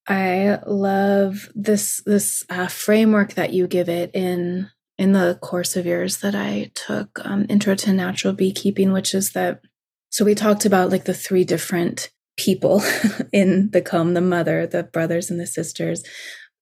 I 0.09 0.61
love 0.67 1.51
this 1.55 2.01
this 2.07 2.45
uh, 2.49 2.69
framework 2.69 3.35
that 3.35 3.53
you 3.53 3.67
give 3.67 3.89
it 3.89 4.13
in 4.15 4.71
in 4.99 5.13
the 5.13 5.39
course 5.43 5.77
of 5.77 5.87
years 5.87 6.19
that 6.19 6.35
I 6.35 6.71
took, 6.75 7.25
um, 7.25 7.47
Intro 7.49 7.75
to 7.75 7.93
Natural 7.93 8.33
Beekeeping, 8.33 8.93
which 8.93 9.15
is 9.15 9.33
that. 9.33 9.61
So 10.11 10.25
we 10.25 10.35
talked 10.35 10.65
about 10.65 10.91
like 10.91 11.05
the 11.05 11.15
three 11.15 11.45
different 11.45 12.11
people 12.37 12.83
in 13.33 13.71
the 13.71 13.83
comb: 13.83 14.15
the 14.15 14.21
mother, 14.21 14.67
the 14.67 14.83
brothers, 14.83 15.31
and 15.31 15.39
the 15.39 15.47
sisters 15.47 16.03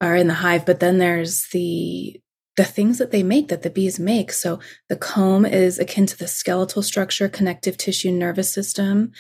are 0.00 0.16
in 0.16 0.26
the 0.26 0.34
hive. 0.34 0.66
But 0.66 0.80
then 0.80 0.98
there's 0.98 1.48
the 1.52 2.20
the 2.56 2.64
things 2.64 2.98
that 2.98 3.10
they 3.10 3.22
make 3.22 3.48
that 3.48 3.62
the 3.62 3.70
bees 3.70 3.98
make. 3.98 4.32
So 4.32 4.60
the 4.88 4.96
comb 4.96 5.44
is 5.44 5.78
akin 5.78 6.06
to 6.06 6.16
the 6.16 6.28
skeletal 6.28 6.82
structure, 6.82 7.28
connective 7.28 7.76
tissue, 7.76 8.12
nervous 8.12 8.52
system. 8.52 9.12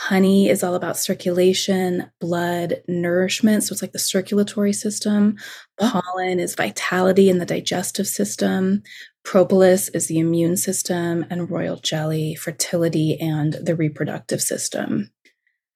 Honey 0.00 0.48
is 0.48 0.62
all 0.62 0.76
about 0.76 0.96
circulation, 0.96 2.08
blood, 2.20 2.82
nourishment. 2.86 3.64
So 3.64 3.72
it's 3.72 3.82
like 3.82 3.90
the 3.90 3.98
circulatory 3.98 4.72
system. 4.72 5.36
Oh. 5.80 6.00
Pollen 6.00 6.38
is 6.38 6.54
vitality 6.54 7.28
in 7.28 7.38
the 7.38 7.44
digestive 7.44 8.06
system. 8.06 8.84
Propolis 9.24 9.88
is 9.88 10.06
the 10.06 10.20
immune 10.20 10.56
system. 10.56 11.26
And 11.30 11.50
royal 11.50 11.78
jelly, 11.78 12.36
fertility 12.36 13.18
and 13.20 13.54
the 13.54 13.74
reproductive 13.74 14.40
system. 14.40 15.10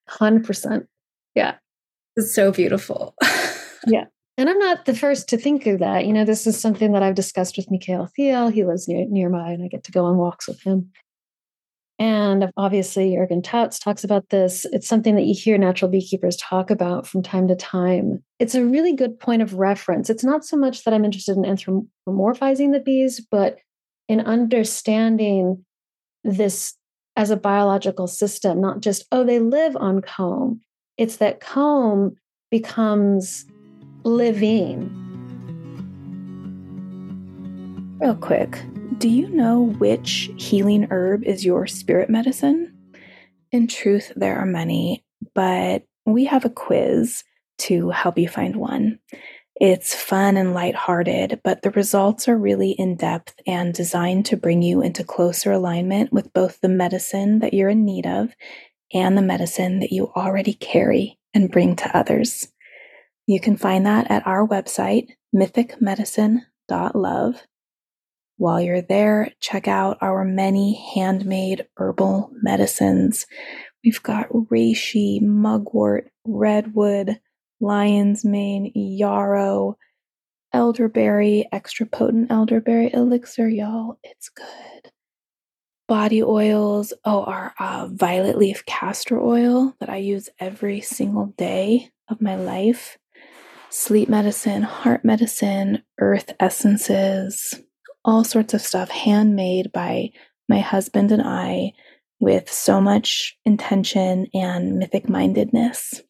100%. 0.08 0.86
Yeah. 1.34 1.56
It's 2.14 2.32
so 2.32 2.52
beautiful. 2.52 3.16
yeah. 3.88 4.04
And 4.38 4.48
I'm 4.48 4.58
not 4.60 4.84
the 4.84 4.94
first 4.94 5.28
to 5.30 5.36
think 5.36 5.66
of 5.66 5.80
that. 5.80 6.06
You 6.06 6.12
know, 6.12 6.24
this 6.24 6.46
is 6.46 6.60
something 6.60 6.92
that 6.92 7.02
I've 7.02 7.16
discussed 7.16 7.56
with 7.56 7.72
Michael 7.72 8.08
Thiele. 8.16 8.52
He 8.52 8.64
lives 8.64 8.86
near 8.86 9.04
nearby, 9.08 9.50
and 9.50 9.64
I 9.64 9.68
get 9.68 9.82
to 9.84 9.92
go 9.92 10.04
on 10.04 10.16
walks 10.16 10.46
with 10.46 10.62
him. 10.62 10.92
And 11.99 12.51
obviously, 12.57 13.11
Jürgen 13.11 13.43
Tautz 13.43 13.78
talks 13.80 14.03
about 14.03 14.30
this. 14.30 14.64
It's 14.72 14.88
something 14.88 15.14
that 15.14 15.24
you 15.24 15.34
hear 15.34 15.57
natural 15.59 15.90
beekeepers 15.90 16.36
talk 16.36 16.70
about 16.70 17.07
from 17.07 17.22
time 17.22 17.47
to 17.49 17.55
time. 17.55 18.22
It's 18.38 18.55
a 18.55 18.64
really 18.64 18.95
good 18.95 19.20
point 19.20 19.43
of 19.43 19.55
reference. 19.55 20.11
It's 20.11 20.24
not 20.24 20.45
so 20.45 20.57
much 20.57 20.84
that 20.84 20.95
I'm 20.95 21.05
interested 21.05 21.36
in 21.36 21.45
anthropomorphizing 21.45 22.72
the 22.72 22.80
bees, 22.80 23.24
but 23.30 23.59
in 24.09 24.20
understanding 24.20 25.64
this 26.24 26.74
as 27.16 27.30
a 27.30 27.36
biological 27.36 28.07
system, 28.07 28.61
not 28.61 28.80
just, 28.80 29.07
oh, 29.12 29.22
they 29.22 29.38
live 29.38 29.76
on 29.76 30.01
comb. 30.01 30.61
It's 30.97 31.16
that 31.16 31.40
comb 31.40 32.16
becomes 32.51 33.45
living. 34.05 35.01
Real 38.03 38.16
quick, 38.16 38.61
do 38.98 39.09
you 39.09 39.28
know 39.28 39.61
which 39.78 40.28
healing 40.36 40.88
herb 40.90 41.22
is 41.22 41.44
your 41.44 41.68
spirit 41.68 42.11
medicine? 42.11 42.76
In 43.53 43.68
truth, 43.68 44.11
there 44.16 44.38
are 44.38 44.44
many, 44.44 45.05
but 45.36 45.84
we 46.05 46.24
have 46.24 46.44
a 46.44 46.50
quiz 46.50 47.22
to 47.59 47.90
help 47.90 48.18
you 48.18 48.28
find 48.28 48.57
one. 48.57 48.98
It's 49.55 49.94
fun 49.94 50.36
and 50.36 50.53
lighthearted, 50.53 51.42
but 51.44 51.62
the 51.62 51.70
results 51.70 52.26
are 52.26 52.36
really 52.36 52.72
in 52.72 52.96
depth 52.96 53.36
and 53.46 53.72
designed 53.72 54.26
to 54.26 54.36
bring 54.36 54.62
you 54.62 54.82
into 54.82 55.05
closer 55.05 55.53
alignment 55.53 56.12
with 56.12 56.32
both 56.32 56.61
the 56.61 56.68
medicine 56.68 57.38
that 57.38 57.55
you're 57.55 57.68
in 57.68 57.84
need 57.84 58.09
of 58.09 58.34
and 58.92 59.16
the 59.16 59.22
medicine 59.22 59.78
that 59.78 59.92
you 59.92 60.09
already 60.16 60.55
carry 60.55 61.20
and 61.34 61.53
bring 61.53 61.76
to 61.76 61.96
others. 61.96 62.48
You 63.28 63.38
can 63.38 63.57
find 63.57 63.86
that 63.86 64.11
at 64.11 64.26
our 64.26 64.44
website, 64.44 65.11
mythicmedicine.com. 65.32 66.42
While 68.43 68.61
you're 68.61 68.82
there, 68.82 69.30
check 69.38 69.68
out 69.68 69.99
our 70.01 70.24
many 70.24 70.74
handmade 70.97 71.68
herbal 71.76 72.32
medicines. 72.43 73.24
We've 73.84 74.03
got 74.03 74.30
reishi, 74.30 75.22
mugwort, 75.22 76.11
redwood, 76.26 77.20
lion's 77.61 78.24
mane, 78.24 78.72
yarrow, 78.74 79.76
elderberry, 80.53 81.49
extra 81.53 81.86
potent 81.86 82.32
elderberry 82.32 82.93
elixir, 82.93 83.49
y'all. 83.49 84.01
It's 84.03 84.28
good. 84.28 84.90
Body 85.86 86.20
oils. 86.20 86.93
Oh, 87.05 87.22
our 87.22 87.55
uh, 87.61 87.90
violet 87.93 88.38
leaf 88.38 88.66
castor 88.66 89.20
oil 89.20 89.76
that 89.78 89.88
I 89.88 89.99
use 89.99 90.28
every 90.40 90.80
single 90.80 91.26
day 91.38 91.90
of 92.09 92.20
my 92.20 92.34
life. 92.34 92.99
Sleep 93.70 94.09
medicine, 94.09 94.62
heart 94.62 95.05
medicine, 95.05 95.84
earth 96.01 96.34
essences, 96.40 97.55
all 98.05 98.24
sorts 98.24 98.55
of 98.55 98.61
stuff 98.61 98.90
handmade 98.90 99.72
by 99.72 100.11
my 100.48 100.61
husband 100.61 101.12
and 101.12 101.22
I 101.22 101.72
with 102.20 102.50
so 102.50 102.80
much 102.80 103.36
intention 103.44 104.28
and 104.34 104.78
mythic 104.78 105.09
mindedness. 105.09 106.03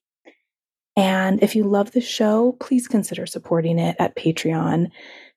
And 0.97 1.43
if 1.43 1.57
you 1.57 1.64
love 1.64 1.93
the 1.93 2.01
show, 2.01 2.57
please 2.61 2.86
consider 2.86 3.24
supporting 3.24 3.78
it 3.78 3.97
at 3.99 4.16
Patreon. 4.16 4.90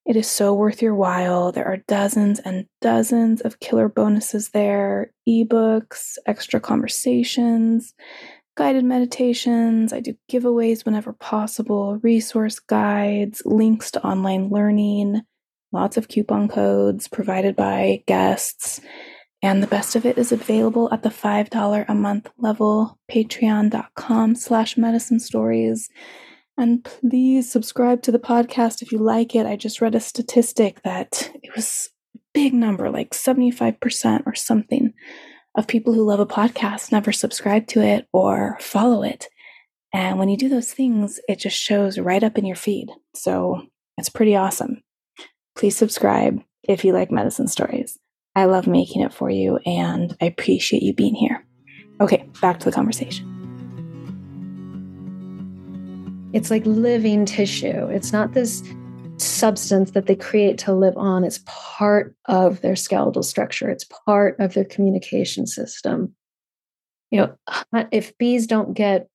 It 0.05 0.15
is 0.15 0.27
so 0.27 0.53
worth 0.53 0.81
your 0.81 0.93
while. 0.93 1.51
There 1.51 1.65
are 1.65 1.77
dozens 1.87 2.39
and 2.39 2.67
dozens 2.81 3.41
of 3.41 3.59
killer 3.59 3.87
bonuses 3.87 4.49
there 4.49 5.11
ebooks, 5.27 6.17
extra 6.27 6.59
conversations, 6.59 7.93
guided 8.55 8.83
meditations. 8.83 9.93
I 9.93 10.01
do 10.01 10.15
giveaways 10.31 10.85
whenever 10.85 11.13
possible, 11.13 11.99
resource 12.03 12.59
guides, 12.59 13.41
links 13.45 13.91
to 13.91 14.05
online 14.05 14.49
learning, 14.49 15.21
lots 15.71 15.97
of 15.97 16.07
coupon 16.07 16.47
codes 16.47 17.07
provided 17.07 17.55
by 17.55 18.03
guests. 18.07 18.79
And 19.41 19.61
the 19.61 19.67
best 19.67 19.95
of 19.95 20.05
it 20.05 20.17
is 20.17 20.31
available 20.31 20.89
at 20.91 21.03
the 21.03 21.09
$5 21.09 21.85
a 21.87 21.93
month 21.93 22.29
level, 22.37 22.97
patreon.com 23.11 24.35
slash 24.35 24.77
medicine 24.77 25.19
stories. 25.19 25.89
And 26.57 26.83
please 26.83 27.51
subscribe 27.51 28.01
to 28.03 28.11
the 28.11 28.19
podcast 28.19 28.81
if 28.81 28.91
you 28.91 28.97
like 28.97 29.35
it. 29.35 29.45
I 29.45 29.55
just 29.55 29.81
read 29.81 29.93
a 29.93 29.99
statistic 29.99 30.81
that 30.83 31.31
it 31.43 31.55
was 31.55 31.89
a 32.15 32.19
big 32.33 32.53
number, 32.53 32.89
like 32.89 33.11
75% 33.11 34.23
or 34.25 34.33
something, 34.35 34.93
of 35.55 35.67
people 35.67 35.93
who 35.93 36.05
love 36.05 36.19
a 36.19 36.25
podcast 36.25 36.91
never 36.91 37.11
subscribe 37.11 37.67
to 37.67 37.81
it 37.81 38.07
or 38.13 38.57
follow 38.59 39.03
it. 39.03 39.27
And 39.93 40.17
when 40.19 40.27
you 40.27 40.37
do 40.37 40.49
those 40.49 40.73
things, 40.73 41.19
it 41.29 41.39
just 41.39 41.57
shows 41.57 41.97
right 41.97 42.23
up 42.23 42.37
in 42.37 42.45
your 42.45 42.57
feed. 42.57 42.89
So 43.13 43.61
it's 43.97 44.09
pretty 44.09 44.35
awesome. 44.35 44.81
Please 45.55 45.75
subscribe 45.75 46.41
if 46.63 46.83
you 46.83 46.93
like 46.93 47.11
medicine 47.11 47.47
stories. 47.47 47.97
I 48.35 48.45
love 48.45 48.67
making 48.67 49.01
it 49.01 49.13
for 49.13 49.29
you 49.29 49.57
and 49.65 50.15
I 50.21 50.25
appreciate 50.25 50.83
you 50.83 50.93
being 50.93 51.15
here. 51.15 51.45
Okay, 52.01 52.29
back 52.41 52.59
to 52.59 52.65
the 52.65 52.73
conversation. 52.73 53.31
It's 56.33 56.51
like 56.51 56.65
living 56.65 57.25
tissue. 57.25 57.87
It's 57.87 58.11
not 58.11 58.33
this 58.33 58.61
substance 59.15 59.91
that 59.91 60.07
they 60.07 60.15
create 60.15 60.57
to 60.57 60.73
live 60.73 60.97
on. 60.97 61.23
It's 61.23 61.39
part 61.45 62.13
of 62.25 62.59
their 62.59 62.75
skeletal 62.75 63.23
structure, 63.23 63.69
it's 63.69 63.85
part 64.05 64.37
of 64.39 64.53
their 64.53 64.65
communication 64.65 65.47
system. 65.47 66.13
You 67.11 67.21
know, 67.21 67.87
if 67.93 68.17
bees 68.17 68.45
don't 68.47 68.73
get 68.73 69.07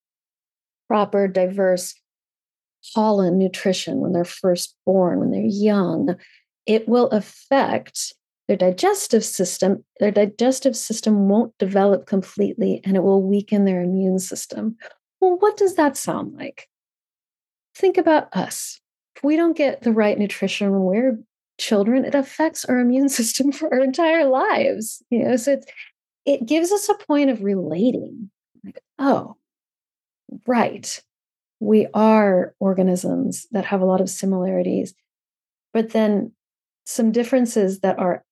proper, 0.89 1.29
diverse 1.29 2.00
pollen 2.95 3.39
nutrition 3.39 3.99
when 4.01 4.13
they're 4.13 4.25
first 4.25 4.75
born, 4.87 5.21
when 5.21 5.31
they're 5.31 5.41
young, 5.43 6.17
it 6.67 6.89
will 6.89 7.09
affect 7.09 8.15
their 8.49 8.57
digestive 8.57 9.25
system, 9.25 9.85
their 10.01 10.11
digestive 10.11 10.77
system 10.77 11.29
won't 11.29 11.57
develop 11.59 12.07
completely 12.07 12.81
and 12.85 12.97
it 12.97 13.03
will 13.03 13.23
weaken 13.23 13.65
their 13.65 13.83
immune 13.83 14.19
system. 14.19 14.77
Well, 15.21 15.37
what 15.39 15.57
does 15.57 15.77
that 15.77 15.97
sound 15.97 16.35
like? 16.35 16.69
Think 17.77 17.97
about 17.97 18.35
us. 18.35 18.81
If 19.15 19.23
we 19.23 19.37
don't 19.37 19.57
get 19.57 19.83
the 19.83 19.93
right 19.93 20.19
nutrition 20.19 20.73
when 20.73 20.83
we're 20.83 21.19
children, 21.61 22.05
it 22.05 22.15
affects 22.15 22.65
our 22.65 22.81
immune 22.81 23.09
system 23.21 23.53
for 23.53 23.73
our 23.73 23.81
entire 23.81 24.27
lives. 24.27 25.03
You 25.11 25.25
know, 25.25 25.37
so 25.37 25.53
it's, 25.53 25.67
it 26.27 26.47
gives 26.47 26.73
us 26.73 26.89
a 26.89 26.95
point 26.95 27.31
of 27.31 27.43
relating. 27.43 28.31
Like, 28.65 28.81
oh, 28.99 29.37
right. 30.47 31.01
We 31.61 31.87
are 31.95 32.55
organisms 32.59 33.47
that 33.53 33.67
have 33.67 33.81
a 33.81 33.87
lot 33.87 34.01
of 34.01 34.11
similarities, 34.11 34.95
but 35.73 35.91
then 35.91 36.33
some 36.87 37.13
differences 37.13 37.81
that 37.81 37.99
are 37.99 38.25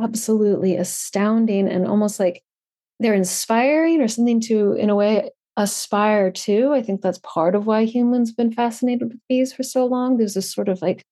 absolutely 0.00 0.76
astounding 0.76 1.68
and 1.68 1.86
almost 1.86 2.20
like 2.20 2.42
they're 3.00 3.14
inspiring 3.14 4.00
or 4.00 4.08
something 4.08 4.40
to, 4.42 4.72
in 4.72 4.90
a 4.90 4.94
way, 4.94 5.30
aspire 5.56 6.30
to. 6.30 6.72
I 6.72 6.82
think 6.82 7.02
that's 7.02 7.20
part 7.24 7.54
of 7.54 7.66
why 7.66 7.84
humans 7.84 8.30
have 8.30 8.36
been 8.36 8.52
fascinated 8.52 9.08
with 9.08 9.20
bees 9.28 9.52
for 9.52 9.62
so 9.62 9.86
long. 9.86 10.16
There's 10.16 10.34
this 10.34 10.52
sort 10.52 10.68
of 10.68 10.80
like, 10.80 11.04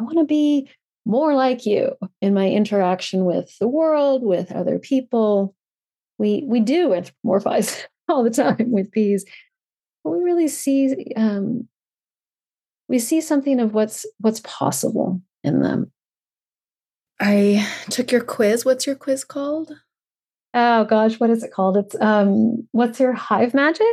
I 0.00 0.02
want 0.02 0.18
to 0.18 0.24
be 0.24 0.70
more 1.04 1.34
like 1.34 1.66
you 1.66 1.92
in 2.20 2.34
my 2.34 2.48
interaction 2.48 3.26
with 3.26 3.56
the 3.58 3.68
world, 3.68 4.24
with 4.24 4.50
other 4.52 4.78
people. 4.78 5.54
We 6.18 6.44
we 6.46 6.60
do 6.60 6.90
anthropomorphize 6.90 7.84
all 8.08 8.22
the 8.22 8.30
time 8.30 8.70
with 8.70 8.90
bees, 8.90 9.24
we 10.12 10.22
really 10.22 10.48
see 10.48 11.12
um, 11.16 11.68
we 12.88 12.98
see 12.98 13.20
something 13.20 13.60
of 13.60 13.74
what's 13.74 14.06
what's 14.18 14.40
possible 14.40 15.20
in 15.42 15.60
them. 15.60 15.90
I 17.20 17.66
took 17.90 18.12
your 18.12 18.22
quiz. 18.22 18.64
What's 18.64 18.86
your 18.86 18.96
quiz 18.96 19.24
called? 19.24 19.72
Oh 20.52 20.84
gosh, 20.84 21.18
what 21.18 21.30
is 21.30 21.42
it 21.42 21.52
called? 21.52 21.76
It's 21.76 21.96
um 22.00 22.68
what's 22.72 23.00
your 23.00 23.12
hive 23.12 23.54
magic? 23.54 23.86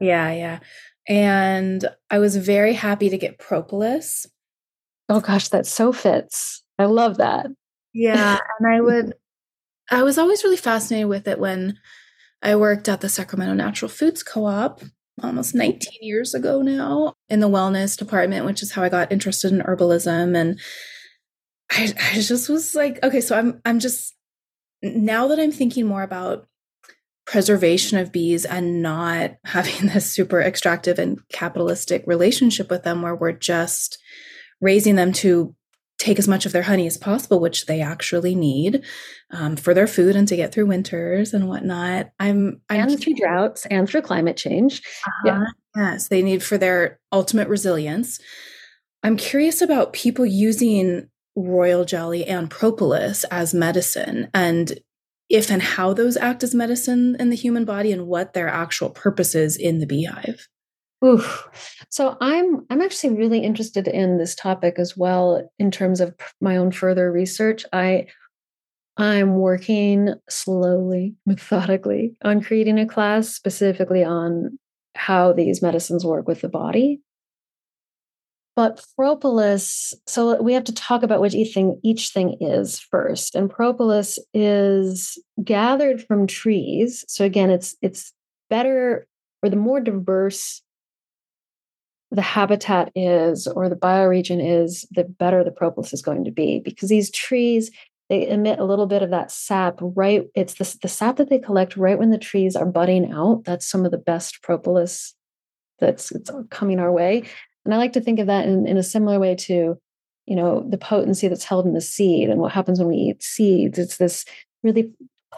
Yeah, 0.00 0.32
yeah. 0.32 0.58
And 1.06 1.86
I 2.10 2.18
was 2.18 2.36
very 2.36 2.72
happy 2.72 3.10
to 3.10 3.18
get 3.18 3.38
propolis. 3.38 4.26
Oh 5.08 5.20
gosh, 5.20 5.48
that 5.48 5.66
so 5.66 5.92
fits. 5.92 6.62
I 6.78 6.86
love 6.86 7.18
that. 7.18 7.46
Yeah, 7.92 8.38
and 8.58 8.74
I 8.74 8.80
would 8.80 9.14
I 9.90 10.02
was 10.02 10.16
always 10.16 10.42
really 10.42 10.56
fascinated 10.56 11.08
with 11.08 11.28
it 11.28 11.38
when 11.38 11.78
I 12.42 12.56
worked 12.56 12.88
at 12.88 13.00
the 13.00 13.08
Sacramento 13.08 13.54
Natural 13.54 13.88
Foods 13.88 14.22
Co-op 14.22 14.82
almost 15.22 15.54
19 15.54 15.92
years 16.02 16.34
ago 16.34 16.62
now 16.62 17.14
in 17.28 17.40
the 17.40 17.48
wellness 17.48 17.96
department, 17.96 18.46
which 18.46 18.62
is 18.62 18.72
how 18.72 18.82
I 18.82 18.88
got 18.88 19.12
interested 19.12 19.52
in 19.52 19.60
herbalism. 19.60 20.36
And 20.36 20.60
I, 21.70 21.92
I 22.12 22.14
just 22.14 22.48
was 22.48 22.74
like, 22.74 23.02
okay, 23.02 23.20
so 23.20 23.36
I'm 23.36 23.60
I'm 23.64 23.78
just 23.78 24.14
now 24.82 25.28
that 25.28 25.38
I'm 25.38 25.52
thinking 25.52 25.86
more 25.86 26.02
about 26.02 26.46
preservation 27.26 27.98
of 27.98 28.12
bees 28.12 28.44
and 28.44 28.82
not 28.82 29.32
having 29.44 29.88
this 29.88 30.10
super 30.10 30.40
extractive 30.40 30.98
and 30.98 31.20
capitalistic 31.32 32.04
relationship 32.06 32.70
with 32.70 32.82
them 32.82 33.02
where 33.02 33.14
we're 33.14 33.32
just 33.32 33.98
raising 34.60 34.96
them 34.96 35.12
to 35.12 35.54
take 36.04 36.18
as 36.18 36.28
much 36.28 36.44
of 36.44 36.52
their 36.52 36.62
honey 36.62 36.86
as 36.86 36.98
possible, 36.98 37.40
which 37.40 37.64
they 37.64 37.80
actually 37.80 38.34
need 38.34 38.84
um, 39.30 39.56
for 39.56 39.72
their 39.72 39.86
food 39.86 40.14
and 40.14 40.28
to 40.28 40.36
get 40.36 40.52
through 40.52 40.66
winters 40.66 41.32
and 41.32 41.48
whatnot. 41.48 42.10
I'm, 42.20 42.60
I'm 42.68 42.88
and 42.88 43.00
through 43.00 43.14
droughts 43.14 43.64
and 43.66 43.88
through 43.88 44.02
climate 44.02 44.36
change. 44.36 44.82
Uh-huh. 45.06 45.26
Yeah. 45.26 45.44
Yes, 45.74 46.08
they 46.08 46.22
need 46.22 46.42
for 46.42 46.58
their 46.58 47.00
ultimate 47.10 47.48
resilience. 47.48 48.20
I'm 49.02 49.16
curious 49.16 49.62
about 49.62 49.94
people 49.94 50.26
using 50.26 51.08
royal 51.36 51.86
jelly 51.86 52.26
and 52.26 52.50
propolis 52.50 53.24
as 53.24 53.54
medicine 53.54 54.28
and 54.34 54.78
if 55.30 55.50
and 55.50 55.62
how 55.62 55.94
those 55.94 56.16
act 56.18 56.44
as 56.44 56.54
medicine 56.54 57.16
in 57.18 57.30
the 57.30 57.36
human 57.36 57.64
body 57.64 57.92
and 57.92 58.06
what 58.06 58.34
their 58.34 58.46
actual 58.46 58.90
purpose 58.90 59.34
is 59.34 59.56
in 59.56 59.78
the 59.78 59.86
beehive. 59.86 60.48
Oof. 61.02 61.48
So 61.90 62.16
I'm 62.20 62.66
I'm 62.70 62.80
actually 62.80 63.16
really 63.16 63.40
interested 63.40 63.88
in 63.88 64.18
this 64.18 64.34
topic 64.34 64.78
as 64.78 64.96
well 64.96 65.48
in 65.58 65.70
terms 65.70 66.00
of 66.00 66.14
my 66.40 66.56
own 66.56 66.72
further 66.72 67.10
research. 67.10 67.64
I 67.72 68.06
I'm 68.96 69.36
working 69.36 70.14
slowly, 70.28 71.14
methodically 71.26 72.16
on 72.22 72.42
creating 72.42 72.78
a 72.78 72.86
class 72.86 73.28
specifically 73.28 74.04
on 74.04 74.58
how 74.94 75.32
these 75.32 75.60
medicines 75.60 76.04
work 76.04 76.28
with 76.28 76.40
the 76.40 76.48
body 76.48 77.00
but 78.56 78.84
propolis, 78.94 79.94
so 80.06 80.40
we 80.40 80.52
have 80.52 80.64
to 80.64 80.74
talk 80.74 81.02
about 81.02 81.18
what 81.18 81.34
each 81.34 81.54
thing, 81.54 81.80
each 81.82 82.10
thing 82.10 82.36
is 82.40 82.78
first. 82.78 83.34
And 83.34 83.50
propolis 83.50 84.18
is 84.32 85.18
gathered 85.42 86.02
from 86.04 86.28
trees. 86.28 87.04
So 87.08 87.24
again, 87.24 87.50
it's 87.50 87.74
it's 87.82 88.12
better 88.50 89.08
or 89.42 89.50
the 89.50 89.56
more 89.56 89.80
diverse 89.80 90.62
the 92.10 92.22
habitat 92.22 92.92
is 92.94 93.46
or 93.46 93.68
the 93.68 93.76
bioregion 93.76 94.38
is, 94.40 94.86
the 94.90 95.04
better 95.04 95.42
the 95.42 95.50
propolis 95.50 95.92
is 95.92 96.02
going 96.02 96.24
to 96.24 96.30
be 96.30 96.60
because 96.60 96.88
these 96.88 97.10
trees 97.10 97.70
they 98.10 98.28
emit 98.28 98.58
a 98.58 98.64
little 98.64 98.86
bit 98.86 99.02
of 99.02 99.08
that 99.10 99.30
sap 99.30 99.78
right 99.80 100.26
it's 100.34 100.54
the, 100.54 100.78
the 100.82 100.88
sap 100.88 101.16
that 101.16 101.30
they 101.30 101.38
collect 101.38 101.74
right 101.74 101.98
when 101.98 102.10
the 102.10 102.18
trees 102.18 102.54
are 102.54 102.66
budding 102.66 103.10
out 103.10 103.42
that's 103.44 103.66
some 103.66 103.86
of 103.86 103.90
the 103.90 103.98
best 103.98 104.42
propolis 104.42 105.14
that's 105.80 106.12
coming 106.50 106.78
our 106.78 106.92
way 106.92 107.24
and 107.64 107.72
I 107.72 107.78
like 107.78 107.94
to 107.94 108.02
think 108.02 108.18
of 108.18 108.26
that 108.26 108.46
in, 108.46 108.66
in 108.66 108.76
a 108.76 108.82
similar 108.82 109.18
way 109.18 109.34
to 109.36 109.78
you 110.26 110.36
know, 110.36 110.64
the 110.68 110.78
potency 110.78 111.28
that's 111.28 111.44
held 111.44 111.66
in 111.66 111.74
the 111.74 111.80
seed 111.80 112.30
and 112.30 112.40
what 112.40 112.52
happens 112.52 112.78
when 112.78 112.88
we 112.88 112.96
eat 112.96 113.22
seeds. 113.22 113.78
It's 113.78 113.98
this 113.98 114.24
really 114.62 114.90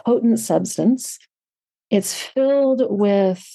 potent 0.05 0.39
substance. 0.39 1.19
It's 1.89 2.13
filled 2.13 2.81
with 2.89 3.45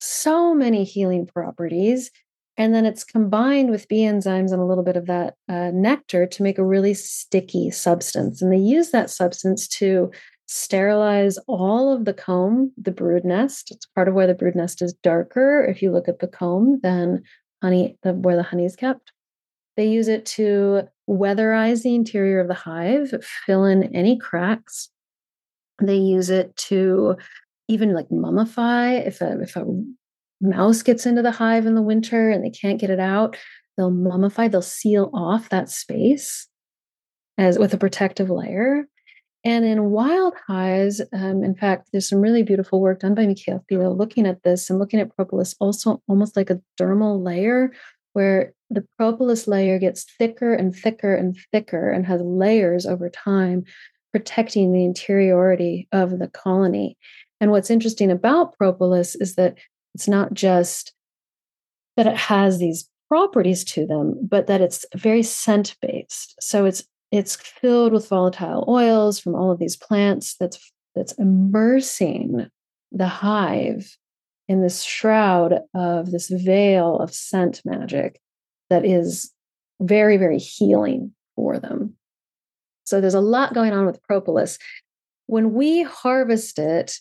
so 0.00 0.54
many 0.54 0.84
healing 0.84 1.26
properties. 1.26 2.10
And 2.58 2.74
then 2.74 2.84
it's 2.84 3.04
combined 3.04 3.70
with 3.70 3.86
bee 3.86 4.02
enzymes 4.02 4.50
and 4.50 4.60
a 4.60 4.64
little 4.64 4.82
bit 4.82 4.96
of 4.96 5.06
that 5.06 5.36
uh, 5.48 5.70
nectar 5.72 6.26
to 6.26 6.42
make 6.42 6.58
a 6.58 6.64
really 6.64 6.92
sticky 6.92 7.70
substance. 7.70 8.42
And 8.42 8.52
they 8.52 8.58
use 8.58 8.90
that 8.90 9.10
substance 9.10 9.68
to 9.68 10.10
sterilize 10.46 11.38
all 11.46 11.94
of 11.94 12.04
the 12.04 12.12
comb, 12.12 12.72
the 12.76 12.90
brood 12.90 13.24
nest. 13.24 13.70
It's 13.70 13.86
part 13.86 14.08
of 14.08 14.14
why 14.14 14.26
the 14.26 14.34
brood 14.34 14.56
nest 14.56 14.82
is 14.82 14.92
darker 15.04 15.64
if 15.64 15.80
you 15.82 15.92
look 15.92 16.08
at 16.08 16.18
the 16.18 16.26
comb 16.26 16.80
than 16.82 17.22
honey, 17.62 17.96
the, 18.02 18.12
where 18.14 18.36
the 18.36 18.42
honey 18.42 18.64
is 18.64 18.74
kept. 18.74 19.12
They 19.76 19.86
use 19.86 20.08
it 20.08 20.26
to 20.26 20.82
weatherize 21.08 21.84
the 21.84 21.94
interior 21.94 22.40
of 22.40 22.48
the 22.48 22.54
hive, 22.54 23.14
fill 23.46 23.64
in 23.64 23.94
any 23.94 24.18
cracks. 24.18 24.88
They 25.80 25.96
use 25.96 26.28
it 26.28 26.56
to 26.56 27.16
even 27.68 27.94
like 27.94 28.08
mummify 28.08 29.06
if 29.06 29.20
a 29.20 29.40
if 29.40 29.54
a 29.54 29.64
mouse 30.40 30.82
gets 30.82 31.06
into 31.06 31.22
the 31.22 31.30
hive 31.30 31.66
in 31.66 31.74
the 31.74 31.82
winter 31.82 32.30
and 32.30 32.44
they 32.44 32.50
can't 32.50 32.80
get 32.80 32.90
it 32.90 33.00
out, 33.00 33.36
they'll 33.76 33.90
mummify, 33.90 34.50
they'll 34.50 34.62
seal 34.62 35.10
off 35.12 35.48
that 35.48 35.70
space 35.70 36.48
as 37.36 37.58
with 37.58 37.72
a 37.74 37.78
protective 37.78 38.30
layer. 38.30 38.86
And 39.44 39.64
in 39.64 39.90
wild 39.90 40.34
hives, 40.46 41.00
um, 41.12 41.44
in 41.44 41.54
fact, 41.54 41.88
there's 41.92 42.08
some 42.08 42.20
really 42.20 42.42
beautiful 42.42 42.80
work 42.80 43.00
done 43.00 43.14
by 43.14 43.26
Michael 43.26 43.64
Thiele 43.70 43.96
looking 43.96 44.26
at 44.26 44.42
this 44.42 44.68
and 44.68 44.78
looking 44.78 45.00
at 45.00 45.14
propolis 45.14 45.54
also 45.60 46.02
almost 46.08 46.36
like 46.36 46.50
a 46.50 46.60
dermal 46.78 47.24
layer 47.24 47.72
where 48.14 48.52
the 48.68 48.84
propolis 48.96 49.46
layer 49.46 49.78
gets 49.78 50.04
thicker 50.18 50.52
and 50.52 50.74
thicker 50.74 51.14
and 51.14 51.36
thicker 51.52 51.90
and 51.90 52.04
has 52.04 52.20
layers 52.20 52.84
over 52.84 53.08
time, 53.08 53.62
protecting 54.12 54.72
the 54.72 54.84
interiority 54.84 55.88
of 55.92 56.18
the 56.18 56.28
colony. 56.28 56.98
And 57.40 57.52
what's 57.52 57.70
interesting 57.70 58.10
about 58.10 58.58
propolis 58.58 59.14
is 59.14 59.36
that 59.36 59.56
it's 59.98 60.06
not 60.06 60.32
just 60.32 60.92
that 61.96 62.06
it 62.06 62.16
has 62.16 62.58
these 62.58 62.88
properties 63.08 63.64
to 63.64 63.84
them, 63.84 64.14
but 64.22 64.46
that 64.46 64.60
it's 64.60 64.86
very 64.94 65.24
scent 65.24 65.74
based. 65.82 66.36
So 66.40 66.66
it's 66.66 66.84
it's 67.10 67.34
filled 67.34 67.92
with 67.92 68.08
volatile 68.08 68.64
oils 68.68 69.18
from 69.18 69.34
all 69.34 69.50
of 69.50 69.58
these 69.58 69.76
plants 69.76 70.36
that's 70.38 70.72
that's 70.94 71.14
immersing 71.14 72.46
the 72.92 73.08
hive 73.08 73.96
in 74.46 74.62
this 74.62 74.84
shroud 74.84 75.62
of 75.74 76.12
this 76.12 76.28
veil 76.28 76.96
of 77.00 77.12
scent 77.12 77.60
magic 77.64 78.20
that 78.70 78.84
is 78.84 79.32
very 79.80 80.16
very 80.16 80.38
healing 80.38 81.12
for 81.34 81.58
them 81.58 81.94
so 82.84 83.00
there's 83.00 83.14
a 83.14 83.20
lot 83.20 83.54
going 83.54 83.72
on 83.72 83.86
with 83.86 84.02
propolis 84.02 84.58
when 85.26 85.52
we 85.54 85.82
harvest 85.82 86.58
it 86.58 86.98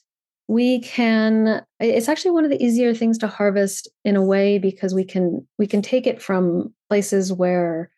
we 0.48 0.80
can 0.80 1.64
it's 1.80 2.08
actually 2.08 2.32
one 2.32 2.46
of 2.46 2.50
the 2.50 2.64
easier 2.64 2.94
things 2.94 3.18
to 3.18 3.28
harvest 3.28 3.90
in 4.06 4.16
a 4.16 4.24
way 4.24 4.58
because 4.58 4.94
we 4.94 5.04
can 5.04 5.46
we 5.58 5.68
can 5.68 5.82
take 5.82 6.08
it 6.08 6.22
from 6.22 6.74
places 6.90 7.34
where 7.34 7.92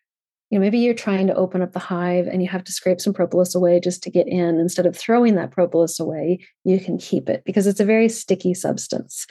you 0.50 0.58
know 0.58 0.60
maybe 0.60 0.78
you're 0.78 0.92
trying 0.92 1.28
to 1.28 1.34
open 1.34 1.62
up 1.62 1.72
the 1.72 1.78
hive 1.78 2.26
and 2.26 2.42
you 2.42 2.48
have 2.48 2.64
to 2.64 2.72
scrape 2.72 3.00
some 3.00 3.12
propolis 3.12 3.54
away 3.54 3.78
just 3.78 4.02
to 4.02 4.10
get 4.10 4.26
in. 4.26 4.58
Instead 4.58 4.86
of 4.86 4.96
throwing 4.96 5.36
that 5.36 5.52
propolis 5.52 6.00
away 6.00 6.40
you 6.64 6.80
can 6.80 6.98
keep 6.98 7.28
it 7.28 7.42
because 7.44 7.66
it's 7.66 7.80
a 7.80 7.84
very 7.84 8.08
sticky 8.08 8.54
substance. 8.54 9.26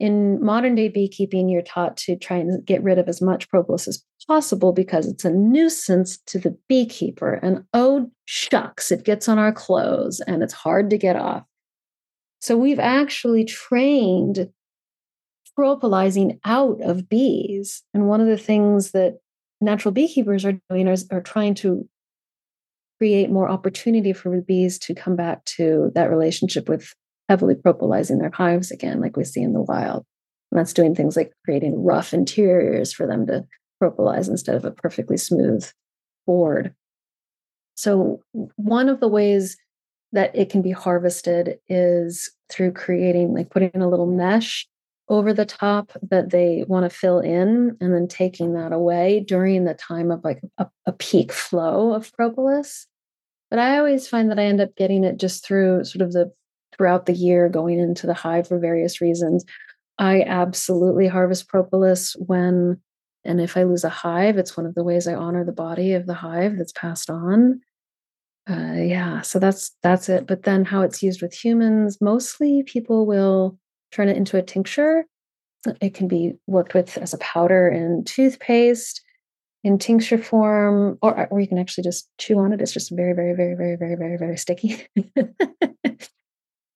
In 0.00 0.42
modern 0.42 0.74
day 0.74 0.88
beekeeping 0.88 1.50
you're 1.50 1.60
taught 1.60 1.98
to 1.98 2.16
try 2.16 2.38
and 2.38 2.64
get 2.64 2.82
rid 2.82 2.98
of 2.98 3.08
as 3.08 3.20
much 3.20 3.48
propolis 3.50 3.86
as 3.86 4.02
possible 4.26 4.72
because 4.72 5.06
it's 5.06 5.24
a 5.24 5.30
nuisance 5.30 6.18
to 6.26 6.38
the 6.38 6.56
beekeeper. 6.66 7.34
And 7.42 7.64
oh 7.74 8.10
shucks 8.24 8.90
it 8.90 9.04
gets 9.04 9.28
on 9.28 9.38
our 9.38 9.52
clothes 9.52 10.20
and 10.26 10.42
it's 10.42 10.54
hard 10.54 10.88
to 10.90 10.96
get 10.96 11.16
off 11.16 11.42
so 12.40 12.56
we've 12.56 12.78
actually 12.78 13.44
trained 13.44 14.48
propolizing 15.58 16.38
out 16.44 16.80
of 16.82 17.08
bees. 17.08 17.82
And 17.92 18.06
one 18.06 18.20
of 18.20 18.28
the 18.28 18.38
things 18.38 18.92
that 18.92 19.18
natural 19.60 19.92
beekeepers 19.92 20.44
are 20.44 20.60
doing 20.70 20.86
is 20.86 21.06
are 21.10 21.20
trying 21.20 21.54
to 21.56 21.88
create 22.98 23.30
more 23.30 23.48
opportunity 23.48 24.12
for 24.12 24.34
the 24.34 24.42
bees 24.42 24.78
to 24.78 24.94
come 24.94 25.16
back 25.16 25.44
to 25.44 25.90
that 25.94 26.10
relationship 26.10 26.68
with 26.68 26.92
heavily 27.28 27.54
propolizing 27.54 28.20
their 28.20 28.30
hives 28.30 28.70
again, 28.70 29.00
like 29.00 29.16
we 29.16 29.24
see 29.24 29.42
in 29.42 29.52
the 29.52 29.60
wild. 29.60 30.04
And 30.50 30.58
that's 30.58 30.72
doing 30.72 30.94
things 30.94 31.16
like 31.16 31.32
creating 31.44 31.84
rough 31.84 32.14
interiors 32.14 32.92
for 32.92 33.06
them 33.06 33.26
to 33.26 33.44
propolize 33.82 34.28
instead 34.28 34.56
of 34.56 34.64
a 34.64 34.70
perfectly 34.70 35.16
smooth 35.16 35.68
board. 36.26 36.74
So, 37.74 38.20
one 38.32 38.88
of 38.88 38.98
the 38.98 39.08
ways 39.08 39.56
that 40.12 40.34
it 40.34 40.50
can 40.50 40.62
be 40.62 40.70
harvested 40.70 41.58
is 41.68 42.30
through 42.50 42.72
creating 42.72 43.34
like 43.34 43.50
putting 43.50 43.70
a 43.74 43.88
little 43.88 44.06
mesh 44.06 44.66
over 45.08 45.32
the 45.32 45.44
top 45.44 45.92
that 46.10 46.30
they 46.30 46.64
want 46.68 46.90
to 46.90 46.94
fill 46.94 47.18
in 47.18 47.76
and 47.80 47.94
then 47.94 48.06
taking 48.06 48.52
that 48.54 48.72
away 48.72 49.24
during 49.26 49.64
the 49.64 49.74
time 49.74 50.10
of 50.10 50.22
like 50.22 50.40
a, 50.58 50.66
a, 50.86 50.92
peak 50.92 51.32
flow 51.32 51.94
of 51.94 52.12
propolis. 52.12 52.86
But 53.50 53.58
i 53.58 53.78
always 53.78 54.06
find 54.06 54.30
that 54.30 54.38
i 54.38 54.44
end 54.44 54.60
up 54.60 54.76
getting 54.76 55.04
it 55.04 55.18
just 55.18 55.44
through 55.44 55.84
sort 55.84 56.02
of 56.02 56.12
the 56.12 56.32
throughout 56.76 57.06
the 57.06 57.14
year 57.14 57.48
going 57.48 57.78
into 57.78 58.06
the 58.06 58.14
hive 58.14 58.46
for 58.46 58.58
various 58.58 59.00
reasons. 59.00 59.44
I 59.98 60.22
absolutely 60.22 61.08
harvest 61.08 61.48
propolis 61.48 62.14
when 62.18 62.80
and 63.24 63.40
if 63.40 63.56
i 63.56 63.62
lose 63.62 63.84
a 63.84 63.88
hive 63.88 64.38
it's 64.38 64.56
one 64.56 64.66
of 64.66 64.74
the 64.74 64.84
ways 64.84 65.08
i 65.08 65.14
honor 65.14 65.44
the 65.44 65.52
body 65.52 65.92
of 65.92 66.06
the 66.06 66.14
hive 66.14 66.56
that's 66.56 66.72
passed 66.72 67.10
on 67.10 67.60
uh, 68.48 68.72
yeah 68.72 69.20
so 69.20 69.38
that's 69.38 69.76
that's 69.82 70.08
it 70.08 70.26
but 70.26 70.44
then 70.44 70.64
how 70.64 70.82
it's 70.82 71.02
used 71.02 71.20
with 71.20 71.32
humans 71.32 71.98
mostly 72.00 72.62
people 72.64 73.06
will 73.06 73.58
turn 73.90 74.08
it 74.08 74.16
into 74.16 74.36
a 74.36 74.42
tincture. 74.42 75.04
It 75.80 75.94
can 75.94 76.08
be 76.08 76.34
worked 76.46 76.74
with 76.74 76.96
as 76.98 77.12
a 77.12 77.18
powder 77.18 77.68
in 77.68 78.04
toothpaste 78.04 79.02
in 79.64 79.76
tincture 79.76 80.18
form 80.18 80.98
or, 81.02 81.26
or 81.30 81.40
you 81.40 81.48
can 81.48 81.58
actually 81.58 81.82
just 81.82 82.08
chew 82.18 82.38
on 82.38 82.52
it 82.52 82.60
it's 82.60 82.72
just 82.72 82.94
very 82.94 83.12
very 83.12 83.34
very 83.34 83.56
very 83.56 83.76
very 83.76 83.96
very 83.96 84.16
very 84.16 84.36
sticky. 84.36 84.86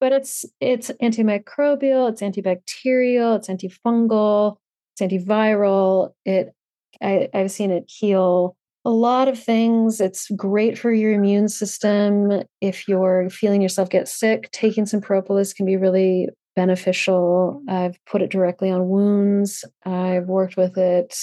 But 0.00 0.12
it's 0.12 0.44
it's 0.60 0.90
antimicrobial 1.00 2.10
it's 2.10 2.22
antibacterial 2.22 3.36
it's 3.36 3.46
antifungal 3.46 4.56
it's 4.92 5.00
antiviral 5.00 6.12
it 6.24 6.52
I, 7.00 7.28
i've 7.32 7.52
seen 7.52 7.70
it 7.70 7.84
heal 7.86 8.56
a 8.84 8.90
lot 8.90 9.28
of 9.28 9.38
things. 9.38 10.00
It's 10.00 10.30
great 10.30 10.78
for 10.78 10.92
your 10.92 11.12
immune 11.12 11.48
system. 11.48 12.42
If 12.60 12.88
you're 12.88 13.30
feeling 13.30 13.62
yourself 13.62 13.90
get 13.90 14.08
sick, 14.08 14.50
taking 14.50 14.86
some 14.86 15.00
propolis 15.00 15.52
can 15.52 15.66
be 15.66 15.76
really 15.76 16.28
beneficial. 16.56 17.62
I've 17.68 17.96
put 18.06 18.22
it 18.22 18.30
directly 18.30 18.70
on 18.70 18.88
wounds. 18.88 19.64
I've 19.84 20.26
worked 20.26 20.56
with 20.56 20.76
it 20.76 21.16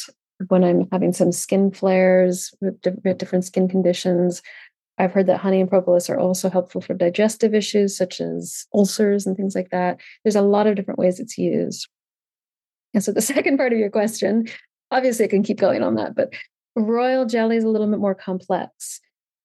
when 0.48 0.64
I'm 0.64 0.88
having 0.92 1.12
some 1.12 1.32
skin 1.32 1.72
flares 1.72 2.54
with 2.62 2.82
different 3.18 3.46
skin 3.46 3.68
conditions. 3.68 4.42
I've 4.98 5.14
heard 5.14 5.28
that 5.28 5.38
honey 5.38 5.62
and 5.62 5.70
propolis 5.70 6.10
are 6.10 6.20
also 6.20 6.50
helpful 6.50 6.82
for 6.82 6.94
digestive 6.94 7.54
issues 7.54 7.96
such 7.96 8.20
as 8.20 8.66
ulcers 8.74 9.26
and 9.26 9.36
things 9.36 9.56
like 9.56 9.70
that. 9.72 10.00
There's 10.24 10.36
a 10.36 10.42
lot 10.42 10.68
of 10.68 10.76
different 10.76 11.00
ways 11.00 11.20
it's 11.20 11.38
used. 11.38 11.88
And 12.94 13.04
so 13.04 13.12
the 13.12 13.22
second 13.22 13.58
part 13.58 13.74
of 13.74 13.80
your 13.80 13.90
question, 13.90 14.48
obviously 14.92 15.26
I 15.26 15.30
can 15.30 15.44
keep 15.44 15.58
going 15.58 15.84
on 15.84 15.96
that, 15.96 16.16
but 16.16 16.34
royal 16.80 17.26
jelly 17.26 17.58
is 17.58 17.64
a 17.64 17.68
little 17.68 17.88
bit 17.88 18.00
more 18.00 18.16
complex. 18.16 19.02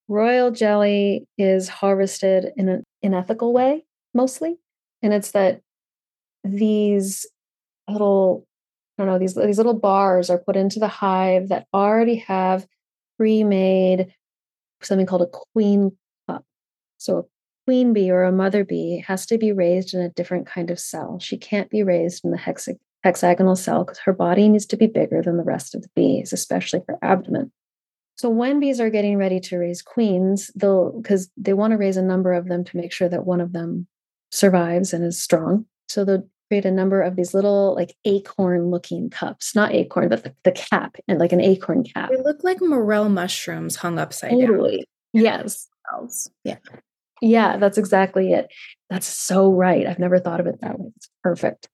Royal 0.09 0.51
jelly 0.51 1.27
is 1.39 1.69
harvested 1.69 2.53
in 2.57 2.69
an 2.69 2.85
unethical 3.03 3.53
way, 3.53 3.85
mostly. 4.13 4.57
And 5.03 5.13
it's 5.13 5.33
that 5.33 5.61
these 6.45 7.27
little, 7.89 8.47
I 8.99 9.03
don't 9.03 9.13
know, 9.13 9.19
these, 9.19 9.35
these 9.35 9.59
little 9.59 9.79
bars 9.79 10.31
are 10.31 10.39
put 10.39 10.57
into 10.57 10.79
the 10.79 10.89
hive 10.89 11.49
that 11.49 11.67
already 11.73 12.17
have 12.17 12.67
pre 13.17 13.45
made 13.45 14.15
something 14.83 15.07
called 15.07 15.23
a 15.23 15.27
queen 15.27 15.97
cup. 16.29 16.45
So 16.99 17.19
a 17.19 17.25
queen 17.67 17.93
bee 17.93 18.11
or 18.11 18.25
a 18.25 18.33
mother 18.33 18.65
bee 18.65 19.03
has 19.07 19.27
to 19.27 19.39
be 19.39 19.53
raised 19.53 19.95
in 19.95 20.01
a 20.01 20.11
different 20.11 20.47
kind 20.47 20.71
of 20.71 20.79
cell. 20.79 21.19
She 21.19 21.39
can't 21.39 21.71
be 21.71 21.83
raised 21.83 22.25
in 22.25 22.31
the 22.31 22.39
hexa- 22.39 22.79
hexagonal 23.05 23.55
cell 23.55 23.85
because 23.85 23.99
her 23.99 24.13
body 24.13 24.49
needs 24.49 24.67
to 24.67 24.77
be 24.77 24.87
bigger 24.87 25.23
than 25.23 25.37
the 25.37 25.45
rest 25.45 25.75
of 25.75 25.83
the 25.83 25.91
bees, 25.95 26.33
especially 26.33 26.81
her 26.89 26.99
abdomen. 27.03 27.53
So 28.17 28.31
when 28.31 28.61
bees 28.61 28.81
are 28.81 28.91
getting 28.91 29.19
ready 29.19 29.39
to 29.41 29.59
raise 29.59 29.83
queens, 29.83 30.51
they'll 30.57 30.93
because 31.01 31.31
they 31.37 31.53
want 31.53 31.73
to 31.73 31.77
raise 31.77 31.97
a 31.97 32.03
number 32.03 32.33
of 32.33 32.49
them 32.49 32.65
to 32.65 32.77
make 32.77 32.93
sure 32.93 33.09
that 33.09 33.27
one 33.27 33.41
of 33.41 33.53
them 33.53 33.87
survives 34.33 34.93
and 34.93 35.05
is 35.05 35.23
strong. 35.23 35.67
So 35.89 36.05
they'll 36.05 36.29
create 36.49 36.65
a 36.65 36.71
number 36.71 37.03
of 37.03 37.17
these 37.17 37.35
little 37.35 37.75
like 37.75 37.95
acorn 38.05 38.71
looking 38.71 39.11
cups, 39.11 39.55
not 39.55 39.73
acorn, 39.73 40.09
but 40.09 40.25
the, 40.25 40.35
the 40.45 40.53
cap 40.53 40.97
and 41.07 41.19
like 41.19 41.33
an 41.33 41.41
acorn 41.41 41.85
cap. 41.85 42.11
They 42.11 42.23
look 42.23 42.43
like 42.43 42.59
morel 42.61 43.09
mushrooms 43.09 43.77
hung 43.77 43.99
upside 43.99 44.31
totally. 44.31 44.87
down. 45.13 45.25
Yes. 45.25 45.69
Yeah. 46.45 46.57
Yeah, 47.21 47.59
that's 47.59 47.79
exactly 47.79 48.33
it. 48.33 48.49
That's 48.91 49.07
so 49.07 49.53
right. 49.53 49.87
I've 49.87 49.99
never 49.99 50.19
thought 50.19 50.41
of 50.41 50.47
it 50.47 50.61
that 50.63 50.79
way. 50.79 50.91
It's 50.97 51.09
perfect. 51.23 51.69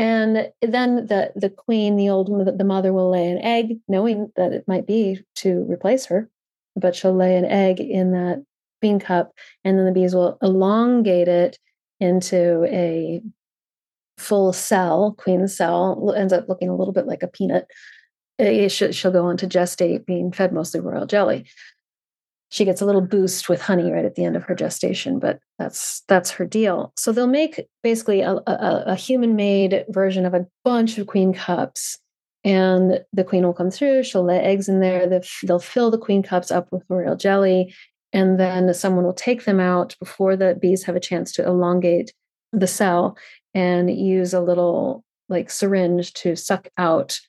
And 0.00 0.50
then 0.62 1.06
the 1.08 1.30
the 1.36 1.50
queen, 1.50 1.96
the 1.96 2.08
old 2.08 2.28
the 2.58 2.64
mother 2.64 2.90
will 2.90 3.10
lay 3.10 3.30
an 3.30 3.36
egg, 3.42 3.80
knowing 3.86 4.32
that 4.36 4.54
it 4.54 4.64
might 4.66 4.86
be 4.86 5.20
to 5.36 5.66
replace 5.68 6.06
her, 6.06 6.30
but 6.74 6.96
she'll 6.96 7.14
lay 7.14 7.36
an 7.36 7.44
egg 7.44 7.80
in 7.80 8.12
that 8.12 8.42
bean 8.80 8.98
cup, 8.98 9.32
and 9.62 9.78
then 9.78 9.84
the 9.84 9.92
bees 9.92 10.14
will 10.14 10.38
elongate 10.40 11.28
it 11.28 11.58
into 12.00 12.64
a 12.64 13.20
full 14.16 14.54
cell, 14.54 15.14
queen 15.18 15.46
cell, 15.46 16.14
ends 16.16 16.32
up 16.32 16.48
looking 16.48 16.70
a 16.70 16.76
little 16.76 16.94
bit 16.94 17.06
like 17.06 17.22
a 17.22 17.28
peanut. 17.28 17.66
She'll 18.40 19.12
go 19.12 19.26
on 19.26 19.36
to 19.36 19.46
gestate, 19.46 20.06
being 20.06 20.32
fed 20.32 20.54
mostly 20.54 20.80
royal 20.80 21.04
jelly. 21.04 21.44
She 22.50 22.64
gets 22.64 22.80
a 22.80 22.84
little 22.84 23.00
boost 23.00 23.48
with 23.48 23.62
honey 23.62 23.90
right 23.92 24.04
at 24.04 24.16
the 24.16 24.24
end 24.24 24.36
of 24.36 24.42
her 24.44 24.54
gestation, 24.54 25.18
but 25.18 25.38
that's 25.58 26.02
that's 26.08 26.30
her 26.32 26.44
deal. 26.44 26.92
So 26.96 27.12
they'll 27.12 27.26
make 27.26 27.66
basically 27.82 28.20
a, 28.22 28.32
a, 28.46 28.84
a 28.86 28.94
human-made 28.96 29.86
version 29.88 30.26
of 30.26 30.34
a 30.34 30.46
bunch 30.64 30.98
of 30.98 31.06
queen 31.06 31.32
cups, 31.32 31.98
and 32.42 33.00
the 33.12 33.24
queen 33.24 33.44
will 33.44 33.54
come 33.54 33.70
through. 33.70 34.02
She'll 34.02 34.24
lay 34.24 34.40
eggs 34.40 34.68
in 34.68 34.80
there. 34.80 35.06
They'll 35.44 35.58
fill 35.60 35.90
the 35.90 35.98
queen 35.98 36.22
cups 36.22 36.50
up 36.50 36.72
with 36.72 36.82
royal 36.88 37.16
jelly, 37.16 37.72
and 38.12 38.40
then 38.40 38.74
someone 38.74 39.04
will 39.04 39.14
take 39.14 39.44
them 39.44 39.60
out 39.60 39.94
before 40.00 40.36
the 40.36 40.58
bees 40.60 40.82
have 40.84 40.96
a 40.96 41.00
chance 41.00 41.32
to 41.34 41.46
elongate 41.46 42.12
the 42.52 42.66
cell 42.66 43.16
and 43.54 43.96
use 43.96 44.34
a 44.34 44.40
little 44.40 45.04
like 45.28 45.50
syringe 45.50 46.12
to 46.14 46.34
suck 46.34 46.66
out 46.76 47.20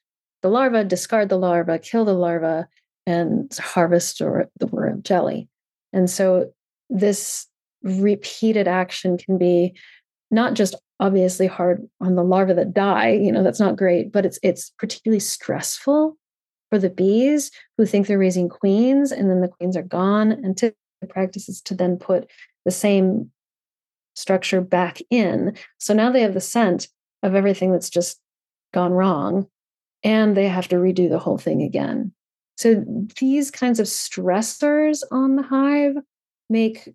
the 0.41 0.49
larva, 0.49 0.83
discard 0.83 1.29
the 1.29 1.37
larva, 1.37 1.77
kill 1.77 2.05
the 2.05 2.15
larva, 2.15 2.67
and 3.05 3.51
harvest 3.57 4.21
or 4.21 4.49
the 4.59 4.67
royal 4.67 4.97
jelly. 4.97 5.47
And 5.93 6.09
so 6.09 6.51
this 6.89 7.47
repeated 7.83 8.67
action 8.67 9.17
can 9.17 9.37
be 9.37 9.73
not 10.29 10.53
just 10.53 10.75
obviously 10.99 11.47
hard 11.47 11.87
on 11.99 12.15
the 12.15 12.23
larvae 12.23 12.53
that 12.53 12.73
die, 12.73 13.09
you 13.09 13.31
know, 13.31 13.43
that's 13.43 13.59
not 13.59 13.75
great, 13.75 14.11
but 14.11 14.25
it's 14.25 14.39
it's 14.43 14.71
particularly 14.77 15.19
stressful 15.19 16.15
for 16.69 16.79
the 16.79 16.89
bees 16.89 17.51
who 17.77 17.85
think 17.85 18.07
they're 18.07 18.17
raising 18.17 18.47
queens 18.47 19.11
and 19.11 19.29
then 19.29 19.41
the 19.41 19.47
queens 19.47 19.75
are 19.75 19.81
gone. 19.81 20.31
And 20.31 20.55
to 20.57 20.73
the 21.01 21.07
practice 21.07 21.49
is 21.49 21.61
to 21.63 21.75
then 21.75 21.97
put 21.97 22.29
the 22.65 22.71
same 22.71 23.31
structure 24.15 24.61
back 24.61 24.99
in. 25.09 25.57
So 25.79 25.93
now 25.93 26.11
they 26.11 26.21
have 26.21 26.33
the 26.33 26.41
scent 26.41 26.87
of 27.23 27.35
everything 27.35 27.71
that's 27.71 27.89
just 27.89 28.19
gone 28.73 28.91
wrong 28.91 29.47
and 30.03 30.35
they 30.35 30.47
have 30.47 30.67
to 30.69 30.77
redo 30.77 31.09
the 31.09 31.19
whole 31.19 31.37
thing 31.37 31.61
again. 31.61 32.13
So 32.61 32.85
these 33.19 33.49
kinds 33.49 33.79
of 33.79 33.87
stressors 33.87 35.01
on 35.11 35.35
the 35.35 35.41
hive 35.41 35.95
make 36.47 36.87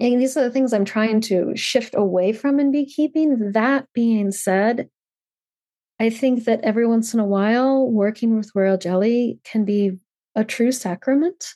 and 0.00 0.18
these 0.18 0.34
are 0.34 0.44
the 0.44 0.50
things 0.50 0.72
I'm 0.72 0.86
trying 0.86 1.20
to 1.22 1.54
shift 1.56 1.94
away 1.94 2.32
from 2.32 2.58
in 2.58 2.72
beekeeping. 2.72 3.52
That 3.52 3.86
being 3.92 4.30
said, 4.30 4.88
I 6.00 6.08
think 6.08 6.44
that 6.44 6.62
every 6.62 6.86
once 6.86 7.12
in 7.12 7.20
a 7.20 7.26
while, 7.26 7.86
working 7.86 8.34
with 8.34 8.52
royal 8.54 8.78
jelly 8.78 9.40
can 9.44 9.66
be 9.66 9.98
a 10.34 10.42
true 10.42 10.72
sacrament 10.72 11.54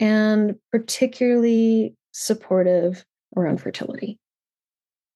and 0.00 0.56
particularly 0.72 1.94
supportive 2.10 3.04
around 3.36 3.60
fertility. 3.60 4.18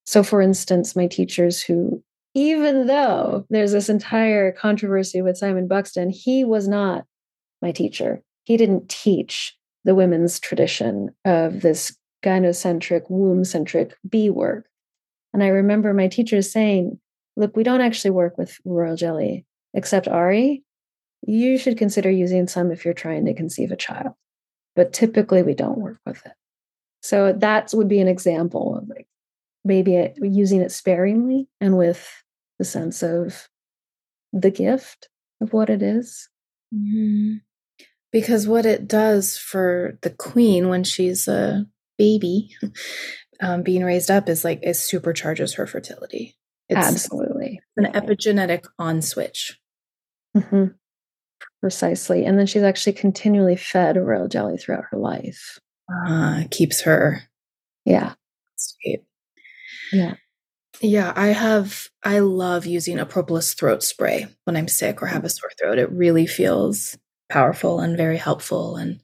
So, 0.04 0.22
for 0.22 0.40
instance, 0.40 0.94
my 0.94 1.08
teachers 1.08 1.60
who, 1.60 2.04
even 2.34 2.86
though 2.86 3.46
there's 3.50 3.72
this 3.72 3.88
entire 3.88 4.52
controversy 4.52 5.22
with 5.22 5.38
Simon 5.38 5.66
Buxton, 5.66 6.10
he 6.10 6.44
was 6.44 6.68
not 6.68 7.04
my 7.62 7.72
teacher. 7.72 8.22
He 8.44 8.56
didn't 8.56 8.88
teach 8.88 9.56
the 9.84 9.94
women's 9.94 10.38
tradition 10.40 11.10
of 11.24 11.60
this 11.60 11.96
gynocentric, 12.24 13.08
womb 13.08 13.44
centric 13.44 13.94
bee 14.08 14.30
work. 14.30 14.66
And 15.32 15.42
I 15.42 15.48
remember 15.48 15.92
my 15.94 16.08
teachers 16.08 16.50
saying, 16.50 16.98
Look, 17.38 17.54
we 17.54 17.64
don't 17.64 17.82
actually 17.82 18.12
work 18.12 18.38
with 18.38 18.58
royal 18.64 18.96
jelly, 18.96 19.44
except 19.74 20.08
Ari. 20.08 20.64
You 21.26 21.58
should 21.58 21.76
consider 21.76 22.10
using 22.10 22.48
some 22.48 22.70
if 22.70 22.84
you're 22.84 22.94
trying 22.94 23.26
to 23.26 23.34
conceive 23.34 23.70
a 23.70 23.76
child. 23.76 24.14
But 24.74 24.94
typically, 24.94 25.42
we 25.42 25.54
don't 25.54 25.78
work 25.78 25.98
with 26.06 26.24
it. 26.24 26.32
So 27.02 27.32
that 27.34 27.70
would 27.74 27.88
be 27.88 28.00
an 28.00 28.08
example 28.08 28.78
of 28.78 28.88
like 28.88 29.06
maybe 29.64 30.12
using 30.22 30.62
it 30.62 30.72
sparingly 30.72 31.46
and 31.60 31.76
with 31.76 32.08
the 32.58 32.64
sense 32.64 33.02
of 33.02 33.48
the 34.32 34.50
gift 34.50 35.08
of 35.40 35.52
what 35.52 35.68
it 35.68 35.82
is. 35.82 36.28
Mm-hmm. 36.74 37.36
Because 38.12 38.46
what 38.46 38.66
it 38.66 38.88
does 38.88 39.36
for 39.36 39.98
the 40.02 40.10
queen 40.10 40.68
when 40.68 40.84
she's 40.84 41.28
a 41.28 41.66
baby 41.98 42.50
um, 43.40 43.62
being 43.62 43.84
raised 43.84 44.10
up 44.10 44.28
is 44.28 44.44
like 44.44 44.60
it 44.62 44.70
supercharges 44.70 45.56
her 45.56 45.66
fertility. 45.66 46.36
It's 46.68 46.86
Absolutely. 46.86 47.60
An 47.76 47.84
epigenetic 47.92 48.64
on 48.78 49.02
switch. 49.02 49.60
Mm-hmm. 50.36 50.66
Precisely. 51.60 52.24
And 52.24 52.38
then 52.38 52.46
she's 52.46 52.62
actually 52.62 52.94
continually 52.94 53.56
fed 53.56 53.96
royal 53.96 54.28
jelly 54.28 54.56
throughout 54.56 54.84
her 54.90 54.98
life. 54.98 55.58
Uh, 56.06 56.44
keeps 56.50 56.82
her. 56.82 57.22
Yeah. 57.84 58.14
Yeah. 59.92 60.14
Yeah, 60.82 61.12
I 61.16 61.28
have, 61.28 61.88
I 62.04 62.18
love 62.18 62.66
using 62.66 62.98
a 62.98 63.06
propolis 63.06 63.54
throat 63.54 63.82
spray 63.82 64.26
when 64.44 64.56
I'm 64.56 64.68
sick 64.68 65.02
or 65.02 65.06
have 65.06 65.24
a 65.24 65.30
sore 65.30 65.50
throat. 65.58 65.78
It 65.78 65.90
really 65.90 66.26
feels 66.26 66.98
powerful 67.28 67.80
and 67.80 67.96
very 67.96 68.16
helpful. 68.16 68.76
And 68.76 69.00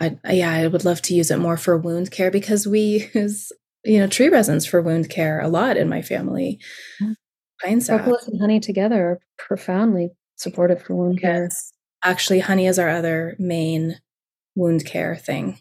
I, 0.00 0.16
yeah, 0.30 0.50
I 0.50 0.66
would 0.66 0.84
love 0.84 1.00
to 1.02 1.14
use 1.14 1.30
it 1.30 1.38
more 1.38 1.56
for 1.56 1.76
wound 1.76 2.10
care 2.10 2.30
because 2.30 2.66
we 2.66 3.10
use, 3.14 3.52
you 3.84 3.98
know, 3.98 4.06
tree 4.06 4.28
resins 4.28 4.66
for 4.66 4.82
wound 4.82 5.08
care 5.08 5.40
a 5.40 5.48
lot 5.48 5.76
in 5.76 5.88
my 5.88 6.02
family. 6.02 6.60
Mm. 7.00 7.14
Pine 7.62 7.80
sap. 7.80 8.02
Propolis 8.02 8.28
and 8.28 8.40
honey 8.40 8.60
together 8.60 9.02
are 9.02 9.20
profoundly 9.38 10.10
supportive 10.36 10.82
for 10.82 10.94
wound 10.94 11.20
care. 11.20 11.44
Yes. 11.44 11.72
Actually, 12.04 12.40
honey 12.40 12.66
is 12.66 12.78
our 12.78 12.88
other 12.88 13.34
main 13.38 13.98
wound 14.54 14.84
care 14.84 15.16
thing. 15.16 15.58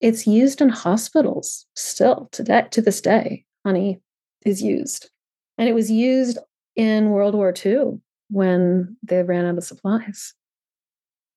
It's 0.00 0.26
used 0.26 0.60
in 0.60 0.68
hospitals 0.68 1.66
still 1.74 2.28
to, 2.32 2.42
that, 2.44 2.72
to 2.72 2.82
this 2.82 3.00
day. 3.00 3.44
Honey 3.64 4.00
is 4.44 4.62
used. 4.62 5.10
And 5.58 5.68
it 5.68 5.74
was 5.74 5.90
used 5.90 6.38
in 6.74 7.10
World 7.10 7.34
War 7.34 7.54
II 7.64 8.00
when 8.28 8.96
they 9.02 9.22
ran 9.22 9.46
out 9.46 9.56
of 9.56 9.64
supplies. 9.64 10.34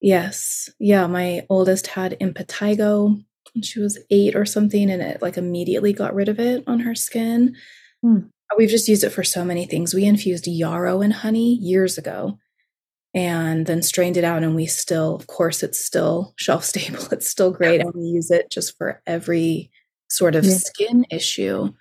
Yes. 0.01 0.69
Yeah. 0.79 1.07
My 1.07 1.45
oldest 1.49 1.87
had 1.87 2.17
impetigo 2.19 3.21
when 3.53 3.61
she 3.61 3.79
was 3.79 3.97
eight 4.09 4.35
or 4.35 4.45
something, 4.45 4.89
and 4.89 5.01
it 5.01 5.21
like 5.21 5.37
immediately 5.37 5.93
got 5.93 6.15
rid 6.15 6.29
of 6.29 6.39
it 6.39 6.63
on 6.67 6.79
her 6.81 6.95
skin. 6.95 7.55
Hmm. 8.01 8.19
We've 8.57 8.69
just 8.69 8.87
used 8.87 9.03
it 9.03 9.11
for 9.11 9.23
so 9.23 9.45
many 9.45 9.65
things. 9.65 9.93
We 9.93 10.05
infused 10.05 10.47
yarrow 10.47 11.01
in 11.01 11.11
honey 11.11 11.53
years 11.55 11.97
ago 11.97 12.39
and 13.13 13.65
then 13.65 13.83
strained 13.83 14.17
it 14.17 14.23
out. 14.23 14.41
And 14.41 14.55
we 14.55 14.65
still, 14.65 15.15
of 15.15 15.27
course, 15.27 15.61
it's 15.61 15.79
still 15.79 16.33
shelf 16.37 16.63
stable. 16.63 17.07
It's 17.11 17.29
still 17.29 17.51
great. 17.51 17.81
And 17.81 17.93
we 17.93 18.03
use 18.03 18.31
it 18.31 18.49
just 18.49 18.77
for 18.77 19.01
every 19.05 19.69
sort 20.09 20.35
of 20.35 20.45
yeah. 20.45 20.55
skin 20.55 21.05
issue. 21.11 21.71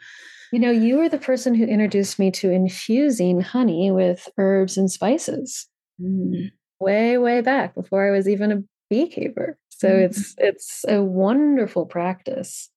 You 0.52 0.58
know, 0.58 0.70
you 0.70 0.98
were 0.98 1.08
the 1.08 1.18
person 1.18 1.54
who 1.54 1.64
introduced 1.64 2.18
me 2.18 2.30
to 2.32 2.50
infusing 2.50 3.40
honey 3.40 3.90
with 3.90 4.28
herbs 4.36 4.76
and 4.76 4.90
spices. 4.90 5.66
Mm 6.00 6.50
way 6.80 7.18
way 7.18 7.40
back 7.40 7.74
before 7.74 8.06
i 8.06 8.10
was 8.10 8.28
even 8.28 8.52
a 8.52 8.62
beekeeper 8.90 9.58
so 9.68 9.88
mm-hmm. 9.88 10.04
it's 10.04 10.34
it's 10.38 10.84
a 10.88 11.02
wonderful 11.02 11.86
practice 11.86 12.70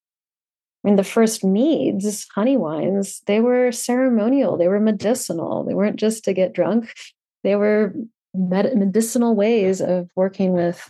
I 0.83 0.87
mean, 0.87 0.95
the 0.95 1.03
first 1.03 1.43
meads, 1.43 2.27
honey 2.33 2.57
wines, 2.57 3.21
they 3.27 3.39
were 3.39 3.71
ceremonial, 3.71 4.57
they 4.57 4.67
were 4.67 4.79
medicinal. 4.79 5.63
They 5.63 5.75
weren't 5.75 5.97
just 5.97 6.23
to 6.23 6.33
get 6.33 6.53
drunk, 6.53 6.91
they 7.43 7.55
were 7.55 7.93
med- 8.33 8.75
medicinal 8.75 9.35
ways 9.35 9.81
of 9.81 10.09
working 10.15 10.53
with 10.53 10.89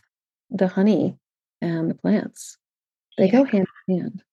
the 0.50 0.68
honey 0.68 1.18
and 1.62 1.90
the 1.90 1.96
plants. 1.96 2.58
They 3.18 3.26
yeah. 3.26 3.32
go 3.32 3.44
hand 3.44 3.68
in 3.88 4.00
hand. 4.00 4.24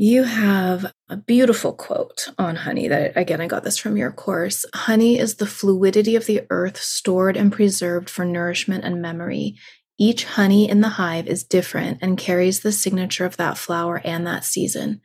You 0.00 0.22
have 0.22 0.92
a 1.08 1.16
beautiful 1.16 1.72
quote 1.72 2.28
on 2.38 2.54
honey 2.54 2.86
that, 2.86 3.16
again, 3.16 3.40
I 3.40 3.48
got 3.48 3.64
this 3.64 3.78
from 3.78 3.96
your 3.96 4.12
course. 4.12 4.64
Honey 4.72 5.18
is 5.18 5.34
the 5.34 5.46
fluidity 5.46 6.14
of 6.14 6.26
the 6.26 6.42
earth 6.50 6.76
stored 6.76 7.36
and 7.36 7.52
preserved 7.52 8.08
for 8.08 8.24
nourishment 8.24 8.84
and 8.84 9.02
memory. 9.02 9.56
Each 9.98 10.24
honey 10.24 10.70
in 10.70 10.82
the 10.82 10.90
hive 10.90 11.26
is 11.26 11.42
different 11.42 11.98
and 12.00 12.16
carries 12.16 12.60
the 12.60 12.70
signature 12.70 13.24
of 13.24 13.36
that 13.38 13.58
flower 13.58 14.00
and 14.04 14.24
that 14.24 14.44
season. 14.44 15.00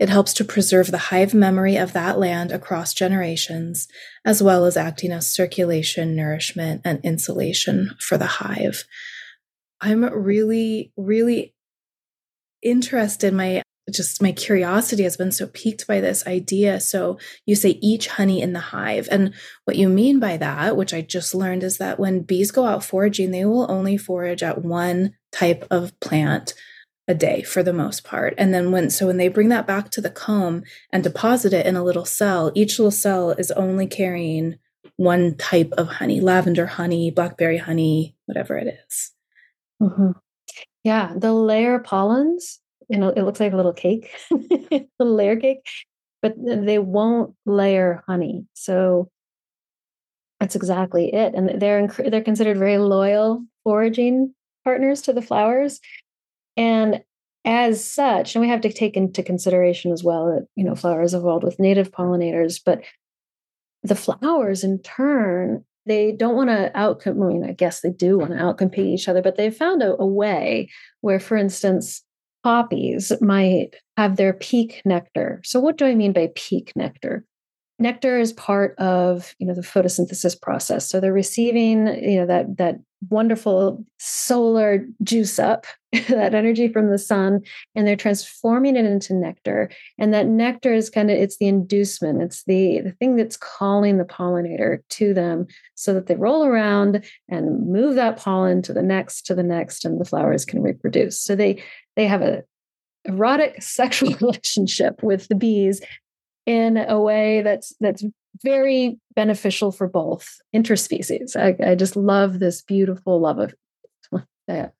It 0.00 0.08
helps 0.08 0.34
to 0.34 0.44
preserve 0.44 0.90
the 0.90 0.98
hive 0.98 1.32
memory 1.32 1.76
of 1.76 1.92
that 1.92 2.18
land 2.18 2.50
across 2.50 2.92
generations, 2.92 3.86
as 4.24 4.42
well 4.42 4.64
as 4.64 4.76
acting 4.76 5.12
as 5.12 5.32
circulation, 5.32 6.16
nourishment, 6.16 6.80
and 6.84 6.98
insulation 7.04 7.94
for 8.00 8.18
the 8.18 8.26
hive. 8.26 8.82
I'm 9.80 10.02
really, 10.02 10.92
really 10.96 11.54
interested. 12.60 13.32
My 13.32 13.61
just 13.90 14.22
my 14.22 14.32
curiosity 14.32 15.02
has 15.02 15.16
been 15.16 15.32
so 15.32 15.46
piqued 15.46 15.86
by 15.86 16.00
this 16.00 16.26
idea. 16.26 16.80
So 16.80 17.18
you 17.46 17.56
say 17.56 17.78
each 17.82 18.08
honey 18.08 18.40
in 18.40 18.52
the 18.52 18.60
hive. 18.60 19.08
And 19.10 19.34
what 19.64 19.76
you 19.76 19.88
mean 19.88 20.20
by 20.20 20.36
that, 20.36 20.76
which 20.76 20.94
I 20.94 21.00
just 21.00 21.34
learned, 21.34 21.62
is 21.62 21.78
that 21.78 21.98
when 21.98 22.22
bees 22.22 22.50
go 22.50 22.64
out 22.64 22.84
foraging, 22.84 23.32
they 23.32 23.44
will 23.44 23.70
only 23.70 23.96
forage 23.96 24.42
at 24.42 24.62
one 24.62 25.14
type 25.32 25.66
of 25.70 25.98
plant 26.00 26.54
a 27.08 27.14
day 27.14 27.42
for 27.42 27.62
the 27.62 27.72
most 27.72 28.04
part. 28.04 28.34
And 28.38 28.54
then 28.54 28.70
when 28.70 28.88
so 28.88 29.08
when 29.08 29.16
they 29.16 29.28
bring 29.28 29.48
that 29.48 29.66
back 29.66 29.90
to 29.90 30.00
the 30.00 30.10
comb 30.10 30.62
and 30.92 31.02
deposit 31.02 31.52
it 31.52 31.66
in 31.66 31.76
a 31.76 31.82
little 31.82 32.04
cell, 32.04 32.52
each 32.54 32.78
little 32.78 32.92
cell 32.92 33.32
is 33.32 33.50
only 33.50 33.86
carrying 33.86 34.58
one 34.96 35.36
type 35.36 35.72
of 35.76 35.88
honey, 35.88 36.20
lavender 36.20 36.66
honey, 36.66 37.10
blackberry 37.10 37.58
honey, 37.58 38.16
whatever 38.26 38.56
it 38.56 38.78
is. 38.86 39.12
Mm-hmm. 39.82 40.12
Yeah, 40.84 41.12
the 41.16 41.32
layer 41.32 41.78
pollens, 41.80 42.60
you 42.92 42.98
know, 42.98 43.08
it 43.08 43.22
looks 43.22 43.40
like 43.40 43.54
a 43.54 43.56
little 43.56 43.72
cake, 43.72 44.10
a 44.30 44.36
little 44.98 45.14
layer 45.14 45.34
cake, 45.36 45.66
but 46.20 46.34
they 46.36 46.78
won't 46.78 47.34
layer 47.46 48.04
honey. 48.06 48.44
So 48.52 49.10
that's 50.38 50.54
exactly 50.54 51.12
it. 51.14 51.34
And 51.34 51.58
they're 51.58 51.86
they're 51.86 52.22
considered 52.22 52.58
very 52.58 52.76
loyal 52.76 53.46
foraging 53.64 54.34
partners 54.62 55.00
to 55.02 55.14
the 55.14 55.22
flowers. 55.22 55.80
And 56.58 57.02
as 57.46 57.82
such, 57.82 58.34
and 58.34 58.42
we 58.42 58.50
have 58.50 58.60
to 58.60 58.72
take 58.72 58.94
into 58.94 59.22
consideration 59.22 59.90
as 59.90 60.04
well 60.04 60.26
that, 60.26 60.46
you 60.54 60.62
know, 60.62 60.74
flowers 60.74 61.14
evolved 61.14 61.44
with 61.44 61.58
native 61.58 61.92
pollinators, 61.92 62.60
but 62.62 62.82
the 63.82 63.94
flowers 63.94 64.62
in 64.64 64.80
turn, 64.80 65.64
they 65.86 66.12
don't 66.12 66.36
want 66.36 66.50
to 66.50 66.70
outcompete, 66.76 67.24
I 67.24 67.32
mean, 67.32 67.44
I 67.44 67.52
guess 67.52 67.80
they 67.80 67.90
do 67.90 68.18
want 68.18 68.32
to 68.32 68.36
outcompete 68.36 68.94
each 68.94 69.08
other, 69.08 69.22
but 69.22 69.36
they've 69.36 69.56
found 69.56 69.82
a, 69.82 69.96
a 69.98 70.06
way 70.06 70.68
where, 71.00 71.18
for 71.18 71.38
instance, 71.38 72.04
poppies 72.42 73.12
might 73.20 73.76
have 73.96 74.16
their 74.16 74.32
peak 74.32 74.82
nectar. 74.84 75.40
So, 75.44 75.60
what 75.60 75.78
do 75.78 75.86
I 75.86 75.94
mean 75.94 76.12
by 76.12 76.30
peak 76.34 76.72
nectar? 76.76 77.24
nectar 77.78 78.18
is 78.18 78.32
part 78.34 78.78
of 78.78 79.34
you 79.38 79.46
know 79.46 79.54
the 79.54 79.60
photosynthesis 79.60 80.40
process 80.40 80.88
so 80.88 81.00
they're 81.00 81.12
receiving 81.12 81.86
you 82.02 82.20
know 82.20 82.26
that 82.26 82.56
that 82.56 82.76
wonderful 83.10 83.84
solar 83.98 84.86
juice 85.02 85.38
up 85.38 85.66
that 86.08 86.34
energy 86.34 86.68
from 86.68 86.90
the 86.90 86.98
sun 86.98 87.40
and 87.74 87.86
they're 87.86 87.96
transforming 87.96 88.76
it 88.76 88.84
into 88.84 89.12
nectar 89.14 89.70
and 89.98 90.14
that 90.14 90.26
nectar 90.26 90.72
is 90.72 90.88
kind 90.88 91.10
of 91.10 91.18
it's 91.18 91.36
the 91.36 91.46
inducement 91.46 92.22
it's 92.22 92.44
the 92.44 92.80
the 92.80 92.92
thing 92.92 93.16
that's 93.16 93.36
calling 93.36 93.98
the 93.98 94.04
pollinator 94.04 94.78
to 94.88 95.12
them 95.12 95.46
so 95.74 95.92
that 95.92 96.06
they 96.06 96.14
roll 96.14 96.44
around 96.44 97.04
and 97.28 97.70
move 97.70 97.94
that 97.94 98.16
pollen 98.16 98.62
to 98.62 98.72
the 98.72 98.82
next 98.82 99.26
to 99.26 99.34
the 99.34 99.42
next 99.42 99.84
and 99.84 100.00
the 100.00 100.04
flowers 100.04 100.44
can 100.44 100.62
reproduce 100.62 101.20
so 101.20 101.36
they 101.36 101.62
they 101.96 102.06
have 102.06 102.22
a 102.22 102.42
erotic 103.04 103.62
sexual 103.62 104.14
relationship 104.14 105.02
with 105.02 105.28
the 105.28 105.34
bees 105.34 105.80
in 106.46 106.76
a 106.76 106.98
way 107.00 107.42
that's 107.42 107.74
that's 107.80 108.04
very 108.42 108.98
beneficial 109.14 109.72
for 109.72 109.86
both 109.86 110.38
interspecies. 110.54 111.36
I, 111.36 111.72
I 111.72 111.74
just 111.74 111.96
love 111.96 112.38
this 112.38 112.62
beautiful 112.62 113.20
love 113.20 113.38
of 113.38 113.54
that. 114.48 114.74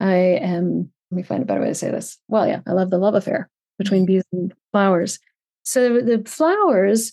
I 0.00 0.14
am. 0.14 0.90
Let 1.10 1.16
me 1.16 1.22
find 1.22 1.42
a 1.42 1.46
better 1.46 1.60
way 1.60 1.68
to 1.68 1.74
say 1.74 1.90
this. 1.90 2.18
Well, 2.28 2.46
yeah, 2.46 2.60
I 2.66 2.72
love 2.72 2.90
the 2.90 2.98
love 2.98 3.14
affair 3.14 3.48
between 3.78 4.02
mm-hmm. 4.02 4.14
bees 4.14 4.24
and 4.32 4.54
flowers. 4.72 5.18
So 5.62 6.00
the 6.00 6.22
flowers 6.26 7.12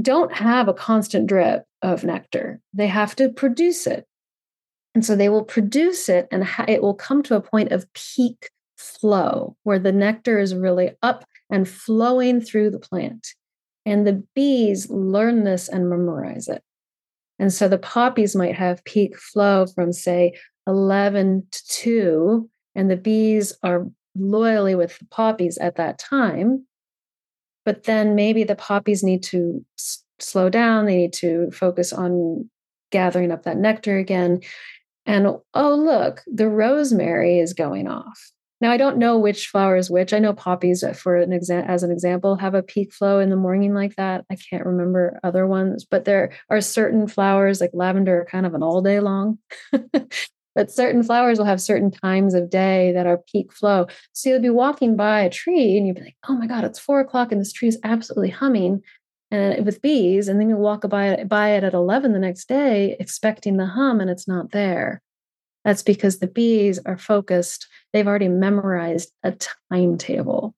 don't 0.00 0.32
have 0.32 0.68
a 0.68 0.74
constant 0.74 1.26
drip 1.26 1.64
of 1.82 2.04
nectar; 2.04 2.60
they 2.72 2.86
have 2.86 3.16
to 3.16 3.28
produce 3.30 3.86
it, 3.86 4.06
and 4.94 5.04
so 5.04 5.16
they 5.16 5.28
will 5.28 5.44
produce 5.44 6.08
it, 6.08 6.28
and 6.30 6.46
it 6.68 6.82
will 6.82 6.94
come 6.94 7.22
to 7.24 7.36
a 7.36 7.40
point 7.40 7.72
of 7.72 7.86
peak 7.94 8.50
flow 8.76 9.56
where 9.62 9.78
the 9.78 9.92
nectar 9.92 10.38
is 10.38 10.54
really 10.54 10.92
up 11.02 11.24
and 11.50 11.68
flowing 11.68 12.40
through 12.40 12.70
the 12.70 12.78
plant. 12.78 13.28
And 13.86 14.06
the 14.06 14.24
bees 14.34 14.88
learn 14.90 15.44
this 15.44 15.68
and 15.68 15.90
memorize 15.90 16.48
it. 16.48 16.62
And 17.38 17.52
so 17.52 17.68
the 17.68 17.78
poppies 17.78 18.34
might 18.34 18.54
have 18.54 18.84
peak 18.84 19.18
flow 19.18 19.66
from, 19.66 19.92
say, 19.92 20.38
11 20.66 21.46
to 21.50 21.66
2, 21.68 22.50
and 22.74 22.90
the 22.90 22.96
bees 22.96 23.52
are 23.62 23.86
loyally 24.16 24.74
with 24.74 24.98
the 24.98 25.06
poppies 25.06 25.58
at 25.58 25.76
that 25.76 25.98
time. 25.98 26.66
But 27.64 27.84
then 27.84 28.14
maybe 28.14 28.44
the 28.44 28.56
poppies 28.56 29.02
need 29.02 29.22
to 29.24 29.64
s- 29.78 30.04
slow 30.18 30.48
down, 30.48 30.86
they 30.86 30.96
need 30.96 31.12
to 31.14 31.50
focus 31.50 31.92
on 31.92 32.48
gathering 32.90 33.32
up 33.32 33.42
that 33.44 33.56
nectar 33.56 33.98
again. 33.98 34.40
And 35.06 35.26
oh, 35.54 35.74
look, 35.74 36.22
the 36.26 36.48
rosemary 36.48 37.38
is 37.38 37.52
going 37.52 37.88
off. 37.88 38.30
Now 38.60 38.70
I 38.70 38.76
don't 38.76 38.98
know 38.98 39.18
which 39.18 39.48
flower 39.48 39.76
is 39.76 39.90
which. 39.90 40.12
I 40.12 40.18
know 40.18 40.32
poppies, 40.32 40.82
uh, 40.82 40.92
for 40.92 41.16
an 41.16 41.30
exa- 41.30 41.66
as 41.68 41.82
an 41.82 41.90
example, 41.90 42.36
have 42.36 42.54
a 42.54 42.62
peak 42.62 42.94
flow 42.94 43.18
in 43.18 43.28
the 43.28 43.36
morning 43.36 43.74
like 43.74 43.96
that. 43.96 44.24
I 44.30 44.36
can't 44.36 44.64
remember 44.64 45.18
other 45.22 45.46
ones, 45.46 45.84
but 45.84 46.04
there 46.04 46.32
are 46.48 46.60
certain 46.60 47.06
flowers 47.06 47.60
like 47.60 47.72
lavender 47.74 48.26
kind 48.30 48.46
of 48.46 48.54
an 48.54 48.62
all 48.62 48.80
day 48.80 49.00
long. 49.00 49.38
but 50.54 50.70
certain 50.70 51.02
flowers 51.02 51.38
will 51.38 51.46
have 51.46 51.60
certain 51.60 51.90
times 51.90 52.34
of 52.34 52.50
day 52.50 52.92
that 52.92 53.06
are 53.06 53.22
peak 53.30 53.52
flow. 53.52 53.86
So 54.12 54.30
you'll 54.30 54.40
be 54.40 54.50
walking 54.50 54.96
by 54.96 55.20
a 55.20 55.30
tree 55.30 55.76
and 55.76 55.86
you'll 55.86 55.96
be 55.96 56.02
like, 56.02 56.16
"Oh 56.28 56.36
my 56.36 56.46
god, 56.46 56.64
it's 56.64 56.78
four 56.78 57.00
o'clock 57.00 57.32
and 57.32 57.40
this 57.40 57.52
tree 57.52 57.68
is 57.68 57.78
absolutely 57.84 58.30
humming." 58.30 58.82
And 59.30 59.64
with 59.66 59.82
bees, 59.82 60.28
and 60.28 60.38
then 60.40 60.48
you 60.48 60.56
walk 60.56 60.88
by 60.88 61.24
by 61.24 61.50
it 61.50 61.64
at 61.64 61.74
eleven 61.74 62.12
the 62.12 62.18
next 62.18 62.46
day, 62.48 62.96
expecting 63.00 63.56
the 63.56 63.66
hum, 63.66 64.00
and 64.00 64.10
it's 64.10 64.28
not 64.28 64.52
there. 64.52 65.02
That's 65.64 65.82
because 65.82 66.18
the 66.18 66.26
bees 66.26 66.78
are 66.84 66.98
focused, 66.98 67.66
they've 67.92 68.06
already 68.06 68.28
memorized 68.28 69.10
a 69.22 69.34
timetable. 69.70 70.54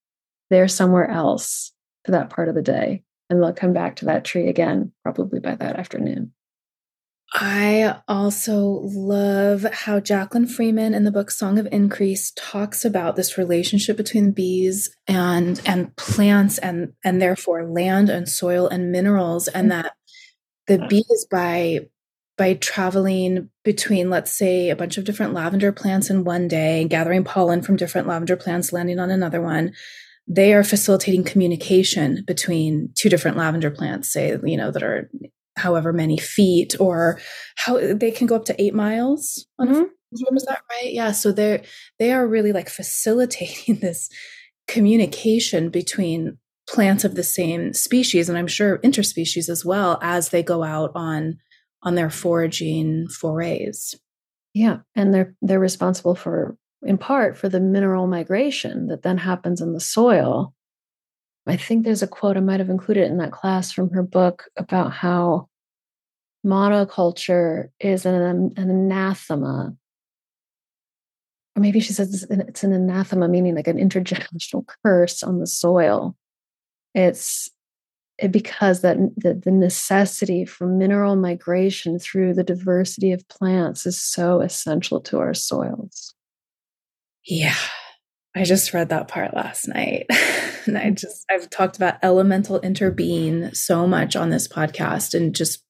They're 0.51 0.69
somewhere 0.69 1.09
else 1.09 1.73
for 2.05 2.13
that 2.13 2.31
part 2.31 2.49
of 2.49 2.55
the 2.55 2.63
day. 2.63 3.03
And 3.31 3.43
they'll 3.43 3.53
come 3.53 3.73
back 3.73 3.97
to 3.97 4.05
that 4.07 4.25
tree 4.25 4.49
again, 4.49 4.93
probably 5.03 5.41
by 5.41 5.57
that 5.57 5.77
afternoon. 5.77 6.33
I 7.35 8.01
also 8.07 8.81
love 8.85 9.67
how 9.73 10.01
Jacqueline 10.01 10.47
Freeman 10.47 10.95
in 10.95 11.05
the 11.05 11.11
book 11.11 11.31
Song 11.31 11.59
of 11.59 11.69
Increase 11.73 12.33
talks 12.37 12.85
about 12.85 13.17
this 13.17 13.37
relationship 13.37 13.97
between 13.97 14.31
bees 14.31 14.95
and 15.09 15.61
and 15.67 15.95
plants 15.97 16.59
and 16.59 16.93
and 17.05 17.21
therefore 17.21 17.69
land 17.69 18.09
and 18.09 18.29
soil 18.29 18.69
and 18.69 18.93
minerals 18.93 19.49
and 19.49 19.71
that 19.73 19.93
the 20.67 20.79
mm-hmm. 20.79 20.89
bees 20.89 21.27
by 21.31 21.81
by 22.37 22.55
traveling 22.55 23.49
between, 23.65 24.11
let's 24.11 24.37
say, 24.37 24.69
a 24.69 24.77
bunch 24.77 24.99
of 24.99 25.05
different 25.05 25.33
lavender 25.33 25.73
plants 25.73 26.11
in 26.11 26.25
one 26.25 26.49
day, 26.49 26.85
gathering 26.85 27.25
pollen 27.25 27.63
from 27.63 27.77
different 27.77 28.07
lavender 28.07 28.37
plants, 28.37 28.73
landing 28.73 28.99
on 28.99 29.11
another 29.11 29.41
one, 29.41 29.73
they 30.29 30.53
are 30.53 30.65
facilitating 30.65 31.25
communication 31.25 32.23
between 32.27 32.91
two 32.95 33.09
different 33.09 33.37
lavender 33.37 33.71
plants, 33.71 34.13
say, 34.13 34.37
you 34.45 34.57
know, 34.57 34.71
that 34.71 34.83
are 34.83 35.11
however 35.57 35.93
many 35.93 36.19
feet 36.19 36.75
or 36.81 37.21
how 37.57 37.79
they 37.95 38.11
can 38.11 38.27
go 38.27 38.37
up 38.37 38.45
to 38.45 38.63
eight 38.63 38.75
miles 38.75 39.47
on 39.59 39.69
mm-hmm. 39.69 39.83
a 39.83 40.37
is 40.37 40.45
that 40.45 40.63
right 40.71 40.93
yeah 40.93 41.13
so 41.13 41.33
they're 41.33 41.63
they 41.99 42.13
are 42.13 42.27
really 42.27 42.53
like 42.53 42.69
facilitating 42.69 43.77
this 43.81 44.09
communication 44.69 45.69
between 45.69 46.39
plants 46.69 47.05
of 47.05 47.15
the 47.15 47.23
same 47.23 47.73
species 47.73 48.29
and 48.29 48.37
i'm 48.37 48.47
sure 48.47 48.79
interspecies 48.79 49.49
as 49.49 49.65
well 49.65 49.99
as 50.03 50.31
they 50.31 50.43
go 50.43 50.63
out 50.63 50.91
on 50.95 51.39
on 51.87 51.95
their 51.95 52.11
foraging 52.11 53.09
forays. 53.09 53.95
Yeah, 54.53 54.79
and 54.95 55.15
they're 55.15 55.35
they're 55.41 55.61
responsible 55.61 56.15
for 56.15 56.57
in 56.83 56.99
part 56.99 57.39
for 57.39 57.49
the 57.49 57.61
mineral 57.61 58.07
migration 58.07 58.89
that 58.89 59.03
then 59.03 59.19
happens 59.19 59.61
in 59.61 59.73
the 59.73 59.81
soil. 59.81 60.53
I 61.47 61.57
think 61.57 61.85
there's 61.85 62.03
a 62.03 62.09
quote 62.09 62.37
I 62.37 62.41
might 62.41 62.61
have 62.61 62.71
included 62.71 63.09
in 63.09 63.19
that 63.19 63.33
class 63.33 63.71
from 63.71 63.91
her 63.91 64.03
book 64.03 64.45
about 64.57 64.93
how 64.93 65.49
monoculture 66.45 67.69
is 67.81 68.05
an, 68.05 68.53
an 68.57 68.71
anathema. 68.71 69.75
Or 71.55 71.63
maybe 71.63 71.81
she 71.81 71.93
says 71.93 72.27
it's 72.29 72.65
an 72.65 72.73
anathema, 72.73 73.29
meaning 73.29 73.55
like 73.55 73.69
an 73.69 73.79
intergenerational 73.79 74.67
curse 74.85 75.23
on 75.23 75.39
the 75.39 75.47
soil. 75.47 76.17
It's 76.95 77.51
because 78.31 78.81
that 78.81 78.97
the, 79.17 79.35
the 79.35 79.51
necessity 79.51 80.45
for 80.45 80.67
mineral 80.67 81.17
migration 81.17 81.99
through 81.99 82.35
the 82.35 82.45
diversity 82.45 83.13
of 83.13 83.27
plants 83.29 83.87
is 83.87 84.03
so 84.03 84.41
essential 84.41 85.01
to 85.03 85.19
our 85.19 85.35
soils. 85.35 86.15
Yeah. 87.25 87.55
I 88.37 88.45
just 88.45 88.75
read 88.75 88.91
that 88.91 89.09
part 89.09 89.35
last 89.35 89.67
night. 89.67 90.07
and 90.67 90.77
I 90.77 90.91
just 90.91 91.25
I've 91.31 91.49
talked 91.49 91.77
about 91.77 91.97
elemental 92.03 92.61
interbeing 92.61 93.57
so 93.57 93.87
much 93.87 94.15
on 94.15 94.29
this 94.29 94.47
podcast 94.47 95.15
and 95.15 95.35
just 95.35 95.65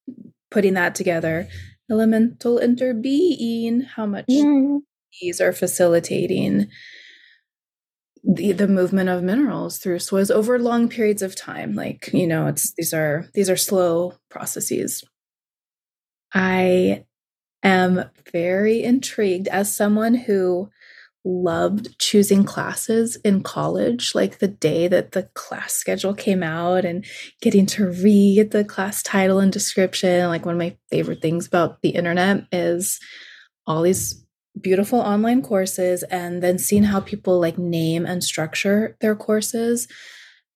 putting 0.51 0.75
that 0.75 0.97
together. 0.97 1.49
Elemental 1.89 2.59
interbeing, 2.59 3.87
how 3.87 4.05
much 4.05 4.27
mm. 4.27 4.81
these 5.21 5.41
are 5.41 5.53
facilitating 5.53 6.67
the, 8.25 8.51
the 8.51 8.67
movement 8.67 9.09
of 9.09 9.23
minerals 9.23 9.79
through 9.79 10.01
soils 10.01 10.33
over 10.33 10.59
long 10.59 10.89
periods 10.89 11.23
of 11.23 11.37
time 11.37 11.77
like 11.77 12.11
you 12.13 12.27
know 12.27 12.49
it's 12.49 12.75
these 12.75 12.93
are 12.93 13.29
these 13.35 13.49
are 13.49 13.57
slow 13.57 14.15
processes 14.31 15.05
i 16.35 17.05
am 17.63 18.11
very 18.33 18.83
intrigued 18.83 19.47
as 19.47 19.73
someone 19.73 20.15
who 20.15 20.69
loved 21.27 21.99
choosing 21.99 22.45
classes 22.45 23.17
in 23.25 23.43
college 23.43 24.15
like 24.15 24.39
the 24.39 24.49
day 24.49 24.87
that 24.87 25.11
the 25.11 25.25
class 25.35 25.73
schedule 25.73 26.15
came 26.15 26.43
out 26.43 26.85
and 26.85 27.05
getting 27.43 27.67
to 27.67 27.91
read 27.91 28.53
the 28.53 28.65
class 28.65 29.03
title 29.03 29.41
and 29.41 29.53
description 29.53 30.29
like 30.29 30.47
one 30.47 30.55
of 30.55 30.59
my 30.59 30.77
favorite 30.89 31.21
things 31.21 31.47
about 31.47 31.83
the 31.83 31.91
internet 31.91 32.45
is 32.53 33.01
all 33.67 33.83
these 33.83 34.25
beautiful 34.61 35.01
online 35.01 35.43
courses 35.43 36.03
and 36.05 36.43
then 36.43 36.59
seeing 36.59 36.85
how 36.85 37.01
people 37.01 37.41
like 37.41 37.59
name 37.59 38.07
and 38.07 38.23
structure 38.25 38.97
their 39.01 39.15
courses. 39.15 39.89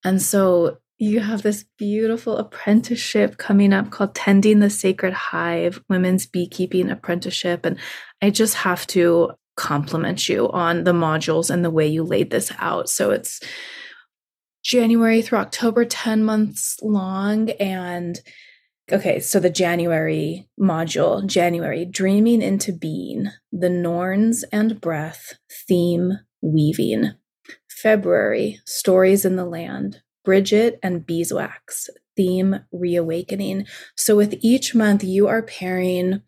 And 0.05 0.21
so 0.23 0.79
you 0.99 1.21
have 1.21 1.43
this 1.43 1.64
beautiful 1.79 2.37
apprenticeship 2.37 3.39
coming 3.39 3.73
up 3.73 3.91
called 3.91 4.14
Tending 4.14 4.61
the 4.61 4.71
Sacred 4.71 5.12
Hive 5.12 5.83
Women's 5.89 6.27
Beekeeping 6.27 6.91
Apprenticeship. 6.91 7.64
And 7.64 7.79
I 8.23 8.31
just 8.31 8.55
have 8.55 8.87
to 8.89 9.33
compliment 9.61 10.27
you 10.27 10.51
on 10.51 10.85
the 10.85 10.93
modules 10.93 11.51
and 11.51 11.63
the 11.63 11.71
way 11.71 11.87
you 11.87 12.03
laid 12.03 12.31
this 12.31 12.51
out. 12.59 12.89
So 12.89 13.11
it's 13.11 13.41
January 14.65 15.21
through 15.21 15.41
October, 15.41 15.85
10 15.85 16.25
months 16.25 16.79
long. 16.81 17.51
And 17.51 18.19
okay, 18.91 19.21
so 19.21 19.39
the 19.39 19.51
January 19.51 20.49
module, 20.59 21.27
January, 21.27 21.85
dreaming 21.85 22.41
into 22.41 22.73
being, 22.73 23.29
the 23.53 23.69
Norns 23.69 24.45
and 24.51 24.81
breath, 24.81 25.35
theme 25.69 26.13
weaving. 26.41 27.13
February, 27.69 28.61
stories 28.65 29.25
in 29.25 29.37
the 29.37 29.45
land, 29.45 30.01
Bridget 30.25 30.79
and 30.83 31.05
beeswax, 31.05 31.89
theme 32.17 32.61
reawakening. 32.73 33.67
So 33.97 34.17
with 34.17 34.39
each 34.41 34.75
month, 34.75 35.05
you 35.05 35.29
are 35.29 35.43
pairing 35.43 36.23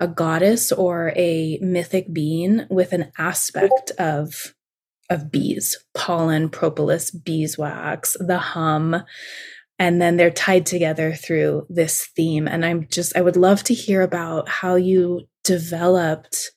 a 0.00 0.08
goddess 0.08 0.72
or 0.72 1.12
a 1.16 1.58
mythic 1.60 2.12
being 2.12 2.66
with 2.70 2.92
an 2.92 3.12
aspect 3.18 3.90
of 3.98 4.54
of 5.10 5.30
bees, 5.30 5.76
pollen, 5.92 6.48
propolis, 6.48 7.10
beeswax, 7.10 8.16
the 8.20 8.38
hum, 8.38 9.02
and 9.78 10.00
then 10.00 10.16
they're 10.16 10.30
tied 10.30 10.64
together 10.64 11.12
through 11.12 11.66
this 11.68 12.06
theme 12.16 12.48
and 12.48 12.64
I'm 12.64 12.86
just 12.88 13.16
I 13.16 13.20
would 13.20 13.36
love 13.36 13.62
to 13.64 13.74
hear 13.74 14.02
about 14.02 14.48
how 14.48 14.76
you 14.76 15.22
developed 15.42 16.52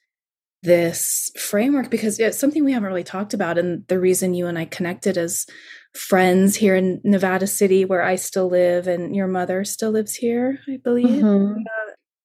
this 0.64 1.32
framework 1.38 1.90
because 1.90 2.20
it's 2.20 2.38
something 2.38 2.64
we 2.64 2.74
haven't 2.74 2.90
really 2.90 3.04
talked 3.04 3.34
about 3.34 3.58
and 3.58 3.86
the 3.88 4.00
reason 4.00 4.34
you 4.34 4.48
and 4.48 4.58
I 4.58 4.66
connected 4.66 5.18
as 5.18 5.46
friends 5.94 6.56
here 6.56 6.76
in 6.76 7.02
Nevada 7.04 7.48
City 7.48 7.86
where 7.86 8.04
I 8.04 8.16
still 8.16 8.50
live 8.50 8.88
and 8.88 9.16
your 9.16 9.28
mother 9.28 9.64
still 9.66 9.92
lives 9.92 10.16
here, 10.16 10.60
I 10.68 10.78
believe. 10.78 11.24
Mm-hmm. 11.24 11.62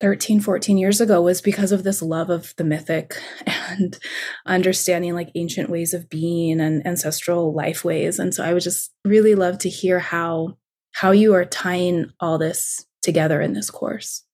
13, 0.02 0.40
14 0.40 0.78
years 0.78 1.00
ago 1.00 1.22
was 1.22 1.40
because 1.40 1.70
of 1.70 1.84
this 1.84 2.02
love 2.02 2.28
of 2.28 2.54
the 2.56 2.64
mythic 2.64 3.16
and 3.46 3.98
understanding 4.44 5.14
like 5.14 5.30
ancient 5.36 5.70
ways 5.70 5.94
of 5.94 6.10
being 6.10 6.60
and 6.60 6.84
ancestral 6.84 7.54
life 7.54 7.84
ways. 7.84 8.18
And 8.18 8.34
so 8.34 8.42
I 8.44 8.52
would 8.52 8.64
just 8.64 8.90
really 9.04 9.36
love 9.36 9.58
to 9.58 9.70
hear 9.70 10.00
how 10.00 10.58
how 10.94 11.12
you 11.12 11.32
are 11.34 11.44
tying 11.44 12.10
all 12.20 12.36
this 12.36 12.84
together 13.00 13.40
in 13.40 13.54
this 13.54 13.70
course. 13.70 14.24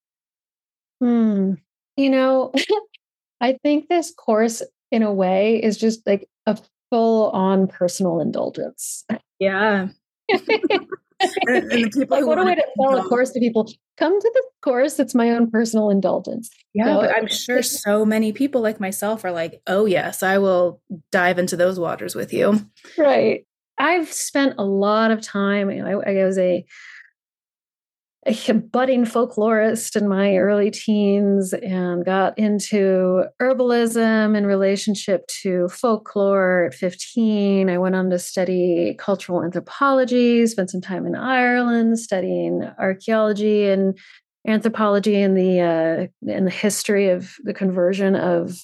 Hmm. 1.00 1.52
You 1.96 2.10
know, 2.10 2.52
I 3.40 3.58
think 3.62 3.88
this 3.88 4.12
course 4.12 4.62
in 4.90 5.02
a 5.02 5.12
way 5.12 5.62
is 5.62 5.76
just 5.76 6.04
like 6.06 6.28
a 6.46 6.58
full 6.90 7.30
on 7.30 7.66
personal 7.68 8.20
indulgence. 8.20 9.04
Yeah. 9.38 9.88
and, 11.20 11.72
and 11.72 12.10
like, 12.10 12.24
what 12.24 12.38
a 12.38 12.44
way 12.44 12.54
to 12.54 12.64
sell 12.80 12.98
a 12.98 13.08
course 13.08 13.30
to 13.32 13.40
people. 13.40 13.70
Come 13.96 14.20
to 14.20 14.30
the 14.34 14.42
course. 14.62 14.98
It's 14.98 15.14
my 15.14 15.30
own 15.30 15.50
personal 15.50 15.90
indulgence. 15.90 16.50
Yeah, 16.74 16.84
so, 16.84 17.00
but 17.00 17.16
I'm 17.16 17.26
sure 17.26 17.62
so 17.62 18.04
many 18.04 18.32
people 18.32 18.60
like 18.60 18.80
myself 18.80 19.24
are 19.24 19.32
like, 19.32 19.60
oh, 19.66 19.86
yes, 19.86 20.22
I 20.22 20.38
will 20.38 20.80
dive 21.10 21.38
into 21.38 21.56
those 21.56 21.78
waters 21.78 22.14
with 22.14 22.32
you. 22.32 22.64
Right. 22.96 23.46
I've 23.78 24.12
spent 24.12 24.54
a 24.58 24.64
lot 24.64 25.10
of 25.10 25.20
time. 25.20 25.70
I, 25.70 25.92
I 25.92 26.24
was 26.24 26.38
a 26.38 26.64
a 28.28 28.54
budding 28.54 29.04
folklorist 29.04 29.96
in 29.96 30.06
my 30.06 30.36
early 30.36 30.70
teens 30.70 31.54
and 31.54 32.04
got 32.04 32.38
into 32.38 33.24
herbalism 33.40 34.36
in 34.36 34.46
relationship 34.46 35.26
to 35.28 35.68
folklore 35.68 36.66
at 36.66 36.74
15. 36.74 37.70
I 37.70 37.78
went 37.78 37.94
on 37.94 38.10
to 38.10 38.18
study 38.18 38.94
cultural 38.98 39.42
anthropology, 39.42 40.46
spent 40.46 40.70
some 40.70 40.82
time 40.82 41.06
in 41.06 41.14
Ireland 41.14 41.98
studying 41.98 42.70
archaeology 42.78 43.66
and 43.68 43.98
anthropology 44.46 45.16
and 45.22 45.36
the 45.36 45.60
uh, 45.60 46.30
and 46.30 46.46
the 46.46 46.50
history 46.50 47.08
of 47.08 47.34
the 47.44 47.54
conversion 47.54 48.14
of 48.14 48.58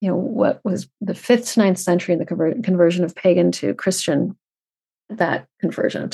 you 0.00 0.08
know 0.08 0.16
what 0.16 0.60
was 0.64 0.88
the 1.00 1.14
fifth 1.14 1.54
to 1.54 1.60
ninth 1.60 1.78
century 1.78 2.14
and 2.14 2.20
the 2.20 2.26
conver- 2.26 2.62
conversion 2.62 3.04
of 3.04 3.14
pagan 3.16 3.50
to 3.52 3.74
Christian 3.74 4.36
that 5.08 5.46
conversion. 5.60 6.10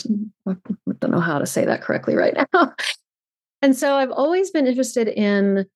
I 0.47 0.57
don't 1.01 1.11
know 1.11 1.21
how 1.21 1.39
to 1.39 1.47
say 1.47 1.65
that 1.65 1.83
correctly 1.83 2.15
right 2.15 2.37
now. 2.53 2.75
and 3.63 3.77
so 3.77 3.95
I've 3.95 4.11
always 4.11 4.51
been 4.51 4.67
interested 4.67 5.09
in 5.09 5.67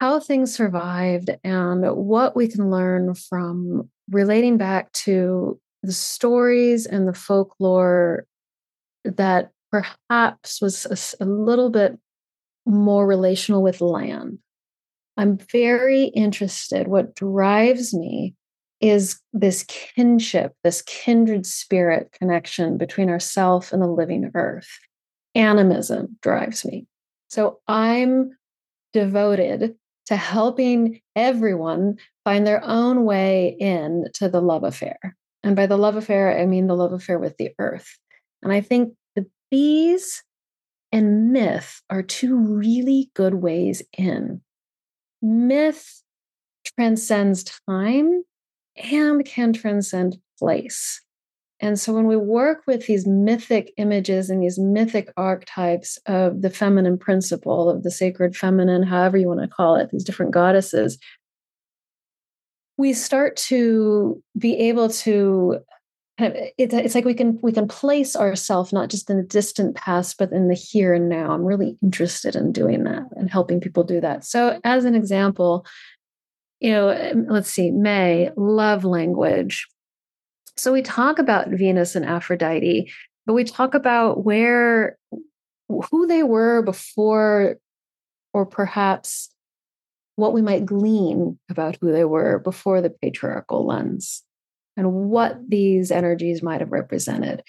how 0.00 0.18
things 0.18 0.54
survived 0.54 1.30
and 1.44 1.84
what 1.94 2.34
we 2.34 2.48
can 2.48 2.70
learn 2.70 3.14
from 3.14 3.88
relating 4.10 4.56
back 4.56 4.90
to 4.92 5.60
the 5.82 5.92
stories 5.92 6.86
and 6.86 7.06
the 7.06 7.14
folklore 7.14 8.26
that 9.04 9.50
perhaps 9.70 10.60
was 10.60 11.16
a, 11.20 11.24
a 11.24 11.26
little 11.26 11.70
bit 11.70 11.98
more 12.66 13.06
relational 13.06 13.62
with 13.62 13.80
land. 13.80 14.38
I'm 15.16 15.38
very 15.38 16.04
interested. 16.04 16.88
What 16.88 17.14
drives 17.14 17.94
me 17.94 18.34
is 18.82 19.20
this 19.32 19.64
kinship, 19.68 20.54
this 20.64 20.82
kindred 20.82 21.46
spirit 21.46 22.10
connection 22.18 22.76
between 22.76 23.08
ourself 23.08 23.72
and 23.72 23.80
the 23.80 23.86
living 23.86 24.30
earth. 24.34 24.68
Animism 25.36 26.18
drives 26.20 26.64
me. 26.64 26.86
So 27.28 27.60
I'm 27.68 28.32
devoted 28.92 29.76
to 30.06 30.16
helping 30.16 31.00
everyone 31.14 31.96
find 32.24 32.44
their 32.44 32.62
own 32.64 33.04
way 33.04 33.56
in 33.58 34.06
to 34.14 34.28
the 34.28 34.42
love 34.42 34.64
affair. 34.64 34.98
And 35.44 35.54
by 35.54 35.66
the 35.66 35.78
love 35.78 35.96
affair, 35.96 36.38
I 36.38 36.44
mean 36.44 36.66
the 36.66 36.76
love 36.76 36.92
affair 36.92 37.18
with 37.18 37.36
the 37.36 37.50
earth. 37.60 37.88
And 38.42 38.52
I 38.52 38.60
think 38.60 38.94
the 39.14 39.26
bees 39.50 40.24
and 40.90 41.32
myth 41.32 41.80
are 41.88 42.02
two 42.02 42.36
really 42.36 43.10
good 43.14 43.34
ways 43.34 43.80
in. 43.96 44.42
Myth 45.22 46.02
transcends 46.76 47.44
time 47.68 48.24
and 48.76 49.24
can 49.24 49.52
transcend 49.52 50.18
place. 50.38 51.00
And 51.60 51.78
so 51.78 51.92
when 51.92 52.06
we 52.06 52.16
work 52.16 52.62
with 52.66 52.86
these 52.86 53.06
mythic 53.06 53.72
images 53.76 54.28
and 54.28 54.42
these 54.42 54.58
mythic 54.58 55.12
archetypes 55.16 55.96
of 56.06 56.42
the 56.42 56.50
feminine 56.50 56.98
principle, 56.98 57.70
of 57.70 57.84
the 57.84 57.90
sacred 57.90 58.36
feminine, 58.36 58.82
however 58.82 59.16
you 59.16 59.28
want 59.28 59.40
to 59.42 59.48
call 59.48 59.76
it, 59.76 59.90
these 59.90 60.02
different 60.02 60.32
goddesses, 60.32 60.98
we 62.76 62.92
start 62.92 63.36
to 63.36 64.20
be 64.36 64.56
able 64.56 64.88
to 64.88 65.60
kind 66.18 66.34
of 66.34 66.42
it's 66.58 66.94
like 66.94 67.04
we 67.04 67.14
can 67.14 67.38
we 67.42 67.52
can 67.52 67.66
place 67.66 68.14
ourselves 68.16 68.72
not 68.72 68.90
just 68.90 69.08
in 69.08 69.16
the 69.16 69.22
distant 69.22 69.74
past 69.74 70.18
but 70.18 70.30
in 70.30 70.48
the 70.48 70.54
here 70.54 70.92
and 70.92 71.08
now 71.08 71.30
i'm 71.30 71.44
really 71.44 71.76
interested 71.82 72.36
in 72.36 72.52
doing 72.52 72.84
that 72.84 73.04
and 73.16 73.30
helping 73.30 73.60
people 73.60 73.82
do 73.82 74.00
that 74.00 74.24
so 74.24 74.60
as 74.62 74.84
an 74.84 74.94
example 74.94 75.64
you 76.62 76.70
know, 76.70 76.90
um, 76.90 77.26
let's 77.28 77.50
see, 77.50 77.72
May, 77.72 78.30
love 78.36 78.84
language. 78.84 79.66
So 80.56 80.72
we 80.72 80.80
talk 80.80 81.18
about 81.18 81.48
Venus 81.48 81.96
and 81.96 82.04
Aphrodite, 82.04 82.92
but 83.26 83.34
we 83.34 83.42
talk 83.42 83.74
about 83.74 84.24
where, 84.24 84.96
who 85.68 86.06
they 86.06 86.22
were 86.22 86.62
before, 86.62 87.56
or 88.32 88.46
perhaps 88.46 89.28
what 90.14 90.32
we 90.32 90.40
might 90.40 90.64
glean 90.64 91.36
about 91.50 91.76
who 91.80 91.90
they 91.90 92.04
were 92.04 92.38
before 92.38 92.80
the 92.80 92.90
patriarchal 92.90 93.66
lens 93.66 94.22
and 94.76 94.92
what 94.92 95.38
these 95.48 95.90
energies 95.90 96.42
might 96.44 96.60
have 96.60 96.70
represented. 96.70 97.42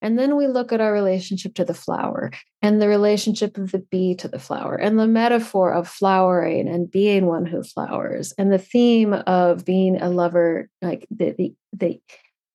And 0.00 0.18
then 0.18 0.36
we 0.36 0.46
look 0.46 0.72
at 0.72 0.80
our 0.80 0.92
relationship 0.92 1.54
to 1.54 1.64
the 1.64 1.74
flower 1.74 2.30
and 2.62 2.80
the 2.80 2.88
relationship 2.88 3.58
of 3.58 3.72
the 3.72 3.80
bee 3.80 4.14
to 4.16 4.28
the 4.28 4.38
flower 4.38 4.76
and 4.76 4.98
the 4.98 5.08
metaphor 5.08 5.72
of 5.72 5.88
flowering 5.88 6.68
and 6.68 6.90
being 6.90 7.26
one 7.26 7.46
who 7.46 7.62
flowers 7.62 8.32
and 8.38 8.52
the 8.52 8.58
theme 8.58 9.12
of 9.12 9.64
being 9.64 10.00
a 10.00 10.08
lover, 10.08 10.68
like 10.82 11.06
the, 11.10 11.34
the, 11.36 11.54
the 11.72 12.00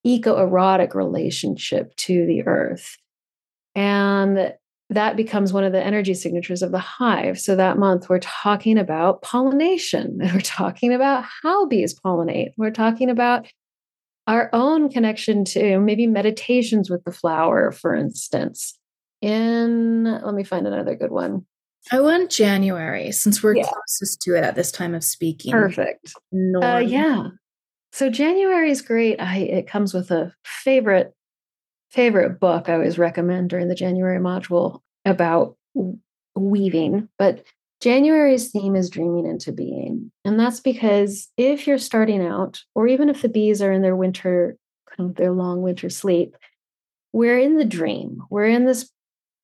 eco-erotic 0.03 0.95
relationship 0.95 1.95
to 1.97 2.25
the 2.25 2.45
earth. 2.45 2.97
And 3.75 4.53
that 4.89 5.15
becomes 5.15 5.51
one 5.51 5.63
of 5.63 5.71
the 5.71 5.83
energy 5.83 6.13
signatures 6.13 6.61
of 6.61 6.71
the 6.71 6.79
hive. 6.79 7.39
So 7.39 7.55
that 7.55 7.77
month, 7.77 8.09
we're 8.09 8.19
talking 8.19 8.77
about 8.77 9.21
pollination. 9.21 10.19
And 10.21 10.31
we're 10.33 10.41
talking 10.41 10.93
about 10.93 11.25
how 11.41 11.65
bees 11.65 11.99
pollinate. 11.99 12.51
We're 12.57 12.71
talking 12.71 13.09
about 13.09 13.47
our 14.27 14.49
own 14.53 14.89
connection 14.89 15.45
to 15.45 15.79
maybe 15.79 16.07
meditations 16.07 16.89
with 16.89 17.03
the 17.03 17.11
flower, 17.11 17.71
for 17.71 17.93
instance. 17.93 18.77
In, 19.21 20.03
let 20.03 20.33
me 20.33 20.43
find 20.43 20.67
another 20.67 20.95
good 20.95 21.11
one. 21.11 21.45
I 21.91 21.99
want 21.99 22.31
January 22.31 23.11
since 23.11 23.43
we're 23.43 23.55
yeah. 23.55 23.63
closest 23.63 24.21
to 24.21 24.35
it 24.35 24.43
at 24.43 24.55
this 24.55 24.71
time 24.71 24.95
of 24.95 25.03
speaking. 25.03 25.51
Perfect. 25.51 26.13
Uh, 26.61 26.77
yeah. 26.77 27.27
So 27.91 28.09
January 28.09 28.71
is 28.71 28.81
great. 28.81 29.19
I 29.19 29.37
it 29.37 29.67
comes 29.67 29.93
with 29.93 30.09
a 30.09 30.33
favorite 30.43 31.13
favorite 31.91 32.39
book 32.39 32.69
I 32.69 32.73
always 32.73 32.97
recommend 32.97 33.49
during 33.49 33.67
the 33.67 33.75
January 33.75 34.19
module 34.19 34.79
about 35.05 35.57
weaving. 36.35 37.09
But 37.19 37.43
January's 37.83 38.49
theme 38.49 38.77
is 38.77 38.89
dreaming 38.89 39.27
into 39.27 39.51
being. 39.51 40.09
And 40.23 40.39
that's 40.39 40.61
because 40.61 41.27
if 41.35 41.67
you're 41.67 41.77
starting 41.77 42.25
out, 42.25 42.61
or 42.75 42.87
even 42.87 43.09
if 43.09 43.21
the 43.21 43.27
bees 43.27 43.61
are 43.61 43.73
in 43.73 43.81
their 43.81 43.97
winter, 43.97 44.55
kind 44.89 45.09
of 45.09 45.17
their 45.17 45.33
long 45.33 45.61
winter 45.61 45.89
sleep, 45.89 46.37
we're 47.11 47.37
in 47.37 47.57
the 47.57 47.65
dream. 47.65 48.19
We're 48.29 48.45
in 48.45 48.63
this 48.63 48.89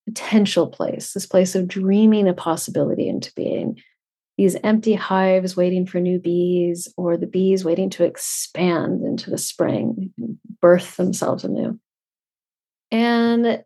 potential 0.06 0.68
place, 0.68 1.12
this 1.12 1.26
place 1.26 1.54
of 1.54 1.68
dreaming 1.68 2.30
a 2.30 2.34
possibility 2.34 3.10
into 3.10 3.34
being. 3.36 3.82
These 4.38 4.56
empty 4.64 4.94
hives 4.94 5.58
waiting 5.58 5.86
for 5.86 6.00
new 6.00 6.18
bees, 6.18 6.88
or 6.96 7.18
the 7.18 7.28
bees 7.28 7.66
waiting 7.66 7.90
to 7.90 8.06
expand 8.06 9.04
into 9.04 9.30
the 9.30 9.38
spring, 9.38 10.14
birth 10.62 10.96
themselves 10.96 11.44
anew. 11.44 11.78
And 12.90 13.66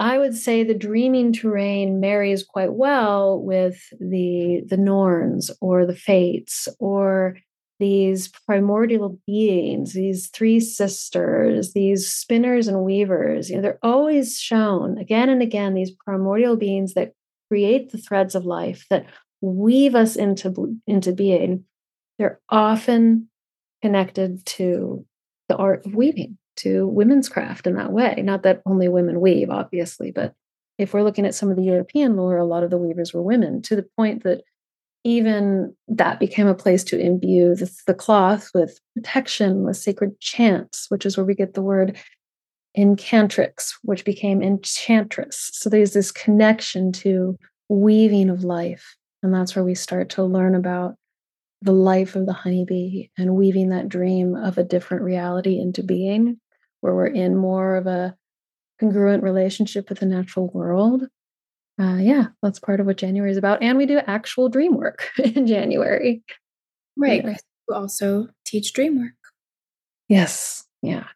I 0.00 0.18
would 0.18 0.34
say 0.34 0.64
the 0.64 0.74
dreaming 0.74 1.32
terrain 1.32 2.00
marries 2.00 2.42
quite 2.42 2.72
well 2.72 3.40
with 3.40 3.82
the 4.00 4.62
the 4.66 4.78
Norns 4.78 5.50
or 5.60 5.84
the 5.84 5.94
Fates 5.94 6.66
or 6.78 7.36
these 7.78 8.28
primordial 8.46 9.18
beings, 9.26 9.92
these 9.92 10.28
three 10.28 10.58
sisters, 10.60 11.72
these 11.72 12.12
spinners 12.12 12.66
and 12.66 12.82
weavers, 12.82 13.48
you 13.50 13.56
know, 13.56 13.62
they're 13.62 13.78
always 13.82 14.38
shown 14.38 14.98
again 14.98 15.28
and 15.28 15.42
again, 15.42 15.74
these 15.74 15.90
primordial 15.90 16.56
beings 16.56 16.94
that 16.94 17.12
create 17.48 17.90
the 17.90 17.98
threads 17.98 18.34
of 18.34 18.44
life, 18.44 18.86
that 18.90 19.06
weave 19.40 19.94
us 19.94 20.14
into, 20.14 20.76
into 20.86 21.12
being. 21.12 21.64
They're 22.18 22.38
often 22.50 23.28
connected 23.82 24.44
to 24.44 25.06
the 25.48 25.56
art 25.56 25.86
of 25.86 25.94
weaving, 25.94 26.36
to 26.60 26.86
women's 26.86 27.28
craft 27.28 27.66
in 27.66 27.74
that 27.74 27.92
way. 27.92 28.20
Not 28.22 28.42
that 28.42 28.62
only 28.66 28.88
women 28.88 29.20
weave, 29.20 29.50
obviously, 29.50 30.10
but 30.10 30.34
if 30.78 30.94
we're 30.94 31.02
looking 31.02 31.26
at 31.26 31.34
some 31.34 31.50
of 31.50 31.56
the 31.56 31.62
European 31.64 32.16
lore, 32.16 32.38
a 32.38 32.44
lot 32.44 32.62
of 32.62 32.70
the 32.70 32.78
weavers 32.78 33.12
were 33.12 33.22
women 33.22 33.60
to 33.62 33.76
the 33.76 33.86
point 33.96 34.22
that 34.24 34.42
even 35.04 35.74
that 35.88 36.20
became 36.20 36.46
a 36.46 36.54
place 36.54 36.84
to 36.84 36.98
imbue 36.98 37.54
the, 37.54 37.70
the, 37.86 37.94
cloth 37.94 38.50
with 38.54 38.78
protection, 38.94 39.64
with 39.64 39.76
sacred 39.76 40.18
chants, 40.20 40.86
which 40.90 41.06
is 41.06 41.16
where 41.16 41.24
we 41.24 41.34
get 41.34 41.54
the 41.54 41.62
word 41.62 41.96
incantrix, 42.76 43.72
which 43.82 44.04
became 44.04 44.42
enchantress. 44.42 45.50
So 45.52 45.70
there's 45.70 45.92
this 45.92 46.12
connection 46.12 46.92
to 46.92 47.38
weaving 47.68 48.30
of 48.30 48.44
life. 48.44 48.96
And 49.22 49.34
that's 49.34 49.54
where 49.54 49.64
we 49.64 49.74
start 49.74 50.10
to 50.10 50.24
learn 50.24 50.54
about 50.54 50.96
the 51.62 51.72
life 51.72 52.16
of 52.16 52.26
the 52.26 52.32
honeybee 52.32 53.08
and 53.18 53.34
weaving 53.34 53.68
that 53.68 53.88
dream 53.88 54.34
of 54.34 54.56
a 54.56 54.64
different 54.64 55.02
reality 55.02 55.58
into 55.58 55.82
being, 55.82 56.40
where 56.80 56.94
we're 56.94 57.06
in 57.06 57.36
more 57.36 57.76
of 57.76 57.86
a 57.86 58.16
congruent 58.78 59.22
relationship 59.22 59.88
with 59.88 60.00
the 60.00 60.06
natural 60.06 60.48
world 60.48 61.06
uh, 61.80 61.96
yeah, 61.96 62.26
that's 62.42 62.58
part 62.58 62.78
of 62.78 62.86
what 62.86 62.98
January 62.98 63.30
is 63.30 63.38
about. 63.38 63.62
And 63.62 63.78
we 63.78 63.86
do 63.86 63.98
actual 64.06 64.50
dream 64.50 64.76
work 64.76 65.08
in 65.18 65.46
January. 65.46 66.22
Right. 66.96 67.24
Yeah. 67.24 67.36
You 67.68 67.74
also 67.74 68.28
teach 68.44 68.74
dream 68.74 69.00
work. 69.00 69.12
Yes. 70.08 70.64
Yeah. 70.82 71.06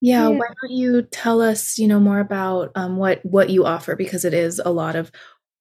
yeah. 0.00 0.28
Yeah. 0.28 0.38
Why 0.38 0.46
don't 0.60 0.72
you 0.72 1.02
tell 1.02 1.40
us, 1.40 1.78
you 1.78 1.88
know, 1.88 1.98
more 1.98 2.20
about 2.20 2.72
um, 2.74 2.98
what 2.98 3.24
what 3.24 3.48
you 3.48 3.64
offer 3.64 3.96
because 3.96 4.24
it 4.24 4.34
is 4.34 4.60
a 4.62 4.70
lot 4.70 4.96
of 4.96 5.10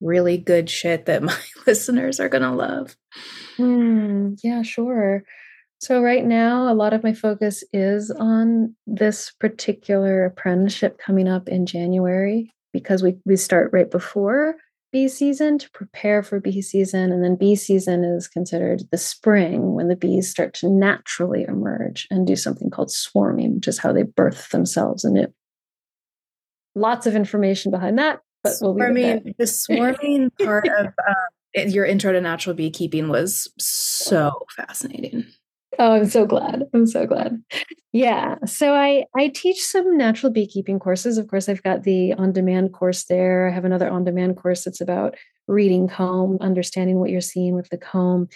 really 0.02 0.38
good 0.38 0.70
shit 0.70 1.06
that 1.06 1.24
my 1.24 1.38
listeners 1.68 2.20
are 2.20 2.30
gonna 2.30 2.54
love. 2.54 2.98
Mm, 3.58 4.38
yeah, 4.44 4.64
sure. 4.64 5.24
So 5.80 6.02
right 6.02 6.26
now, 6.26 6.72
a 6.72 6.74
lot 6.74 6.94
of 6.94 7.04
my 7.04 7.14
focus 7.14 7.64
is 7.72 8.10
on 8.12 8.76
this 8.88 9.32
particular 9.40 10.26
apprenticeship 10.26 10.98
coming 10.98 11.28
up 11.28 11.48
in 11.48 11.66
January 11.66 12.52
because 12.74 13.04
we, 13.04 13.18
we 13.26 13.36
start 13.36 13.70
right 13.72 13.90
before 13.90 14.56
bee 14.92 15.08
season 15.08 15.58
to 15.60 15.70
prepare 15.72 16.24
for 16.24 16.40
bee 16.40 16.62
season. 16.62 17.12
And 17.12 17.24
then 17.24 17.36
bee 17.36 17.56
season 17.56 18.04
is 18.04 18.28
considered 18.28 18.84
the 18.92 18.98
spring 18.98 19.74
when 19.74 19.88
the 19.88 19.96
bees 19.96 20.30
start 20.30 20.54
to 20.56 20.70
naturally 20.70 21.44
emerge 21.44 22.08
and 22.10 22.26
do 22.26 22.36
something 22.36 22.70
called 22.70 22.92
swarming, 22.92 23.56
which 23.56 23.68
is 23.68 23.78
how 23.78 23.92
they 23.92 24.04
birth 24.04 24.50
themselves 24.50 25.04
anew. 25.04 25.28
Lots 26.74 27.06
of 27.06 27.16
information 27.16 27.72
behind 27.72 28.00
that, 28.00 28.22
but 28.44 28.54
we'll 28.62 28.76
swarming, 28.76 29.36
the 29.38 29.48
swarming 29.48 30.32
part 30.44 30.68
of 30.80 30.88
uh, 30.88 31.62
your 31.62 31.86
intro 31.86 32.12
to 32.12 32.22
natural 32.22 32.56
beekeeping 32.56 33.10
was 33.10 33.52
so 33.58 34.46
fascinating. 34.56 35.26
Oh, 35.80 35.94
I'm 35.94 36.06
so 36.06 36.26
glad. 36.26 36.64
I'm 36.74 36.88
so 36.88 37.06
glad. 37.06 37.42
Yeah. 37.94 38.36
So 38.46 38.74
I 38.74 39.06
I 39.16 39.30
teach 39.30 39.64
some 39.64 39.98
natural 39.98 40.32
beekeeping 40.32 40.80
courses. 40.80 41.18
Of 41.18 41.28
course, 41.28 41.48
I've 41.50 41.64
got 41.64 41.84
the 41.84 42.14
on-demand 42.14 42.74
course 42.74 43.06
there. 43.06 43.48
I 43.48 43.52
have 43.54 43.66
another 43.66 43.90
on-demand 43.90 44.38
course 44.38 44.64
that's 44.64 44.82
about 44.82 45.16
reading 45.48 45.88
comb, 45.88 46.38
understanding 46.42 47.00
what 47.00 47.10
you're 47.10 47.22
seeing 47.22 47.56
with 47.56 47.70
the 47.70 47.78
comb. 47.78 48.28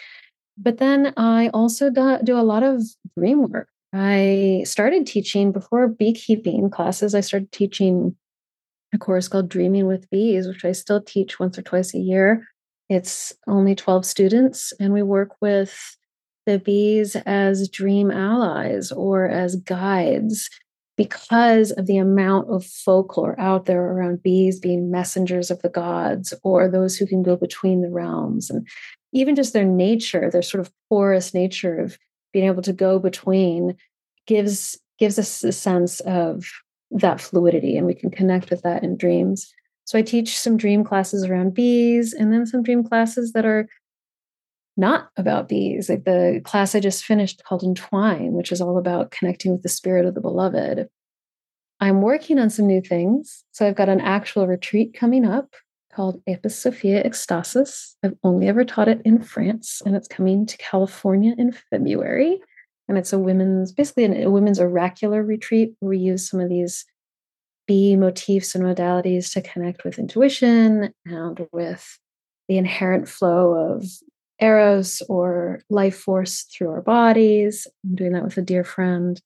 But 0.57 0.77
then 0.77 1.13
I 1.18 1.49
also 1.49 1.89
do, 1.89 2.19
do 2.23 2.38
a 2.38 2.43
lot 2.43 2.63
of 2.63 2.81
dream 3.18 3.49
work. 3.49 3.68
I 3.93 4.63
started 4.65 5.05
teaching 5.05 5.51
before 5.51 5.88
beekeeping 5.88 6.69
classes. 6.69 7.13
I 7.13 7.22
started 7.22 7.51
teaching 7.51 8.15
a 8.93 8.97
course 8.97 9.27
called 9.27 9.49
Dreaming 9.49 9.88
with 9.88 10.09
Bees, 10.09 10.47
which 10.47 10.63
I 10.63 10.72
still 10.72 11.01
teach 11.01 11.39
once 11.39 11.57
or 11.57 11.61
twice 11.61 11.93
a 11.93 11.99
year. 11.99 12.47
It's 12.89 13.34
only 13.47 13.76
12 13.76 14.05
students, 14.05 14.73
and 14.80 14.93
we 14.93 15.01
work 15.01 15.41
with 15.41 15.97
the 16.45 16.59
bees 16.59 17.15
as 17.26 17.69
dream 17.69 18.11
allies 18.11 18.91
or 18.91 19.27
as 19.27 19.55
guides 19.57 20.49
because 20.97 21.72
of 21.72 21.88
the 21.88 21.97
amount 21.97 22.49
of 22.49 22.65
folklore 22.65 23.39
out 23.39 23.65
there 23.65 23.81
around 23.81 24.22
bees 24.22 24.59
being 24.59 24.91
messengers 24.91 25.49
of 25.49 25.61
the 25.61 25.69
gods 25.69 26.34
or 26.43 26.68
those 26.68 26.97
who 26.97 27.07
can 27.07 27.23
go 27.23 27.35
between 27.35 27.81
the 27.81 27.89
realms. 27.89 28.49
And 28.49 28.68
even 29.13 29.35
just 29.35 29.53
their 29.53 29.65
nature 29.65 30.30
their 30.30 30.41
sort 30.41 30.61
of 30.61 30.72
porous 30.89 31.34
nature 31.34 31.80
of 31.80 31.97
being 32.34 32.45
able 32.45 32.61
to 32.61 32.73
go 32.73 32.99
between 32.99 33.76
gives 34.27 34.80
gives 34.99 35.18
us 35.18 35.43
a 35.43 35.51
sense 35.51 35.99
of 36.01 36.45
that 36.91 37.19
fluidity 37.19 37.77
and 37.77 37.88
we 37.88 37.93
can 37.93 38.11
connect 38.11 38.49
with 38.49 38.61
that 38.61 38.84
in 38.84 38.97
dreams. 38.97 39.51
So 39.85 39.97
i 39.97 40.01
teach 40.01 40.38
some 40.38 40.57
dream 40.57 40.84
classes 40.84 41.23
around 41.23 41.53
bees 41.53 42.13
and 42.13 42.31
then 42.31 42.45
some 42.45 42.63
dream 42.63 42.84
classes 42.84 43.31
that 43.34 43.45
are 43.45 43.68
not 44.77 45.10
about 45.18 45.49
bees. 45.49 45.89
Like 45.89 46.06
the 46.06 46.41
class 46.43 46.76
I 46.76 46.80
just 46.80 47.03
finished 47.03 47.43
called 47.43 47.64
Entwine, 47.64 48.34
which 48.34 48.52
is 48.52 48.61
all 48.61 48.77
about 48.77 49.11
connecting 49.11 49.52
with 49.52 49.64
the 49.64 49.69
spirit 49.69 50.06
of 50.06 50.15
the 50.15 50.22
beloved. 50.22 50.88
I'm 51.80 52.02
working 52.02 52.39
on 52.39 52.49
some 52.49 52.68
new 52.68 52.81
things. 52.81 53.43
So 53.52 53.68
I've 53.68 53.76
got 53.76 53.89
an 53.89 54.02
actual 54.02 54.48
retreat 54.48 54.93
coming 54.93 55.26
up 55.26 55.56
called 55.93 56.22
Apis 56.27 56.57
Sophia 56.57 57.03
Ecstasis. 57.03 57.95
I've 58.03 58.15
only 58.23 58.48
ever 58.48 58.64
taught 58.64 58.88
it 58.88 59.02
in 59.03 59.22
France, 59.22 59.81
and 59.85 59.95
it's 59.95 60.07
coming 60.07 60.45
to 60.45 60.57
California 60.57 61.35
in 61.38 61.52
February. 61.69 62.39
And 62.88 62.98
it's 62.98 63.14
a 63.14 63.19
women's, 63.19 63.72
basically 63.72 64.23
a 64.23 64.30
women's 64.30 64.60
oracular 64.60 65.23
retreat 65.23 65.73
where 65.80 65.89
we 65.89 65.98
use 65.98 66.30
some 66.30 66.39
of 66.39 66.49
these 66.49 66.85
bee 67.68 67.95
motifs 67.95 68.53
and 68.53 68.64
modalities 68.64 69.31
to 69.34 69.41
connect 69.41 69.84
with 69.84 69.99
intuition 69.99 70.93
and 71.06 71.48
with 71.52 71.99
the 72.48 72.57
inherent 72.57 73.07
flow 73.07 73.53
of 73.53 73.85
eros 74.41 75.01
or 75.07 75.61
life 75.69 75.97
force 75.97 76.43
through 76.43 76.69
our 76.69 76.81
bodies. 76.81 77.68
I'm 77.85 77.95
doing 77.95 78.13
that 78.13 78.23
with 78.23 78.38
a 78.38 78.41
dear 78.41 78.63
friend. 78.63 79.22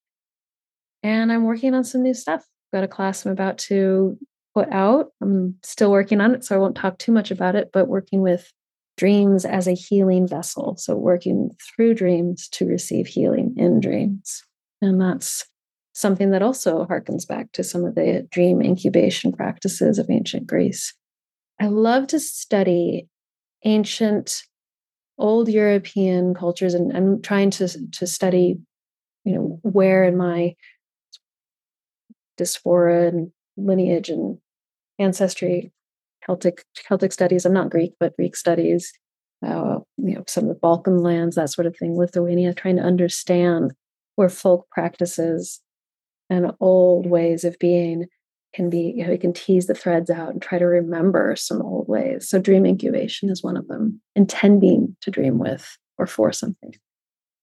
And 1.02 1.32
I'm 1.32 1.46
working 1.46 1.74
on 1.74 1.84
some 1.84 2.04
new 2.04 2.14
stuff. 2.14 2.42
I've 2.42 2.80
got 2.80 2.84
a 2.84 2.88
class 2.88 3.26
I'm 3.26 3.32
about 3.32 3.58
to 3.60 4.18
put 4.54 4.72
out. 4.72 5.12
I'm 5.22 5.56
still 5.64 5.92
working 5.92 6.22
on 6.22 6.34
it, 6.36 6.44
so 6.44 6.56
I 6.56 6.60
won't 6.60 6.76
talk 6.76 6.98
too 6.98 7.12
much 7.12 7.32
about 7.32 7.56
it, 7.56 7.70
but 7.72 7.88
working 7.88 8.22
with 8.22 8.52
dreams 8.98 9.46
as 9.46 9.68
a 9.68 9.74
healing 9.74 10.28
vessel. 10.28 10.76
So, 10.78 10.96
working 10.96 11.52
through 11.62 11.96
dreams 11.96 12.48
to 12.50 12.66
receive 12.66 13.08
healing 13.08 13.54
in 13.58 13.80
dreams. 13.80 14.44
And 14.82 15.00
that's 15.00 15.46
something 15.94 16.32
that 16.32 16.42
also 16.42 16.86
harkens 16.86 17.28
back 17.28 17.52
to 17.54 17.64
some 17.64 17.86
of 17.86 17.96
the 17.96 18.28
dream 18.32 18.62
incubation 18.62 19.32
practices 19.32 19.98
of 19.98 20.10
ancient 20.10 20.48
Greece. 20.48 20.94
I 21.60 21.68
love 21.68 22.08
to 22.08 22.20
study 22.20 23.08
ancient 23.64 24.44
old 25.18 25.50
European 25.50 26.34
cultures, 26.34 26.74
and 26.74 26.96
I'm 26.96 27.22
trying 27.22 27.52
to 27.52 27.68
to 27.68 28.08
study, 28.08 28.58
you 29.24 29.34
know, 29.34 29.60
where 29.64 30.04
in 30.04 30.18
my 30.18 30.56
diaspora 32.38 33.08
and 33.08 33.32
lineage 33.58 34.10
and 34.10 34.38
ancestry, 35.00 35.72
Celtic 36.26 36.64
Celtic 36.88 37.14
studies. 37.14 37.46
I'm 37.46 37.54
not 37.54 37.70
Greek, 37.70 37.94
but 38.00 38.16
Greek 38.16 38.36
studies. 38.36 38.92
Uh, 39.46 39.80
you 39.98 40.16
know, 40.16 40.24
some 40.28 40.46
of 40.46 40.50
the 40.50 40.60
Balkan 40.60 41.00
lands, 41.00 41.36
that 41.36 41.50
sort 41.50 41.68
of 41.68 41.76
thing. 41.78 41.96
Lithuania, 41.96 42.54
trying 42.54 42.78
to 42.78 42.82
understand 42.82 43.74
where 44.16 44.30
folk 44.30 44.68
practices 44.72 45.62
and 46.30 46.52
old 46.60 47.06
ways 47.06 47.44
of 47.44 47.60
being 47.60 48.06
can 48.56 48.70
be, 48.70 48.94
you 48.96 49.06
know, 49.06 49.12
you 49.12 49.20
can 49.20 49.34
tease 49.34 49.68
the 49.68 49.76
threads 49.76 50.10
out 50.10 50.30
and 50.30 50.42
try 50.42 50.58
to 50.58 50.66
remember 50.66 51.36
some 51.36 51.62
old 51.62 51.88
ways. 51.88 52.30
So 52.30 52.40
dream 52.40 52.66
incubation 52.66 53.30
is 53.30 53.44
one 53.44 53.58
of 53.58 53.68
them, 53.68 54.02
intending 54.16 54.96
to 55.02 55.12
dream 55.12 55.38
with 55.38 55.78
or 55.98 56.08
for 56.08 56.32
something. 56.32 56.74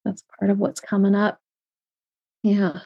That's 0.05 0.25
part 0.39 0.51
of 0.51 0.59
what's 0.59 0.81
coming 0.81 1.15
up. 1.15 1.39
Yeah. 2.43 2.81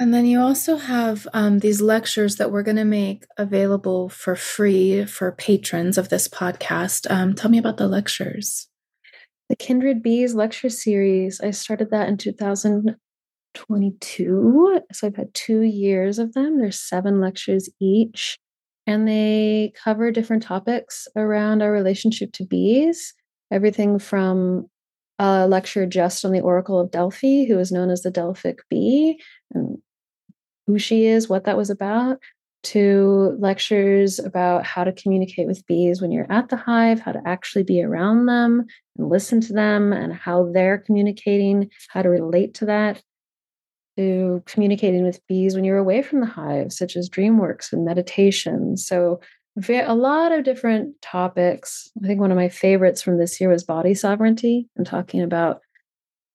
And 0.00 0.14
then 0.14 0.26
you 0.26 0.40
also 0.40 0.76
have 0.76 1.26
um, 1.34 1.58
these 1.58 1.80
lectures 1.80 2.36
that 2.36 2.50
we're 2.50 2.62
going 2.62 2.76
to 2.76 2.84
make 2.84 3.24
available 3.36 4.08
for 4.08 4.34
free 4.34 5.04
for 5.04 5.32
patrons 5.32 5.98
of 5.98 6.08
this 6.08 6.28
podcast. 6.28 7.10
Um, 7.10 7.34
tell 7.34 7.50
me 7.50 7.58
about 7.58 7.76
the 7.76 7.88
lectures. 7.88 8.68
The 9.48 9.56
Kindred 9.56 10.02
Bees 10.02 10.34
lecture 10.34 10.68
series, 10.70 11.40
I 11.40 11.50
started 11.50 11.90
that 11.90 12.08
in 12.08 12.16
2022. 13.54 14.80
So 14.92 15.06
I've 15.06 15.16
had 15.16 15.32
two 15.34 15.62
years 15.62 16.18
of 16.18 16.34
them. 16.34 16.58
There's 16.58 16.80
seven 16.80 17.20
lectures 17.20 17.68
each, 17.80 18.38
and 18.86 19.06
they 19.06 19.72
cover 19.82 20.10
different 20.10 20.42
topics 20.42 21.08
around 21.16 21.62
our 21.62 21.72
relationship 21.72 22.32
to 22.34 22.44
bees. 22.44 23.14
Everything 23.50 23.98
from 23.98 24.66
a 25.18 25.48
lecture 25.48 25.86
just 25.86 26.24
on 26.24 26.32
the 26.32 26.40
Oracle 26.40 26.78
of 26.78 26.90
Delphi, 26.90 27.44
who 27.46 27.58
is 27.58 27.72
known 27.72 27.90
as 27.90 28.02
the 28.02 28.10
Delphic 28.10 28.60
bee, 28.70 29.20
and 29.52 29.78
who 30.66 30.78
she 30.78 31.06
is, 31.06 31.28
what 31.28 31.44
that 31.44 31.56
was 31.56 31.70
about, 31.70 32.18
to 32.62 33.36
lectures 33.38 34.18
about 34.18 34.64
how 34.64 34.84
to 34.84 34.92
communicate 34.92 35.46
with 35.46 35.66
bees 35.66 36.02
when 36.02 36.12
you're 36.12 36.30
at 36.30 36.48
the 36.50 36.56
hive, 36.56 37.00
how 37.00 37.12
to 37.12 37.22
actually 37.24 37.62
be 37.62 37.82
around 37.82 38.26
them 38.26 38.66
and 38.96 39.08
listen 39.08 39.40
to 39.40 39.52
them, 39.52 39.92
and 39.92 40.12
how 40.12 40.50
they're 40.52 40.78
communicating, 40.78 41.70
how 41.88 42.02
to 42.02 42.08
relate 42.08 42.54
to 42.54 42.66
that, 42.66 43.02
to 43.98 44.42
communicating 44.46 45.02
with 45.02 45.24
bees 45.26 45.54
when 45.54 45.64
you're 45.64 45.76
away 45.76 46.02
from 46.02 46.20
the 46.20 46.26
hive, 46.26 46.72
such 46.72 46.96
as 46.96 47.08
dream 47.08 47.36
works 47.38 47.72
and 47.72 47.84
meditation. 47.84 48.76
So, 48.76 49.20
a 49.68 49.94
lot 49.94 50.30
of 50.30 50.44
different 50.44 50.94
topics. 51.02 51.90
I 52.02 52.06
think 52.06 52.20
one 52.20 52.30
of 52.30 52.36
my 52.36 52.48
favorites 52.48 53.02
from 53.02 53.18
this 53.18 53.40
year 53.40 53.50
was 53.50 53.64
body 53.64 53.92
sovereignty 53.92 54.68
and 54.76 54.86
talking 54.86 55.20
about 55.20 55.60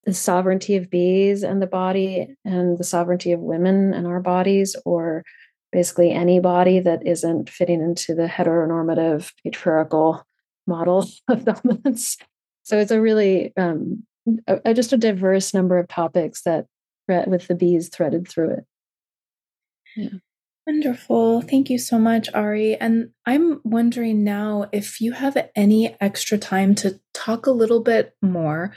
the 0.03 0.13
sovereignty 0.13 0.75
of 0.75 0.89
bees 0.89 1.41
and 1.41 1.61
the 1.61 1.67
body 1.67 2.35
and 2.43 2.77
the 2.77 2.83
sovereignty 2.83 3.31
of 3.31 3.39
women 3.39 3.93
and 3.93 4.07
our 4.07 4.19
bodies 4.19 4.75
or 4.83 5.23
basically 5.71 6.11
any 6.11 6.41
body 6.41 6.81
that 6.81 7.07
isn't 7.07 7.49
fitting 7.49 7.81
into 7.81 8.13
the 8.13 8.27
heteronormative 8.27 9.31
patriarchal 9.41 10.25
model 10.67 11.07
of 11.29 11.45
dominance 11.45 12.17
so 12.63 12.77
it's 12.77 12.91
a 12.91 12.99
really 12.99 13.53
um, 13.55 14.03
a, 14.47 14.73
just 14.73 14.93
a 14.93 14.97
diverse 14.97 15.53
number 15.53 15.77
of 15.77 15.87
topics 15.87 16.43
that 16.43 16.65
with 17.07 17.47
the 17.47 17.55
bees 17.55 17.89
threaded 17.89 18.27
through 18.27 18.51
it 18.51 18.65
yeah 19.95 20.09
Wonderful. 20.65 21.41
Thank 21.41 21.69
you 21.69 21.77
so 21.77 21.99
much, 21.99 22.29
Ari. 22.33 22.77
And 22.77 23.09
I'm 23.25 23.59
wondering 23.65 24.23
now 24.23 24.69
if 24.71 25.01
you 25.01 25.11
have 25.11 25.35
any 25.57 25.97
extra 25.99 26.37
time 26.37 26.73
to 26.75 27.01
talk 27.13 27.47
a 27.47 27.51
little 27.51 27.81
bit 27.81 28.15
more 28.21 28.73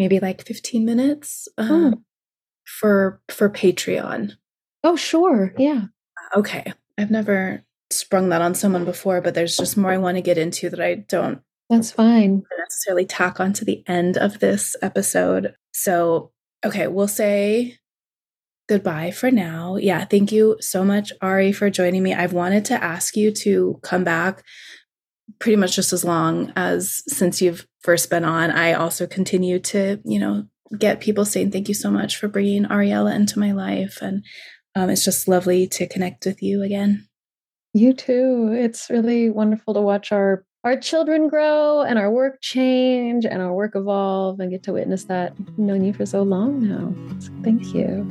maybe 0.00 0.18
like 0.18 0.46
15 0.46 0.84
minutes 0.86 1.46
um, 1.58 1.94
oh. 1.94 2.02
for 2.64 3.20
for 3.28 3.50
Patreon. 3.50 4.32
Oh, 4.82 4.96
sure. 4.96 5.54
Yeah. 5.58 5.84
Okay. 6.34 6.72
I've 6.96 7.10
never 7.10 7.62
sprung 7.90 8.30
that 8.30 8.40
on 8.40 8.54
someone 8.54 8.86
before, 8.86 9.20
but 9.20 9.34
there's 9.34 9.58
just 9.58 9.76
more 9.76 9.92
I 9.92 9.98
want 9.98 10.16
to 10.16 10.22
get 10.22 10.38
into 10.38 10.70
that 10.70 10.80
I 10.80 10.94
don't 10.94 11.42
That's 11.68 11.92
fine. 11.92 12.42
necessarily 12.58 13.04
tack 13.04 13.40
on 13.40 13.52
to 13.54 13.64
the 13.64 13.84
end 13.86 14.16
of 14.16 14.38
this 14.38 14.74
episode. 14.80 15.54
So, 15.72 16.32
okay, 16.64 16.86
we'll 16.86 17.08
say 17.08 17.76
goodbye 18.68 19.10
for 19.10 19.30
now. 19.30 19.76
Yeah, 19.76 20.04
thank 20.04 20.30
you 20.30 20.56
so 20.60 20.84
much 20.84 21.12
Ari 21.20 21.52
for 21.52 21.70
joining 21.70 22.02
me. 22.02 22.14
I've 22.14 22.32
wanted 22.32 22.64
to 22.66 22.82
ask 22.82 23.16
you 23.16 23.32
to 23.32 23.80
come 23.82 24.04
back 24.04 24.42
pretty 25.38 25.56
much 25.56 25.76
just 25.76 25.92
as 25.92 26.04
long 26.04 26.52
as 26.56 27.02
since 27.08 27.40
you've 27.40 27.66
first 27.80 28.10
been 28.10 28.24
on, 28.24 28.50
I 28.50 28.74
also 28.74 29.06
continue 29.06 29.58
to, 29.60 30.00
you 30.04 30.18
know, 30.18 30.44
get 30.78 31.00
people 31.00 31.24
saying 31.24 31.50
thank 31.50 31.68
you 31.68 31.74
so 31.74 31.90
much 31.90 32.16
for 32.16 32.28
bringing 32.28 32.64
Ariella 32.64 33.14
into 33.14 33.38
my 33.38 33.52
life. 33.52 33.98
And 34.02 34.24
um, 34.74 34.90
it's 34.90 35.04
just 35.04 35.28
lovely 35.28 35.66
to 35.68 35.88
connect 35.88 36.26
with 36.26 36.42
you 36.42 36.62
again. 36.62 37.08
You 37.72 37.92
too. 37.92 38.50
It's 38.52 38.90
really 38.90 39.30
wonderful 39.30 39.74
to 39.74 39.80
watch 39.80 40.12
our 40.12 40.44
our 40.62 40.76
children 40.76 41.28
grow 41.28 41.80
and 41.80 41.98
our 41.98 42.10
work 42.10 42.38
change 42.42 43.24
and 43.24 43.40
our 43.40 43.52
work 43.52 43.74
evolve 43.74 44.40
and 44.40 44.50
get 44.50 44.62
to 44.64 44.72
witness 44.74 45.04
that. 45.04 45.32
I've 45.38 45.58
known 45.58 45.84
you 45.84 45.94
for 45.94 46.04
so 46.04 46.22
long 46.22 46.68
now. 46.68 46.94
So 47.20 47.30
thank 47.42 47.74
you. 47.74 48.06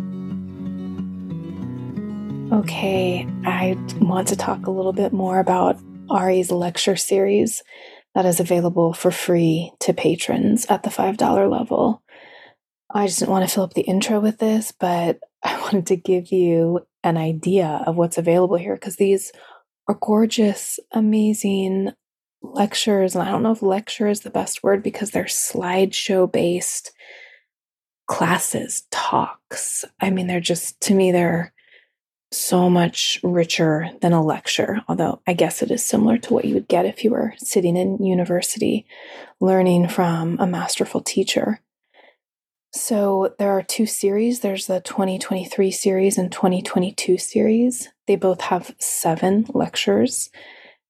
Okay, 2.51 3.27
I 3.45 3.77
want 4.01 4.27
to 4.29 4.35
talk 4.35 4.65
a 4.65 4.71
little 4.71 4.93
bit 4.93 5.13
more 5.13 5.39
about 5.39 5.79
Ari's 6.09 6.49
lecture 6.49 6.95
series 6.95 7.61
that 8.15 8.25
is 8.25 8.39
available 8.39 8.93
for 8.93 9.11
free 9.11 9.71
to 9.81 9.93
patrons 9.93 10.65
at 10.65 10.81
the 10.81 10.89
$5 10.89 11.51
level. 11.51 12.01
I 12.91 13.05
just 13.05 13.19
didn't 13.19 13.31
want 13.31 13.47
to 13.47 13.53
fill 13.53 13.65
up 13.65 13.75
the 13.75 13.81
intro 13.81 14.19
with 14.19 14.39
this, 14.39 14.71
but 14.71 15.19
I 15.43 15.59
wanted 15.61 15.85
to 15.87 15.95
give 15.95 16.31
you 16.31 16.87
an 17.03 17.17
idea 17.17 17.83
of 17.85 17.95
what's 17.95 18.17
available 18.17 18.57
here 18.57 18.73
because 18.73 18.95
these 18.95 19.31
are 19.87 19.99
gorgeous, 20.01 20.79
amazing 20.91 21.93
lectures. 22.41 23.15
And 23.15 23.23
I 23.23 23.31
don't 23.31 23.43
know 23.43 23.51
if 23.51 23.61
lecture 23.61 24.07
is 24.07 24.21
the 24.21 24.29
best 24.29 24.63
word 24.63 24.83
because 24.83 25.11
they're 25.11 25.25
slideshow 25.25 26.31
based 26.31 26.91
classes, 28.07 28.83
talks. 28.91 29.85
I 29.99 30.09
mean, 30.09 30.27
they're 30.27 30.39
just, 30.39 30.81
to 30.81 30.93
me, 30.93 31.11
they're 31.11 31.53
so 32.31 32.69
much 32.69 33.19
richer 33.23 33.89
than 34.01 34.13
a 34.13 34.23
lecture, 34.23 34.81
although 34.87 35.21
I 35.25 35.33
guess 35.33 35.61
it 35.61 35.71
is 35.71 35.83
similar 35.83 36.17
to 36.19 36.33
what 36.33 36.45
you 36.45 36.53
would 36.53 36.67
get 36.67 36.85
if 36.85 37.03
you 37.03 37.11
were 37.11 37.33
sitting 37.37 37.75
in 37.75 38.03
university 38.03 38.85
learning 39.39 39.87
from 39.87 40.37
a 40.39 40.45
masterful 40.45 41.01
teacher. 41.01 41.59
So 42.71 43.33
there 43.39 43.51
are 43.51 43.63
two 43.63 43.87
series 43.87 44.41
there's 44.41 44.67
the 44.67 44.79
2023 44.79 45.71
series 45.71 46.17
and 46.19 46.31
2022 46.31 47.17
series. 47.17 47.89
They 48.05 48.15
both 48.15 48.41
have 48.41 48.75
seven 48.77 49.47
lectures. 49.49 50.29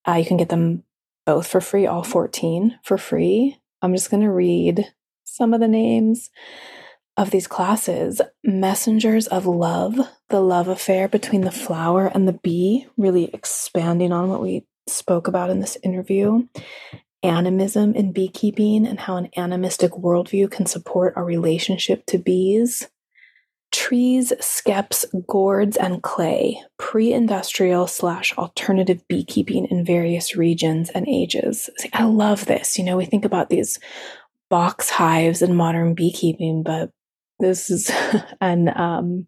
Uh, 0.05 0.13
you 0.13 0.25
can 0.25 0.37
get 0.37 0.49
them 0.49 0.83
both 1.29 1.45
for 1.45 1.61
free, 1.61 1.85
all 1.85 2.01
14 2.01 2.79
for 2.81 2.97
free. 2.97 3.55
I'm 3.83 3.93
just 3.93 4.09
going 4.09 4.23
to 4.23 4.31
read 4.31 4.91
some 5.25 5.53
of 5.53 5.59
the 5.59 5.67
names 5.67 6.31
of 7.17 7.29
these 7.29 7.45
classes 7.45 8.19
messengers 8.43 9.27
of 9.27 9.45
love, 9.45 9.99
the 10.29 10.41
love 10.41 10.67
affair 10.67 11.07
between 11.07 11.41
the 11.41 11.51
flower 11.51 12.07
and 12.07 12.27
the 12.27 12.33
bee, 12.33 12.87
really 12.97 13.25
expanding 13.31 14.11
on 14.11 14.27
what 14.27 14.41
we 14.41 14.65
spoke 14.87 15.27
about 15.27 15.51
in 15.51 15.59
this 15.59 15.77
interview. 15.83 16.47
Animism 17.21 17.93
in 17.93 18.11
beekeeping 18.11 18.87
and 18.87 18.99
how 18.99 19.17
an 19.17 19.29
animistic 19.37 19.91
worldview 19.91 20.49
can 20.49 20.65
support 20.65 21.13
our 21.15 21.23
relationship 21.23 22.07
to 22.07 22.17
bees. 22.17 22.89
Trees, 23.71 24.33
skeps, 24.39 25.05
gourds, 25.27 25.77
and 25.77 26.01
clay, 26.01 26.61
pre 26.77 27.13
industrial 27.13 27.87
slash 27.87 28.35
alternative 28.37 29.07
beekeeping 29.07 29.67
in 29.67 29.85
various 29.85 30.35
regions 30.35 30.89
and 30.89 31.07
ages. 31.07 31.69
I 31.93 32.05
love 32.05 32.45
this. 32.45 32.77
You 32.77 32.83
know, 32.83 32.97
we 32.97 33.05
think 33.05 33.25
about 33.25 33.49
these 33.49 33.79
box 34.49 34.89
hives 34.89 35.41
in 35.41 35.55
modern 35.55 35.93
beekeeping, 35.93 36.63
but 36.63 36.91
this 37.39 37.69
is 37.69 37.91
an 38.41 38.75
um, 38.75 39.27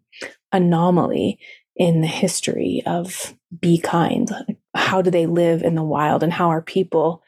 anomaly 0.52 1.38
in 1.76 2.00
the 2.00 2.06
history 2.06 2.82
of 2.84 3.34
bee 3.60 3.78
kind. 3.78 4.30
How 4.74 5.02
do 5.02 5.10
they 5.10 5.26
live 5.26 5.62
in 5.62 5.74
the 5.74 5.84
wild, 5.84 6.22
and 6.22 6.32
how 6.32 6.48
are 6.48 6.62
people 6.62 7.22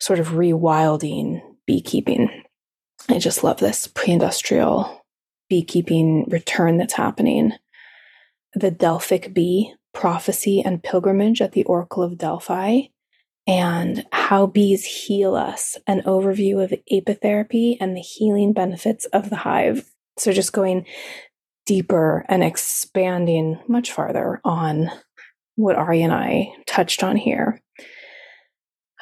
sort 0.00 0.18
of 0.18 0.28
rewilding 0.28 1.40
beekeeping? 1.66 2.42
I 3.08 3.18
just 3.18 3.44
love 3.44 3.58
this 3.58 3.86
pre 3.86 4.12
industrial 4.12 5.01
beekeeping 5.52 6.24
return 6.30 6.78
that's 6.78 6.94
happening. 6.94 7.52
The 8.54 8.70
Delphic 8.70 9.34
bee 9.34 9.74
prophecy 9.92 10.62
and 10.64 10.82
pilgrimage 10.82 11.42
at 11.42 11.52
the 11.52 11.64
Oracle 11.64 12.02
of 12.02 12.16
Delphi, 12.16 12.84
and 13.46 14.06
how 14.12 14.46
bees 14.46 14.82
heal 14.82 15.34
us, 15.34 15.76
an 15.86 16.00
overview 16.06 16.64
of 16.64 16.72
apitherapy 16.90 17.76
and 17.78 17.94
the 17.94 18.00
healing 18.00 18.54
benefits 18.54 19.04
of 19.06 19.28
the 19.28 19.36
hive. 19.36 19.84
So 20.16 20.32
just 20.32 20.54
going 20.54 20.86
deeper 21.66 22.24
and 22.30 22.42
expanding 22.42 23.60
much 23.68 23.92
farther 23.92 24.40
on 24.46 24.90
what 25.56 25.76
Ari 25.76 26.00
and 26.00 26.14
I 26.14 26.54
touched 26.66 27.04
on 27.04 27.16
here. 27.16 27.60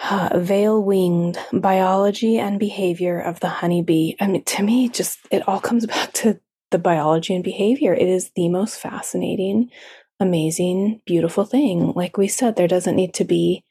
Uh, 0.02 0.30
veil 0.38 0.82
winged 0.82 1.38
biology 1.52 2.38
and 2.38 2.58
behavior 2.58 3.20
of 3.20 3.40
the 3.40 3.48
honeybee. 3.48 4.14
I 4.18 4.26
mean, 4.26 4.44
to 4.44 4.62
me, 4.62 4.88
just 4.88 5.18
it 5.30 5.46
all 5.46 5.60
comes 5.60 5.86
back 5.94 6.12
to 6.14 6.40
the 6.70 6.78
biology 6.78 7.34
and 7.34 7.44
behavior. 7.44 7.92
It 7.92 8.08
is 8.08 8.30
the 8.34 8.48
most 8.48 8.78
fascinating, 8.78 9.70
amazing, 10.18 11.02
beautiful 11.04 11.44
thing. 11.44 11.92
Like 11.92 12.16
we 12.16 12.28
said, 12.28 12.56
there 12.56 12.68
doesn't 12.68 12.96
need 12.96 13.14
to 13.14 13.24
be 13.24 13.64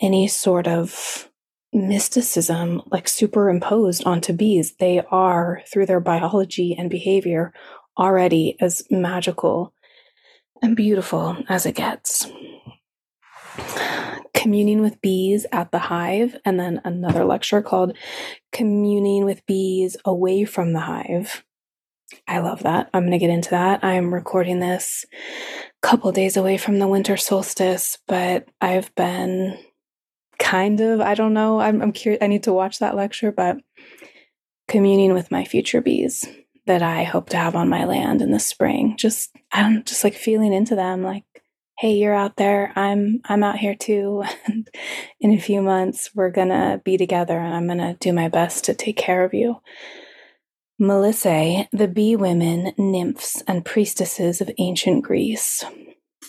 any 0.00 0.26
sort 0.26 0.66
of 0.66 1.28
mysticism 1.72 2.82
like 2.90 3.08
superimposed 3.08 4.04
onto 4.04 4.32
bees. 4.32 4.74
They 4.76 5.02
are, 5.10 5.62
through 5.70 5.86
their 5.86 6.00
biology 6.00 6.74
and 6.78 6.90
behavior, 6.90 7.52
already 7.98 8.56
as 8.60 8.82
magical 8.90 9.74
and 10.62 10.76
beautiful 10.76 11.36
as 11.48 11.66
it 11.66 11.74
gets. 11.74 12.26
Communing 14.34 14.80
with 14.80 15.00
bees 15.00 15.46
at 15.52 15.70
the 15.70 15.78
hive, 15.78 16.36
and 16.44 16.58
then 16.58 16.80
another 16.84 17.24
lecture 17.24 17.62
called 17.62 17.96
Communing 18.50 19.24
with 19.24 19.46
Bees 19.46 19.96
Away 20.04 20.44
from 20.44 20.72
the 20.72 20.80
Hive. 20.80 21.44
I 22.26 22.40
love 22.40 22.64
that. 22.64 22.90
I'm 22.92 23.02
going 23.02 23.12
to 23.12 23.18
get 23.18 23.30
into 23.30 23.50
that. 23.50 23.84
I'm 23.84 24.12
recording 24.12 24.60
this 24.60 25.04
a 25.12 25.86
couple 25.86 26.12
days 26.12 26.36
away 26.36 26.58
from 26.58 26.78
the 26.78 26.88
winter 26.88 27.16
solstice, 27.16 27.98
but 28.06 28.48
I've 28.60 28.94
been 28.94 29.58
kind 30.38 30.80
of, 30.80 31.00
I 31.00 31.14
don't 31.14 31.34
know, 31.34 31.60
I'm, 31.60 31.80
I'm 31.80 31.92
curious. 31.92 32.22
I 32.22 32.26
need 32.26 32.42
to 32.44 32.52
watch 32.52 32.80
that 32.80 32.96
lecture, 32.96 33.32
but 33.32 33.58
communing 34.68 35.14
with 35.14 35.30
my 35.30 35.44
future 35.44 35.80
bees 35.80 36.26
that 36.66 36.82
I 36.82 37.04
hope 37.04 37.28
to 37.30 37.36
have 37.36 37.54
on 37.54 37.68
my 37.68 37.84
land 37.84 38.22
in 38.22 38.30
the 38.30 38.40
spring. 38.40 38.96
Just, 38.96 39.30
I'm 39.52 39.84
just 39.84 40.04
like 40.04 40.14
feeling 40.14 40.52
into 40.52 40.74
them 40.74 41.02
like, 41.02 41.24
hey, 41.78 41.94
you're 41.94 42.14
out 42.14 42.36
there. 42.36 42.72
I'm, 42.76 43.20
I'm 43.24 43.42
out 43.42 43.58
here 43.58 43.74
too. 43.74 44.24
And 44.46 44.68
in 45.20 45.32
a 45.32 45.40
few 45.40 45.62
months, 45.62 46.10
we're 46.14 46.30
to 46.48 46.80
be 46.84 46.96
together 46.96 47.38
and 47.38 47.54
I'm 47.54 47.66
to 47.78 47.96
do 48.00 48.12
my 48.12 48.28
best 48.28 48.64
to 48.64 48.74
take 48.74 48.96
care 48.96 49.24
of 49.24 49.34
you. 49.34 49.60
Melissae, 50.80 51.68
the 51.72 51.86
bee 51.86 52.16
women, 52.16 52.72
nymphs, 52.76 53.42
and 53.46 53.64
priestesses 53.64 54.40
of 54.40 54.50
ancient 54.58 55.04
Greece. 55.04 55.64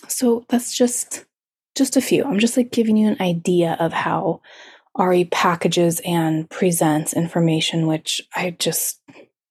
So 0.07 0.45
that's 0.49 0.75
just 0.75 1.25
just 1.75 1.97
a 1.97 2.01
few. 2.01 2.23
I'm 2.23 2.37
just 2.37 2.55
like 2.55 2.71
giving 2.71 2.97
you 2.97 3.07
an 3.07 3.19
idea 3.19 3.75
of 3.79 3.91
how 3.91 4.41
Ari 4.95 5.25
packages 5.25 6.01
and 6.05 6.47
presents 6.47 7.13
information, 7.13 7.87
which 7.87 8.21
I 8.35 8.51
just 8.51 9.01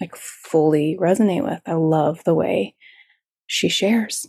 like 0.01 0.15
fully 0.15 0.97
resonate 1.01 1.43
with. 1.43 1.61
I 1.67 1.73
love 1.73 2.23
the 2.23 2.35
way 2.35 2.77
she 3.49 3.69
shares. 3.69 4.29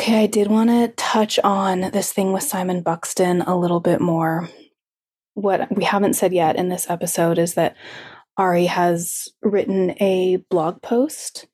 Okay, 0.00 0.22
I 0.22 0.26
did 0.28 0.46
want 0.46 0.70
to 0.70 0.92
touch 0.96 1.40
on 1.40 1.80
this 1.80 2.12
thing 2.12 2.32
with 2.32 2.44
Simon 2.44 2.82
Buxton 2.82 3.42
a 3.42 3.56
little 3.56 3.80
bit 3.80 4.00
more. 4.00 4.48
What 5.34 5.76
we 5.76 5.82
haven't 5.82 6.14
said 6.14 6.32
yet 6.32 6.54
in 6.54 6.68
this 6.68 6.88
episode 6.88 7.36
is 7.36 7.54
that 7.54 7.74
Ari 8.36 8.66
has 8.66 9.28
written 9.42 10.00
a 10.00 10.36
blog 10.50 10.82
post. 10.82 11.48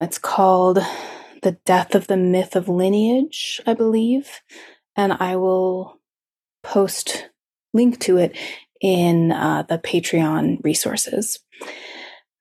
It's 0.00 0.16
called 0.16 0.78
The 1.42 1.58
Death 1.66 1.96
of 1.96 2.06
the 2.06 2.16
Myth 2.16 2.54
of 2.54 2.68
Lineage, 2.68 3.60
I 3.66 3.74
believe. 3.74 4.30
And 4.94 5.12
I 5.14 5.34
will 5.34 5.98
post 6.62 7.30
link 7.74 7.98
to 8.02 8.16
it 8.16 8.36
in 8.80 9.32
uh, 9.32 9.64
the 9.68 9.78
Patreon 9.78 10.62
resources. 10.62 11.40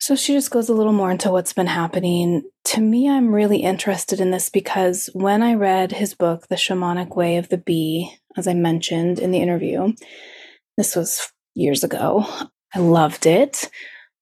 So 0.02 0.16
she 0.16 0.34
just 0.34 0.50
goes 0.50 0.68
a 0.68 0.74
little 0.74 0.94
more 0.94 1.12
into 1.12 1.30
what's 1.30 1.54
been 1.54 1.68
happening. 1.68 2.42
To 2.66 2.82
me, 2.82 3.08
I'm 3.08 3.36
really 3.36 3.60
interested 3.60 4.20
in 4.20 4.32
this 4.32 4.50
because 4.50 5.12
when 5.14 5.44
I 5.44 5.54
read 5.54 5.92
his 5.92 6.16
book, 6.16 6.48
The 6.48 6.56
Shamanic 6.56 7.16
Way 7.16 7.38
of 7.38 7.50
the 7.50 7.60
Bee, 7.60 8.12
as 8.36 8.48
I 8.48 8.56
mentioned 8.56 9.20
in 9.20 9.30
the 9.30 9.38
interview, 9.38 9.94
this 10.76 10.96
was 10.96 11.32
years 11.54 11.84
ago, 11.84 12.26
I 12.74 12.80
loved 12.80 13.28
it. 13.28 13.70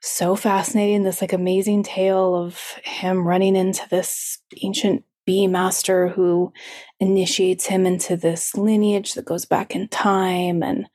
So 0.02 0.36
fascinating. 0.36 1.04
This 1.04 1.22
like 1.22 1.32
amazing 1.32 1.84
tale 1.84 2.36
of 2.36 2.60
him 2.84 3.26
running 3.26 3.56
into 3.56 3.88
this 3.88 4.38
ancient 4.62 5.06
bee 5.26 5.48
master 5.48 6.10
who 6.10 6.52
initiates 7.00 7.68
him 7.68 7.86
into 7.86 8.18
this 8.18 8.54
lineage 8.54 9.14
that 9.14 9.24
goes 9.24 9.46
back 9.46 9.76
in 9.76 9.88
time. 9.88 10.62
And 10.62 10.88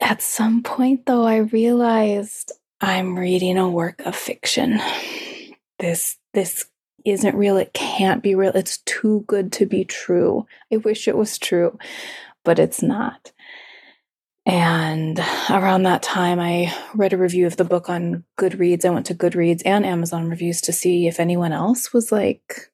at 0.00 0.22
some 0.22 0.62
point, 0.62 1.04
though, 1.04 1.26
I 1.26 1.36
realized 1.36 2.52
I'm 2.84 3.16
reading 3.16 3.58
a 3.58 3.70
work 3.70 4.00
of 4.00 4.16
fiction. 4.16 4.80
This, 5.78 6.18
this 6.34 6.66
isn't 7.04 7.36
real. 7.36 7.56
It 7.56 7.72
can't 7.72 8.24
be 8.24 8.34
real. 8.34 8.50
It's 8.56 8.78
too 8.78 9.22
good 9.28 9.52
to 9.52 9.66
be 9.66 9.84
true. 9.84 10.48
I 10.72 10.78
wish 10.78 11.06
it 11.06 11.16
was 11.16 11.38
true, 11.38 11.78
but 12.44 12.58
it's 12.58 12.82
not. 12.82 13.30
And 14.44 15.20
around 15.48 15.84
that 15.84 16.02
time, 16.02 16.40
I 16.40 16.76
read 16.92 17.12
a 17.12 17.18
review 17.18 17.46
of 17.46 17.56
the 17.56 17.64
book 17.64 17.88
on 17.88 18.24
Goodreads. 18.36 18.84
I 18.84 18.90
went 18.90 19.06
to 19.06 19.14
Goodreads 19.14 19.62
and 19.64 19.86
Amazon 19.86 20.28
reviews 20.28 20.60
to 20.62 20.72
see 20.72 21.06
if 21.06 21.20
anyone 21.20 21.52
else 21.52 21.92
was 21.92 22.10
like, 22.10 22.72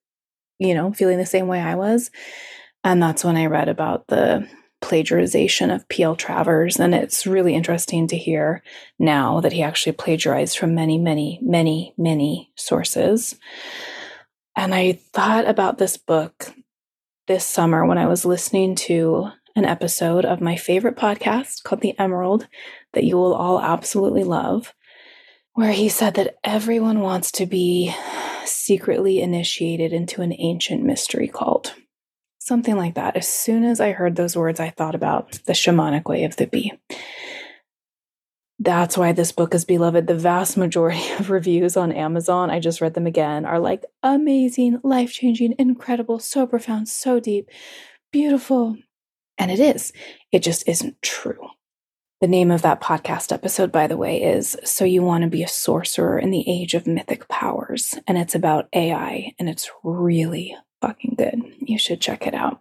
you 0.59 0.73
know, 0.73 0.91
feeling 0.95 1.19
the 1.19 1.27
same 1.27 1.49
way 1.49 1.61
I 1.61 1.75
was. 1.75 2.11
And 2.83 3.03
that's 3.03 3.25
when 3.25 3.37
I 3.37 3.45
read 3.45 3.69
about 3.69 4.07
the 4.07 4.49
plagiarization 4.81 5.75
of 5.75 5.89
P.L. 5.89 6.17
Travers. 6.17 6.79
And 6.79 6.95
it's 6.95 7.27
really 7.27 7.55
interesting 7.55 8.07
to 8.09 8.17
hear 8.17 8.63
now 8.99 9.41
that 9.41 9.53
he 9.53 9.63
actually 9.63 9.93
plagiarized 9.93 10.59
from 10.59 10.75
many, 10.75 10.99
many, 10.99 11.39
many, 11.43 11.95
many 11.99 12.53
sources. 12.55 13.37
And 14.57 14.75
I 14.75 14.93
thought 14.93 15.49
about 15.49 15.79
this 15.79 15.97
book 15.97 16.53
this 17.27 17.45
summer 17.45 17.87
when 17.87 17.99
I 17.99 18.07
was 18.07 18.25
listening 18.25 18.75
to 18.75 19.31
an 19.55 19.65
episode 19.65 20.25
of 20.25 20.41
my 20.41 20.57
favorite 20.57 20.97
podcast 20.97 21.63
called 21.63 21.81
The 21.81 21.99
Emerald 21.99 22.47
that 22.93 23.05
you 23.05 23.17
will 23.17 23.35
all 23.35 23.61
absolutely 23.61 24.25
love, 24.25 24.73
where 25.55 25.73
he 25.73 25.89
said 25.89 26.15
that 26.15 26.37
everyone 26.45 27.01
wants 27.01 27.33
to 27.33 27.47
be 27.47 27.95
secretly 28.45 29.21
initiated 29.21 29.93
into 29.93 30.23
an 30.23 30.33
ancient 30.39 30.83
mystery 30.83 31.29
cult. 31.29 31.75
Something 32.49 32.79
like 32.79 32.95
that. 32.95 33.15
As 33.15 33.29
soon 33.29 33.63
as 33.63 33.79
I 33.79 33.93
heard 33.93 34.17
those 34.17 34.35
words, 34.35 34.59
I 34.59 34.71
thought 34.71 34.95
about 34.95 35.33
the 35.45 35.53
shamanic 35.53 36.07
way 36.09 36.25
of 36.25 36.37
the 36.37 36.47
bee. 36.47 36.73
That's 38.59 38.97
why 38.97 39.13
this 39.13 39.33
book 39.33 39.55
is 39.55 39.67
beloved. 39.67 40.07
The 40.07 40.15
vast 40.15 40.57
majority 40.57 41.13
of 41.19 41.29
reviews 41.29 41.77
on 41.77 41.93
Amazon, 41.93 42.49
I 42.49 42.59
just 42.59 42.81
read 42.81 42.95
them 42.95 43.07
again, 43.07 43.45
are 43.45 43.59
like 43.59 43.85
amazing, 44.03 44.81
life 44.83 45.13
changing, 45.13 45.57
incredible, 45.59 46.19
so 46.21 46.47
profound, 46.47 46.89
so 46.89 47.21
deep, 47.21 47.51
beautiful, 48.13 48.79
and 49.37 49.51
it 49.51 49.61
is. 49.61 49.93
It 50.33 50.43
just 50.43 50.67
isn't 50.67 51.03
true. 51.03 51.49
The 52.23 52.29
name 52.29 52.51
of 52.51 52.63
that 52.63 52.81
podcast 52.81 53.31
episode, 53.31 53.71
by 53.71 53.89
the 53.89 53.99
way, 53.99 54.23
is 54.23 54.57
So 54.65 54.87
You 54.87 55.03
Want 55.03 55.23
to 55.23 55.29
Be 55.29 55.43
a 55.43 55.49
Sorcerer 55.49 56.19
in 56.19 56.31
the 56.31 56.49
Age 56.49 56.73
of 56.73 56.87
Mythic 56.87 57.29
Powers. 57.29 57.99
And 58.07 58.17
it's 58.17 58.35
about 58.35 58.69
AI, 58.73 59.35
and 59.39 59.51
it's 59.51 59.71
really 59.85 60.57
fucking 60.81 61.15
good. 61.17 61.41
You 61.61 61.79
should 61.79 62.01
check 62.01 62.27
it 62.27 62.35
out. 62.35 62.61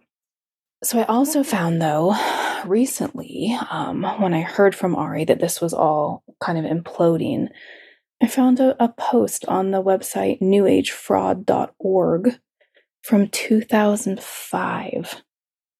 So 0.84 1.00
I 1.00 1.04
also 1.04 1.42
found, 1.42 1.82
though, 1.82 2.14
recently, 2.64 3.58
um, 3.70 4.04
when 4.20 4.32
I 4.32 4.42
heard 4.42 4.74
from 4.76 4.94
Ari 4.94 5.24
that 5.24 5.40
this 5.40 5.60
was 5.60 5.74
all 5.74 6.22
kind 6.40 6.58
of 6.58 6.64
imploding, 6.64 7.48
I 8.22 8.28
found 8.28 8.60
a, 8.60 8.82
a 8.82 8.88
post 8.88 9.44
on 9.46 9.70
the 9.70 9.82
website 9.82 10.40
newagefraud.org 10.40 12.38
from 13.02 13.28
2005 13.28 15.22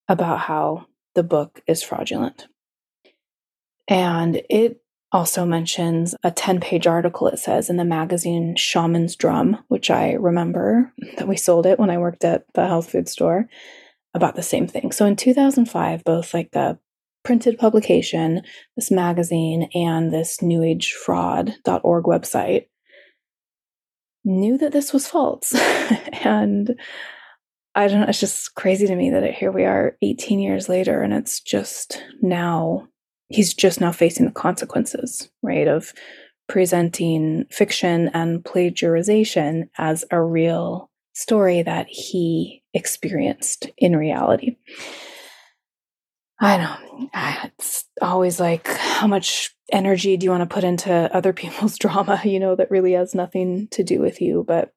about 0.08 0.38
how 0.40 0.86
the 1.14 1.22
book 1.22 1.62
is 1.66 1.82
fraudulent. 1.82 2.48
And 3.86 4.42
it 4.50 4.80
also 5.12 5.44
mentions 5.46 6.14
a 6.22 6.30
10 6.30 6.60
page 6.60 6.86
article, 6.86 7.28
it 7.28 7.38
says, 7.38 7.70
in 7.70 7.76
the 7.76 7.84
magazine 7.84 8.54
Shaman's 8.56 9.16
Drum, 9.16 9.62
which 9.68 9.90
I 9.90 10.12
remember 10.12 10.92
that 11.16 11.28
we 11.28 11.36
sold 11.36 11.66
it 11.66 11.78
when 11.78 11.90
I 11.90 11.98
worked 11.98 12.24
at 12.24 12.44
the 12.54 12.66
health 12.66 12.90
food 12.90 13.08
store, 13.08 13.48
about 14.14 14.36
the 14.36 14.42
same 14.42 14.66
thing. 14.66 14.92
So 14.92 15.06
in 15.06 15.16
2005, 15.16 16.04
both 16.04 16.34
like 16.34 16.50
the 16.52 16.78
printed 17.24 17.58
publication, 17.58 18.42
this 18.76 18.90
magazine, 18.90 19.68
and 19.74 20.12
this 20.12 20.38
newagefraud.org 20.38 22.04
website 22.04 22.66
knew 24.24 24.58
that 24.58 24.72
this 24.72 24.92
was 24.92 25.06
false. 25.06 25.54
and 26.24 26.78
I 27.74 27.88
don't 27.88 28.00
know, 28.00 28.06
it's 28.08 28.20
just 28.20 28.54
crazy 28.54 28.86
to 28.86 28.96
me 28.96 29.10
that 29.10 29.34
here 29.34 29.52
we 29.52 29.64
are 29.64 29.96
18 30.02 30.38
years 30.40 30.68
later 30.68 31.02
and 31.02 31.12
it's 31.12 31.40
just 31.40 32.02
now, 32.20 32.88
he's 33.28 33.54
just 33.54 33.80
now 33.80 33.92
facing 33.92 34.26
the 34.26 34.32
consequences, 34.32 35.30
right, 35.42 35.68
of 35.68 35.92
presenting 36.48 37.44
fiction 37.50 38.10
and 38.14 38.42
plagiarization 38.42 39.68
as 39.76 40.04
a 40.10 40.20
real 40.20 40.90
story 41.12 41.62
that 41.62 41.86
he 41.88 42.62
experienced 42.72 43.66
in 43.76 43.96
reality. 43.96 44.56
I 46.40 46.56
don't. 46.56 47.10
It's 47.58 47.84
always 48.00 48.38
like, 48.38 48.68
how 48.68 49.06
much 49.08 49.54
energy 49.72 50.16
do 50.16 50.24
you 50.24 50.30
want 50.30 50.48
to 50.48 50.54
put 50.54 50.64
into 50.64 50.92
other 51.14 51.32
people's 51.34 51.76
drama, 51.76 52.20
you 52.24 52.40
know, 52.40 52.54
that 52.54 52.70
really 52.70 52.92
has 52.92 53.14
nothing 53.14 53.68
to 53.72 53.82
do 53.82 54.00
with 54.00 54.20
you? 54.20 54.44
But 54.46 54.72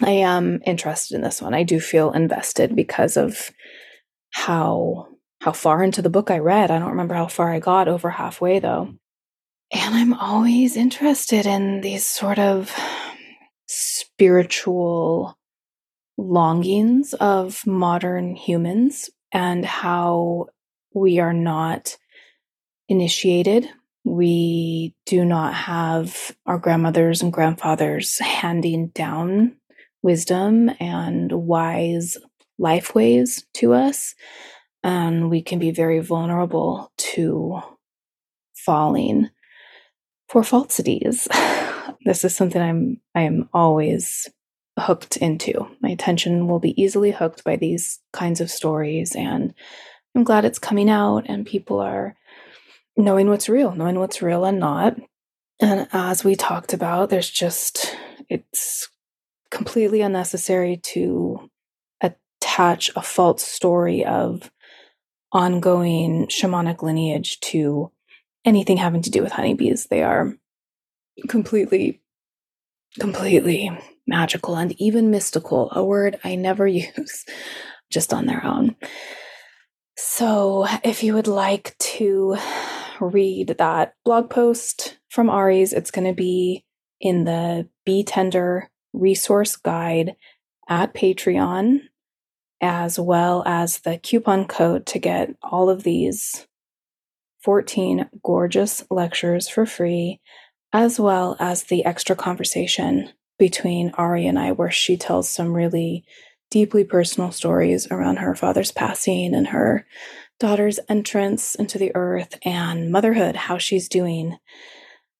I 0.00 0.10
am 0.10 0.60
interested 0.64 1.14
in 1.14 1.20
this 1.20 1.42
one. 1.42 1.54
I 1.54 1.62
do 1.62 1.78
feel 1.78 2.10
invested 2.12 2.74
because 2.74 3.16
of 3.18 3.50
how 4.30 5.08
how 5.40 5.52
far 5.52 5.82
into 5.82 6.02
the 6.02 6.10
book 6.10 6.30
I 6.30 6.38
read. 6.38 6.70
I 6.70 6.78
don't 6.78 6.90
remember 6.90 7.14
how 7.14 7.26
far 7.26 7.52
I 7.52 7.58
got, 7.58 7.88
over 7.88 8.10
halfway 8.10 8.58
though. 8.58 8.94
And 9.72 9.94
I'm 9.94 10.14
always 10.14 10.76
interested 10.76 11.46
in 11.46 11.80
these 11.80 12.04
sort 12.04 12.38
of 12.38 12.72
spiritual 13.66 15.36
longings 16.18 17.14
of 17.14 17.66
modern 17.66 18.34
humans 18.36 19.10
and 19.32 19.64
how 19.64 20.48
we 20.92 21.20
are 21.20 21.32
not 21.32 21.96
initiated. 22.88 23.68
We 24.04 24.94
do 25.06 25.24
not 25.24 25.54
have 25.54 26.36
our 26.46 26.58
grandmothers 26.58 27.22
and 27.22 27.32
grandfathers 27.32 28.18
handing 28.18 28.88
down 28.88 29.56
wisdom 30.02 30.70
and 30.80 31.30
wise 31.30 32.16
life 32.58 32.94
ways 32.94 33.46
to 33.54 33.72
us. 33.72 34.14
And 34.82 35.30
we 35.30 35.42
can 35.42 35.58
be 35.58 35.70
very 35.70 36.00
vulnerable 36.00 36.90
to 36.96 37.60
falling 38.54 39.30
for 40.28 40.42
falsities. 40.42 41.28
this 42.04 42.24
is 42.24 42.34
something 42.34 42.60
I'm 42.60 43.00
I 43.14 43.22
am 43.22 43.48
always 43.52 44.28
hooked 44.78 45.16
into. 45.18 45.68
My 45.80 45.90
attention 45.90 46.46
will 46.46 46.60
be 46.60 46.80
easily 46.80 47.10
hooked 47.10 47.44
by 47.44 47.56
these 47.56 48.00
kinds 48.12 48.40
of 48.40 48.50
stories 48.50 49.14
and 49.14 49.52
I'm 50.14 50.24
glad 50.24 50.44
it's 50.44 50.58
coming 50.58 50.90
out 50.90 51.24
and 51.26 51.46
people 51.46 51.80
are 51.80 52.16
knowing 52.96 53.28
what's 53.28 53.48
real, 53.48 53.72
knowing 53.72 53.98
what's 53.98 54.22
real 54.22 54.44
and 54.44 54.58
not. 54.58 54.96
And 55.60 55.88
as 55.92 56.24
we 56.24 56.34
talked 56.34 56.72
about, 56.72 57.10
there's 57.10 57.30
just 57.30 57.96
it's 58.28 58.88
completely 59.50 60.00
unnecessary 60.00 60.78
to 60.78 61.50
attach 62.00 62.90
a 62.96 63.02
false 63.02 63.42
story 63.42 64.04
of 64.04 64.50
ongoing 65.32 66.26
shamanic 66.26 66.82
lineage 66.82 67.40
to 67.40 67.90
anything 68.44 68.76
having 68.76 69.02
to 69.02 69.10
do 69.10 69.22
with 69.22 69.32
honeybees. 69.32 69.86
They 69.86 70.02
are 70.02 70.34
completely, 71.28 72.00
completely 72.98 73.70
magical 74.06 74.56
and 74.56 74.72
even 74.80 75.10
mystical, 75.10 75.70
a 75.72 75.84
word 75.84 76.18
I 76.24 76.34
never 76.34 76.66
use 76.66 77.24
just 77.90 78.12
on 78.12 78.26
their 78.26 78.44
own. 78.44 78.76
So, 79.96 80.66
if 80.82 81.02
you 81.02 81.14
would 81.14 81.26
like 81.26 81.76
to 81.78 82.36
read 83.00 83.56
that 83.58 83.94
blog 84.04 84.30
post 84.30 84.98
from 85.10 85.28
Ari's, 85.28 85.72
it's 85.72 85.90
going 85.90 86.06
to 86.06 86.14
be 86.14 86.64
in 87.00 87.24
the 87.24 87.68
Bee 87.84 88.04
Tender 88.04 88.70
resource 88.92 89.56
guide 89.56 90.16
at 90.68 90.94
Patreon, 90.94 91.80
as 92.60 92.98
well 92.98 93.42
as 93.46 93.78
the 93.78 93.98
coupon 93.98 94.46
code 94.46 94.86
to 94.86 94.98
get 94.98 95.34
all 95.42 95.70
of 95.70 95.82
these 95.82 96.46
14 97.42 98.08
gorgeous 98.22 98.84
lectures 98.90 99.48
for 99.48 99.64
free, 99.64 100.20
as 100.72 101.00
well 101.00 101.36
as 101.40 101.64
the 101.64 101.84
extra 101.84 102.14
conversation 102.14 103.10
between 103.38 103.90
Ari 103.94 104.26
and 104.26 104.38
I, 104.38 104.52
where 104.52 104.70
she 104.70 104.96
tells 104.96 105.28
some 105.28 105.54
really 105.54 106.04
deeply 106.50 106.84
personal 106.84 107.30
stories 107.30 107.86
around 107.90 108.16
her 108.16 108.34
father's 108.34 108.72
passing 108.72 109.34
and 109.34 109.48
her 109.48 109.86
daughter's 110.38 110.80
entrance 110.88 111.54
into 111.54 111.78
the 111.78 111.92
earth 111.94 112.38
and 112.44 112.90
motherhood, 112.90 113.36
how 113.36 113.56
she's 113.56 113.88
doing 113.88 114.36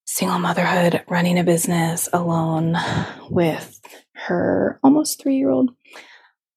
single 0.04 0.38
motherhood, 0.38 1.02
running 1.08 1.38
a 1.38 1.44
business 1.44 2.08
alone 2.12 2.76
with 3.30 3.80
her 4.12 4.80
almost 4.82 5.22
three 5.22 5.36
year 5.36 5.50
old. 5.50 5.70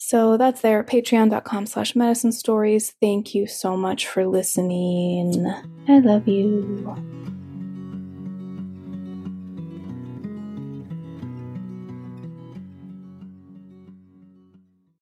So 0.06 0.36
that's 0.36 0.60
there, 0.60 0.84
patreon.com 0.84 1.66
slash 1.66 1.96
medicine 1.96 2.34
stories. 2.34 2.94
Thank 3.00 3.34
you 3.34 3.48
so 3.48 3.78
much 3.78 4.06
for 4.06 4.28
listening. 4.28 5.50
I 5.88 6.00
love 6.00 6.28
you. 6.28 7.42